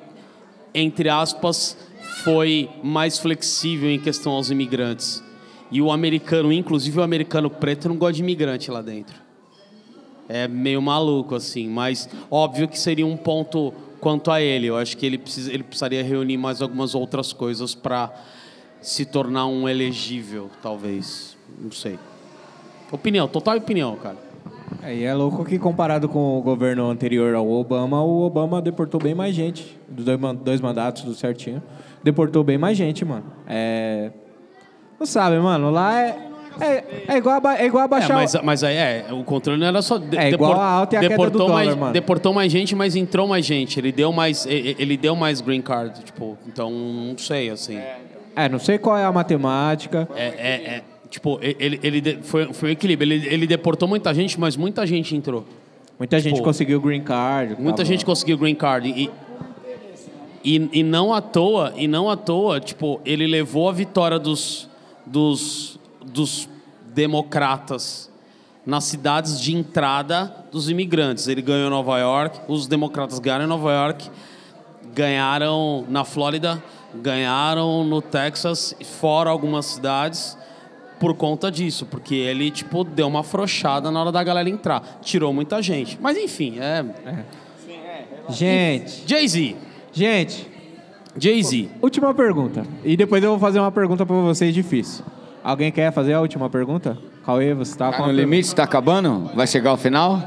entre 0.74 1.07
aspas 1.07 1.78
foi 2.26 2.70
mais 2.84 3.18
flexível 3.18 3.90
em 3.90 3.98
questão 3.98 4.34
aos 4.34 4.49
imigrantes. 4.49 5.24
E 5.76 5.81
o 5.81 5.91
americano, 5.91 6.53
inclusive 6.53 6.97
o 7.02 7.03
americano 7.03 7.49
preto, 7.49 7.89
não 7.89 7.97
gosta 7.97 8.14
de 8.14 8.22
imigrante 8.22 8.72
lá 8.72 8.81
dentro. 8.81 9.14
É 10.30 10.47
meio 10.47 10.81
maluco, 10.81 11.35
assim, 11.35 11.68
mas 11.68 12.07
óbvio 12.31 12.65
que 12.65 12.80
seria 12.80 13.06
um 13.06 13.18
ponto 13.18 13.73
quanto 13.99 14.31
a 14.31 14.39
ele. 14.41 14.68
Eu 14.68 14.77
acho 14.77 14.95
que 14.95 15.06
ele, 15.06 15.18
precisa, 15.18 15.52
ele 15.53 15.64
precisaria 15.64 16.02
reunir 16.02 16.38
mais 16.38 16.61
algumas 16.61 16.95
outras 16.95 17.34
coisas 17.34 17.76
para 17.76 18.10
se 18.80 19.03
tornar 19.06 19.47
um 19.47 19.68
elegível, 19.68 20.49
talvez. 20.64 21.35
Não 21.61 21.72
sei. 21.72 21.99
Opinião, 22.89 23.27
total 23.27 23.57
opinião, 23.57 23.97
cara. 23.97 24.15
É, 24.81 24.95
e 24.95 25.03
é 25.03 25.14
louco 25.14 25.43
que 25.43 25.60
comparado 25.60 26.07
com 26.07 26.39
o 26.39 26.41
governo 26.41 26.89
anterior 26.89 27.35
ao 27.35 27.52
Obama, 27.52 28.02
o 28.02 28.22
Obama 28.22 28.61
deportou 28.61 29.02
bem 29.02 29.14
mais 29.14 29.35
gente. 29.35 29.77
Dos 29.89 30.06
dois, 30.06 30.18
man- 30.18 30.35
dois 30.35 30.61
mandatos, 30.61 31.02
tudo 31.02 31.15
certinho. 31.15 31.61
Deportou 32.02 32.45
bem 32.45 32.57
mais 32.57 32.77
gente, 32.77 33.03
mano. 33.03 33.26
É. 33.45 34.10
Não 34.99 35.05
sabe, 35.05 35.38
mano, 35.39 35.69
lá 35.72 35.99
é. 36.01 36.17
É, 36.57 36.84
é 37.09 37.17
igual, 37.17 37.35
aba- 37.35 37.57
é 37.57 37.65
igual 37.65 37.81
É, 37.81 37.85
abaixar. 37.85 38.15
mas, 38.15 38.34
mas 38.41 38.63
aí 38.63 38.76
é, 38.77 39.05
o 39.11 39.26
controle 39.26 39.59
não 39.59 39.67
era 39.67 39.81
só. 39.81 39.97
de- 39.97 40.15
É 40.17 40.30
igual 40.30 40.53
a 40.53 40.65
alta 40.65 40.95
e 40.95 40.97
a 40.97 41.01
queda 41.01 41.15
do 41.15 41.17
deportou 41.17 41.47
dólar, 41.47 41.65
mais, 41.65 41.76
mano. 41.76 41.91
Deportou 41.93 42.34
mais 42.34 42.49
gente, 42.51 42.73
mas 42.73 42.95
entrou 42.95 43.27
mais 43.27 43.45
gente. 43.45 43.77
Ele 43.77 43.91
deu 43.91 44.13
mais, 44.13 44.45
ele 44.45 44.95
deu 44.95 45.17
mais 45.17 45.41
green 45.41 45.61
card, 45.61 46.01
tipo, 46.05 46.38
então 46.47 46.72
não 46.72 47.17
sei, 47.17 47.49
assim. 47.49 47.77
É, 48.38 48.47
não 48.47 48.57
sei 48.59 48.77
qual 48.77 48.97
é 48.97 49.03
a 49.03 49.11
matemática. 49.11 50.07
É, 50.15 50.23
é, 50.27 50.76
é, 50.77 50.84
tipo, 51.09 51.38
ele, 51.41 51.77
ele 51.84 52.19
foi, 52.22 52.53
foi 52.53 52.69
um 52.69 52.72
equilíbrio. 52.72 53.11
Ele, 53.13 53.27
ele 53.27 53.47
deportou 53.47 53.85
muita 53.89 54.13
gente, 54.13 54.39
mas 54.39 54.55
muita 54.55 54.85
gente 54.88 55.13
entrou. 55.13 55.43
Muita 55.99 56.19
gente 56.22 56.35
Tipo, 56.35 56.45
conseguiu 56.45 56.80
green 56.80 57.01
card. 57.01 57.57
Muita 57.61 57.84
gente 57.84 58.05
conseguiu 58.05 58.38
green 58.38 58.55
card. 58.55 58.88
E, 58.89 59.09
e, 60.43 60.69
e 60.72 60.84
não 60.84 61.13
à 61.13 61.19
toa, 61.22 61.73
e 61.76 61.85
não 61.88 62.09
à 62.09 62.15
toa, 62.15 62.59
tipo, 62.61 63.01
ele 63.05 63.26
levou 63.27 63.67
a 63.67 63.72
vitória 63.72 64.19
dos, 64.19 64.69
dos, 65.06 65.80
dos 66.06 66.49
democratas 66.94 68.11
nas 68.65 68.86
cidades 68.86 69.40
de 69.40 69.56
entrada 69.56 70.34
dos 70.52 70.69
imigrantes. 70.69 71.27
Ele 71.27 71.41
ganhou 71.41 71.68
em 71.68 71.69
Nova 71.69 71.99
York, 71.99 72.40
os 72.48 72.68
democratas 72.68 73.19
ganharam 73.19 73.45
em 73.45 73.48
Nova 73.48 73.72
York, 73.72 74.10
ganharam 74.94 75.86
na 75.88 76.03
Flórida, 76.03 76.64
ganharam 76.95 77.84
no 77.84 78.02
Texas, 78.02 78.76
fora 78.99 79.30
algumas 79.30 79.65
cidades, 79.65 80.38
por 80.99 81.14
conta 81.14 81.52
disso, 81.52 81.86
porque 81.86 82.15
ele, 82.15 82.49
tipo, 82.49 82.84
deu 82.84 83.07
uma 83.07 83.19
afrouxada 83.19 83.91
na 83.91 83.99
hora 83.99 84.11
da 84.11 84.23
galera 84.23 84.49
entrar. 84.49 84.99
Tirou 85.02 85.34
muita 85.34 85.61
gente. 85.61 85.99
Mas 86.02 86.18
enfim, 86.18 86.57
é. 86.60 86.86
Gente. 88.30 89.03
Jay-Z. 89.06 89.56
Gente. 89.91 90.55
Jay-Z. 91.17 91.69
Última 91.81 92.13
pergunta. 92.13 92.65
E 92.83 92.97
depois 92.97 93.23
eu 93.23 93.31
vou 93.31 93.39
fazer 93.39 93.59
uma 93.59 93.71
pergunta 93.71 94.05
pra 94.05 94.15
vocês 94.15 94.53
difícil. 94.53 95.03
Alguém 95.43 95.71
quer 95.71 95.91
fazer 95.93 96.13
a 96.13 96.21
última 96.21 96.49
pergunta? 96.49 96.97
Cauê, 97.25 97.53
você 97.53 97.77
tá, 97.77 97.91
Tá 97.91 97.97
com 97.97 98.07
no 98.07 98.11
limite? 98.11 98.53
Tá 98.53 98.63
acabando? 98.63 99.31
Vai 99.35 99.47
chegar 99.47 99.69
ao 99.71 99.77
final? 99.77 100.21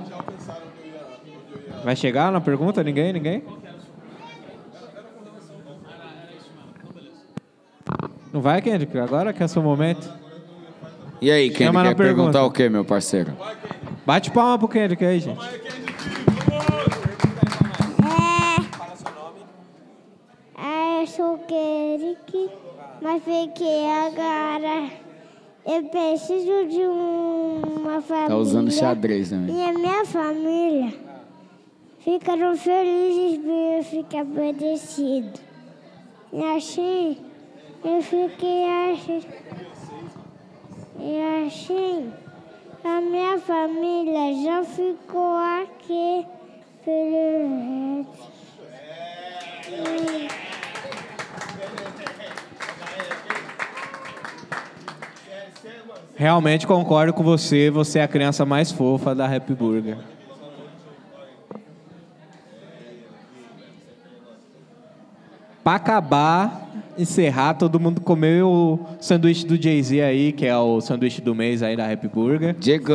Vai 1.84 1.96
chegar 1.96 2.32
na 2.32 2.40
pergunta? 2.40 2.82
Ninguém? 2.82 3.12
Ninguém? 3.12 3.42
Não 8.32 8.40
vai, 8.40 8.60
Kendrick? 8.60 8.96
Agora 8.98 9.32
que 9.32 9.42
é 9.42 9.46
o 9.46 9.48
seu 9.48 9.62
momento. 9.62 10.08
E 11.20 11.30
aí, 11.30 11.48
na 11.50 11.56
quer 11.56 11.72
perguntar 11.72 11.94
pergunta. 11.94 12.42
o 12.44 12.50
quê, 12.50 12.68
meu 12.68 12.84
parceiro? 12.84 13.32
Bate 14.06 14.30
palma 14.30 14.58
pro 14.58 14.68
Kendrick 14.68 15.04
aí, 15.04 15.18
gente. 15.20 15.40
Eu 20.98 21.06
sou 21.06 21.34
o 21.34 21.38
Kerik, 21.38 22.50
mas 23.00 23.22
fiquei 23.22 23.86
agora. 23.86 24.90
Eu 25.64 25.84
preciso 25.84 26.66
de 26.66 26.78
um- 26.88 27.62
uma 27.80 28.00
família. 28.02 28.28
Tá 28.28 28.36
usando 28.36 28.70
xadrez 28.72 29.30
também. 29.30 29.54
E 29.56 29.62
a 29.62 29.72
minha 29.74 30.04
família 30.04 30.92
ficaram 32.00 32.56
felizes 32.56 33.38
por 33.38 33.48
eu 33.76 33.84
ficar 33.84 34.22
obedecido. 34.22 35.38
E 36.32 36.42
assim, 36.56 37.18
eu 37.84 38.02
fiquei 38.02 38.64
assim. 38.90 39.22
E 40.98 41.46
assim, 41.46 42.12
a 42.82 43.00
minha 43.00 43.38
família 43.38 44.34
já 44.42 44.64
ficou 44.64 45.36
aqui 45.62 46.26
pelo 46.84 48.04
Realmente 56.16 56.66
concordo 56.66 57.12
com 57.12 57.22
você. 57.22 57.70
Você 57.70 58.00
é 58.00 58.02
a 58.02 58.08
criança 58.08 58.44
mais 58.44 58.72
fofa 58.72 59.14
da 59.14 59.24
Happy 59.24 59.54
Burger. 59.54 59.96
Pra 65.62 65.74
acabar, 65.74 66.66
encerrar, 66.96 67.54
todo 67.54 67.78
mundo 67.78 68.00
comeu 68.00 68.48
o 68.48 68.80
sanduíche 68.98 69.46
do 69.46 69.60
Jay-Z 69.60 70.00
aí, 70.02 70.32
que 70.32 70.46
é 70.46 70.56
o 70.56 70.80
sanduíche 70.80 71.20
do 71.20 71.34
mês 71.34 71.62
aí 71.62 71.76
da 71.76 71.92
Happy 71.92 72.08
Burger. 72.08 72.56
Diga! 72.58 72.94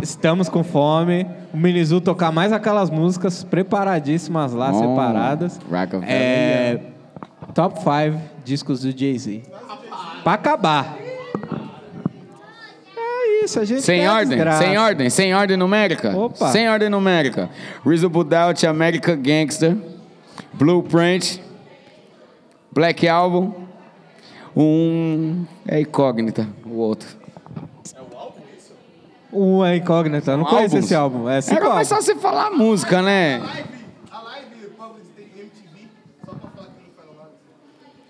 Estamos 0.00 0.48
com 0.48 0.62
fome. 0.62 1.26
O 1.52 1.56
Minizu 1.56 2.00
tocar 2.00 2.30
mais 2.30 2.52
aquelas 2.52 2.88
músicas 2.88 3.42
preparadíssimas 3.42 4.52
lá, 4.52 4.70
Bom, 4.70 4.78
separadas. 4.78 5.60
Rockefeller. 5.68 6.08
É, 6.08 6.80
top 7.52 7.78
5 7.80 8.22
discos 8.44 8.82
do 8.82 8.96
Jay-Z. 8.96 9.42
Pra 10.22 10.34
acabar. 10.34 11.05
É 13.46 13.48
isso, 13.48 13.60
a 13.60 13.64
gente 13.64 13.82
Sem 13.82 14.08
ordem, 14.08 14.36
desgraça. 14.36 14.64
sem 14.64 14.76
ordem, 14.76 15.08
sem 15.10 15.34
ordem 15.34 15.56
numérica. 15.56 16.16
Opa. 16.16 16.50
Sem 16.50 16.68
ordem 16.68 16.88
numérica. 16.90 17.48
Reasonable 17.84 18.24
Doubt, 18.24 18.66
American 18.66 19.22
Gangster, 19.22 19.76
Blueprint, 20.52 21.40
Black 22.72 23.06
Album, 23.06 23.54
um... 24.56 25.44
é 25.64 25.80
incógnita, 25.80 26.48
o 26.64 26.76
outro. 26.76 27.08
Um 29.32 29.64
é 29.64 29.76
incógnita, 29.76 30.32
eu 30.32 30.38
não 30.38 30.44
conheço 30.44 30.74
Álbuns? 30.74 30.84
esse 30.84 30.94
álbum. 30.94 31.28
É 31.28 31.38
Era 31.48 31.68
mais 31.68 31.86
só 31.86 31.96
você 31.96 32.16
falar 32.16 32.48
a 32.48 32.50
música, 32.50 33.00
né? 33.00 33.42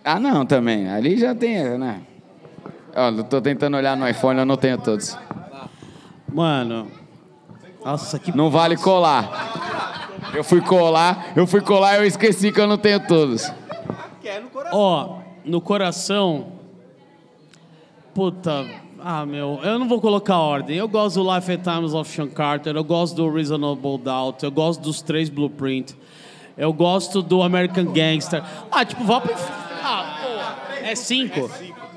Ah, 0.02 0.18
não, 0.18 0.46
também. 0.46 0.88
Ali 0.88 1.18
já 1.18 1.34
tem, 1.34 1.76
né? 1.76 2.00
Eu 2.94 3.22
tô 3.24 3.42
tentando 3.42 3.76
olhar 3.76 3.94
no 3.94 4.08
iPhone, 4.08 4.38
eu 4.38 4.46
não 4.46 4.56
tenho 4.56 4.78
todos. 4.78 5.18
Mano. 6.32 6.90
Nossa, 7.84 8.18
que. 8.18 8.36
Não 8.36 8.50
vale 8.50 8.76
colar. 8.76 9.56
Eu 10.34 10.42
fui 10.44 10.60
colar, 10.60 11.32
eu 11.36 11.46
fui 11.46 11.60
colar 11.60 11.94
e 11.94 11.98
eu 11.98 12.04
esqueci 12.04 12.52
que 12.52 12.60
eu 12.60 12.66
não 12.66 12.76
tenho 12.76 13.00
todos. 13.06 13.50
Ó, 14.72 15.20
no 15.44 15.60
coração. 15.60 16.48
Puta. 18.12 18.66
Ah, 19.08 19.24
meu, 19.24 19.60
eu 19.62 19.78
não 19.78 19.86
vou 19.86 20.00
colocar 20.00 20.36
ordem. 20.36 20.76
Eu 20.76 20.88
gosto 20.88 21.22
do 21.22 21.34
Life 21.34 21.52
and 21.52 21.58
Times 21.58 21.94
of 21.94 22.10
Sean 22.10 22.28
Carter, 22.28 22.74
eu 22.74 22.82
gosto 22.82 23.14
do 23.14 23.30
Reasonable 23.30 23.98
Doubt, 23.98 24.42
eu 24.42 24.50
gosto 24.50 24.80
dos 24.80 25.00
três 25.00 25.28
Blueprint, 25.28 25.94
eu 26.58 26.72
gosto 26.72 27.22
do 27.22 27.40
American 27.40 27.84
Gangster. 27.84 28.42
Ah, 28.70 28.84
tipo, 28.84 29.04
vá 29.04 29.20
pro. 29.20 29.32
Ah, 29.84 30.18
pô, 30.20 30.82
é 30.82 30.94
cinco? 30.96 31.48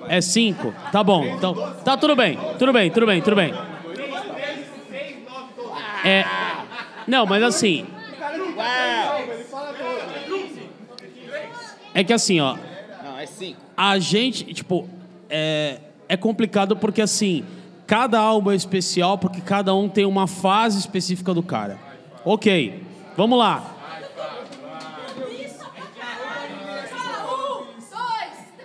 É 0.08 0.22
cinco? 0.22 0.72
Tá 0.92 1.04
bom, 1.04 1.26
então. 1.26 1.56
Tá 1.84 1.98
tudo 1.98 2.16
bem, 2.16 2.38
tudo 2.60 2.72
bem, 2.72 2.92
tudo 2.92 3.06
bem, 3.08 3.22
tudo 3.22 3.36
bem. 3.36 3.54
É. 6.06 6.26
Não, 7.08 7.26
mas 7.26 7.44
assim. 7.44 7.86
É 11.94 12.04
que 12.04 12.14
assim, 12.14 12.40
ó. 12.40 12.56
Não, 13.04 13.18
é 13.18 13.26
cinco. 13.26 13.60
A 13.76 13.98
gente, 14.00 14.54
tipo, 14.54 14.88
é, 15.30 15.80
é 16.08 16.16
complicado 16.16 16.76
porque 16.76 17.02
assim, 17.02 17.44
cada 17.88 18.20
álbum 18.20 18.52
é 18.52 18.56
especial 18.56 19.18
porque 19.18 19.42
cada 19.42 19.74
um 19.74 19.90
tem 19.90 20.06
uma 20.06 20.28
fase 20.28 20.80
específica 20.80 21.34
do 21.34 21.42
cara. 21.44 21.78
Ok, 22.24 22.84
vamos 23.18 23.40
lá. 23.40 23.76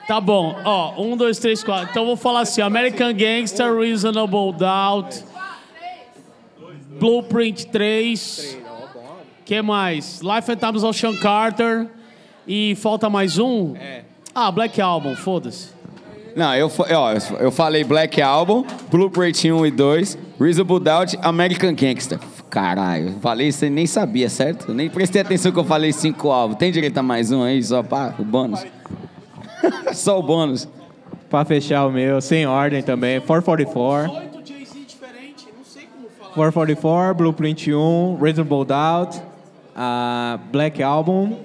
Tá 0.06 0.20
bom, 0.20 0.54
ó, 0.66 1.00
um, 1.00 1.16
dois, 1.16 1.38
três, 1.38 1.64
quatro. 1.64 1.88
Então 1.90 2.02
eu 2.02 2.08
vou 2.08 2.16
falar 2.16 2.40
assim: 2.40 2.60
American 2.60 3.14
Gangster, 3.14 3.74
Reasonable 3.74 4.52
Doubt, 4.52 5.24
Blueprint 6.98 7.66
3. 7.66 8.58
que 9.44 9.60
mais? 9.62 10.20
Life 10.20 10.50
and 10.50 10.56
Times 10.56 10.82
of 10.84 10.98
Sean 10.98 11.16
Carter. 11.16 11.88
E 12.46 12.74
falta 12.76 13.08
mais 13.08 13.38
um? 13.38 13.74
Ah, 14.34 14.50
Black 14.50 14.80
Album, 14.80 15.14
foda-se. 15.16 15.68
Não, 16.36 16.54
eu, 16.54 16.70
ó, 16.90 17.12
eu 17.38 17.52
falei 17.52 17.84
Black 17.84 18.20
Album, 18.20 18.64
Blueprint 18.90 19.50
1 19.52 19.66
e 19.66 19.70
2, 19.70 20.18
Reasonable 20.40 20.80
Doubt, 20.80 21.16
American 21.22 21.74
Gangster. 21.74 22.18
Caralho, 22.50 23.14
falei 23.20 23.48
isso 23.48 23.64
e 23.64 23.70
nem 23.70 23.86
sabia, 23.86 24.28
certo? 24.28 24.68
Eu 24.68 24.74
nem 24.74 24.90
prestei 24.90 25.22
atenção 25.22 25.52
que 25.52 25.58
eu 25.58 25.64
falei 25.64 25.92
cinco 25.92 26.30
álbuns. 26.30 26.58
Tem 26.58 26.72
direito 26.72 26.98
a 26.98 27.02
mais 27.02 27.30
um 27.30 27.42
aí, 27.42 27.62
só 27.62 27.82
pá, 27.82 28.14
o 28.18 28.24
bônus? 28.24 28.64
só 29.94 30.18
o 30.18 30.22
bônus. 30.22 30.68
Pra 31.30 31.44
fechar 31.44 31.86
o 31.86 31.90
meu, 31.90 32.20
sem 32.20 32.46
ordem 32.46 32.82
também. 32.82 33.20
444. 33.20 34.33
444, 36.34 37.14
Blueprint 37.14 37.72
1, 37.72 38.18
Reasonable 38.20 38.64
Doubt. 38.64 39.20
a 39.76 40.38
Black 40.52 40.80
Album 40.82 41.36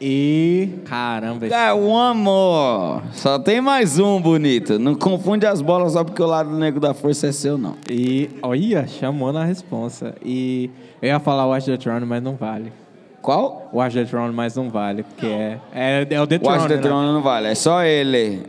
e... 0.00 0.80
Caramba. 0.84 1.46
esse- 1.46 1.54
É, 1.54 1.72
one 1.72 2.20
more. 2.20 3.02
Só 3.12 3.38
tem 3.38 3.60
mais 3.60 3.98
um, 3.98 4.20
bonito. 4.20 4.78
Não 4.78 4.94
confunde 4.94 5.46
as 5.46 5.60
bolas 5.60 5.92
só 5.92 6.02
porque 6.04 6.20
o 6.22 6.26
lado 6.26 6.50
negro 6.56 6.78
da 6.80 6.92
força 6.94 7.28
é 7.28 7.32
seu, 7.32 7.56
não. 7.58 7.76
E, 7.88 8.30
olha, 8.42 8.86
chamou 8.86 9.32
na 9.32 9.44
responsa. 9.44 10.14
E 10.24 10.70
eu 11.00 11.08
ia 11.08 11.20
falar 11.20 11.46
Watch 11.46 11.66
the 11.66 11.76
Throne, 11.76 12.04
mas 12.06 12.22
não 12.22 12.34
vale. 12.36 12.72
Qual? 13.20 13.68
Watch 13.72 13.94
the 13.94 14.04
Throne, 14.04 14.32
mas 14.34 14.56
não 14.56 14.68
vale, 14.70 15.04
porque 15.04 15.26
é, 15.26 15.58
é, 15.72 16.06
é 16.10 16.20
o 16.20 16.26
The 16.26 16.38
Throne, 16.38 16.56
Watch 16.58 16.68
the 16.68 16.76
né? 16.76 16.82
Throne 16.82 17.12
não 17.12 17.22
vale, 17.22 17.46
é 17.48 17.54
só 17.54 17.84
ele. 17.84 18.42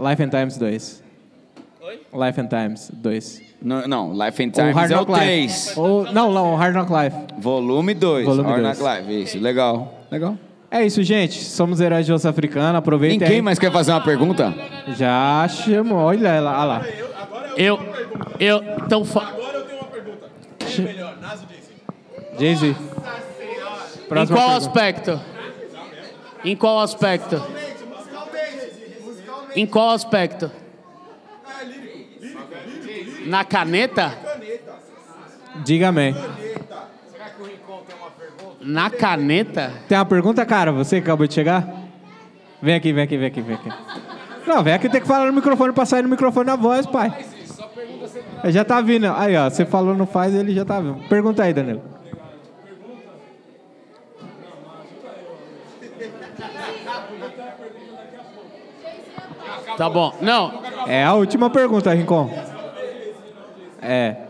Life 0.00 0.22
and 0.22 0.28
Times 0.30 0.56
2. 0.58 1.02
Life 2.12 2.40
and 2.40 2.46
Times 2.48 2.90
2. 2.92 3.42
Não, 3.62 3.86
não 3.88 4.12
Life 4.12 4.42
and 4.42 4.46
Ou 4.46 4.52
Times 4.52 4.74
Hard 4.76 4.90
é 4.90 4.94
o 4.94 4.98
Knock 4.98 5.12
Life. 5.12 5.24
3. 5.24 5.76
Ou, 5.76 6.12
não, 6.12 6.32
não, 6.32 6.54
Hard 6.56 6.74
Knock 6.74 6.90
Life. 6.92 7.16
Volume 7.38 7.94
2. 7.94 8.26
Volume 8.26 8.48
Hard. 8.50 8.62
Knock 8.62 8.80
Life, 8.80 9.22
isso. 9.22 9.38
Legal. 9.38 9.94
Legal. 10.10 10.36
É 10.70 10.84
isso, 10.84 11.02
gente. 11.02 11.42
Somos 11.44 11.80
heróis 11.80 12.04
de 12.04 12.12
osso 12.12 12.28
africano. 12.28 12.76
Aproveitem 12.78 13.18
Ninguém 13.18 13.36
aí. 13.36 13.42
mais 13.42 13.58
quer 13.58 13.70
fazer 13.72 13.92
uma 13.92 14.02
pergunta? 14.02 14.52
Já 14.96 15.46
chamou. 15.48 15.98
Olha 15.98 16.28
ela, 16.28 16.50
olha 16.58 16.64
lá. 16.64 16.86
Eu. 17.56 17.78
Eu. 18.40 18.62
Então. 18.84 19.04
Fa... 19.04 19.32
Jay-Z. 22.38 22.66
Em 22.66 24.08
Próxima 24.08 24.36
qual 24.36 24.48
pergunta. 24.50 24.68
aspecto? 24.70 25.20
Em 26.44 26.56
qual 26.56 26.80
aspecto? 26.80 27.42
Em 29.54 29.66
qual 29.66 29.90
aspecto? 29.90 30.50
Na 33.26 33.44
caneta? 33.44 34.12
Diga 35.64 35.88
amém. 35.88 36.14
Na 38.60 38.88
caneta? 38.88 39.72
Tem 39.88 39.98
uma 39.98 40.04
pergunta, 40.04 40.44
cara? 40.46 40.70
Você 40.72 40.96
que 40.96 41.02
acabou 41.02 41.26
de 41.26 41.34
chegar? 41.34 41.66
Vem 42.62 42.74
aqui, 42.74 42.92
vem 42.92 43.04
aqui, 43.04 43.16
vem 43.16 43.26
aqui, 43.26 43.40
vem 43.40 43.56
aqui. 43.56 43.72
Não, 44.46 44.62
vem 44.62 44.74
aqui 44.74 44.88
tem 44.88 45.00
que 45.00 45.06
falar 45.06 45.26
no 45.26 45.32
microfone 45.32 45.72
pra 45.72 45.84
sair 45.84 46.02
no 46.02 46.08
microfone 46.08 46.46
na 46.46 46.56
voz, 46.56 46.86
pai. 46.86 47.12
Ele 48.44 48.52
já 48.52 48.64
tá 48.64 48.80
vindo. 48.80 49.06
Aí, 49.06 49.36
ó. 49.36 49.50
Você 49.50 49.64
falou 49.64 49.94
não 49.94 50.06
faz, 50.06 50.34
ele 50.34 50.54
já 50.54 50.64
tá 50.64 50.80
vindo. 50.80 51.08
Pergunta 51.08 51.42
aí, 51.42 51.52
Danilo. 51.52 51.82
Tá 59.76 59.90
bom. 59.90 60.14
Não. 60.20 60.62
É 60.86 61.04
a 61.04 61.14
última 61.14 61.50
pergunta, 61.50 61.92
Rincon. 61.92 62.55
É. 63.82 64.26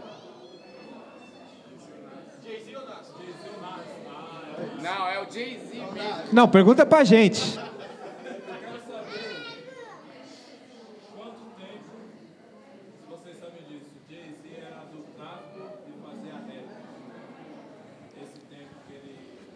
Não, 4.83 5.09
é 5.09 5.21
o 5.21 5.31
Jay-Z 5.33 5.83
Não, 6.33 6.49
pergunta 6.49 6.87
pra 6.87 7.03
gente. 7.05 7.59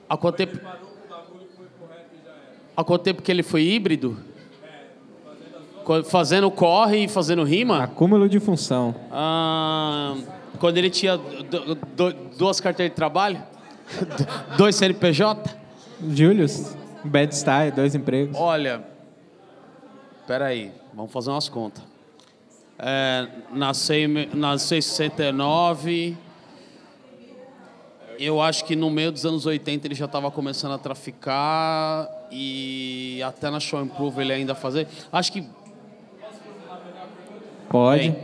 Há 0.08 0.16
quanto 0.16 0.36
tempo? 0.36 0.58
Há 2.76 2.84
quanto 2.84 3.02
tempo 3.02 3.22
que 3.22 3.30
ele 3.30 3.42
foi 3.42 3.62
híbrido? 3.62 4.16
Co- 5.84 6.02
Fazendo 6.04 6.50
corre 6.50 7.04
e 7.04 7.08
fazendo 7.08 7.42
rima? 7.44 7.82
Acúmulo 7.84 8.28
de 8.28 8.40
função. 8.40 8.94
Ah, 9.10 9.69
quando 10.58 10.76
ele 10.78 10.90
tinha 10.90 11.16
do- 11.16 11.74
do- 11.74 12.12
duas 12.36 12.60
carteiras 12.60 12.90
de 12.92 12.96
trabalho? 12.96 13.42
Dois 14.56 14.76
CNPJ? 14.76 15.56
Julius, 16.08 16.74
Bad 17.04 17.34
Style, 17.34 17.72
dois 17.72 17.94
empregos. 17.94 18.36
Olha, 18.38 18.82
peraí, 20.26 20.72
vamos 20.94 21.12
fazer 21.12 21.30
umas 21.30 21.48
contas. 21.48 21.82
É, 22.78 23.28
nasceu, 23.52 23.96
em 23.96 24.08
me- 24.08 24.30
nasceu 24.32 24.78
em 24.78 24.80
69. 24.80 26.16
Eu 28.18 28.40
acho 28.40 28.64
que 28.64 28.76
no 28.76 28.90
meio 28.90 29.10
dos 29.12 29.24
anos 29.26 29.44
80 29.46 29.86
ele 29.86 29.94
já 29.94 30.04
estava 30.06 30.30
começando 30.30 30.72
a 30.72 30.78
traficar 30.78 32.08
e 32.30 33.20
até 33.26 33.50
na 33.50 33.58
Show 33.60 33.82
Improve 33.82 34.20
ele 34.22 34.32
ainda 34.32 34.54
fazer. 34.54 34.86
Acho 35.12 35.32
que 35.32 35.44
Pode. 37.68 38.14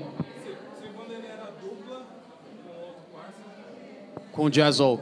Com 4.36 4.44
o 4.44 4.50
Jazzol. 4.50 5.00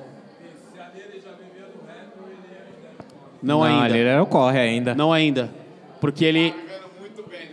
Não, 3.43 3.59
Não, 3.59 3.65
ainda. 3.65 3.99
ele 3.99 4.09
era 4.09 4.23
o 4.23 4.27
corre 4.27 4.59
ainda. 4.59 4.95
Não 4.95 5.13
ainda. 5.13 5.51
Porque 6.01 6.25
ele. 6.25 6.55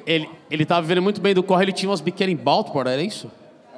Ele, 0.05 0.27
ele 0.49 0.65
tava 0.65 0.81
vivendo 0.81 1.01
muito 1.01 1.21
bem 1.21 1.33
do 1.33 1.43
corre, 1.43 1.65
ele 1.65 1.71
tinha 1.73 1.89
umas 1.89 2.01
biqueiras 2.01 2.33
em 2.33 2.37
Baltimore, 2.37 2.87
era 2.87 3.01
isso? 3.01 3.29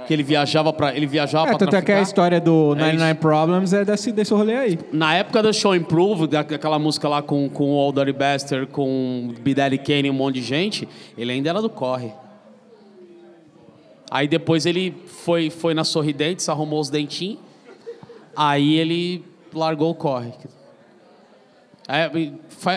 Que 0.08 0.14
ele 0.14 0.24
viajava 0.24 0.72
para 0.72 0.96
ele 0.96 1.06
viajava 1.06 1.46
É, 1.46 1.50
pra 1.50 1.58
tanto 1.58 1.76
é 1.76 1.82
que 1.82 1.92
a 1.92 2.02
história 2.02 2.40
do 2.40 2.74
É 2.74 2.80
99 2.80 3.14
Problems 3.16 3.74
é 3.74 3.84
desse, 3.86 4.12
desse 4.12 4.34
rolê 4.34 4.56
aí. 4.56 4.80
Na 4.92 5.16
época 5.16 5.42
do 5.42 5.54
Show 5.54 5.76
Improve, 5.76 6.28
da- 6.28 6.44
daquela 6.44 6.78
música 6.80 7.08
lá 7.10 7.22
com, 7.22 7.50
com 7.50 7.66
o 7.66 7.74
Old 7.74 7.98
Dirty 8.00 8.18
Bastard, 8.18 8.68
com 8.68 9.34
Big 9.42 9.56
Daddy 9.56 9.78
Kane 9.78 10.08
e 10.08 10.12
um 10.12 10.14
monte 10.14 10.36
de 10.36 10.42
gente, 10.44 10.88
ele 11.18 11.32
ainda 11.32 11.50
era 11.50 11.62
do 11.62 11.70
corre. 11.70 12.12
Aí 14.12 14.28
depois 14.28 14.66
ele 14.66 14.94
foi, 15.08 15.50
foi 15.50 15.74
na 15.74 15.84
Sorridentes, 15.84 16.48
arrumou 16.50 16.80
os 16.80 16.90
dentinhos, 16.90 17.40
aí 18.36 18.76
ele 18.76 19.24
largou 19.54 19.92
o 19.92 19.96
corre. 19.96 20.34
É, 21.88 22.10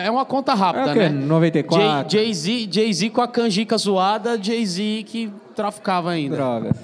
é 0.05 0.11
uma 0.11 0.25
conta 0.25 0.53
rápida, 0.53 0.91
É 0.91 1.09
né? 1.09 1.25
94? 1.25 2.09
Jay- 2.09 2.33
Jay-Z 2.33 2.67
Jay 2.93 3.09
com 3.09 3.21
a 3.21 3.27
canjica 3.27 3.77
zoada, 3.77 4.41
Jay-Z 4.41 5.03
que 5.07 5.31
traficava 5.55 6.11
ainda. 6.11 6.35
Drogas. 6.35 6.77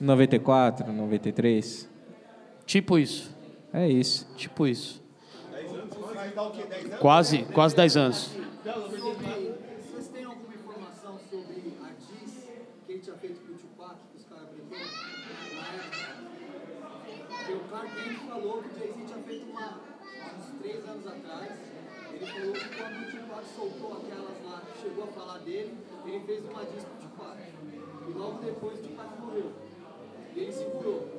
94, 0.00 0.92
93. 0.92 1.88
Tipo 2.64 2.98
isso. 2.98 3.30
É 3.72 3.88
isso. 3.88 4.26
Tipo 4.36 4.66
isso. 4.66 5.02
Quase, 6.98 7.38
quase 7.52 7.76
10 7.76 7.96
anos. 7.96 8.30
Vocês 8.64 10.08
têm 10.08 10.24
alguma 10.24 10.54
informação 10.54 11.18
sobre 11.30 11.54
a 11.82 11.88
diss 11.98 12.48
que 12.86 12.92
ele 12.92 12.98
tinha 13.00 13.16
feito 13.16 13.40
com 13.40 13.52
o 13.52 13.56
Tupac, 13.56 13.94
que 14.12 14.18
os 14.18 14.24
caras 14.24 14.48
brincou? 14.50 14.78
Na 15.56 15.68
época? 15.76 15.96
Porque 17.28 17.52
o 17.52 17.60
Clark 17.68 17.88
Kent 17.94 18.18
falou 18.28 18.62
que 18.62 18.68
o 18.68 18.78
Jay-Z 18.78 18.94
tinha 19.06 19.18
feito 19.24 19.50
uma, 19.50 19.62
há 19.66 20.38
uns 20.38 20.60
três 20.60 20.85
anos 20.96 21.06
atrás. 21.06 21.52
Ele 22.12 22.26
falou 22.26 22.52
que 22.52 22.68
quando 22.76 22.96
o 22.96 23.10
Tupac 23.10 23.44
soltou 23.54 23.92
aquelas 24.02 24.36
lá, 24.44 24.62
chegou 24.82 25.04
a 25.04 25.06
falar 25.08 25.38
dele, 25.38 25.74
ele 26.06 26.20
fez 26.20 26.44
uma 26.44 26.64
diss 26.64 26.84
com 26.84 26.94
o 26.94 27.08
Tupac. 27.08 27.36
E 28.08 28.12
logo 28.12 28.38
depois 28.44 28.78
o 28.78 28.82
Tupac 28.82 29.08
morreu. 29.20 29.52
E 30.34 30.40
ele 30.40 30.52
se 30.52 30.64
curou. 30.64 31.12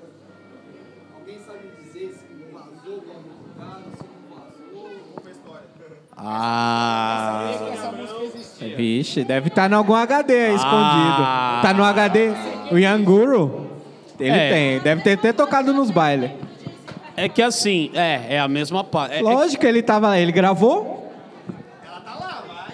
Alguém 1.20 1.40
sabe 1.40 1.60
dizer 1.84 2.14
se 2.14 2.26
vazou 2.52 3.02
do 3.02 3.12
algum 3.12 3.50
lugar, 3.50 3.82
se 3.96 4.04
não 4.04 4.38
vazou? 4.38 4.90
Conta 5.14 5.28
a 5.28 5.32
história. 5.32 5.68
Ah. 6.16 7.52
Vixe, 8.76 9.24
deve 9.24 9.50
estar 9.50 9.70
em 9.70 9.74
algum 9.76 9.94
HD 9.94 10.34
aí 10.34 10.56
escondido. 10.56 11.22
Tá 11.62 11.74
no 11.76 11.84
HD. 11.84 12.30
O 12.72 12.78
Yanguru, 12.78 13.68
ele 14.20 14.30
É. 14.38 14.50
tem. 14.50 14.80
Deve 14.80 15.02
ter, 15.04 15.18
ter 15.18 15.34
tocado 15.34 15.74
nos 15.74 15.92
bailes. 15.92 16.32
É 17.18 17.28
que 17.28 17.42
assim, 17.42 17.90
é, 17.96 18.36
é 18.36 18.40
a 18.40 18.48
mesma 18.48 18.84
parte. 18.84 19.24
Lógico 19.24 19.62
que 19.62 19.68
ele 19.68 19.82
tava 19.82 20.10
lá. 20.10 20.20
Ele 20.20 20.32
gravou? 20.32 21.12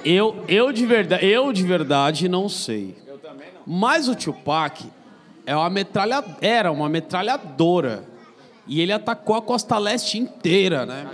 Eu, 0.03 0.43
eu, 0.49 0.73
de 0.73 0.85
verdade, 0.85 1.25
eu 1.25 1.53
de 1.53 1.63
verdade 1.63 2.27
não 2.27 2.49
sei. 2.49 2.93
Eu 3.07 3.17
também 3.19 3.47
não. 3.53 3.61
Mas 3.65 4.09
o 4.09 4.15
Tupac 4.15 4.83
é 5.45 5.55
uma 5.55 5.69
metralha, 5.69 6.21
era 6.41 6.73
uma 6.73 6.89
metralhadora. 6.89 8.03
E 8.67 8.81
ele 8.81 8.91
atacou 8.91 9.37
a 9.37 9.41
costa 9.41 9.77
leste 9.77 10.17
inteira, 10.17 10.85
né? 10.85 11.09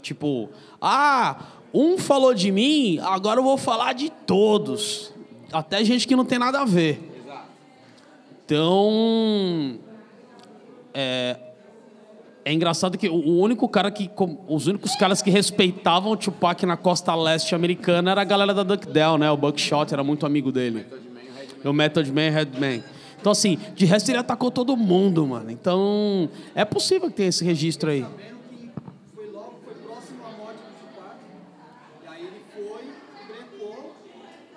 Tipo, 0.00 0.48
ah, 0.80 1.40
um 1.74 1.98
falou 1.98 2.34
de 2.34 2.52
mim, 2.52 3.00
agora 3.02 3.40
eu 3.40 3.44
vou 3.44 3.56
falar 3.56 3.94
de 3.94 4.10
todos. 4.10 5.12
Até 5.52 5.84
gente 5.84 6.06
que 6.06 6.14
não 6.14 6.24
tem 6.24 6.38
nada 6.38 6.60
a 6.60 6.64
ver. 6.64 7.10
Então, 8.44 9.78
é, 10.94 11.36
é 12.44 12.52
engraçado 12.52 12.98
que 12.98 13.08
o 13.08 13.38
único 13.38 13.68
cara 13.68 13.90
que. 13.90 14.10
Os 14.48 14.66
únicos 14.66 14.96
caras 14.96 15.22
que 15.22 15.30
respeitavam 15.30 16.12
o 16.12 16.16
Tupac 16.16 16.64
na 16.66 16.76
costa 16.76 17.14
leste 17.14 17.54
americana 17.54 18.10
era 18.10 18.20
a 18.20 18.24
galera 18.24 18.52
da 18.52 18.62
Duckdale, 18.62 19.18
né? 19.18 19.30
O 19.30 19.36
Buckshot 19.36 19.92
era 19.92 20.02
muito 20.02 20.26
amigo 20.26 20.50
dele. 20.50 20.86
O 21.64 21.72
Method 21.72 22.10
Man 22.10 22.30
Redman. 22.30 22.82
Então, 23.20 23.30
assim, 23.30 23.56
de 23.76 23.84
resto 23.84 24.08
ele 24.10 24.18
atacou 24.18 24.50
todo 24.50 24.76
mundo, 24.76 25.24
mano. 25.26 25.48
Então, 25.50 26.28
é 26.56 26.64
possível 26.64 27.08
que 27.08 27.14
tenha 27.16 27.28
esse 27.28 27.44
registro 27.44 27.88
aí. 27.90 28.04
foi 29.14 29.30
logo, 29.30 29.54
foi 29.64 29.74
próximo 29.74 30.18
à 30.26 30.30
morte 30.42 30.58
do 30.58 30.88
Tupac. 30.88 31.16
E 32.02 32.08
aí 32.08 32.22
ele 32.26 32.42
foi 32.52 32.82
e 32.82 33.26
brecou, 33.32 33.94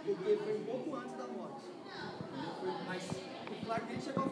porque 0.04 0.38
foi 0.44 0.54
um 0.58 0.64
pouco 0.66 0.96
antes 0.96 1.12
da 1.16 1.28
morte. 1.28 1.62
Foi- 2.60 2.70
Mas 2.88 3.04
o 3.62 3.66
Clark 3.68 3.86
Kent 3.88 4.02
chegou 4.04 4.26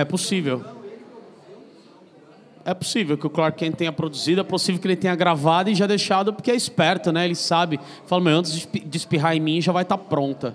É 0.00 0.04
possível. 0.04 0.64
É 2.64 2.74
possível 2.74 3.16
que 3.16 3.26
o 3.26 3.30
Clark 3.30 3.56
Kent 3.58 3.76
tenha 3.76 3.90
produzido, 3.92 4.40
é 4.42 4.44
possível 4.44 4.80
que 4.80 4.86
ele 4.86 4.96
tenha 4.96 5.14
gravado 5.16 5.70
e 5.70 5.74
já 5.74 5.86
deixado, 5.86 6.34
porque 6.34 6.50
é 6.50 6.54
esperto, 6.54 7.10
né? 7.10 7.24
Ele 7.24 7.34
sabe. 7.34 7.80
Fala, 8.06 8.22
meu, 8.22 8.36
antes 8.36 8.52
de 8.52 8.58
espi- 8.58 8.80
de 8.80 8.96
espirrar 8.96 9.34
em 9.34 9.40
mim, 9.40 9.60
já 9.60 9.72
vai 9.72 9.84
estar 9.84 9.96
pronta. 9.96 10.54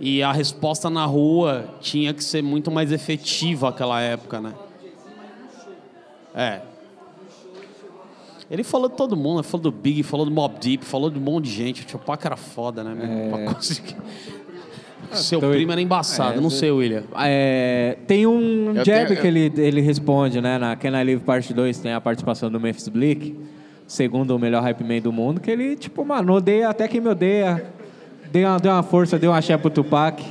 E 0.00 0.22
a 0.22 0.32
resposta 0.32 0.90
na 0.90 1.04
rua 1.06 1.74
tinha 1.80 2.12
que 2.12 2.22
ser 2.24 2.42
muito 2.42 2.70
mais 2.70 2.90
efetiva 2.90 3.68
naquela 3.68 4.00
época, 4.00 4.40
né? 4.40 4.52
É. 6.34 6.60
Ele 8.50 8.64
falou 8.64 8.88
de 8.88 8.96
todo 8.96 9.14
mundo, 9.16 9.42
falou 9.42 9.62
do 9.64 9.70
Big, 9.72 10.02
falou 10.02 10.24
do 10.24 10.32
Mob 10.32 10.58
Deep, 10.58 10.84
falou 10.84 11.10
de 11.10 11.18
um 11.18 11.22
monte 11.22 11.44
de 11.44 11.50
gente. 11.52 11.82
O 11.82 11.86
Tupac 11.86 12.24
era 12.26 12.36
foda, 12.36 12.82
né? 12.82 12.94
meu? 12.94 13.30
Pra 13.44 13.54
conseguir- 13.54 13.96
Seu 15.12 15.40
Doido. 15.40 15.54
primo 15.56 15.72
era 15.72 15.80
embaçado, 15.80 16.38
É, 16.38 16.40
não 16.40 16.50
sei, 16.50 16.70
William. 16.70 17.02
É, 17.18 17.96
tem 18.06 18.26
um 18.26 18.72
Eu 18.76 18.84
jab 18.84 19.06
tenho- 19.08 19.20
que 19.20 19.26
ele, 19.26 19.52
ele 19.56 19.80
responde, 19.80 20.40
né? 20.40 20.58
Na 20.58 20.76
Can 20.76 20.90
I 20.90 21.04
Live 21.04 21.22
Parte 21.22 21.52
2 21.54 21.78
tem 21.78 21.92
a 21.92 22.00
participação 22.00 22.50
do 22.50 22.60
Memphis 22.60 22.88
Bleak, 22.88 23.34
segundo 23.86 24.34
o 24.36 24.38
melhor 24.38 24.62
rap 24.62 24.82
man 24.84 25.00
do 25.00 25.12
mundo, 25.12 25.40
que 25.40 25.50
ele, 25.50 25.76
tipo, 25.76 26.04
mano, 26.04 26.34
odeia 26.34 26.68
até 26.68 26.86
quem 26.86 27.00
me 27.00 27.08
odeia. 27.08 27.64
Deu 28.30 28.46
uma, 28.48 28.58
deu 28.58 28.72
uma 28.72 28.82
força, 28.82 29.18
deu 29.18 29.30
uma 29.30 29.38
axé 29.38 29.56
pro 29.56 29.70
Tupac. 29.70 30.22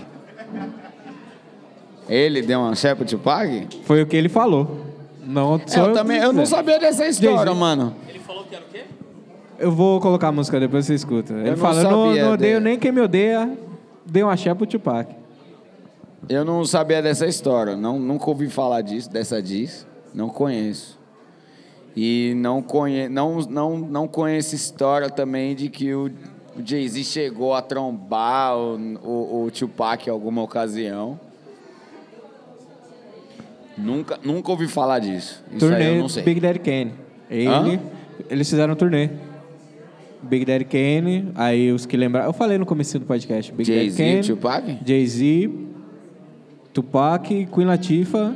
Ele 2.09 2.41
deu 2.41 2.59
uma 2.59 2.75
chefe 2.75 2.95
pro 2.95 3.05
Tupac? 3.05 3.67
Foi 3.83 4.01
o 4.01 4.05
que 4.05 4.15
ele 4.15 4.29
falou. 4.29 4.85
Não 5.25 5.55
É, 5.55 5.67
sou 5.67 5.87
eu 5.87 5.93
também, 5.93 6.17
eu 6.19 6.31
não 6.31 6.45
sabia 6.45 6.79
dessa 6.79 7.05
história, 7.07 7.53
mano. 7.53 7.93
Eu 9.59 9.71
vou 9.71 9.99
colocar 9.99 10.27
a 10.27 10.31
música 10.31 10.59
depois 10.59 10.85
você 10.85 10.93
escuta. 10.93 11.33
Ele 11.33 11.49
não 11.49 11.57
fala, 11.57 11.81
não, 11.83 12.05
sabia 12.07 12.23
não 12.25 12.33
odeio 12.33 12.53
dele. 12.59 12.69
nem 12.69 12.79
quem 12.79 12.91
me 12.91 13.01
odeia, 13.01 13.49
deu 14.09 14.27
uma 14.27 14.33
axé 14.33 14.53
pro 14.53 14.65
Tupac. 14.65 15.13
Eu 16.27 16.43
não 16.43 16.65
sabia 16.65 17.01
dessa 17.01 17.25
história, 17.25 17.75
não, 17.75 17.99
nunca 17.99 18.29
ouvi 18.29 18.49
falar 18.49 18.81
disso, 18.81 19.09
dessa 19.09 19.41
diz, 19.41 19.85
não 20.13 20.29
conheço. 20.29 20.97
E 21.95 22.33
não, 22.35 22.61
conhe, 22.61 23.09
não, 23.09 23.39
não, 23.41 23.77
não 23.77 24.07
conheço 24.07 24.53
história 24.53 25.09
também 25.09 25.55
de 25.55 25.69
que 25.69 25.93
o, 25.93 26.11
o 26.55 26.63
Jay-Z 26.63 27.03
chegou 27.03 27.53
a 27.53 27.61
trombar 27.61 28.57
o, 28.57 28.75
o, 29.03 29.45
o 29.45 29.51
Tupac 29.51 30.07
em 30.07 30.11
alguma 30.11 30.43
ocasião. 30.43 31.19
Nunca, 33.77 34.19
nunca 34.23 34.51
ouvi 34.51 34.67
falar 34.67 34.99
disso. 34.99 35.43
Isso 35.51 35.65
aí 35.65 35.71
eu 35.71 35.77
turnê 35.77 35.99
não 35.99 36.09
sei. 36.09 36.23
Big 36.23 36.39
Daddy 36.39 36.59
Kane. 36.59 36.93
Ele, 37.29 37.47
Hã? 37.47 37.79
eles 38.29 38.49
fizeram 38.49 38.73
um 38.73 38.77
turnê. 38.77 39.09
Big 40.21 40.45
Daddy 40.45 40.65
Kane, 40.65 41.31
aí 41.35 41.71
os 41.71 41.85
que 41.85 41.95
lembraram. 41.95 42.27
Eu 42.27 42.33
falei 42.33 42.57
no 42.57 42.65
começo 42.65 42.97
do 42.99 43.05
podcast. 43.05 43.51
Big 43.51 43.69
Daddy 43.69 43.89
Jay-Z 43.91 44.03
Kane, 44.03 44.27
Tupac? 44.27 44.77
Jay-Z, 44.85 45.49
Tupac, 46.73 47.27
Queen 47.45 47.65
Latifah. 47.67 48.35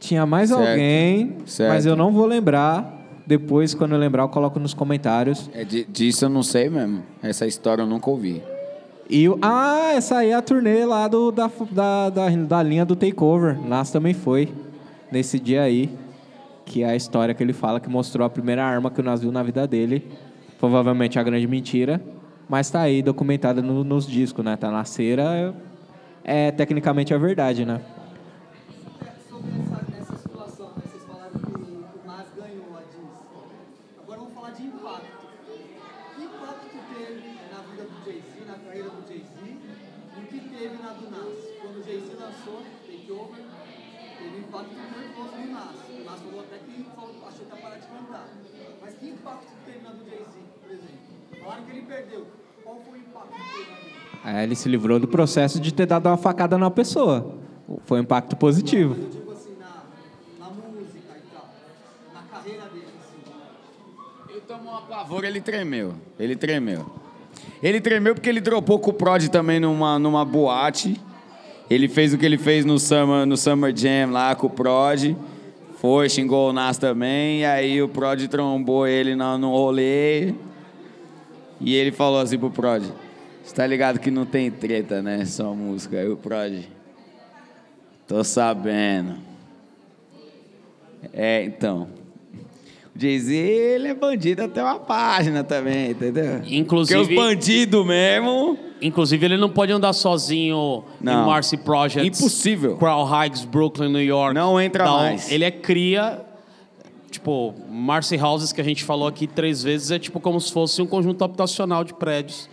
Tinha 0.00 0.26
mais 0.26 0.48
Certo. 0.50 0.68
alguém, 0.68 1.36
Certo. 1.46 1.72
mas 1.72 1.86
eu 1.86 1.94
não 1.94 2.12
vou 2.12 2.26
lembrar. 2.26 3.00
Depois, 3.24 3.72
quando 3.72 3.92
eu 3.92 3.98
lembrar, 3.98 4.24
eu 4.24 4.28
coloco 4.28 4.58
nos 4.58 4.74
comentários. 4.74 5.48
É, 5.54 5.64
di- 5.64 5.84
disso 5.84 6.24
eu 6.24 6.28
não 6.28 6.42
sei 6.42 6.68
mesmo. 6.68 7.02
Essa 7.22 7.46
história 7.46 7.82
eu 7.82 7.86
nunca 7.86 8.10
ouvi. 8.10 8.42
E 9.08 9.28
o- 9.28 9.38
ah, 9.40 9.92
essa 9.94 10.18
aí 10.18 10.30
é 10.30 10.34
a 10.34 10.42
turnê 10.42 10.84
lá 10.84 11.06
do, 11.06 11.30
da, 11.30 11.48
da, 11.70 12.10
da, 12.10 12.28
da 12.30 12.62
linha 12.62 12.84
do 12.84 12.96
Takeover. 12.96 13.56
Nas 13.64 13.90
também 13.92 14.12
foi. 14.12 14.48
Nesse 15.10 15.38
dia 15.38 15.62
aí. 15.62 15.88
Que 16.64 16.82
é 16.82 16.86
a 16.90 16.96
história 16.96 17.32
que 17.32 17.42
ele 17.42 17.52
fala 17.52 17.78
que 17.78 17.88
mostrou 17.88 18.24
a 18.26 18.30
primeira 18.30 18.64
arma 18.64 18.90
que 18.90 19.00
o 19.00 19.04
Nas 19.04 19.20
viu 19.20 19.30
na 19.30 19.42
vida 19.42 19.66
dele. 19.68 20.04
Provavelmente 20.62 21.18
a 21.18 21.24
grande 21.24 21.48
mentira. 21.48 22.00
Mas 22.48 22.70
tá 22.70 22.82
aí 22.82 23.02
documentada 23.02 23.60
no- 23.60 23.82
nos 23.82 24.06
discos, 24.06 24.44
né? 24.44 24.56
Tá 24.56 24.70
na 24.70 24.84
cera. 24.84 25.24
É, 26.24 26.46
é 26.46 26.52
tecnicamente 26.52 27.12
a 27.12 27.18
verdade, 27.18 27.64
né? 27.64 27.80
Impacto. 44.38 44.74
Nervoso 44.76 45.36
no 45.36 45.50
Nas. 45.50 45.76
O 45.88 46.04
Nas 46.04 46.20
falou 46.20 46.40
até 46.40 46.58
que 46.58 46.86
achou 47.26 47.46
que 47.46 47.52
ia 47.52 47.56
parar 47.56 47.76
de 47.78 47.86
cantar. 47.86 48.28
Mas 48.80 48.94
que 48.94 49.08
impacto 49.08 49.51
Falaram 51.42 51.64
que 51.64 51.70
ele 51.72 51.82
perdeu. 51.82 52.26
Qual 52.62 52.76
foi 52.76 52.98
o 52.98 53.02
impacto? 53.02 53.34
Aí 54.24 54.44
ele 54.44 54.54
se 54.54 54.68
livrou 54.68 55.00
do 55.00 55.08
processo 55.08 55.58
de 55.58 55.74
ter 55.74 55.86
dado 55.86 56.06
uma 56.06 56.16
facada 56.16 56.56
na 56.56 56.70
pessoa. 56.70 57.34
Foi 57.84 57.98
um 57.98 58.02
impacto 58.02 58.36
positivo. 58.36 58.94
Tipo 59.10 59.32
assim, 59.32 59.56
na, 59.58 60.46
na 60.46 60.52
música 60.52 61.16
e 61.16 61.34
tal. 61.34 61.48
Na 62.14 62.22
carreira 62.22 62.62
dele, 62.66 62.86
assim. 63.00 64.30
Ele 64.30 64.40
tomou 64.42 64.72
uma 64.72 64.82
pavor, 64.82 65.24
ele 65.24 65.40
tremeu. 65.40 65.94
Ele 66.18 66.36
tremeu. 66.36 66.86
Ele 67.60 67.80
tremeu 67.80 68.14
porque 68.14 68.28
ele 68.28 68.40
dropou 68.40 68.78
com 68.78 68.90
o 68.90 68.94
Prod 68.94 69.26
também 69.28 69.58
numa, 69.58 69.98
numa 69.98 70.24
boate. 70.24 71.00
Ele 71.68 71.88
fez 71.88 72.14
o 72.14 72.18
que 72.18 72.26
ele 72.26 72.38
fez 72.38 72.64
no 72.64 72.78
Summer, 72.78 73.26
no 73.26 73.36
Summer 73.36 73.74
Jam 73.74 74.12
lá 74.12 74.34
com 74.36 74.46
o 74.46 74.50
Prod. 74.50 75.16
Foi, 75.76 76.08
xingou 76.08 76.50
o 76.50 76.52
Nas 76.52 76.78
também. 76.78 77.40
E 77.40 77.44
aí 77.44 77.82
o 77.82 77.88
Prod 77.88 78.28
trombou 78.28 78.86
ele 78.86 79.16
no, 79.16 79.38
no 79.38 79.50
rolê. 79.50 80.34
E 81.62 81.74
ele 81.74 81.92
falou 81.92 82.20
assim 82.20 82.38
pro 82.38 82.50
Prod: 82.50 82.82
Você 83.42 83.54
tá 83.54 83.66
ligado 83.66 83.98
que 83.98 84.10
não 84.10 84.24
tem 84.26 84.50
treta, 84.50 85.00
né? 85.02 85.24
Só 85.24 85.54
música. 85.54 85.98
Aí 85.98 86.08
o 86.08 86.16
Prod: 86.16 86.64
Tô 88.06 88.22
sabendo. 88.24 89.14
É, 91.12 91.44
então. 91.44 91.88
O 92.94 93.00
Jay-Z, 93.00 93.34
ele 93.34 93.88
é 93.88 93.94
bandido 93.94 94.42
até 94.42 94.62
uma 94.62 94.78
página 94.78 95.42
também, 95.42 95.92
entendeu? 95.92 96.42
Inclusive- 96.46 97.00
Porque 97.00 97.14
os 97.14 97.16
bandidos 97.18 97.86
mesmo. 97.86 98.58
Inclusive, 98.82 99.24
ele 99.24 99.36
não 99.38 99.48
pode 99.48 99.72
andar 99.72 99.92
sozinho 99.94 100.84
Não. 101.00 101.22
em 101.22 101.26
Marcy 101.26 101.56
Projects. 101.56 102.18
Impossível. 102.20 102.76
Crown 102.76 103.08
Heights, 103.08 103.44
Brooklyn, 103.46 103.90
New 103.90 104.02
York. 104.02 104.34
Não 104.34 104.60
entra 104.60 104.84
Não, 104.84 104.98
mais. 104.98 105.30
Ele 105.32 105.44
é 105.44 105.50
cria. 105.50 106.20
Tipo, 107.22 107.54
Marcy 107.70 108.16
Houses, 108.16 108.52
que 108.52 108.60
a 108.60 108.64
gente 108.64 108.82
falou 108.82 109.06
aqui 109.06 109.28
três 109.28 109.62
vezes, 109.62 109.92
é 109.92 109.98
tipo 110.00 110.18
como 110.18 110.40
se 110.40 110.52
fosse 110.52 110.82
um 110.82 110.86
conjunto 110.88 111.22
habitacional 111.22 111.84
de 111.84 111.94
prédios 111.94 112.50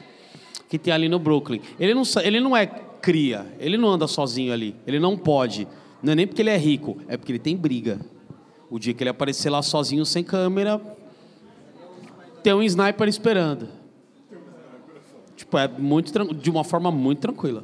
que 0.69 0.77
tem 0.77 0.93
ali 0.93 1.09
no 1.09 1.17
Brooklyn. 1.17 1.59
Ele 1.79 1.95
não, 1.95 2.03
ele 2.23 2.39
não 2.39 2.55
é 2.55 2.67
cria, 2.67 3.47
ele 3.59 3.77
não 3.79 3.89
anda 3.89 4.05
sozinho 4.05 4.53
ali. 4.53 4.75
Ele 4.85 4.99
não 4.99 5.17
pode. 5.17 5.67
Não 6.03 6.13
é 6.13 6.15
nem 6.15 6.27
porque 6.27 6.43
ele 6.43 6.51
é 6.51 6.57
rico, 6.57 6.97
é 7.07 7.17
porque 7.17 7.31
ele 7.31 7.39
tem 7.39 7.57
briga. 7.57 7.99
O 8.69 8.77
dia 8.77 8.93
que 8.93 9.01
ele 9.01 9.09
aparecer 9.09 9.49
lá 9.49 9.63
sozinho, 9.63 10.05
sem 10.05 10.23
câmera, 10.23 10.79
tem 12.43 12.53
um 12.53 12.61
sniper 12.61 13.07
esperando. 13.07 13.69
Tipo, 15.35 15.57
é 15.57 15.67
muito 15.67 16.13
de 16.35 16.49
uma 16.51 16.63
forma 16.63 16.91
muito 16.91 17.21
tranquila. 17.21 17.63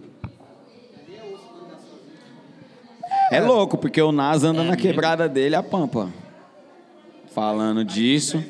É 3.32 3.40
louco, 3.40 3.78
porque 3.78 4.02
o 4.02 4.12
Nas 4.12 4.44
anda 4.44 4.62
É 4.62 4.64
na 4.64 4.72
mesmo. 4.72 4.82
quebrada 4.82 5.30
dele 5.30 5.56
a 5.56 5.62
pampa. 5.62 6.12
Falando 7.36 7.84
disso. 7.84 8.42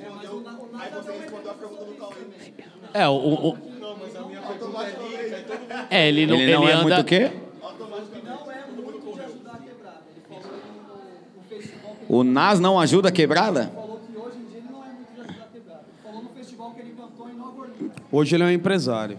É, 2.94 3.08
o. 3.08 3.14
o- 3.16 3.58
É, 5.90 6.08
ele 6.08 6.28
não, 6.28 6.36
Ele 6.36 6.54
não 6.54 6.68
é 6.68 6.74
anda... 6.74 6.84
muito 6.84 7.02
o 7.02 7.04
quê? 7.04 7.32
O 12.08 12.24
Nas 12.24 12.60
não 12.60 12.80
ajuda 12.80 13.10
a 13.10 13.12
quebrada? 13.12 13.72
Hoje 18.12 18.36
ele 18.36 18.44
é 18.44 18.46
um 18.46 18.52
empresário. 18.52 19.18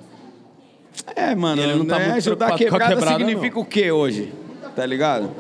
É, 1.16 1.34
mano, 1.34 1.60
Ele 1.60 1.74
não 1.74 1.86
tá 1.86 1.98
né, 1.98 2.04
muito 2.04 2.16
ajudar 2.18 2.54
a 2.54 2.56
quebrada, 2.56 2.94
quebrada, 2.94 3.18
significa 3.18 3.58
o 3.58 3.64
quê 3.64 3.90
hoje? 3.90 4.32
Tá 4.76 4.86
ligado? 4.86 5.30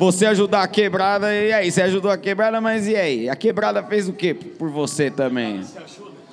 Você 0.00 0.24
ajudar 0.24 0.62
a 0.62 0.66
quebrada, 0.66 1.30
e 1.34 1.52
aí? 1.52 1.70
Você 1.70 1.82
ajudou 1.82 2.10
a 2.10 2.16
quebrada, 2.16 2.58
mas 2.58 2.88
e 2.88 2.96
aí? 2.96 3.28
A 3.28 3.36
quebrada 3.36 3.82
fez 3.82 4.08
o 4.08 4.14
quê 4.14 4.32
por 4.32 4.70
você 4.70 5.10
também? 5.10 5.62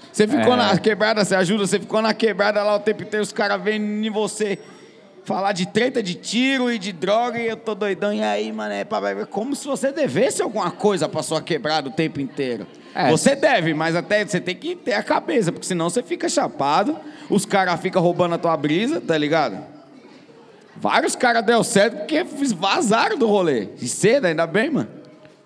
Você 0.09 0.25
ficou 0.25 0.53
É. 0.53 0.55
na 0.55 0.77
quebrada, 0.77 1.25
você 1.25 1.35
ajuda, 1.35 1.67
você 1.67 1.77
ficou 1.77 2.01
na 2.01 2.13
quebrada 2.13 2.63
lá 2.63 2.77
o 2.77 2.79
tempo 2.79 3.03
inteiro, 3.03 3.21
os 3.21 3.33
caras 3.33 3.61
vêm 3.61 3.75
em 3.75 4.09
você 4.09 4.57
falar 5.25 5.51
de 5.51 5.67
treta, 5.67 6.01
de 6.01 6.13
tiro 6.13 6.71
e 6.71 6.79
de 6.79 6.93
droga, 6.93 7.37
e 7.39 7.45
eu 7.45 7.57
tô 7.57 7.75
doidão, 7.75 8.13
e 8.13 8.23
aí, 8.23 8.53
mano, 8.53 8.73
é 8.73 8.85
pra- 8.85 9.25
como 9.25 9.53
se 9.53 9.67
você 9.67 9.91
devesse 9.91 10.41
alguma 10.41 10.71
coisa 10.71 11.09
pra 11.09 11.21
sua 11.21 11.41
quebrada 11.41 11.89
o 11.89 11.91
tempo 11.91 12.21
inteiro. 12.21 12.65
É. 12.95 13.11
Você 13.11 13.35
deve, 13.35 13.73
mas 13.73 13.97
até 13.97 14.25
você 14.25 14.39
tem 14.39 14.55
que 14.55 14.77
ter 14.77 14.93
a 14.93 15.03
cabeça, 15.03 15.51
porque 15.51 15.67
senão 15.67 15.89
você 15.89 16.01
fica 16.01 16.29
chapado, 16.29 16.95
os 17.29 17.45
caras 17.45 17.77
ficam 17.81 18.01
roubando 18.01 18.35
a 18.35 18.37
tua 18.37 18.55
brisa, 18.55 19.01
tá 19.01 19.17
ligado? 19.17 19.57
Vários 20.79 21.15
caras 21.15 21.43
deu 21.43 21.63
certo 21.63 21.97
porque 21.97 22.23
vazaram 22.55 23.17
do 23.17 23.27
rolê. 23.27 23.69
E 23.81 23.87
cedo, 23.87 24.25
ainda 24.25 24.45
bem, 24.45 24.69
mano. 24.69 24.87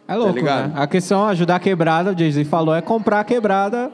É 0.07 0.15
louco, 0.15 0.33
ligado? 0.33 0.73
né? 0.73 0.73
A 0.75 0.87
questão 0.87 1.25
é 1.27 1.31
ajudar 1.31 1.55
a 1.55 1.59
quebrada, 1.59 2.11
o 2.11 2.17
Jay-Z 2.17 2.43
falou, 2.45 2.75
é 2.75 2.81
comprar 2.81 3.21
a 3.21 3.23
quebrada. 3.23 3.91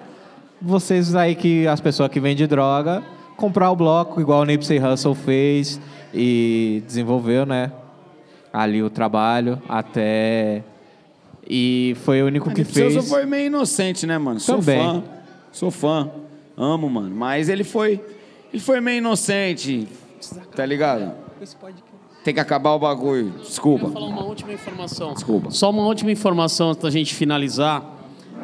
Vocês 0.60 1.14
aí 1.16 1.36
que 1.36 1.68
as 1.68 1.80
pessoas 1.80 2.10
que 2.10 2.20
vendem 2.20 2.48
droga, 2.48 3.04
comprar 3.36 3.70
o 3.70 3.76
bloco, 3.76 4.20
igual 4.20 4.42
o 4.42 4.46
Nipsey 4.46 4.80
Hussle 4.80 5.14
fez 5.14 5.80
e 6.12 6.82
desenvolveu, 6.88 7.46
né? 7.46 7.72
Ali 8.52 8.82
o 8.82 8.90
trabalho 8.90 9.62
até. 9.70 10.64
E 11.48 11.96
foi 12.04 12.24
o 12.24 12.26
único 12.26 12.50
que 12.50 12.62
Nipsey 12.62 12.92
fez. 12.92 13.08
foi 13.08 13.26
meio 13.28 13.46
inocente, 13.46 14.08
né, 14.08 14.18
mano? 14.18 14.40
Sou 14.40 14.58
Também. 14.58 14.80
fã. 14.82 15.04
Sou 15.52 15.70
fã. 15.70 16.10
Amo, 16.58 16.90
mano. 16.90 17.16
Mas 17.16 17.48
ele 17.48 17.64
foi. 17.64 18.02
Ele 18.52 18.62
foi 18.62 18.82
meio 18.82 18.98
inocente. 18.98 19.88
Tá 20.56 20.66
ligado? 20.66 21.27
Tem 22.24 22.34
que 22.34 22.40
acabar 22.40 22.72
o 22.74 22.80
bagulho. 22.80 23.32
Desculpa. 23.40 23.86
Eu 23.88 23.92
falar 23.92 24.08
uma 24.08 24.24
última 24.24 24.54
informação. 24.54 25.14
Desculpa. 25.14 25.52
Só 25.52 25.70
uma 25.70 25.84
última 25.86 26.12
informação 26.12 26.70
antes 26.70 26.82
da 26.84 26.90
gente 26.90 27.14
finalizar. 27.14 27.84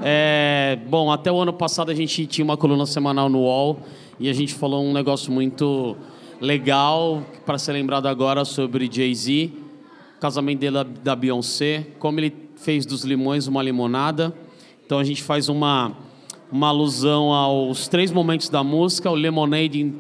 É, 0.02 0.78
bom, 0.90 1.12
até 1.12 1.32
o 1.32 1.40
ano 1.40 1.54
passado 1.54 1.92
a 1.92 1.96
gente 1.96 2.26
tinha 2.28 2.44
uma 2.44 2.58
coluna 2.58 2.86
semanal 2.86 3.30
no 3.30 3.40
UOL 3.42 3.80
e 4.20 4.30
a 4.30 4.34
gente 4.34 4.54
falou 4.54 4.84
um 4.84 4.92
negócio 4.94 5.32
muito 5.32 5.96
legal 6.42 7.22
para 7.46 7.58
ser 7.58 7.74
lembrado 7.74 8.08
agora 8.08 8.44
sobre 8.44 8.90
Jay-Z, 8.92 9.52
casamento 10.20 10.60
dele 10.60 10.74
da- 10.74 10.84
da 10.84 11.16
Beyoncé, 11.16 11.88
como 12.00 12.20
ele 12.20 12.34
fez 12.56 12.86
dos 12.86 13.04
limões 13.04 13.48
uma 13.48 13.62
limonada. 13.62 14.34
Então 14.86 14.98
a 15.00 15.04
gente 15.04 15.22
faz 15.24 15.48
uma, 15.50 15.92
uma 16.52 16.68
alusão 16.70 17.32
aos 17.34 17.88
três 17.88 18.12
momentos 18.12 18.50
da 18.50 18.64
música, 18.64 19.10
o 19.10 19.16
Lemonade 19.16 19.94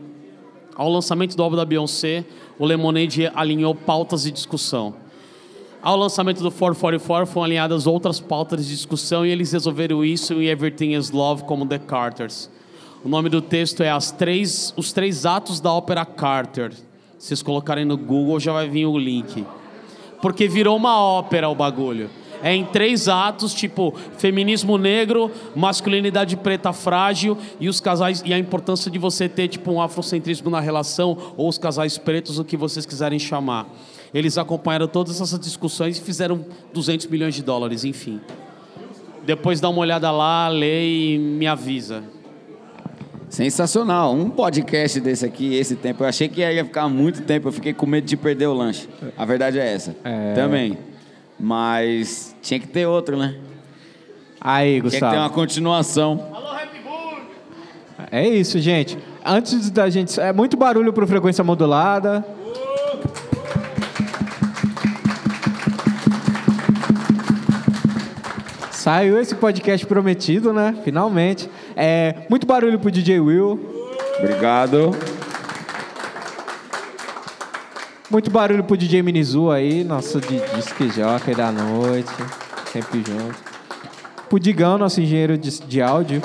ao 0.75 0.89
lançamento 0.89 1.35
do 1.37 1.43
álbum 1.43 1.55
da 1.55 1.65
Beyoncé, 1.65 2.25
o 2.63 2.65
Lemonade 2.65 3.29
alinhou 3.35 3.75
pautas 3.75 4.23
de 4.23 4.31
discussão. 4.31 4.93
Ao 5.81 5.97
lançamento 5.97 6.41
do 6.41 6.49
444 6.49 7.27
foram 7.27 7.43
alinhadas 7.43 7.85
outras 7.85 8.21
pautas 8.21 8.65
de 8.65 8.73
discussão 8.73 9.25
e 9.25 9.31
eles 9.31 9.51
resolveram 9.51 10.01
isso 10.01 10.35
em 10.35 10.45
Everything 10.45 10.93
is 10.93 11.11
Love 11.11 11.43
como 11.43 11.65
The 11.65 11.79
Carters. 11.79 12.49
O 13.03 13.09
nome 13.09 13.27
do 13.27 13.41
texto 13.41 13.83
é 13.83 13.89
três, 14.17 14.73
Os 14.77 14.93
Três 14.93 15.25
Atos 15.25 15.59
da 15.59 15.73
Ópera 15.73 16.05
Carter. 16.05 16.71
Se 17.19 17.27
vocês 17.27 17.43
colocarem 17.43 17.83
no 17.83 17.97
Google 17.97 18.39
já 18.39 18.53
vai 18.53 18.69
vir 18.69 18.85
o 18.85 18.97
link. 18.97 19.45
Porque 20.21 20.47
virou 20.47 20.77
uma 20.77 20.97
ópera 20.97 21.49
o 21.49 21.55
bagulho. 21.55 22.09
É 22.43 22.53
em 22.53 22.65
três 22.65 23.07
atos, 23.07 23.53
tipo 23.53 23.95
feminismo 24.17 24.77
negro, 24.77 25.31
masculinidade 25.55 26.35
preta 26.35 26.73
frágil 26.73 27.37
e 27.57 27.69
os 27.69 27.79
casais 27.79 28.21
e 28.25 28.33
a 28.33 28.37
importância 28.37 28.91
de 28.91 28.99
você 28.99 29.29
ter 29.29 29.47
tipo 29.47 29.71
um 29.71 29.81
afrocentrismo 29.81 30.49
na 30.49 30.59
relação 30.59 31.17
ou 31.37 31.47
os 31.47 31.57
casais 31.57 31.97
pretos, 31.97 32.37
o 32.37 32.43
que 32.43 32.57
vocês 32.57 32.85
quiserem 32.85 33.17
chamar. 33.17 33.65
Eles 34.13 34.37
acompanharam 34.37 34.89
todas 34.89 35.21
essas 35.21 35.39
discussões 35.39 35.97
e 35.97 36.01
fizeram 36.01 36.45
200 36.73 37.07
milhões 37.07 37.33
de 37.33 37.41
dólares, 37.41 37.85
enfim. 37.85 38.19
Depois 39.25 39.61
dá 39.61 39.69
uma 39.69 39.79
olhada 39.79 40.11
lá, 40.11 40.49
lê 40.49 41.13
e 41.13 41.17
me 41.17 41.47
avisa. 41.47 42.03
Sensacional. 43.29 44.13
Um 44.13 44.29
podcast 44.29 44.99
desse 44.99 45.25
aqui, 45.25 45.55
esse 45.55 45.75
tempo. 45.75 46.03
Eu 46.03 46.07
achei 46.07 46.27
que 46.27 46.41
ia 46.41 46.65
ficar 46.65 46.87
muito 46.89 47.21
tempo. 47.21 47.47
Eu 47.47 47.51
fiquei 47.53 47.73
com 47.73 47.85
medo 47.85 48.05
de 48.05 48.17
perder 48.17 48.47
o 48.47 48.53
lanche. 48.53 48.87
A 49.17 49.25
verdade 49.25 49.57
é 49.57 49.73
essa. 49.73 49.95
Também. 50.35 50.77
Mas 51.43 52.33
tinha 52.41 52.57
que 52.57 52.67
ter 52.67 52.85
outro, 52.85 53.17
né? 53.17 53.35
Aí, 54.39 54.79
Tinha 54.79 54.81
que 54.81 54.89
Gustavo. 54.91 55.11
ter 55.11 55.19
uma 55.19 55.29
continuação. 55.29 56.31
É 58.09 58.25
isso, 58.25 58.59
gente. 58.59 58.97
Antes 59.25 59.69
da 59.69 59.89
gente. 59.89 60.17
É 60.21 60.31
muito 60.31 60.55
barulho 60.55 60.93
para 60.93 61.05
frequência 61.05 61.43
modulada. 61.43 62.25
Saiu 68.71 69.19
esse 69.19 69.35
podcast 69.35 69.85
prometido, 69.85 70.53
né? 70.53 70.73
Finalmente. 70.85 71.49
É, 71.75 72.25
muito 72.29 72.47
barulho 72.47 72.79
pro 72.79 72.89
DJ 72.89 73.19
Will. 73.19 73.59
Obrigado. 74.19 74.91
Muito 78.13 78.29
barulho 78.29 78.63
pro 78.63 78.77
DJ 78.77 79.01
Minizu 79.01 79.49
aí, 79.49 79.83
nosso 79.83 80.21
di- 80.21 80.39
disque 80.55 80.87
jockey 80.87 81.33
da 81.33 81.51
noite. 81.51 82.13
Sempre 82.71 82.99
junto. 82.99 83.35
Pro 84.29 84.39
Digão, 84.39 84.77
nosso 84.77 85.01
engenheiro 85.01 85.35
de, 85.35 85.49
de 85.61 85.81
áudio. 85.81 86.21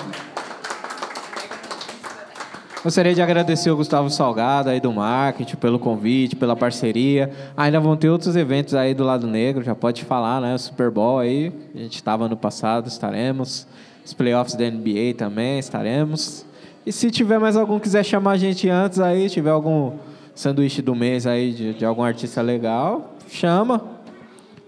Gostaria 2.85 3.15
de 3.15 3.23
agradecer 3.23 3.71
o 3.71 3.77
Gustavo 3.77 4.11
Salgado 4.11 4.69
aí 4.69 4.81
do 4.81 4.93
marketing 4.93 5.57
pelo 5.57 5.79
convite, 5.79 6.37
pela 6.37 6.55
parceria. 6.55 7.33
Ainda 7.57 7.81
vão 7.81 7.97
ter 7.97 8.11
outros 8.11 8.37
eventos 8.37 8.75
aí 8.75 8.93
do 8.93 9.03
lado 9.03 9.27
negro, 9.27 9.65
já 9.65 9.75
pode 9.75 10.05
falar, 10.05 10.43
né? 10.43 10.55
O 10.55 10.59
Super 10.59 10.91
Bowl 10.91 11.19
aí, 11.19 11.51
a 11.75 11.79
gente 11.79 11.97
estava 11.97 12.29
no 12.29 12.37
passado, 12.37 12.87
estaremos. 12.87 13.67
Os 14.05 14.13
playoffs 14.13 14.55
da 14.55 14.71
NBA 14.71 15.15
também 15.17 15.59
estaremos. 15.59 16.45
E 16.85 16.93
se 16.93 17.11
tiver 17.11 17.39
mais 17.39 17.57
algum 17.57 17.79
quiser 17.79 18.05
chamar 18.05 18.33
a 18.33 18.37
gente 18.37 18.69
antes 18.69 19.01
aí, 19.01 19.31
tiver 19.31 19.51
algum 19.51 19.93
sanduíche 20.39 20.81
do 20.81 20.95
mês 20.95 21.27
aí 21.27 21.51
de, 21.53 21.75
de 21.75 21.85
algum 21.85 22.05
artista 22.05 22.41
legal, 22.41 23.15
chama. 23.29 23.83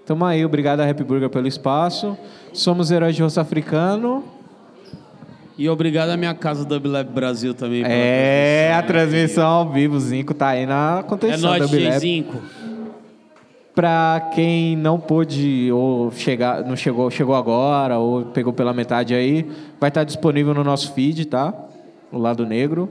Tamo 0.05 0.25
aí, 0.25 0.45
obrigado 0.45 0.81
a 0.81 0.91
Happy 0.91 1.05
Burger 1.05 1.31
pelo 1.31 1.47
espaço. 1.47 2.19
Somos 2.53 2.91
heróis 2.91 3.15
de 3.15 3.23
rosto 3.23 3.39
africano. 3.39 4.25
E 5.57 5.69
obrigado 5.69 6.11
à 6.11 6.17
minha 6.17 6.35
casa 6.35 6.65
Dub 6.65 6.87
Lab 6.87 7.13
Brasil 7.13 7.55
também. 7.55 7.85
É, 7.87 8.75
a 8.77 8.83
transmissão 8.83 9.47
ao 9.47 9.71
vivo, 9.71 9.95
o 9.95 10.01
Zinco 10.01 10.35
tá 10.35 10.49
aí 10.49 10.67
na 10.67 10.99
É 10.99 11.03
contenção 11.05 11.51
nóis, 11.51 11.63
da 11.63 11.69
Bileb. 11.69 12.01
G5. 12.01 12.25
Pra 13.73 14.31
quem 14.35 14.77
não 14.77 14.99
pôde 14.99 15.71
ou 15.71 16.11
chegar, 16.11 16.65
não 16.65 16.75
chegou, 16.75 17.09
chegou 17.13 17.37
agora 17.37 17.97
ou 17.97 18.25
pegou 18.25 18.53
pela 18.53 18.73
metade 18.73 19.15
aí, 19.15 19.49
vai 19.79 19.89
estar 19.89 20.03
disponível 20.03 20.53
no 20.53 20.65
nosso 20.65 20.93
feed, 20.95 21.27
tá? 21.27 21.55
No 22.11 22.19
lado 22.19 22.45
negro. 22.45 22.89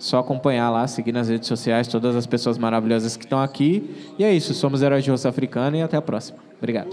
Só 0.00 0.18
acompanhar 0.18 0.70
lá, 0.70 0.86
seguir 0.86 1.12
nas 1.12 1.28
redes 1.28 1.46
sociais 1.46 1.86
todas 1.86 2.16
as 2.16 2.26
pessoas 2.26 2.56
maravilhosas 2.56 3.18
que 3.18 3.24
estão 3.24 3.38
aqui. 3.38 4.14
E 4.18 4.24
é 4.24 4.32
isso, 4.32 4.54
somos 4.54 4.80
Heróis 4.80 5.04
de 5.04 5.10
Rosto 5.10 5.28
Africano 5.28 5.76
e 5.76 5.82
até 5.82 5.98
a 5.98 6.02
próxima. 6.02 6.38
Obrigado. 6.58 6.88